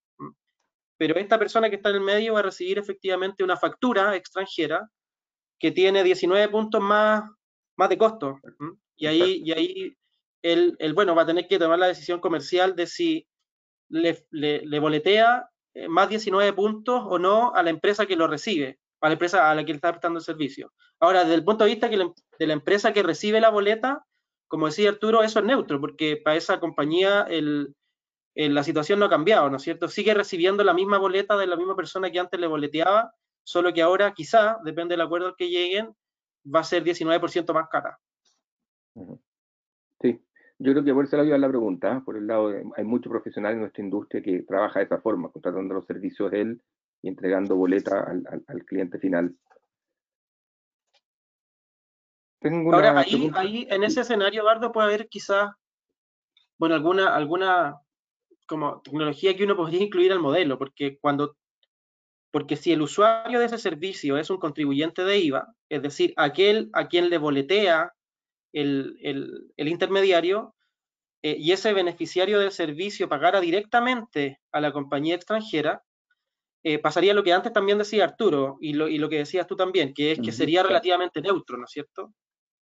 Pero 0.98 1.16
esta 1.16 1.38
persona 1.38 1.70
que 1.70 1.76
está 1.76 1.90
en 1.90 1.96
el 1.96 2.02
medio 2.02 2.34
va 2.34 2.40
a 2.40 2.44
recibir 2.44 2.78
efectivamente 2.78 3.44
una 3.44 3.56
factura 3.56 4.16
extranjera 4.16 4.88
que 5.60 5.70
tiene 5.70 6.02
19 6.02 6.48
puntos 6.48 6.80
más 6.80 7.22
más 7.76 7.88
de 7.88 7.98
costo. 7.98 8.40
Y 8.96 9.06
ahí, 9.06 9.42
y 9.44 9.52
ahí 9.52 9.96
él, 10.42 10.76
bueno, 10.94 11.14
va 11.14 11.22
a 11.22 11.26
tener 11.26 11.46
que 11.46 11.58
tomar 11.58 11.78
la 11.78 11.86
decisión 11.86 12.20
comercial 12.20 12.74
de 12.74 12.86
si 12.86 13.26
le, 13.88 14.26
le, 14.30 14.78
boletea 14.78 15.48
eh, 15.74 15.88
más 15.88 16.08
19 16.08 16.52
puntos 16.52 17.02
o 17.06 17.18
no 17.18 17.54
a 17.54 17.62
la 17.62 17.70
empresa 17.70 18.06
que 18.06 18.16
lo 18.16 18.26
recibe, 18.26 18.78
a 19.00 19.08
la 19.08 19.12
empresa 19.14 19.50
a 19.50 19.54
la 19.54 19.64
que 19.64 19.72
le 19.72 19.76
está 19.76 19.90
prestando 19.90 20.18
el 20.18 20.24
servicio. 20.24 20.72
Ahora, 20.98 21.22
desde 21.22 21.34
el 21.34 21.44
punto 21.44 21.64
de 21.64 21.70
vista 21.70 21.90
que 21.90 21.98
de 22.38 22.46
la 22.46 22.52
empresa 22.52 22.92
que 22.92 23.02
recibe 23.02 23.40
la 23.40 23.50
boleta, 23.50 24.04
como 24.48 24.66
decía 24.66 24.90
Arturo, 24.90 25.22
eso 25.22 25.38
es 25.38 25.44
neutro, 25.44 25.80
porque 25.80 26.16
para 26.16 26.36
esa 26.36 26.60
compañía 26.60 27.22
el, 27.28 27.74
la 28.34 28.62
situación 28.62 28.98
no 28.98 29.06
ha 29.06 29.10
cambiado, 29.10 29.48
¿no 29.50 29.56
es 29.56 29.62
cierto? 29.62 29.88
Sigue 29.88 30.14
recibiendo 30.14 30.64
la 30.64 30.74
misma 30.74 30.98
boleta 30.98 31.36
de 31.36 31.46
la 31.46 31.56
misma 31.56 31.76
persona 31.76 32.10
que 32.10 32.18
antes 32.18 32.38
le 32.38 32.46
boleteaba, 32.46 33.14
solo 33.44 33.72
que 33.72 33.82
ahora 33.82 34.12
quizá, 34.14 34.58
depende 34.64 34.94
del 34.94 35.02
acuerdo 35.02 35.28
al 35.28 35.36
que 35.36 35.48
lleguen, 35.48 35.94
va 36.44 36.60
a 36.60 36.64
ser 36.64 36.82
19% 36.84 37.52
más 37.52 37.68
cara. 37.68 37.98
Sí, 40.00 40.20
yo 40.58 40.72
creo 40.72 40.84
que 40.84 40.94
por 40.94 41.04
eso 41.04 41.16
la 41.16 41.38
la 41.38 41.48
pregunta, 41.48 41.96
¿eh? 41.96 42.00
por 42.04 42.16
el 42.16 42.26
lado, 42.26 42.52
hay 42.76 42.84
muchos 42.84 43.10
profesionales 43.10 43.54
en 43.54 43.60
nuestra 43.60 43.84
industria 43.84 44.22
que 44.22 44.42
trabaja 44.42 44.80
de 44.80 44.86
esa 44.86 45.00
forma, 45.00 45.30
contratando 45.30 45.74
los 45.74 45.86
servicios 45.86 46.30
de 46.30 46.40
él 46.40 46.62
y 47.02 47.08
entregando 47.08 47.56
boleta 47.56 48.00
al, 48.02 48.64
cliente 48.64 48.98
final. 48.98 49.34
Ahora, 52.42 52.98
ahí, 52.98 53.30
ahí, 53.34 53.66
en 53.70 53.84
ese 53.84 54.00
escenario, 54.00 54.40
Eduardo, 54.42 54.72
puede 54.72 54.88
haber 54.88 55.08
quizás, 55.08 55.50
bueno, 56.58 56.74
alguna, 56.74 57.14
alguna 57.14 57.76
como 58.46 58.80
tecnología 58.82 59.36
que 59.36 59.44
uno 59.44 59.56
podría 59.56 59.82
incluir 59.82 60.12
al 60.12 60.18
modelo, 60.18 60.58
porque 60.58 60.98
cuando 61.00 61.36
porque 62.32 62.56
si 62.56 62.72
el 62.72 62.82
usuario 62.82 63.38
de 63.38 63.44
ese 63.44 63.58
servicio 63.58 64.16
es 64.16 64.30
un 64.30 64.38
contribuyente 64.38 65.04
de 65.04 65.18
IVA, 65.18 65.54
es 65.68 65.82
decir, 65.82 66.14
aquel 66.16 66.70
a 66.72 66.88
quien 66.88 67.10
le 67.10 67.18
boletea 67.18 67.92
el, 68.52 68.96
intermediario, 69.56 70.54
eh, 71.22 71.36
y 71.38 71.52
ese 71.52 71.72
beneficiario 71.72 72.40
del 72.40 72.50
servicio 72.50 73.08
pagara 73.08 73.40
directamente 73.40 74.40
a 74.50 74.60
la 74.60 74.72
compañía 74.72 75.14
extranjera, 75.14 75.84
eh, 76.64 76.78
pasaría 76.78 77.12
lo 77.12 77.22
que 77.22 77.34
antes 77.34 77.52
también 77.52 77.78
decía 77.78 78.04
Arturo 78.04 78.56
y 78.60 78.72
lo, 78.72 78.88
y 78.88 78.98
lo, 78.98 79.08
que 79.08 79.18
decías 79.18 79.46
tú 79.46 79.54
también, 79.54 79.92
que 79.92 80.12
es 80.12 80.20
que 80.20 80.32
sería 80.32 80.62
relativamente 80.62 81.20
neutro, 81.20 81.58
¿no 81.58 81.64
es 81.64 81.70
cierto? 81.70 82.14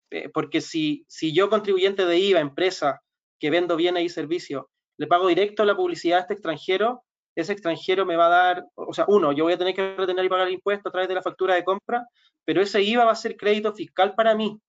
Eh, 0.09 0.29
porque 0.29 0.61
si, 0.61 1.05
si 1.07 1.33
yo, 1.33 1.49
contribuyente 1.49 2.05
de 2.05 2.19
IVA, 2.19 2.41
empresa 2.41 3.01
que 3.39 3.49
vendo 3.49 3.77
bienes 3.77 4.03
y 4.03 4.09
servicios, 4.09 4.65
le 4.97 5.07
pago 5.07 5.27
directo 5.27 5.63
la 5.63 5.75
publicidad 5.75 6.19
a 6.19 6.21
este 6.21 6.33
extranjero, 6.33 7.03
ese 7.35 7.53
extranjero 7.53 8.05
me 8.05 8.15
va 8.15 8.27
a 8.27 8.29
dar, 8.29 8.65
o 8.75 8.93
sea, 8.93 9.05
uno, 9.07 9.31
yo 9.31 9.43
voy 9.43 9.53
a 9.53 9.57
tener 9.57 9.73
que 9.73 9.95
retener 9.95 10.25
y 10.25 10.29
pagar 10.29 10.47
el 10.47 10.53
impuesto 10.53 10.89
a 10.89 10.91
través 10.91 11.07
de 11.07 11.15
la 11.15 11.21
factura 11.21 11.55
de 11.55 11.63
compra, 11.63 12.07
pero 12.45 12.61
ese 12.61 12.81
IVA 12.81 13.05
va 13.05 13.11
a 13.11 13.15
ser 13.15 13.37
crédito 13.37 13.73
fiscal 13.73 14.13
para 14.15 14.35
mí, 14.35 14.59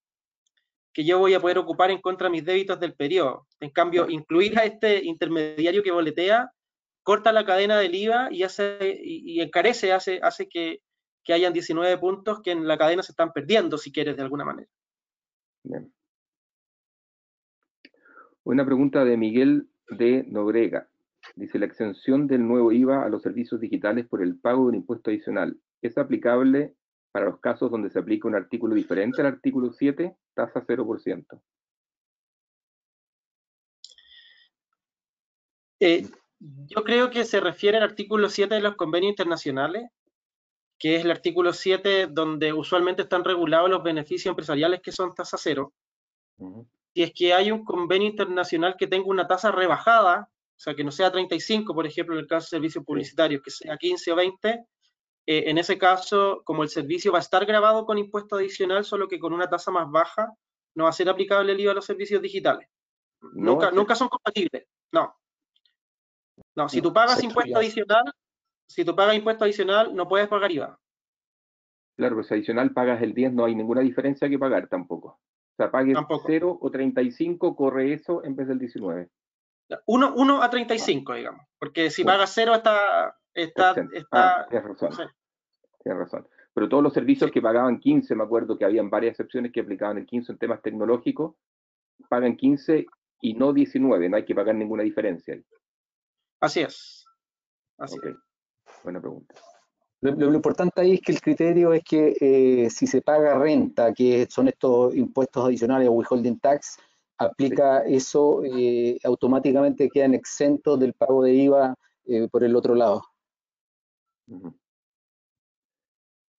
que 0.92 1.04
yo 1.04 1.18
voy 1.18 1.34
a 1.34 1.40
poder 1.40 1.58
ocupar 1.58 1.90
en 1.90 2.00
contra 2.00 2.28
de 2.28 2.32
mis 2.32 2.44
débitos 2.44 2.78
del 2.80 2.94
periodo. 2.94 3.46
En 3.60 3.70
cambio, 3.70 4.08
incluir 4.08 4.58
a 4.58 4.64
este 4.64 5.04
intermediario 5.04 5.82
que 5.82 5.90
boletea, 5.90 6.50
corta 7.02 7.32
la 7.32 7.44
cadena 7.44 7.78
del 7.78 7.94
IVA 7.94 8.28
y, 8.30 8.44
hace, 8.44 8.78
y, 9.02 9.40
encarece, 9.40 9.92
hace, 9.92 10.20
hace 10.22 10.48
que, 10.48 10.80
que, 11.22 11.34
hayan 11.34 11.52
19 11.52 11.98
puntos 11.98 12.40
que 12.42 12.52
en 12.52 12.66
la 12.66 12.78
cadena 12.78 13.02
se 13.02 13.12
están 13.12 13.32
perdiendo, 13.32 13.76
si 13.76 13.92
quieres, 13.92 14.16
de 14.16 14.22
alguna 14.22 14.44
manera. 14.44 14.68
Una 18.44 18.64
pregunta 18.64 19.04
de 19.04 19.16
Miguel 19.16 19.68
de 19.88 20.24
Nobrega. 20.28 20.88
Dice 21.36 21.58
la 21.58 21.66
exención 21.66 22.26
del 22.26 22.46
nuevo 22.46 22.72
IVA 22.72 23.04
a 23.04 23.08
los 23.08 23.22
servicios 23.22 23.60
digitales 23.60 24.06
por 24.06 24.22
el 24.22 24.38
pago 24.38 24.62
de 24.62 24.68
un 24.68 24.74
impuesto 24.76 25.10
adicional. 25.10 25.58
¿Es 25.82 25.98
aplicable 25.98 26.74
para 27.12 27.26
los 27.26 27.40
casos 27.40 27.70
donde 27.70 27.90
se 27.90 27.98
aplica 27.98 28.28
un 28.28 28.34
artículo 28.34 28.74
diferente 28.74 29.20
al 29.20 29.28
artículo 29.28 29.72
7, 29.72 30.16
tasa 30.34 30.64
0%? 30.66 31.40
Eh, 35.80 36.06
yo 36.38 36.84
creo 36.84 37.10
que 37.10 37.24
se 37.24 37.40
refiere 37.40 37.78
al 37.78 37.84
artículo 37.84 38.28
7 38.28 38.54
de 38.54 38.60
los 38.60 38.76
convenios 38.76 39.10
internacionales, 39.10 39.90
que 40.78 40.96
es 40.96 41.04
el 41.04 41.10
artículo 41.10 41.52
7 41.52 42.08
donde 42.08 42.52
usualmente 42.52 43.02
están 43.02 43.24
regulados 43.24 43.70
los 43.70 43.82
beneficios 43.82 44.30
empresariales 44.30 44.80
que 44.82 44.92
son 44.92 45.14
tasa 45.14 45.36
cero. 45.38 45.72
Si 46.94 47.02
es 47.02 47.12
que 47.12 47.32
hay 47.32 47.50
un 47.50 47.64
convenio 47.64 48.08
internacional 48.08 48.76
que 48.78 48.86
tenga 48.86 49.06
una 49.06 49.26
tasa 49.26 49.50
rebajada, 49.50 50.28
o 50.56 50.60
sea, 50.64 50.74
que 50.74 50.84
no 50.84 50.92
sea 50.92 51.10
35, 51.10 51.74
por 51.74 51.86
ejemplo, 51.86 52.14
en 52.14 52.20
el 52.20 52.26
caso 52.26 52.46
de 52.46 52.50
servicios 52.50 52.84
publicitarios, 52.84 53.42
que 53.42 53.50
sea 53.50 53.76
15 53.76 54.12
o 54.12 54.16
20, 54.16 54.48
eh, 55.26 55.44
en 55.46 55.58
ese 55.58 55.76
caso, 55.78 56.42
como 56.44 56.62
el 56.62 56.68
servicio 56.68 57.12
va 57.12 57.18
a 57.18 57.22
estar 57.22 57.44
grabado 57.44 57.84
con 57.84 57.98
impuesto 57.98 58.36
adicional, 58.36 58.84
solo 58.84 59.08
que 59.08 59.18
con 59.18 59.32
una 59.32 59.48
tasa 59.48 59.70
más 59.70 59.90
baja, 59.90 60.32
no 60.76 60.84
va 60.84 60.90
a 60.90 60.92
ser 60.94 61.08
aplicable 61.08 61.52
el 61.52 61.60
IVA 61.60 61.72
a 61.72 61.74
los 61.74 61.84
servicios 61.84 62.22
digitales. 62.22 62.68
nunca, 63.20 63.70
nunca 63.70 63.94
son 63.94 64.08
compatibles, 64.08 64.66
no. 64.92 65.14
No, 66.56 66.68
si 66.68 66.80
tú 66.80 66.92
pagas 66.92 67.22
impuesto 67.22 67.58
adicional, 67.58 68.04
si 68.66 68.84
tú 68.84 68.94
pagas 68.94 69.16
impuesto 69.16 69.44
adicional, 69.44 69.94
no 69.94 70.08
puedes 70.08 70.28
pagar 70.28 70.50
IVA. 70.52 70.78
Claro, 71.96 72.16
pues 72.16 72.30
adicional 72.32 72.72
pagas 72.72 73.02
el 73.02 73.14
10, 73.14 73.32
no 73.32 73.44
hay 73.44 73.54
ninguna 73.54 73.80
diferencia 73.80 74.28
que 74.28 74.38
pagar 74.38 74.68
tampoco. 74.68 75.08
O 75.08 75.56
sea, 75.56 75.70
pagues 75.70 75.96
0 76.26 76.58
o 76.60 76.70
35, 76.70 77.54
corre 77.54 77.92
eso 77.92 78.24
en 78.24 78.34
vez 78.34 78.48
del 78.48 78.58
19. 78.58 79.08
1, 79.86 80.42
a 80.42 80.50
35, 80.50 81.14
digamos. 81.14 81.46
Porque 81.58 81.90
si 81.90 82.04
pagas 82.04 82.32
0 82.34 82.54
está... 82.54 83.16
está, 83.32 83.74
está 83.92 84.40
ah, 84.40 84.46
tienes 84.48 84.68
razón. 84.68 85.10
Tienes 85.82 85.98
razón. 85.98 86.28
Pero 86.54 86.68
todos 86.68 86.82
los 86.82 86.92
servicios 86.92 87.30
que 87.30 87.42
pagaban 87.42 87.80
15, 87.80 88.14
me 88.14 88.24
acuerdo 88.24 88.56
que 88.56 88.64
habían 88.64 88.88
varias 88.88 89.12
excepciones 89.12 89.52
que 89.52 89.60
aplicaban 89.60 89.98
el 89.98 90.06
15 90.06 90.32
en 90.32 90.38
temas 90.38 90.62
tecnológicos, 90.62 91.34
pagan 92.08 92.36
15 92.36 92.86
y 93.20 93.34
no 93.34 93.52
19, 93.52 94.08
no 94.08 94.16
hay 94.16 94.24
que 94.24 94.34
pagar 94.34 94.54
ninguna 94.54 94.84
diferencia. 94.84 95.40
Así 96.40 96.60
es. 96.60 97.04
Así 97.78 97.96
Buena 98.82 99.00
pregunta. 99.00 99.34
Lo, 100.00 100.34
importante 100.34 100.82
ahí 100.82 100.94
es 100.94 101.00
que 101.00 101.12
el 101.12 101.20
criterio 101.22 101.72
es 101.72 101.82
que 101.82 102.14
eh, 102.20 102.68
si 102.68 102.86
se 102.86 103.00
paga 103.00 103.38
renta, 103.38 103.94
que 103.94 104.26
son 104.28 104.48
estos 104.48 104.94
impuestos 104.94 105.46
adicionales 105.46 105.88
o 105.88 105.92
withholding 105.92 106.38
tax, 106.38 106.78
aplica 107.18 107.80
eso, 107.84 108.42
eh, 108.44 108.98
automáticamente 109.04 109.88
quedan 109.88 110.14
exentos 110.14 110.78
del 110.78 110.94
pago 110.94 111.22
de 111.22 111.34
IVA 111.34 111.74
eh, 112.06 112.28
por 112.30 112.44
el 112.44 112.56
otro 112.56 112.74
lado. 112.74 113.02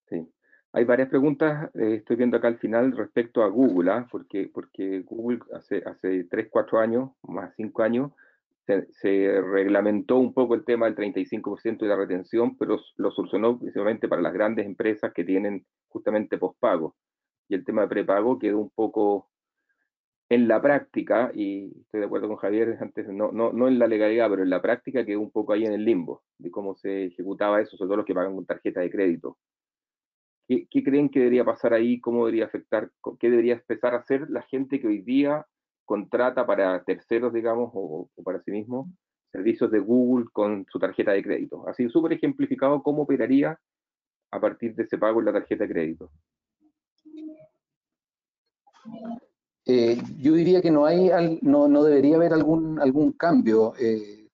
Sí. 0.10 0.28
Hay 0.74 0.84
varias 0.84 1.10
preguntas, 1.10 1.70
estoy 1.74 2.16
viendo 2.16 2.38
acá 2.38 2.48
al 2.48 2.60
final 2.60 2.96
respecto 2.96 3.44
a 3.44 3.48
Google, 3.48 3.92
¿ah? 3.92 4.08
porque, 4.12 4.50
porque 4.54 5.02
Google 5.02 5.40
hace, 5.54 5.84
hace 5.86 6.26
3, 6.26 6.48
4 6.50 6.80
años, 6.80 7.12
más 7.24 7.54
5 7.56 7.84
años, 7.84 8.12
se, 8.66 9.42
reglamentó 9.42 10.18
un 10.18 10.34
poco 10.34 10.56
el 10.56 10.66
tema 10.66 10.88
del 10.88 10.96
35% 10.96 11.80
de 11.80 11.88
la 11.88 11.96
retención, 11.96 12.58
pero 12.58 12.80
lo 12.98 13.12
solucionó 13.12 13.60
principalmente 13.60 14.08
para 14.08 14.22
las 14.22 14.34
grandes 14.34 14.66
empresas 14.66 15.14
que 15.14 15.24
tienen 15.24 15.66
justamente 15.88 16.38
pospago. 16.38 16.96
Y 17.48 17.56
el 17.56 17.64
tema 17.64 17.84
de 17.84 17.88
prepago 17.90 18.40
quedó 18.40 18.60
un 18.60 18.72
poco 18.72 19.30
en 20.30 20.48
la 20.48 20.62
práctica, 20.62 21.32
y 21.34 21.72
estoy 21.82 22.00
de 22.00 22.06
acuerdo 22.08 22.28
con 22.28 22.38
Javier, 22.38 22.78
antes 22.82 23.08
no, 23.10 23.32
no, 23.32 23.54
no 23.54 23.68
en 23.68 23.80
la 23.80 23.88
legalidad, 23.88 24.30
pero 24.30 24.44
en 24.44 24.50
la 24.50 24.62
práctica 24.62 25.06
quedó 25.06 25.22
un 25.22 25.32
poco 25.32 25.54
ahí 25.54 25.66
en 25.66 25.74
el 25.74 25.86
limbo 25.86 26.24
de 26.40 26.52
cómo 26.52 26.76
se 26.76 27.06
ejecutaba 27.06 27.62
eso, 27.62 27.78
sobre 27.78 27.90
todo 27.90 27.98
los 27.98 28.06
que 28.06 28.16
pagan 28.16 28.36
con 28.36 28.46
tarjeta 28.46 28.82
de 28.82 28.90
crédito. 28.90 29.38
¿Qué, 30.48 30.68
¿Qué, 30.70 30.84
creen 30.84 31.10
que 31.10 31.20
debería 31.20 31.44
pasar 31.44 31.74
ahí? 31.74 32.00
¿Cómo 32.00 32.26
debería 32.26 32.46
afectar? 32.46 32.92
¿Qué 33.20 33.30
debería 33.30 33.54
empezar 33.56 33.94
a 33.96 34.00
hacer 34.00 34.30
la 34.30 34.44
gente 34.44 34.80
que 34.80 34.88
hoy 34.88 35.02
día 35.02 35.46
contrata 35.86 36.46
para 36.46 36.84
terceros, 36.84 37.32
digamos, 37.32 37.72
o, 37.74 38.10
para 38.24 38.42
sí 38.42 38.52
mismo, 38.52 38.92
servicios 39.32 39.72
de 39.72 39.80
Google 39.80 40.26
con 40.34 40.66
su 40.70 40.80
tarjeta 40.80 41.12
de 41.12 41.24
crédito. 41.24 41.68
Así 41.68 41.88
súper 41.90 42.14
ejemplificado 42.14 42.82
cómo 42.82 43.04
operaría 43.04 43.60
a 44.32 44.40
partir 44.40 44.76
de 44.76 44.84
ese 44.84 44.98
pago 44.98 45.20
en 45.20 45.26
la 45.26 45.34
tarjeta 45.34 45.66
de 45.66 45.70
crédito. 45.70 46.12
Eh, 49.66 50.00
yo 50.20 50.34
diría 50.34 50.62
que 50.62 50.72
no 50.72 50.86
hay, 50.86 51.10
no, 51.42 51.68
no, 51.68 51.84
debería 51.84 52.18
haber 52.18 52.34
algún, 52.34 52.80
algún 52.80 53.14
cambio. 53.14 53.74
Eh, 53.80 54.30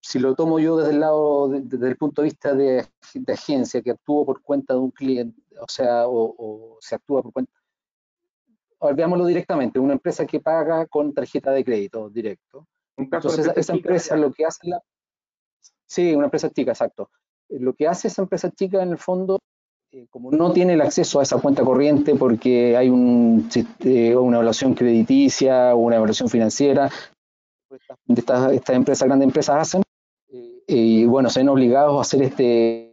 si 0.00 0.18
lo 0.18 0.34
tomo 0.34 0.58
yo 0.58 0.76
desde 0.76 0.92
el 0.92 1.00
lado, 1.00 1.48
desde 1.48 1.88
el 1.88 1.96
punto 1.96 2.22
de 2.22 2.26
vista 2.26 2.54
de, 2.54 2.86
agencia 3.32 3.82
que 3.82 3.92
actúa 3.92 4.24
por 4.24 4.42
cuenta 4.42 4.74
de 4.74 4.80
un 4.80 4.90
cliente, 4.90 5.40
o 5.60 5.68
sea, 5.68 6.08
o 6.08 6.78
se 6.80 6.96
actúa 6.96 7.22
por 7.22 7.32
cuenta, 7.32 7.52
veámoslo 8.94 9.26
directamente, 9.26 9.78
una 9.78 9.92
empresa 9.92 10.26
que 10.26 10.40
paga 10.40 10.86
con 10.86 11.12
tarjeta 11.12 11.52
de 11.52 11.64
crédito 11.64 12.08
directo. 12.08 12.66
Entonces, 12.96 13.50
esa 13.54 13.72
empresa 13.74 14.16
lo 14.16 14.32
que 14.32 14.44
hace 14.44 14.68
la... 14.68 14.82
Sí, 15.86 16.14
una 16.14 16.26
empresa 16.26 16.50
chica, 16.50 16.72
exacto. 16.72 17.10
Lo 17.48 17.74
que 17.74 17.88
hace 17.88 18.08
esa 18.08 18.22
empresa 18.22 18.50
chica 18.50 18.82
en 18.82 18.90
el 18.90 18.98
fondo, 18.98 19.38
eh, 19.92 20.06
como 20.10 20.30
no 20.30 20.52
tiene 20.52 20.74
el 20.74 20.80
acceso 20.80 21.20
a 21.20 21.22
esa 21.22 21.38
cuenta 21.38 21.62
corriente 21.64 22.14
porque 22.14 22.76
hay 22.76 22.88
un, 22.88 23.48
eh, 23.84 24.16
una 24.16 24.36
evaluación 24.36 24.74
crediticia 24.74 25.74
o 25.74 25.78
una 25.78 25.96
evaluación 25.96 26.28
financiera, 26.28 26.90
estas, 28.08 28.52
estas 28.52 28.76
empresas, 28.76 29.06
grandes 29.06 29.26
empresas 29.26 29.56
hacen, 29.56 29.82
eh, 30.28 30.62
y 30.66 31.04
bueno, 31.04 31.30
se 31.30 31.40
ven 31.40 31.48
obligados 31.48 31.98
a 31.98 32.00
hacer 32.02 32.22
este 32.22 32.90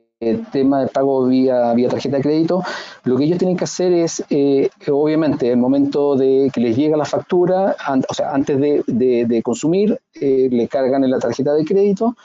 tema 0.51 0.81
de 0.81 0.87
pago 0.87 1.27
vía, 1.27 1.73
vía 1.73 1.89
tarjeta 1.89 2.17
de 2.17 2.23
crédito, 2.23 2.63
lo 3.03 3.17
que 3.17 3.25
ellos 3.25 3.37
tienen 3.37 3.55
que 3.55 3.65
hacer 3.65 3.93
es, 3.93 4.23
eh, 4.29 4.69
obviamente, 4.91 5.51
el 5.51 5.57
momento 5.57 6.15
de 6.15 6.49
que 6.53 6.59
les 6.59 6.75
llega 6.75 6.97
la 6.97 7.05
factura, 7.05 7.75
o 8.09 8.13
sea, 8.13 8.33
antes 8.33 8.59
de, 8.59 8.83
de, 8.85 9.41
consumir, 9.43 9.99
eh, 10.15 10.49
le 10.51 10.67
cargan 10.67 11.03
en 11.03 11.11
la 11.11 11.19
tarjeta 11.19 11.53
de 11.53 11.65
crédito. 11.65 12.15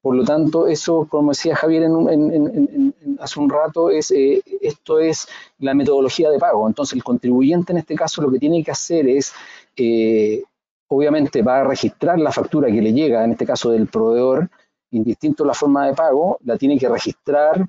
Por 0.00 0.14
lo 0.14 0.24
tanto, 0.24 0.68
eso, 0.68 1.08
como 1.10 1.32
decía 1.32 1.56
Javier 1.56 1.84
en, 1.84 2.94
hace 3.18 3.40
un 3.40 3.50
rato, 3.50 3.90
es, 3.90 4.10
eh, 4.10 4.42
esto 4.60 4.98
es 4.98 5.28
la 5.58 5.74
metodología 5.74 6.30
de 6.30 6.38
pago. 6.38 6.66
Entonces, 6.66 6.94
el 6.96 7.04
contribuyente 7.04 7.72
en 7.72 7.78
este 7.78 7.94
caso 7.94 8.22
lo 8.22 8.30
que 8.30 8.38
tiene 8.38 8.62
que 8.62 8.70
hacer 8.70 9.08
es, 9.08 9.32
obviamente, 10.88 11.42
va 11.42 11.60
a 11.60 11.64
registrar 11.64 12.18
la 12.18 12.32
factura 12.32 12.68
que 12.68 12.82
le 12.82 12.92
llega, 12.92 13.24
en 13.24 13.32
este 13.32 13.46
caso 13.46 13.70
del 13.70 13.86
proveedor, 13.86 14.48
indistinto 14.90 15.44
la 15.44 15.54
forma 15.54 15.86
de 15.86 15.94
pago, 15.94 16.38
la 16.44 16.56
tiene 16.56 16.78
que 16.78 16.88
registrar, 16.88 17.68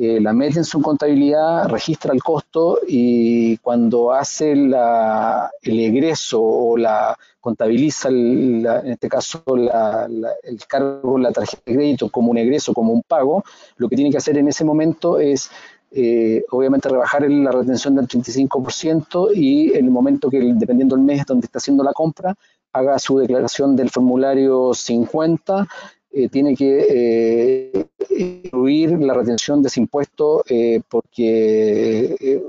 eh, 0.00 0.20
la 0.20 0.32
mete 0.32 0.58
en 0.58 0.64
su 0.64 0.80
contabilidad, 0.80 1.68
registra 1.68 2.14
el 2.14 2.22
costo 2.22 2.78
y 2.86 3.56
cuando 3.56 4.12
hace 4.12 4.54
la, 4.54 5.50
el 5.60 5.80
egreso 5.80 6.40
o 6.40 6.76
la 6.76 7.18
contabiliza, 7.40 8.08
en 8.08 8.64
este 8.84 9.08
caso 9.08 9.42
el 9.56 10.60
cargo 10.68 11.18
la 11.18 11.32
tarjeta 11.32 11.62
de 11.66 11.74
crédito 11.74 12.10
como 12.10 12.30
un 12.30 12.38
egreso, 12.38 12.72
como 12.72 12.92
un 12.92 13.02
pago, 13.02 13.42
lo 13.76 13.88
que 13.88 13.96
tiene 13.96 14.12
que 14.12 14.18
hacer 14.18 14.38
en 14.38 14.46
ese 14.46 14.64
momento 14.64 15.18
es 15.18 15.50
eh, 15.90 16.44
obviamente 16.52 16.88
rebajar 16.88 17.28
la 17.28 17.50
retención 17.50 17.96
del 17.96 18.06
35% 18.06 19.30
y 19.34 19.70
en 19.72 19.86
el 19.86 19.90
momento 19.90 20.30
que, 20.30 20.38
dependiendo 20.54 20.94
del 20.94 21.04
mes 21.04 21.26
donde 21.26 21.46
está 21.46 21.58
haciendo 21.58 21.82
la 21.82 21.92
compra, 21.92 22.36
haga 22.72 23.00
su 23.00 23.18
declaración 23.18 23.74
del 23.74 23.90
formulario 23.90 24.74
50 24.74 25.66
eh, 26.10 26.28
tiene 26.28 26.54
que 26.56 26.86
eh, 26.88 27.86
incluir 28.10 28.90
la 28.98 29.14
retención 29.14 29.62
de 29.62 29.68
ese 29.68 29.80
impuesto 29.80 30.42
eh, 30.48 30.80
porque 30.88 32.42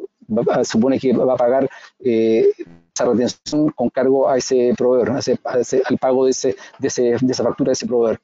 supone 0.63 0.99
que 0.99 1.11
va 1.13 1.33
a 1.33 1.37
pagar 1.37 1.69
esa 1.99 3.05
retención 3.05 3.69
con 3.71 3.89
cargo 3.89 4.29
a 4.29 4.37
ese 4.37 4.73
proveedor, 4.77 5.11
al 5.11 5.97
pago 5.97 6.25
de, 6.25 6.31
ese, 6.31 6.55
de, 6.77 6.87
ese, 6.87 7.03
de 7.19 7.31
esa 7.31 7.43
factura 7.43 7.69
de 7.69 7.73
ese 7.73 7.87
proveedor. 7.87 8.19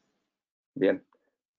Bien, 0.75 1.03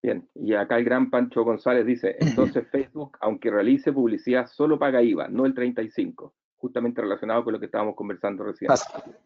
bien. 0.02 0.28
Y 0.34 0.54
acá 0.54 0.78
el 0.78 0.84
gran 0.84 1.10
Pancho 1.10 1.44
González 1.44 1.84
dice, 1.84 2.16
entonces 2.20 2.66
Facebook, 2.70 3.18
aunque 3.20 3.50
realice 3.50 3.92
publicidad, 3.92 4.46
solo 4.46 4.78
paga 4.78 5.02
IVA, 5.02 5.28
no 5.28 5.46
el 5.46 5.54
35 5.54 6.32
justamente 6.58 7.02
relacionado 7.02 7.44
con 7.44 7.52
lo 7.52 7.60
que 7.60 7.66
estábamos 7.66 7.94
conversando 7.94 8.42
recién. 8.42 8.70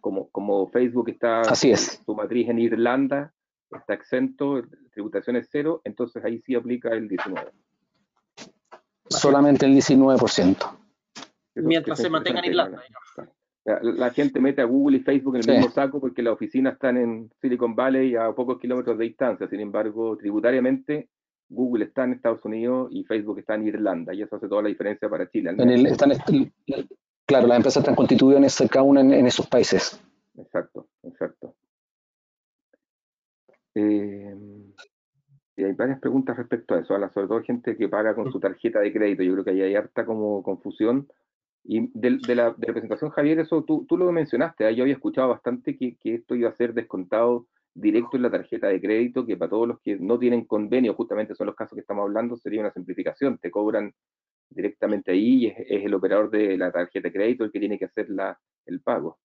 Como, 0.01 0.29
como 0.31 0.67
Facebook 0.69 1.09
está 1.09 1.41
Así 1.43 1.71
es. 1.71 2.03
su 2.05 2.15
matriz 2.15 2.49
en 2.49 2.59
Irlanda, 2.59 3.33
está 3.79 3.95
exento, 3.95 4.63
tributación 4.93 5.37
es 5.37 5.49
cero, 5.51 5.81
entonces 5.85 6.25
ahí 6.25 6.41
sí 6.41 6.55
aplica 6.55 6.91
el 6.91 7.09
19. 7.09 7.51
Solamente 9.09 9.67
el 9.67 9.75
19%. 9.75 10.79
Mientras 11.57 11.99
se 11.99 12.11
mantenga 12.11 12.41
en 12.41 12.45
Irlanda. 12.47 12.83
La, 13.65 14.11
gente 14.11 14.41
mete 14.41 14.63
a 14.63 14.65
Google 14.65 14.97
y 14.97 15.01
Facebook 15.01 15.37
en 15.37 15.49
el 15.49 15.57
mismo 15.57 15.71
saco 15.71 16.01
porque 16.01 16.23
las 16.23 16.33
oficinas 16.33 16.75
están 16.75 16.97
en 16.97 17.31
Silicon 17.41 17.77
Valley 17.77 18.17
a 18.17 18.33
pocos 18.33 18.59
kilómetros 18.59 18.97
de 18.99 19.05
distancia. 19.05 19.49
Sin 19.49 19.61
embargo, 19.61 20.17
tributariamente, 20.17 21.11
Google 21.49 21.85
está 21.85 22.05
en 22.05 22.15
Estados 22.15 22.45
Unidos 22.45 22.89
y 22.91 23.05
Facebook 23.05 23.39
está 23.39 23.55
en 23.55 23.69
Irlanda. 23.69 24.15
Y 24.15 24.23
eso 24.23 24.37
hace 24.37 24.49
toda 24.49 24.63
la 24.63 24.69
diferencia 24.69 25.09
para 25.09 25.29
Chile. 25.29 25.55
claro, 27.27 27.47
las 27.47 27.57
empresas 27.57 27.83
están 27.83 27.95
constituidas 27.95 28.63
cada 28.71 28.83
una 28.83 29.01
en 29.01 29.27
esos 29.27 29.47
países. 29.47 30.01
Exacto, 30.37 30.89
exacto. 31.03 31.55
Eh, 33.75 34.35
hay 35.57 35.73
varias 35.73 36.01
preguntas 36.01 36.37
respecto 36.37 36.75
a 36.75 36.81
eso, 36.81 36.97
sobre 37.13 37.29
todo 37.29 37.43
gente 37.43 37.77
que 37.77 37.89
paga 37.89 38.15
con 38.15 38.33
su 38.33 38.41
tarjeta 38.41 38.81
de 38.81 38.93
crédito. 38.93 39.23
Yo 39.23 39.33
creo 39.33 39.45
que 39.45 39.51
ahí 39.51 39.63
hay 39.63 39.75
harta 39.75 40.07
como 40.07 40.43
confusión. 40.43 41.09
Y 41.63 41.91
de, 41.93 42.35
la, 42.35 42.55
presentación, 42.55 43.11
Javier, 43.11 43.41
eso 43.41 43.65
tú, 43.65 43.85
tú 43.87 43.99
lo 43.99 44.11
mencionaste, 44.13 44.67
¿eh? 44.67 44.75
yo 44.75 44.85
había 44.85 44.95
escuchado 44.95 45.29
bastante 45.29 45.77
que, 45.77 45.97
que, 45.97 46.15
esto 46.15 46.35
iba 46.35 46.49
a 46.49 46.57
ser 46.57 46.73
descontado 46.73 47.49
directo 47.75 48.17
en 48.17 48.23
la 48.23 48.31
tarjeta 48.31 48.69
de 48.69 48.81
crédito, 48.81 49.27
que 49.27 49.37
para 49.37 49.51
todos 49.51 49.69
los 49.69 49.81
que 49.81 49.97
no 49.99 50.19
tienen 50.19 50.47
convenio, 50.47 50.95
justamente 50.95 51.35
son 51.35 51.49
los 51.49 51.57
casos 51.57 51.75
que 51.75 51.81
estamos 51.81 52.03
hablando, 52.03 52.37
sería 52.37 52.61
una 52.61 52.73
simplificación, 52.73 53.39
te 53.39 53.51
cobran 53.51 53.93
directamente 54.49 55.13
ahí 55.13 55.45
y 55.45 55.47
es, 55.47 55.85
el 55.85 55.95
operador 55.95 56.31
de 56.31 56.57
la 56.59 56.73
tarjeta 56.73 57.09
de 57.09 57.13
crédito 57.13 57.45
el 57.45 57.53
que 57.53 57.61
tiene 57.61 57.79
que 57.79 57.85
hacer 57.85 58.09
la, 58.11 58.39
el 58.67 58.81
pago. 58.81 59.19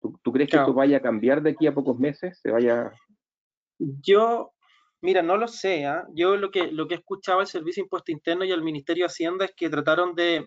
¿Tú, 0.00 0.32
crees 0.32 0.48
que 0.48 0.56
esto 0.56 0.72
vaya 0.72 0.98
a 0.98 1.02
cambiar 1.02 1.42
de 1.42 1.50
aquí 1.50 1.66
a 1.66 1.74
pocos 1.74 1.98
meses? 1.98 2.38
¿Se 2.40 2.50
vaya... 2.50 2.90
Yo, 4.02 4.52
mira, 5.00 5.22
no 5.22 5.36
lo 5.36 5.48
sé. 5.48 5.86
¿ah? 5.86 6.06
Yo 6.14 6.36
lo 6.36 6.50
que, 6.50 6.70
lo 6.70 6.86
que 6.86 6.94
he 6.94 6.98
escuchado 6.98 7.40
al 7.40 7.46
Servicio 7.46 7.82
Impuesto 7.82 8.12
Interno 8.12 8.44
y 8.44 8.52
al 8.52 8.62
Ministerio 8.62 9.04
de 9.04 9.06
Hacienda 9.06 9.44
es 9.44 9.52
que 9.56 9.70
trataron 9.70 10.14
de, 10.14 10.46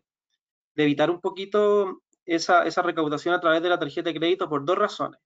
de 0.75 0.83
evitar 0.83 1.09
un 1.09 1.19
poquito 1.19 2.01
esa, 2.25 2.65
esa, 2.65 2.81
recaudación 2.81 3.33
a 3.33 3.41
través 3.41 3.61
de 3.61 3.69
la 3.69 3.79
tarjeta 3.79 4.09
de 4.09 4.19
crédito 4.19 4.49
por 4.49 4.65
dos 4.65 4.77
razones. 4.77 5.19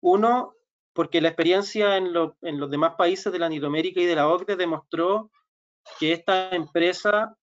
Uno, 0.00 0.54
porque 0.92 1.20
la 1.20 1.28
experiencia 1.28 1.96
en, 1.96 2.12
en 2.42 2.60
los 2.60 2.70
demás 2.70 2.94
países 2.96 3.32
de 3.32 3.38
Latinoamérica 3.38 4.00
y 4.00 4.06
de 4.06 4.16
la 4.16 4.28
OCDE 4.28 4.56
demostró 4.56 5.30
que 5.98 6.12
esta 6.12 6.50
empresa 6.50 7.38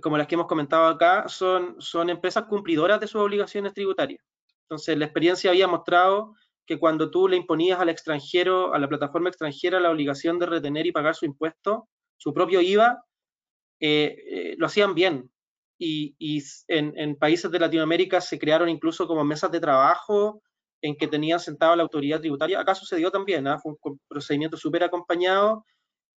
como 0.00 0.16
las 0.16 0.26
que 0.26 0.36
hemos 0.36 0.46
comentado 0.46 0.86
acá, 0.86 1.28
son, 1.28 1.76
son 1.80 2.10
empresas 2.10 2.44
cumplidoras 2.44 3.00
de 3.00 3.08
sus 3.08 3.20
obligaciones 3.20 3.74
tributarias. 3.74 4.22
Entonces, 4.62 4.96
la 4.96 5.06
experiencia 5.06 5.50
había 5.50 5.66
mostrado 5.66 6.34
que 6.66 6.78
cuando 6.78 7.10
tú 7.10 7.28
le 7.28 7.36
imponías 7.36 7.80
al 7.80 7.88
extranjero, 7.88 8.74
a 8.74 8.78
la 8.78 8.88
plataforma 8.88 9.28
extranjera, 9.28 9.80
la 9.80 9.90
obligación 9.90 10.38
de 10.38 10.46
retener 10.46 10.86
y 10.86 10.92
pagar 10.92 11.14
su 11.14 11.24
impuesto, 11.24 11.88
su 12.16 12.32
propio 12.32 12.60
IVA, 12.60 13.02
eh, 13.80 14.16
eh, 14.26 14.54
lo 14.58 14.66
hacían 14.66 14.94
bien. 14.94 15.30
Y, 15.82 16.14
en, 16.68 17.16
países 17.16 17.50
de 17.50 17.58
Latinoamérica 17.58 18.20
se 18.20 18.38
crearon 18.38 18.68
incluso 18.68 19.06
como 19.06 19.24
mesas 19.24 19.50
de 19.50 19.60
trabajo 19.60 20.42
en 20.82 20.94
que 20.94 21.08
tenían 21.08 21.40
sentado 21.40 21.74
la 21.74 21.82
autoridad 21.82 22.20
tributaria. 22.20 22.60
Acá 22.60 22.74
sucedió 22.74 23.10
también, 23.10 23.46
¿ah? 23.46 23.58
fue 23.58 23.74
un 23.80 23.98
procedimiento 24.06 24.58
súper 24.58 24.84
acompañado 24.84 25.64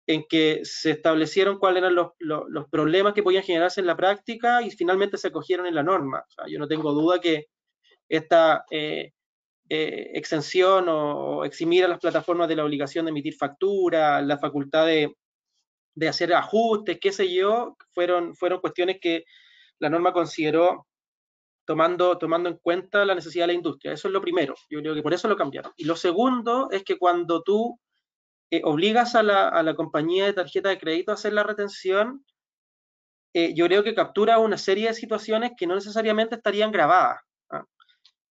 en 0.08 0.26
que 0.28 0.62
se 0.64 0.92
establecieron 0.92 1.60
cuáles 1.60 1.84
eran 1.84 1.96
los, 1.96 2.12
los, 2.20 2.68
problemas 2.70 3.14
que 3.14 3.24
podían 3.24 3.44
generarse 3.44 3.82
en 3.82 3.88
la 3.88 3.96
práctica 3.96 4.64
y 4.64 4.72
finalmente 4.72 5.18
se 5.18 5.28
acogieron 5.28 5.68
en 5.68 5.76
la 5.76 5.84
norma. 5.84 6.26
yo 6.48 6.58
no 6.60 6.68
tengo 6.68 6.92
duda 6.94 7.20
que 7.20 7.46
esta 8.10 8.66
eh, 8.72 9.14
eh, 9.74 10.12
exención 10.16 10.90
o, 10.90 11.46
eximir 11.46 11.86
a 11.86 11.88
las 11.88 12.00
plataformas 12.00 12.50
de 12.50 12.58
la 12.58 12.66
obligación 12.66 13.06
de 13.06 13.12
emitir 13.12 13.36
factura, 13.36 14.22
la 14.22 14.38
facultad 14.38 14.86
de, 14.86 15.16
hacer 16.10 16.34
ajustes, 16.34 17.00
qué 17.00 17.14
sé 17.14 17.34
yo, 17.34 17.78
fueron, 17.94 18.36
fueron 18.36 18.60
cuestiones 18.60 18.98
que 19.00 19.24
la 19.80 19.90
norma 19.90 20.12
consideró 20.12 20.88
tomando, 21.64 22.18
tomando 22.18 22.50
en 22.50 22.58
cuenta 22.58 23.06
la 23.06 23.16
necesidad 23.16 23.44
de 23.44 23.54
la 23.54 23.60
industria. 23.60 23.94
Eso 23.94 24.10
es 24.10 24.14
lo 24.14 24.20
primero. 24.20 24.56
Yo 24.70 24.82
creo 24.82 24.94
que 24.94 25.04
por 25.04 25.14
eso 25.14 25.30
lo 25.30 25.38
cambiaron. 25.38 25.72
Y 25.78 25.86
lo 25.86 25.96
segundo 25.96 26.68
es 26.70 26.84
que 26.84 26.98
cuando 26.98 27.42
tú 27.42 27.80
eh, 28.52 28.60
obligas 28.66 29.16
a 29.16 29.24
la, 29.24 29.74
compañía 29.78 30.26
de 30.26 30.34
tarjeta 30.34 30.68
de 30.68 30.80
crédito 30.80 31.12
a 31.12 31.14
hacer 31.14 31.32
la 31.32 31.44
retención, 31.44 32.26
eh, 33.34 33.54
yo 33.54 33.68
creo 33.68 33.86
que 33.86 33.96
captura 33.96 34.38
una 34.38 34.58
serie 34.58 34.90
de 34.90 34.96
situaciones 34.96 35.54
que 35.56 35.66
no 35.66 35.76
necesariamente 35.76 36.36
estarían 36.36 36.74
grabadas. 36.74 37.22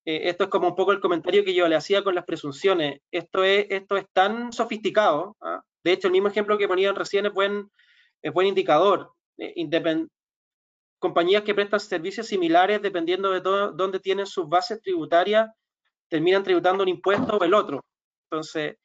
Eh, 0.05 0.23
esto 0.25 0.45
es 0.45 0.51
como 0.51 0.69
un 0.69 0.75
poco 0.75 0.93
el 0.93 1.01
comentario 1.01 1.45
que 1.45 1.55
yo 1.55 1.69
le 1.69 1.77
hacía 1.77 2.03
con 2.03 2.15
las 2.15 2.25
presunciones. 2.25 3.01
Esto 3.11 3.45
es, 3.45 3.67
esto 3.71 3.97
es 3.97 4.07
tan 4.13 4.53
sofisticado. 4.53 5.37
¿ah? 5.41 5.63
De 5.85 5.93
hecho, 5.93 6.09
el 6.09 6.13
mismo 6.13 6.29
ejemplo 6.29 6.59
que 6.59 6.69
ponían 6.69 6.97
recién 6.97 7.27
es 7.27 7.33
buen, 7.33 7.71
es 8.23 8.33
buen 8.33 8.47
indicador. 8.47 9.13
compañías 10.99 11.43
que 11.43 11.55
prestan 11.55 11.81
servicios 11.81 12.27
similares, 12.27 12.83
dependiendo 12.83 13.31
de 13.31 13.41
dónde 13.41 14.01
tienen 14.01 14.27
sus 14.27 14.49
bases 14.49 14.81
tributarias, 14.83 15.51
terminan 16.09 16.43
tributando 16.43 16.83
un 16.83 16.89
impuesto 16.89 17.37
o 17.37 17.45
el 17.45 17.55
otro. 17.55 17.85
Entonces, 18.31 18.77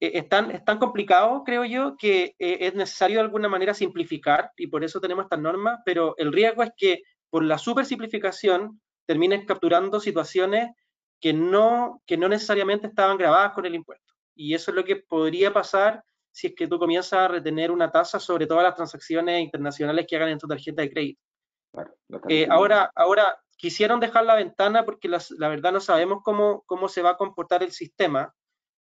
eh, 0.00 0.12
es, 0.14 0.28
tan, 0.28 0.78
complicado, 0.78 1.42
creo 1.44 1.64
yo, 1.64 1.96
que 1.96 2.34
eh, 2.38 2.58
es 2.60 2.74
necesario 2.74 3.16
de 3.16 3.24
alguna 3.24 3.48
manera 3.48 3.74
simplificar 3.74 4.52
y 4.56 4.68
por 4.68 4.84
eso 4.84 5.00
tenemos 5.00 5.24
estas 5.24 5.40
normas, 5.40 5.80
pero 5.84 6.14
el 6.18 6.32
riesgo 6.32 6.62
es 6.62 6.70
que 6.76 7.02
por 7.30 7.44
la 7.44 7.58
super 7.58 7.84
simplificación 7.84 8.80
termines 9.08 9.46
capturando 9.46 9.98
situaciones 9.98 10.70
que 11.18 11.32
no, 11.32 12.02
que 12.06 12.16
no 12.16 12.28
necesariamente 12.28 12.86
estaban 12.86 13.16
grabadas 13.16 13.52
con 13.54 13.64
el 13.66 13.74
impuesto. 13.74 14.14
Y 14.34 14.54
eso 14.54 14.70
es 14.70 14.76
lo 14.76 14.84
que 14.84 14.96
podría 14.96 15.52
pasar 15.52 16.04
si 16.30 16.48
es 16.48 16.54
que 16.54 16.68
tú 16.68 16.78
comienzas 16.78 17.14
a 17.14 17.28
retener 17.28 17.70
una 17.70 17.90
tasa 17.90 18.20
sobre 18.20 18.46
todas 18.46 18.62
las 18.62 18.74
transacciones 18.74 19.40
internacionales 19.42 20.06
que 20.06 20.16
hagan 20.16 20.28
en 20.28 20.38
tu 20.38 20.46
tarjeta 20.46 20.82
de 20.82 20.90
crédito. 20.90 21.22
Eh, 22.28 22.46
ahora, 22.48 22.92
ahora, 22.94 23.40
quisieron 23.56 23.98
dejar 23.98 24.24
la 24.24 24.36
ventana 24.36 24.84
porque 24.84 25.08
la 25.08 25.48
verdad 25.48 25.72
no 25.72 25.80
sabemos 25.80 26.20
cómo, 26.22 26.62
cómo 26.66 26.88
se 26.88 27.02
va 27.02 27.10
a 27.10 27.16
comportar 27.16 27.62
el 27.62 27.72
sistema 27.72 28.32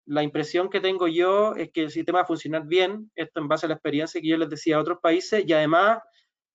la 0.05 0.23
impresión 0.23 0.69
que 0.69 0.81
tengo 0.81 1.07
yo 1.07 1.55
es 1.55 1.71
que 1.71 1.83
el 1.83 1.91
sistema 1.91 2.19
va 2.19 2.23
a 2.23 2.27
funcionar 2.27 2.65
bien, 2.65 3.11
esto 3.15 3.39
en 3.39 3.47
base 3.47 3.65
a 3.65 3.69
la 3.69 3.75
experiencia 3.75 4.19
que 4.19 4.27
yo 4.27 4.37
les 4.37 4.49
decía 4.49 4.75
a 4.75 4.81
otros 4.81 4.99
países, 5.01 5.43
y 5.47 5.53
además 5.53 5.99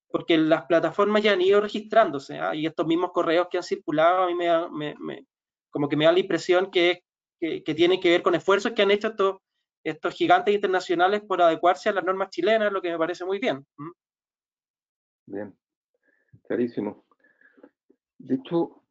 porque 0.09 0.37
las 0.37 0.65
plataformas 0.65 1.23
ya 1.23 1.33
han 1.33 1.41
ido 1.41 1.61
registrándose, 1.61 2.39
¿ah? 2.39 2.55
y 2.55 2.65
estos 2.65 2.87
mismos 2.87 3.11
correos 3.11 3.47
que 3.49 3.57
han 3.57 3.63
circulado, 3.63 4.23
a 4.23 4.27
mí 4.27 4.35
me, 4.35 4.95
me, 4.97 5.25
como 5.69 5.87
que 5.87 5.95
me 5.95 6.05
da 6.05 6.11
la 6.11 6.19
impresión 6.19 6.71
que, 6.71 7.03
que, 7.39 7.63
que 7.63 7.75
tienen 7.75 7.99
que 7.99 8.09
ver 8.09 8.23
con 8.23 8.35
esfuerzos 8.35 8.71
que 8.71 8.81
han 8.81 8.91
hecho 8.91 9.09
estos, 9.09 9.37
estos 9.83 10.13
gigantes 10.13 10.53
internacionales 10.53 11.21
por 11.21 11.41
adecuarse 11.41 11.89
a 11.89 11.93
las 11.93 12.03
normas 12.03 12.29
chilenas, 12.29 12.71
lo 12.71 12.81
que 12.81 12.91
me 12.91 12.97
parece 12.97 13.23
muy 13.23 13.39
bien. 13.39 13.65
Bien, 15.25 15.55
clarísimo. 16.47 17.05
De 18.17 18.35
hecho, 18.35 18.83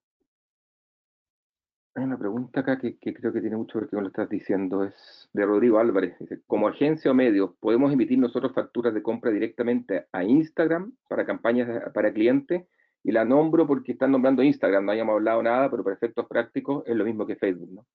hay 1.99 2.05
una 2.05 2.19
pregunta 2.19 2.61
acá 2.61 2.79
que, 2.79 2.97
creo 2.99 3.33
que 3.33 3.41
tiene 3.41 3.57
mucho 3.57 3.75
que 3.75 3.81
ver 3.81 3.91
con 3.91 4.05
lo 4.05 4.11
que 4.11 4.23
estás 4.23 4.29
diciendo, 4.29 4.85
es 4.85 5.29
de 5.33 5.45
Rodrigo 5.45 5.79
Álvarez. 5.79 6.17
Dice, 6.21 6.41
como 6.47 6.69
agencia 6.69 7.11
o 7.11 7.15
medio, 7.15 7.57
¿podemos 7.59 7.93
emitir 7.93 8.19
nosotros 8.19 8.53
facturas 8.55 8.95
de 8.95 9.03
compra 9.03 9.31
directamente 9.31 10.07
a 10.13 10.23
Instagram 10.23 10.93
para 11.09 11.27
campañas 11.27 11.93
para 11.93 12.13
clientes? 12.13 12.67
Y 13.03 13.13
la 13.13 13.25
nombro 13.25 13.67
porque 13.67 13.93
están 13.93 14.13
nombrando 14.13 14.43
Instagram, 14.43 14.85
no 14.85 14.93
hayamos 14.93 15.15
hablado 15.15 15.43
nada, 15.43 15.71
pero 15.71 15.83
para 15.83 15.97
efectos 15.97 16.27
prácticos 16.27 16.85
es 16.87 16.97
lo 16.97 17.05
mismo 17.05 17.27
que 17.27 17.37
Facebook, 17.37 17.71
¿no? 17.73 17.87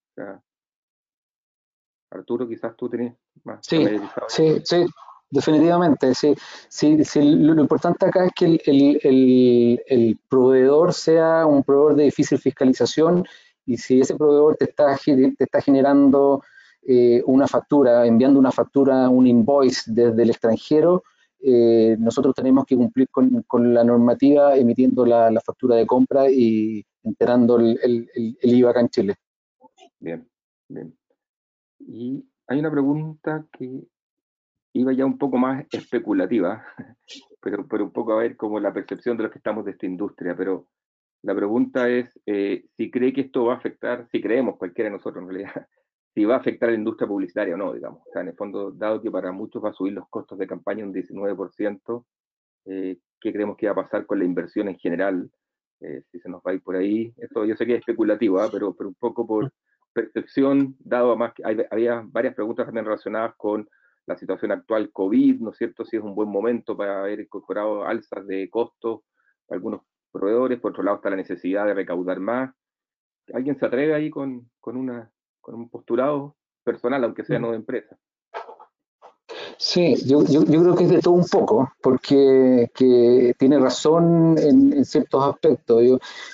Arturo, 2.09 2.47
quizás 2.47 2.75
tú 2.75 2.89
tenés 2.89 3.13
más. 3.43 3.59
Sí, 3.65 3.85
sí, 4.27 4.61
sí, 4.63 4.85
definitivamente, 5.29 6.13
sí. 6.13 6.35
sí, 6.69 6.97
lo, 7.21 7.59
importante 7.59 8.05
acá 8.05 8.25
es 8.25 8.31
que 8.35 8.45
el, 8.45 8.61
el, 8.65 9.83
el, 9.87 10.19
proveedor 10.29 10.93
sea 10.93 11.45
un 11.45 11.63
proveedor 11.63 11.95
de 11.95 12.03
difícil 12.05 12.37
fiscalización 12.37 13.25
y 13.65 13.77
si 13.77 14.01
ese 14.01 14.15
proveedor 14.15 14.55
te 14.55 14.65
está, 14.65 14.97
te 14.97 15.43
está 15.43 15.61
generando 15.61 16.43
eh, 16.81 17.23
una 17.25 17.47
factura, 17.47 18.05
enviando 18.05 18.39
una 18.39 18.51
factura, 18.51 19.09
un 19.09 19.25
invoice 19.25 19.91
desde 19.91 20.23
el 20.23 20.29
extranjero, 20.29 21.03
eh, 21.45 21.95
nosotros 21.99 22.33
tenemos 22.33 22.65
que 22.65 22.75
cumplir 22.75 23.09
con, 23.09 23.43
con 23.43 23.73
la 23.73 23.83
normativa 23.83 24.55
emitiendo 24.55 25.05
la, 25.05 25.29
la, 25.29 25.41
factura 25.41 25.75
de 25.75 25.85
compra 25.85 26.29
y 26.29 26.85
enterando 27.03 27.57
el, 27.57 27.77
el, 27.83 28.09
el, 28.41 28.53
IVA 28.53 28.71
acá 28.71 28.79
en 28.79 28.89
Chile. 28.89 29.15
Bien, 29.99 30.25
bien. 30.69 30.97
Y 31.79 32.25
hay 32.47 32.59
una 32.59 32.71
pregunta 32.71 33.45
que 33.51 33.83
iba 34.73 34.93
ya 34.93 35.05
un 35.05 35.17
poco 35.17 35.37
más 35.37 35.65
especulativa, 35.71 36.63
pero, 37.41 37.67
pero 37.67 37.83
un 37.83 37.91
poco 37.91 38.13
a 38.13 38.17
ver 38.17 38.37
como 38.37 38.59
la 38.59 38.73
percepción 38.73 39.17
de 39.17 39.23
los 39.23 39.31
que 39.31 39.39
estamos 39.39 39.65
de 39.65 39.71
esta 39.71 39.85
industria, 39.85 40.35
pero 40.37 40.67
la 41.23 41.35
pregunta 41.35 41.89
es 41.89 42.09
eh, 42.25 42.65
si 42.77 42.91
cree 42.91 43.13
que 43.13 43.21
esto 43.21 43.45
va 43.45 43.53
a 43.53 43.57
afectar, 43.57 44.07
si 44.11 44.21
creemos 44.21 44.57
cualquiera 44.57 44.89
de 44.89 44.97
nosotros 44.97 45.23
en 45.23 45.29
realidad, 45.29 45.67
si 46.13 46.25
va 46.25 46.35
a 46.35 46.39
afectar 46.39 46.69
a 46.69 46.73
la 46.73 46.77
industria 46.77 47.07
publicitaria 47.07 47.55
o 47.55 47.57
no, 47.57 47.73
digamos. 47.73 48.01
O 48.05 48.11
sea, 48.11 48.21
en 48.21 48.29
el 48.29 48.35
fondo, 48.35 48.71
dado 48.71 49.01
que 49.01 49.09
para 49.09 49.31
muchos 49.31 49.63
va 49.63 49.69
a 49.69 49.73
subir 49.73 49.93
los 49.93 50.07
costos 50.09 50.37
de 50.37 50.47
campaña 50.47 50.85
un 50.85 50.93
19%, 50.93 52.05
eh, 52.65 52.97
¿qué 53.19 53.33
creemos 53.33 53.57
que 53.57 53.67
va 53.67 53.71
a 53.71 53.83
pasar 53.83 54.05
con 54.05 54.19
la 54.19 54.25
inversión 54.25 54.67
en 54.67 54.77
general? 54.77 55.31
Eh, 55.83 56.03
si 56.11 56.19
se 56.19 56.29
nos 56.29 56.41
va 56.41 56.51
a 56.51 56.53
ir 56.53 56.63
por 56.63 56.75
ahí. 56.77 57.13
Esto 57.17 57.43
yo 57.43 57.55
sé 57.55 57.65
que 57.65 57.73
es 57.73 57.79
especulativo, 57.79 58.39
¿ah? 58.39 58.47
pero, 58.51 58.73
pero 58.73 58.89
un 58.89 58.95
poco 58.95 59.27
por 59.27 59.51
percepción, 59.91 60.75
dado 60.79 61.11
a 61.11 61.15
más 61.15 61.33
que 61.33 61.43
había 61.43 62.03
varias 62.05 62.35
preguntas 62.35 62.65
también 62.65 62.85
relacionadas 62.85 63.35
con 63.35 63.67
la 64.05 64.17
situación 64.17 64.51
actual 64.51 64.91
COVID, 64.91 65.41
¿no 65.41 65.51
es 65.51 65.57
cierto? 65.57 65.85
Si 65.85 65.97
es 65.97 66.03
un 66.03 66.15
buen 66.15 66.29
momento 66.29 66.75
para 66.75 67.01
haber 67.01 67.19
incorporado 67.19 67.85
alzas 67.85 68.25
de 68.27 68.49
costos, 68.49 69.01
algunos 69.49 69.81
proveedores, 70.13 70.59
por 70.59 70.71
otro 70.71 70.83
lado 70.83 70.97
está 70.97 71.09
la 71.09 71.17
necesidad 71.17 71.65
de 71.65 71.73
recaudar 71.73 72.19
más. 72.19 72.53
¿Alguien 73.33 73.57
se 73.57 73.65
atreve 73.65 73.93
ahí 73.93 74.09
con, 74.09 74.49
con, 74.59 74.77
una, 74.77 75.11
con 75.41 75.55
un 75.55 75.69
postulado 75.69 76.35
personal, 76.63 77.03
aunque 77.03 77.25
sea 77.25 77.39
mm. 77.39 77.41
no 77.41 77.51
de 77.51 77.57
empresa? 77.57 77.97
Sí, 79.57 79.95
yo, 80.05 80.23
yo, 80.25 80.43
yo, 80.43 80.61
creo 80.61 80.75
que 80.75 80.83
es 80.83 80.89
de 80.89 80.99
todo 80.99 81.13
un 81.13 81.25
poco, 81.25 81.71
porque 81.81 82.69
que 82.73 83.33
tiene 83.37 83.59
razón 83.59 84.35
en, 84.37 84.73
en 84.73 84.85
ciertos 84.85 85.23
aspectos. 85.23 85.81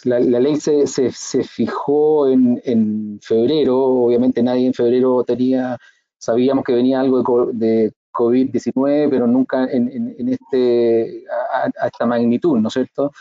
la, 0.04 0.20
la, 0.20 0.40
ley 0.40 0.56
se, 0.58 0.88
se, 0.88 1.12
se 1.12 1.44
fijó 1.44 2.28
en, 2.28 2.62
en, 2.66 3.20
febrero, 3.22 3.78
obviamente 3.78 4.42
nadie 4.42 4.68
en 4.68 4.74
febrero 4.74 5.24
tenía 5.24 5.78
sabíamos 6.18 6.66
que 6.66 6.74
venía 6.74 7.00
algo 7.00 7.50
de, 7.54 7.94
COVID-19, 8.12 9.10
pero 9.10 9.28
nunca 9.28 9.66
en, 9.66 10.30
este, 10.30 11.24
a, 11.54 11.88
esta 11.88 12.06
magnitud, 12.06 12.58
¿no 12.58 12.68
es 12.68 12.74
cierto? 12.74 13.12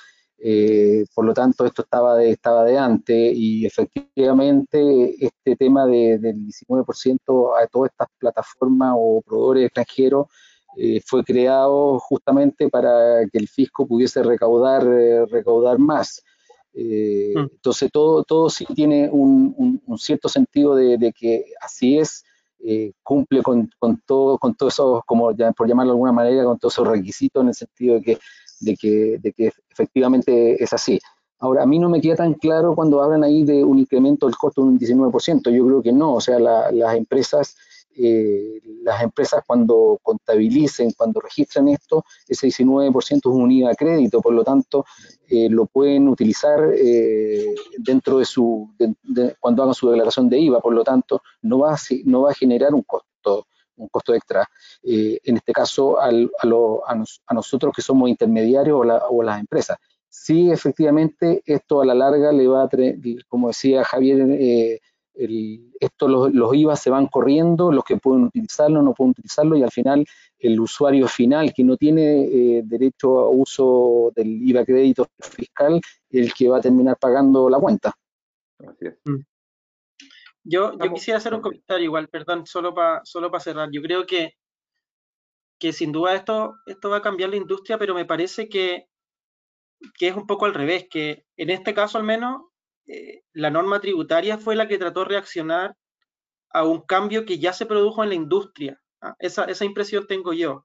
Eh, 0.41 1.05
por 1.15 1.25
lo 1.25 1.35
tanto, 1.35 1.67
esto 1.67 1.83
estaba 1.83 2.17
de, 2.17 2.31
estaba 2.31 2.65
de 2.65 2.79
antes 2.79 3.33
y 3.35 3.67
efectivamente 3.67 5.17
este 5.19 5.57
tema 5.57 5.85
del 5.87 6.21
19% 6.21 7.53
a 7.61 7.67
todas 7.67 7.91
estas 7.91 8.09
plataformas 8.19 8.95
o 8.97 9.21
proveedores 9.23 9.67
extranjeros 9.67 10.27
eh, 10.77 11.01
fue 11.05 11.25
creado 11.25 11.99
justamente 11.99 12.69
para 12.69 13.27
que 13.33 13.39
el 13.39 13.49
fisco 13.49 13.87
pudiese 13.87 14.23
recaudar, 14.23 14.87
eh, 14.87 15.27
recaudar 15.27 15.79
más. 15.79 16.23
Mm. 16.73 17.39
Entonces, 17.39 17.91
todo, 17.91 18.23
todo 18.23 18.49
sí 18.49 18.65
tiene 18.67 19.11
un, 19.11 19.83
cierto 19.97 20.29
sentido 20.29 20.77
de, 20.77 21.13
que 21.13 21.47
así 21.61 21.99
es, 21.99 22.25
cumple 23.03 23.43
con, 23.43 23.69
con, 23.81 24.01
todo, 24.07 24.39
con 24.39 24.55
todos 24.55 24.75
esos, 24.75 25.01
como 25.05 25.35
por 25.57 25.67
llamarlo 25.67 25.93
de 25.93 25.97
alguna 25.97 26.13
manera, 26.13 26.45
con 26.45 26.59
todos 26.59 26.75
esos 26.75 26.87
requisitos 26.87 27.43
en 27.43 27.49
el 27.49 27.55
sentido 27.55 27.95
de 27.97 28.03
que 28.03 28.19
de 28.61 28.77
que, 28.77 29.19
de 29.21 29.33
que 29.33 29.53
efectivamente 29.71 30.63
es 30.63 30.73
así. 30.73 30.99
Ahora, 31.41 31.63
a 31.63 31.67
mí 31.67 31.79
no 31.79 31.89
me 31.89 32.01
queda 32.01 32.17
tan 32.17 32.35
claro 32.35 32.75
cuando 32.75 33.03
hablan 33.03 33.23
ahí 33.23 33.45
de 33.45 33.63
un 33.63 33.79
incremento 33.79 34.27
del 34.27 34.37
costo 34.37 34.63
de 34.63 34.69
un 34.69 34.79
19%. 34.79 35.51
Yo 35.51 35.67
creo 35.67 35.83
que 35.83 35.93
no, 35.93 36.15
o 36.15 36.21
sea, 36.21 36.39
las 36.41 36.95
empresas, 36.97 37.57
eh, 37.97 38.61
las 38.83 39.03
empresas 39.03 39.45
cuando 39.47 40.01
contabilicen, 40.03 40.91
cuando 40.97 41.21
registran 41.21 41.69
esto, 41.69 42.05
ese 42.27 42.49
19% 42.49 43.17
es 43.17 43.27
un 43.27 43.53
IVA 43.53 43.75
crédito, 43.77 44.21
por 44.21 44.35
lo 44.35 44.43
tanto, 44.43 44.85
eh, 45.29 45.49
lo 45.49 45.67
pueden 45.67 46.09
utilizar 46.09 46.73
eh, 46.75 47.55
dentro 47.79 48.19
de 48.19 48.25
su, 48.25 48.69
cuando 49.39 49.63
hagan 49.63 49.75
su 49.75 49.91
declaración 49.91 50.29
de 50.29 50.41
IVA, 50.41 50.61
por 50.61 50.75
lo 50.75 50.83
tanto, 50.83 51.23
no 51.43 51.61
va 51.61 51.77
no 52.05 52.23
va 52.23 52.33
a 52.33 52.35
generar 52.35 52.75
un 52.75 52.83
costo 52.83 53.47
un 53.79 53.89
costo 53.89 54.15
extra, 54.15 54.47
eh, 54.83 55.19
en 55.25 55.37
este 55.37 55.53
caso 55.53 55.99
a, 56.01 56.11
nosotros 57.33 57.73
que 57.75 57.83
somos 57.83 58.09
intermediarios 58.09 58.79
o, 59.11 59.23
las 59.23 59.41
empresas. 59.41 59.79
Sí, 60.09 60.51
efectivamente, 60.51 61.43
esto 61.45 61.81
a 61.81 61.87
la 61.87 61.95
larga 61.95 62.33
le 62.33 62.47
va 62.47 62.65
a 62.65 62.69
tener, 62.69 62.97
como 63.29 63.49
decía 63.49 63.85
Javier, 63.85 64.27
eh, 64.31 64.81
esto 65.81 66.07
los, 66.07 66.33
los, 66.33 66.55
IVA 66.55 66.77
se 66.77 66.91
van 66.91 67.07
corriendo, 67.09 67.73
los 67.73 67.85
que 67.85 67.97
pueden 67.97 68.25
utilizarlo, 68.25 68.83
no 68.83 68.95
pueden 68.95 69.11
utilizarlo, 69.11 69.57
y 69.57 69.63
al 69.63 69.71
final 69.71 70.07
el 70.39 70.61
usuario 70.61 71.09
final 71.09 71.53
que 71.53 71.65
no 71.65 71.77
tiene 71.77 72.23
eh, 72.23 72.63
derecho 72.65 73.21
a 73.21 73.29
uso 73.29 74.13
del 74.15 74.49
IVA 74.49 74.65
crédito 74.65 75.07
fiscal, 75.19 75.81
el 76.11 76.33
que 76.33 76.49
va 76.49 76.59
a 76.59 76.61
terminar 76.61 76.97
pagando 76.99 77.51
la 77.51 77.59
cuenta. 77.59 77.93
Así 78.61 78.87
es. 78.87 78.95
Mm. 79.05 79.21
Yo, 80.51 80.73
quisiera 80.79 81.19
hacer 81.19 81.35
un 81.35 81.43
comentario 81.43 81.85
igual, 81.85 82.09
perdón, 82.09 82.47
solo 82.47 82.75
para 82.75 83.03
solo 83.05 83.31
cerrar. 83.39 83.69
Yo 83.71 83.83
creo 83.83 84.07
que, 84.07 84.33
que 85.59 85.75
sin 85.75 85.93
duda 85.93 86.15
esto, 86.15 86.55
esto 86.67 86.89
va 86.89 86.99
a 86.99 87.03
cambiar 87.03 87.29
la 87.31 87.37
industria, 87.37 87.77
pero 87.77 87.95
me 87.95 88.07
parece 88.07 88.49
que, 88.49 88.87
es 90.01 90.17
un 90.17 90.27
poco 90.27 90.47
al 90.47 90.55
revés, 90.55 90.87
que 90.91 91.27
en 91.37 91.51
este 91.51 91.75
caso 91.75 91.99
al 91.99 92.05
menos 92.05 92.43
eh, 92.87 93.23
la 93.33 93.51
norma 93.51 93.81
tributaria 93.81 94.39
fue 94.39 94.57
la 94.57 94.69
que 94.69 94.79
trató 94.79 95.01
de 95.01 95.11
reaccionar 95.11 95.77
a 96.51 96.65
un 96.65 96.81
cambio 96.81 97.27
que 97.27 97.39
ya 97.39 97.53
se 97.53 97.67
produjo 97.67 98.03
en 98.03 98.09
la 98.09 98.15
industria. 98.15 98.81
¿ah? 99.03 99.15
Esa, 99.19 99.65
impresión 99.67 100.07
tengo 100.07 100.33
yo. 100.33 100.65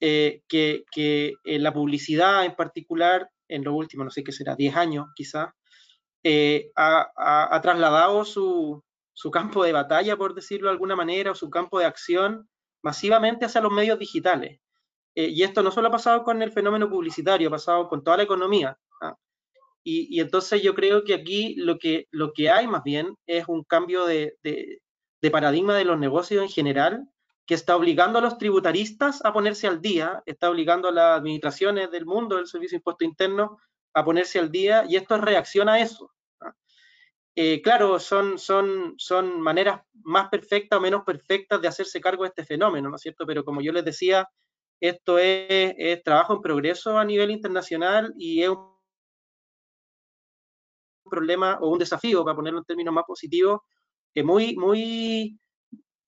Eh, 0.00 0.42
que, 0.48 0.84
que 0.90 1.34
la 1.44 1.72
publicidad 1.72 2.44
en 2.44 2.56
particular, 2.56 3.30
en 3.48 3.62
lo 3.62 3.74
último, 3.74 4.02
no 4.02 4.10
sé 4.10 4.24
qué 4.24 4.32
será, 4.32 4.56
10 4.56 4.76
años 4.76 5.06
quizás, 5.14 5.50
eh, 6.24 6.70
ha, 6.74 7.60
trasladado 7.62 8.24
su, 8.24 8.82
su 9.14 9.30
campo 9.30 9.64
de 9.64 9.72
batalla, 9.72 10.16
por 10.16 10.34
decirlo 10.34 10.68
de 10.68 10.72
alguna 10.72 10.96
manera, 10.96 11.30
o 11.30 11.34
su 11.34 11.48
campo 11.48 11.78
de 11.78 11.86
acción 11.86 12.48
masivamente 12.82 13.46
hacia 13.46 13.62
los 13.62 13.72
medios 13.72 13.98
digitales. 13.98 14.60
Eh, 15.14 15.28
y 15.28 15.42
esto 15.44 15.62
no 15.62 15.70
solo 15.70 15.88
ha 15.88 15.92
pasado 15.92 16.24
con 16.24 16.42
el 16.42 16.52
fenómeno 16.52 16.90
publicitario, 16.90 17.48
ha 17.48 17.52
pasado 17.52 17.88
con 17.88 18.02
toda 18.02 18.18
la 18.18 18.24
economía. 18.24 18.76
¿ah? 19.00 19.16
Y, 19.84 20.20
entonces 20.20 20.62
yo 20.62 20.74
creo 20.74 21.04
que 21.04 21.14
aquí 21.14 21.54
lo 21.56 21.78
que, 21.78 22.08
lo 22.10 22.32
que 22.32 22.50
hay 22.50 22.66
más 22.66 22.82
bien 22.82 23.16
es 23.26 23.46
un 23.48 23.62
cambio 23.62 24.04
de, 24.06 24.36
de, 24.42 24.80
paradigma 25.30 25.74
de 25.74 25.86
los 25.86 25.98
negocios 25.98 26.42
en 26.42 26.50
general 26.50 27.08
que 27.46 27.54
está 27.54 27.76
obligando 27.76 28.18
a 28.18 28.22
los 28.22 28.36
tributaristas 28.36 29.24
a 29.24 29.32
ponerse 29.32 29.66
al 29.66 29.80
día, 29.80 30.22
está 30.26 30.50
obligando 30.50 30.88
a 30.88 30.92
las 30.92 31.18
administraciones 31.18 31.90
del 31.90 32.04
mundo 32.04 32.36
del 32.36 32.46
Servicio 32.46 32.76
de 32.76 32.80
Impuesto 32.80 33.04
Interno 33.04 33.58
a 33.94 34.04
ponerse 34.04 34.38
al 34.38 34.50
día 34.50 34.84
y 34.86 34.96
esto 34.96 35.16
reacciona 35.18 35.74
a 35.74 35.80
eso. 35.80 36.13
Eh, 37.36 37.60
claro, 37.62 37.98
son, 37.98 38.38
son, 38.38 38.94
son 38.96 39.40
maneras 39.40 39.80
más 40.04 40.28
perfectas 40.28 40.78
o 40.78 40.82
menos 40.82 41.02
perfectas 41.04 41.60
de 41.60 41.66
hacerse 41.66 42.00
cargo 42.00 42.22
de 42.22 42.28
este 42.28 42.44
fenómeno, 42.44 42.88
¿no 42.88 42.96
es 42.96 43.02
cierto? 43.02 43.26
Pero 43.26 43.44
como 43.44 43.60
yo 43.60 43.72
les 43.72 43.84
decía, 43.84 44.28
esto 44.80 45.18
es, 45.18 46.02
trabajo 46.04 46.34
en 46.34 46.42
progreso 46.42 46.96
a 46.96 47.04
nivel 47.04 47.32
internacional 47.32 48.14
y 48.16 48.42
es 48.42 48.50
un 48.50 48.74
problema 51.10 51.58
o 51.60 51.70
un 51.70 51.78
desafío, 51.78 52.24
para 52.24 52.36
ponerlo 52.36 52.60
en 52.60 52.64
términos 52.66 52.94
más 52.94 53.04
positivos, 53.04 53.60
que 54.14 54.22
muy, 54.22 54.56
muy, 54.56 55.38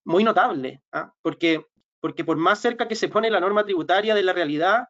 muy 0.05 0.23
notable, 0.23 0.81
¿ah? 0.93 1.13
porque, 1.21 1.65
porque 1.99 2.23
por 2.23 2.37
más 2.37 2.59
cerca 2.61 2.87
que 2.87 2.95
se 2.95 3.09
pone 3.09 3.29
la 3.29 3.41
norma 3.41 3.65
tributaria 3.65 4.15
de 4.15 4.23
la 4.23 4.31
realidad, 4.33 4.85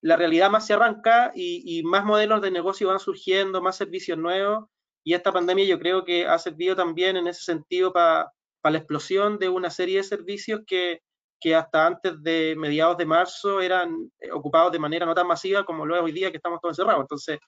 la 0.00 0.16
realidad 0.16 0.50
más 0.50 0.66
se 0.66 0.72
arranca 0.72 1.32
y 1.34 1.82
más 1.84 2.04
modelos 2.04 2.40
de 2.42 2.50
negocio 2.50 2.88
van 2.88 2.98
surgiendo, 2.98 3.60
más 3.60 3.76
servicios 3.76 4.18
nuevos, 4.18 4.64
y 5.04 5.14
esta 5.14 5.32
pandemia 5.32 5.64
yo 5.64 5.78
creo 5.78 6.04
que 6.04 6.26
ha 6.26 6.38
servido 6.38 6.76
también 6.76 7.16
en 7.16 7.26
ese 7.26 7.42
sentido 7.42 7.92
para 7.92 8.32
la 8.62 8.78
explosión 8.78 9.38
de 9.38 9.48
una 9.48 9.70
serie 9.70 9.98
de 9.98 10.04
servicios 10.04 10.60
que, 10.66 11.00
que 11.40 11.54
hasta 11.56 11.86
antes 11.86 12.22
de 12.22 12.54
mediados 12.56 12.96
de 12.96 13.06
marzo 13.06 13.60
eran 13.60 14.10
eh, 14.20 14.30
ocupados 14.30 14.70
de 14.70 14.78
manera 14.78 15.04
no 15.04 15.14
tan 15.14 15.26
masiva 15.26 15.64
como 15.64 15.84
lo 15.84 15.96
es 15.96 16.02
hoy 16.02 16.12
día 16.12 16.30
que 16.30 16.36
estamos 16.36 16.60
todos 16.60 16.78
encerrados. 16.78 17.02
Entonces, 17.02 17.40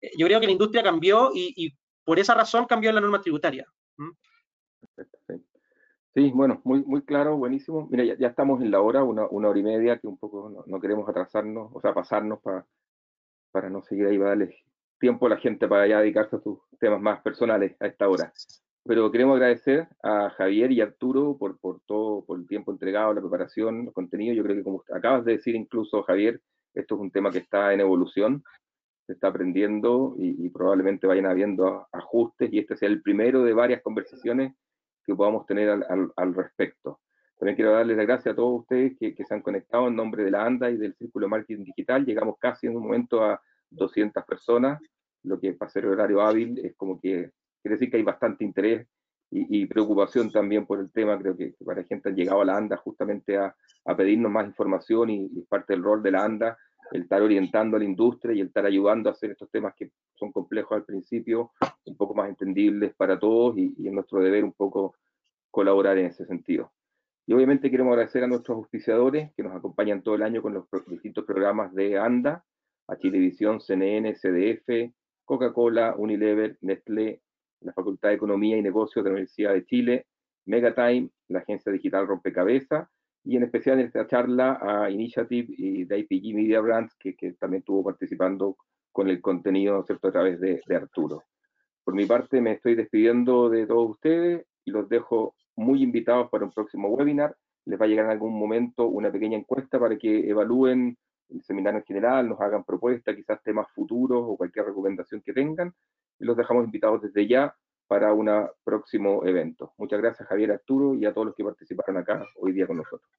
eh, 0.00 0.10
yo 0.16 0.26
creo 0.26 0.40
que 0.40 0.46
la 0.46 0.52
industria 0.52 0.82
cambió 0.82 1.30
y, 1.34 1.76
por 2.04 2.18
esa 2.18 2.34
razón 2.34 2.64
cambió 2.64 2.90
la 2.90 3.02
norma 3.02 3.20
tributaria. 3.20 3.66
Sí, 6.14 6.32
bueno, 6.34 6.62
muy, 6.64 6.82
muy 6.84 7.02
claro, 7.02 7.36
buenísimo. 7.36 7.86
Mira, 7.90 8.16
ya, 8.18 8.28
estamos 8.28 8.62
en 8.62 8.70
la 8.70 8.80
hora, 8.80 9.04
una, 9.04 9.26
una, 9.28 9.50
hora 9.50 9.58
y 9.58 9.62
media, 9.62 9.98
que 9.98 10.06
un 10.06 10.16
poco 10.16 10.64
no, 10.66 10.80
queremos 10.80 11.06
atrasarnos, 11.06 11.70
o 11.74 11.80
sea, 11.82 11.92
pasarnos 11.92 12.40
para, 12.40 12.66
para 13.52 13.68
no 13.68 13.82
seguir 13.82 14.06
ahí, 14.06 14.16
va 14.16 14.26
a 14.26 14.28
darle 14.30 14.56
tiempo 14.98 15.28
la 15.28 15.38
gente 15.38 15.68
para 15.68 15.86
ya 15.86 16.00
dedicarse 16.00 16.36
a 16.36 16.40
sus 16.40 16.58
temas 16.78 17.00
más 17.00 17.22
personales 17.22 17.76
a 17.80 17.86
esta 17.86 18.08
hora. 18.08 18.32
Pero 18.84 19.10
queremos 19.10 19.36
agradecer 19.36 19.86
a 20.02 20.30
Javier 20.30 20.72
y 20.72 20.80
Arturo 20.80 21.36
por, 21.38 21.58
por 21.58 21.80
todo, 21.86 22.24
por 22.24 22.38
el 22.38 22.46
tiempo 22.46 22.72
entregado, 22.72 23.12
la 23.12 23.20
preparación, 23.20 23.84
los 23.84 23.94
contenidos. 23.94 24.36
Yo 24.36 24.42
creo 24.42 24.56
que 24.56 24.62
como 24.62 24.82
acabas 24.94 25.24
de 25.24 25.32
decir 25.32 25.54
incluso, 25.54 26.02
Javier, 26.02 26.40
esto 26.74 26.94
es 26.94 27.00
un 27.00 27.10
tema 27.10 27.30
que 27.30 27.38
está 27.38 27.72
en 27.72 27.80
evolución, 27.80 28.42
se 29.06 29.14
está 29.14 29.28
aprendiendo 29.28 30.14
y, 30.18 30.48
probablemente 30.50 31.06
vayan 31.06 31.26
habiendo 31.26 31.86
ajustes 31.92 32.52
y 32.52 32.58
este 32.58 32.76
sea 32.76 32.88
el 32.88 33.02
primero 33.02 33.42
de 33.42 33.54
varias 33.54 33.82
conversaciones 33.82 34.54
que 35.04 35.14
podamos 35.14 35.46
tener 35.46 35.70
al, 35.70 36.12
al, 36.14 36.34
respecto. 36.34 37.00
También 37.38 37.56
quiero 37.56 37.72
darles 37.72 37.96
las 37.96 38.06
gracias 38.06 38.32
a 38.32 38.36
todos 38.36 38.60
ustedes 38.60 38.96
que, 38.98 39.14
que, 39.14 39.24
se 39.24 39.34
han 39.34 39.40
conectado 39.40 39.88
en 39.88 39.96
nombre 39.96 40.24
de 40.24 40.30
la 40.30 40.44
ANDA 40.44 40.70
y 40.70 40.76
del 40.76 40.94
Círculo 40.94 41.28
Marketing 41.28 41.64
Digital. 41.64 42.04
Llegamos 42.04 42.36
casi 42.38 42.66
en 42.66 42.76
un 42.76 42.82
momento 42.82 43.24
a 43.24 43.40
200 43.70 44.24
personas 44.24 44.80
lo 45.22 45.40
que 45.40 45.52
para 45.52 45.70
ser 45.70 45.86
horario 45.86 46.20
hábil 46.20 46.58
es 46.64 46.74
como 46.76 47.00
que 47.00 47.30
quiere 47.62 47.76
decir 47.76 47.90
que 47.90 47.96
hay 47.98 48.02
bastante 48.02 48.44
interés 48.44 48.86
y, 49.30 49.66
preocupación 49.66 50.32
también 50.32 50.64
por 50.64 50.80
el 50.80 50.90
tema. 50.90 51.18
Creo 51.18 51.36
que, 51.36 51.54
para 51.62 51.84
gente 51.84 52.08
ha 52.08 52.12
llegado 52.12 52.40
a 52.40 52.46
la 52.46 52.56
ANDA 52.56 52.78
justamente 52.78 53.36
a, 53.36 53.54
pedirnos 53.94 54.32
más 54.32 54.46
información 54.46 55.10
y, 55.10 55.28
parte 55.42 55.74
del 55.74 55.82
rol 55.82 56.02
de 56.02 56.12
la 56.12 56.24
ANDA, 56.24 56.56
el 56.92 57.02
estar 57.02 57.20
orientando 57.20 57.76
a 57.76 57.80
la 57.80 57.84
industria 57.84 58.34
y 58.34 58.40
el 58.40 58.46
estar 58.46 58.64
ayudando 58.64 59.10
a 59.10 59.12
hacer 59.12 59.32
estos 59.32 59.50
temas 59.50 59.74
que 59.76 59.90
son 60.14 60.32
complejos 60.32 60.76
al 60.76 60.84
principio, 60.84 61.52
un 61.84 61.96
poco 61.96 62.14
más 62.14 62.30
entendibles 62.30 62.94
para 62.94 63.18
todos 63.18 63.58
y, 63.58 63.74
y 63.76 63.88
es 63.88 63.92
nuestro 63.92 64.20
deber 64.20 64.44
un 64.44 64.54
poco 64.54 64.94
colaborar 65.50 65.98
en 65.98 66.06
ese 66.06 66.24
sentido. 66.24 66.72
Y 67.26 67.34
obviamente 67.34 67.70
queremos 67.70 67.92
agradecer 67.92 68.24
a 68.24 68.28
nuestros 68.28 68.56
auspiciadores 68.56 69.30
que 69.34 69.42
nos 69.42 69.54
acompañan 69.54 70.02
todo 70.02 70.14
el 70.14 70.22
año 70.22 70.40
con 70.40 70.54
los 70.54 70.64
distintos 70.86 71.26
programas 71.26 71.74
de 71.74 71.98
ANDA, 71.98 72.42
a 72.88 72.96
Chilevisión, 72.96 73.60
CNN, 73.60 74.14
CDF, 74.14 74.92
Coca-Cola, 75.24 75.94
Unilever, 75.96 76.58
Nestlé, 76.62 77.20
la 77.60 77.72
Facultad 77.72 78.08
de 78.08 78.14
Economía 78.16 78.56
y 78.56 78.62
Negocios 78.62 79.04
de 79.04 79.10
la 79.10 79.14
Universidad 79.14 79.52
de 79.52 79.64
Chile, 79.64 80.06
Megatime, 80.46 81.10
la 81.28 81.40
agencia 81.40 81.70
digital 81.70 82.06
Rompecabezas, 82.06 82.88
y 83.24 83.36
en 83.36 83.42
especial 83.42 83.78
en 83.78 83.86
esta 83.86 84.06
charla 84.06 84.58
a 84.62 84.90
Initiative 84.90 85.54
y 85.56 85.84
de 85.84 85.98
IPG 85.98 86.34
Media 86.34 86.60
Brands, 86.60 86.94
que, 86.98 87.14
también 87.38 87.60
estuvo 87.60 87.84
participando 87.84 88.56
con 88.90 89.08
el 89.10 89.20
contenido 89.20 89.84
¿cierto? 89.84 90.08
a 90.08 90.12
través 90.12 90.40
de, 90.40 90.62
de 90.66 90.76
Arturo. 90.76 91.24
Por 91.84 91.94
mi 91.94 92.06
parte, 92.06 92.40
me 92.40 92.52
estoy 92.52 92.74
despidiendo 92.74 93.50
de 93.50 93.66
todos 93.66 93.90
ustedes 93.90 94.46
y 94.64 94.70
los 94.70 94.88
dejo 94.88 95.34
muy 95.56 95.82
invitados 95.82 96.30
para 96.30 96.44
un 96.44 96.52
próximo 96.52 96.88
webinar. 96.88 97.36
Les 97.66 97.78
va 97.78 97.84
a 97.84 97.88
llegar 97.88 98.06
en 98.06 98.12
algún 98.12 98.38
momento 98.38 98.86
una 98.86 99.10
pequeña 99.12 99.36
encuesta 99.36 99.78
para 99.78 99.98
que 99.98 100.28
evalúen 100.28 100.96
el 101.30 101.42
seminario 101.42 101.80
en 101.80 101.84
general, 101.84 102.28
nos 102.28 102.40
hagan 102.40 102.64
propuestas, 102.64 103.14
quizás 103.14 103.42
temas 103.42 103.68
futuros 103.72 104.22
o 104.24 104.36
cualquier 104.36 104.66
recomendación 104.66 105.20
que 105.20 105.32
tengan. 105.32 105.74
Y 106.18 106.24
los 106.24 106.36
dejamos 106.36 106.64
invitados 106.64 107.02
desde 107.02 107.26
ya 107.26 107.54
para 107.86 108.12
un 108.12 108.30
próximo 108.64 109.24
evento. 109.24 109.72
Muchas 109.78 110.00
gracias 110.00 110.28
Javier 110.28 110.52
Arturo 110.52 110.94
y 110.94 111.06
a 111.06 111.12
todos 111.12 111.28
los 111.28 111.34
que 111.34 111.44
participaron 111.44 111.96
acá 111.96 112.24
hoy 112.36 112.52
día 112.52 112.66
con 112.66 112.76
nosotros. 112.76 113.10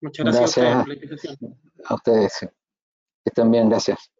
Muchas 0.00 0.26
gracias, 0.26 0.58
a 0.58 0.60
ustedes 0.60 0.76
por 0.76 0.88
la 0.88 0.94
invitación. 0.94 1.36
A 1.84 1.94
ustedes. 1.94 2.38
Que 2.40 3.30
estén 3.30 3.50
bien, 3.50 3.68
gracias. 3.68 4.13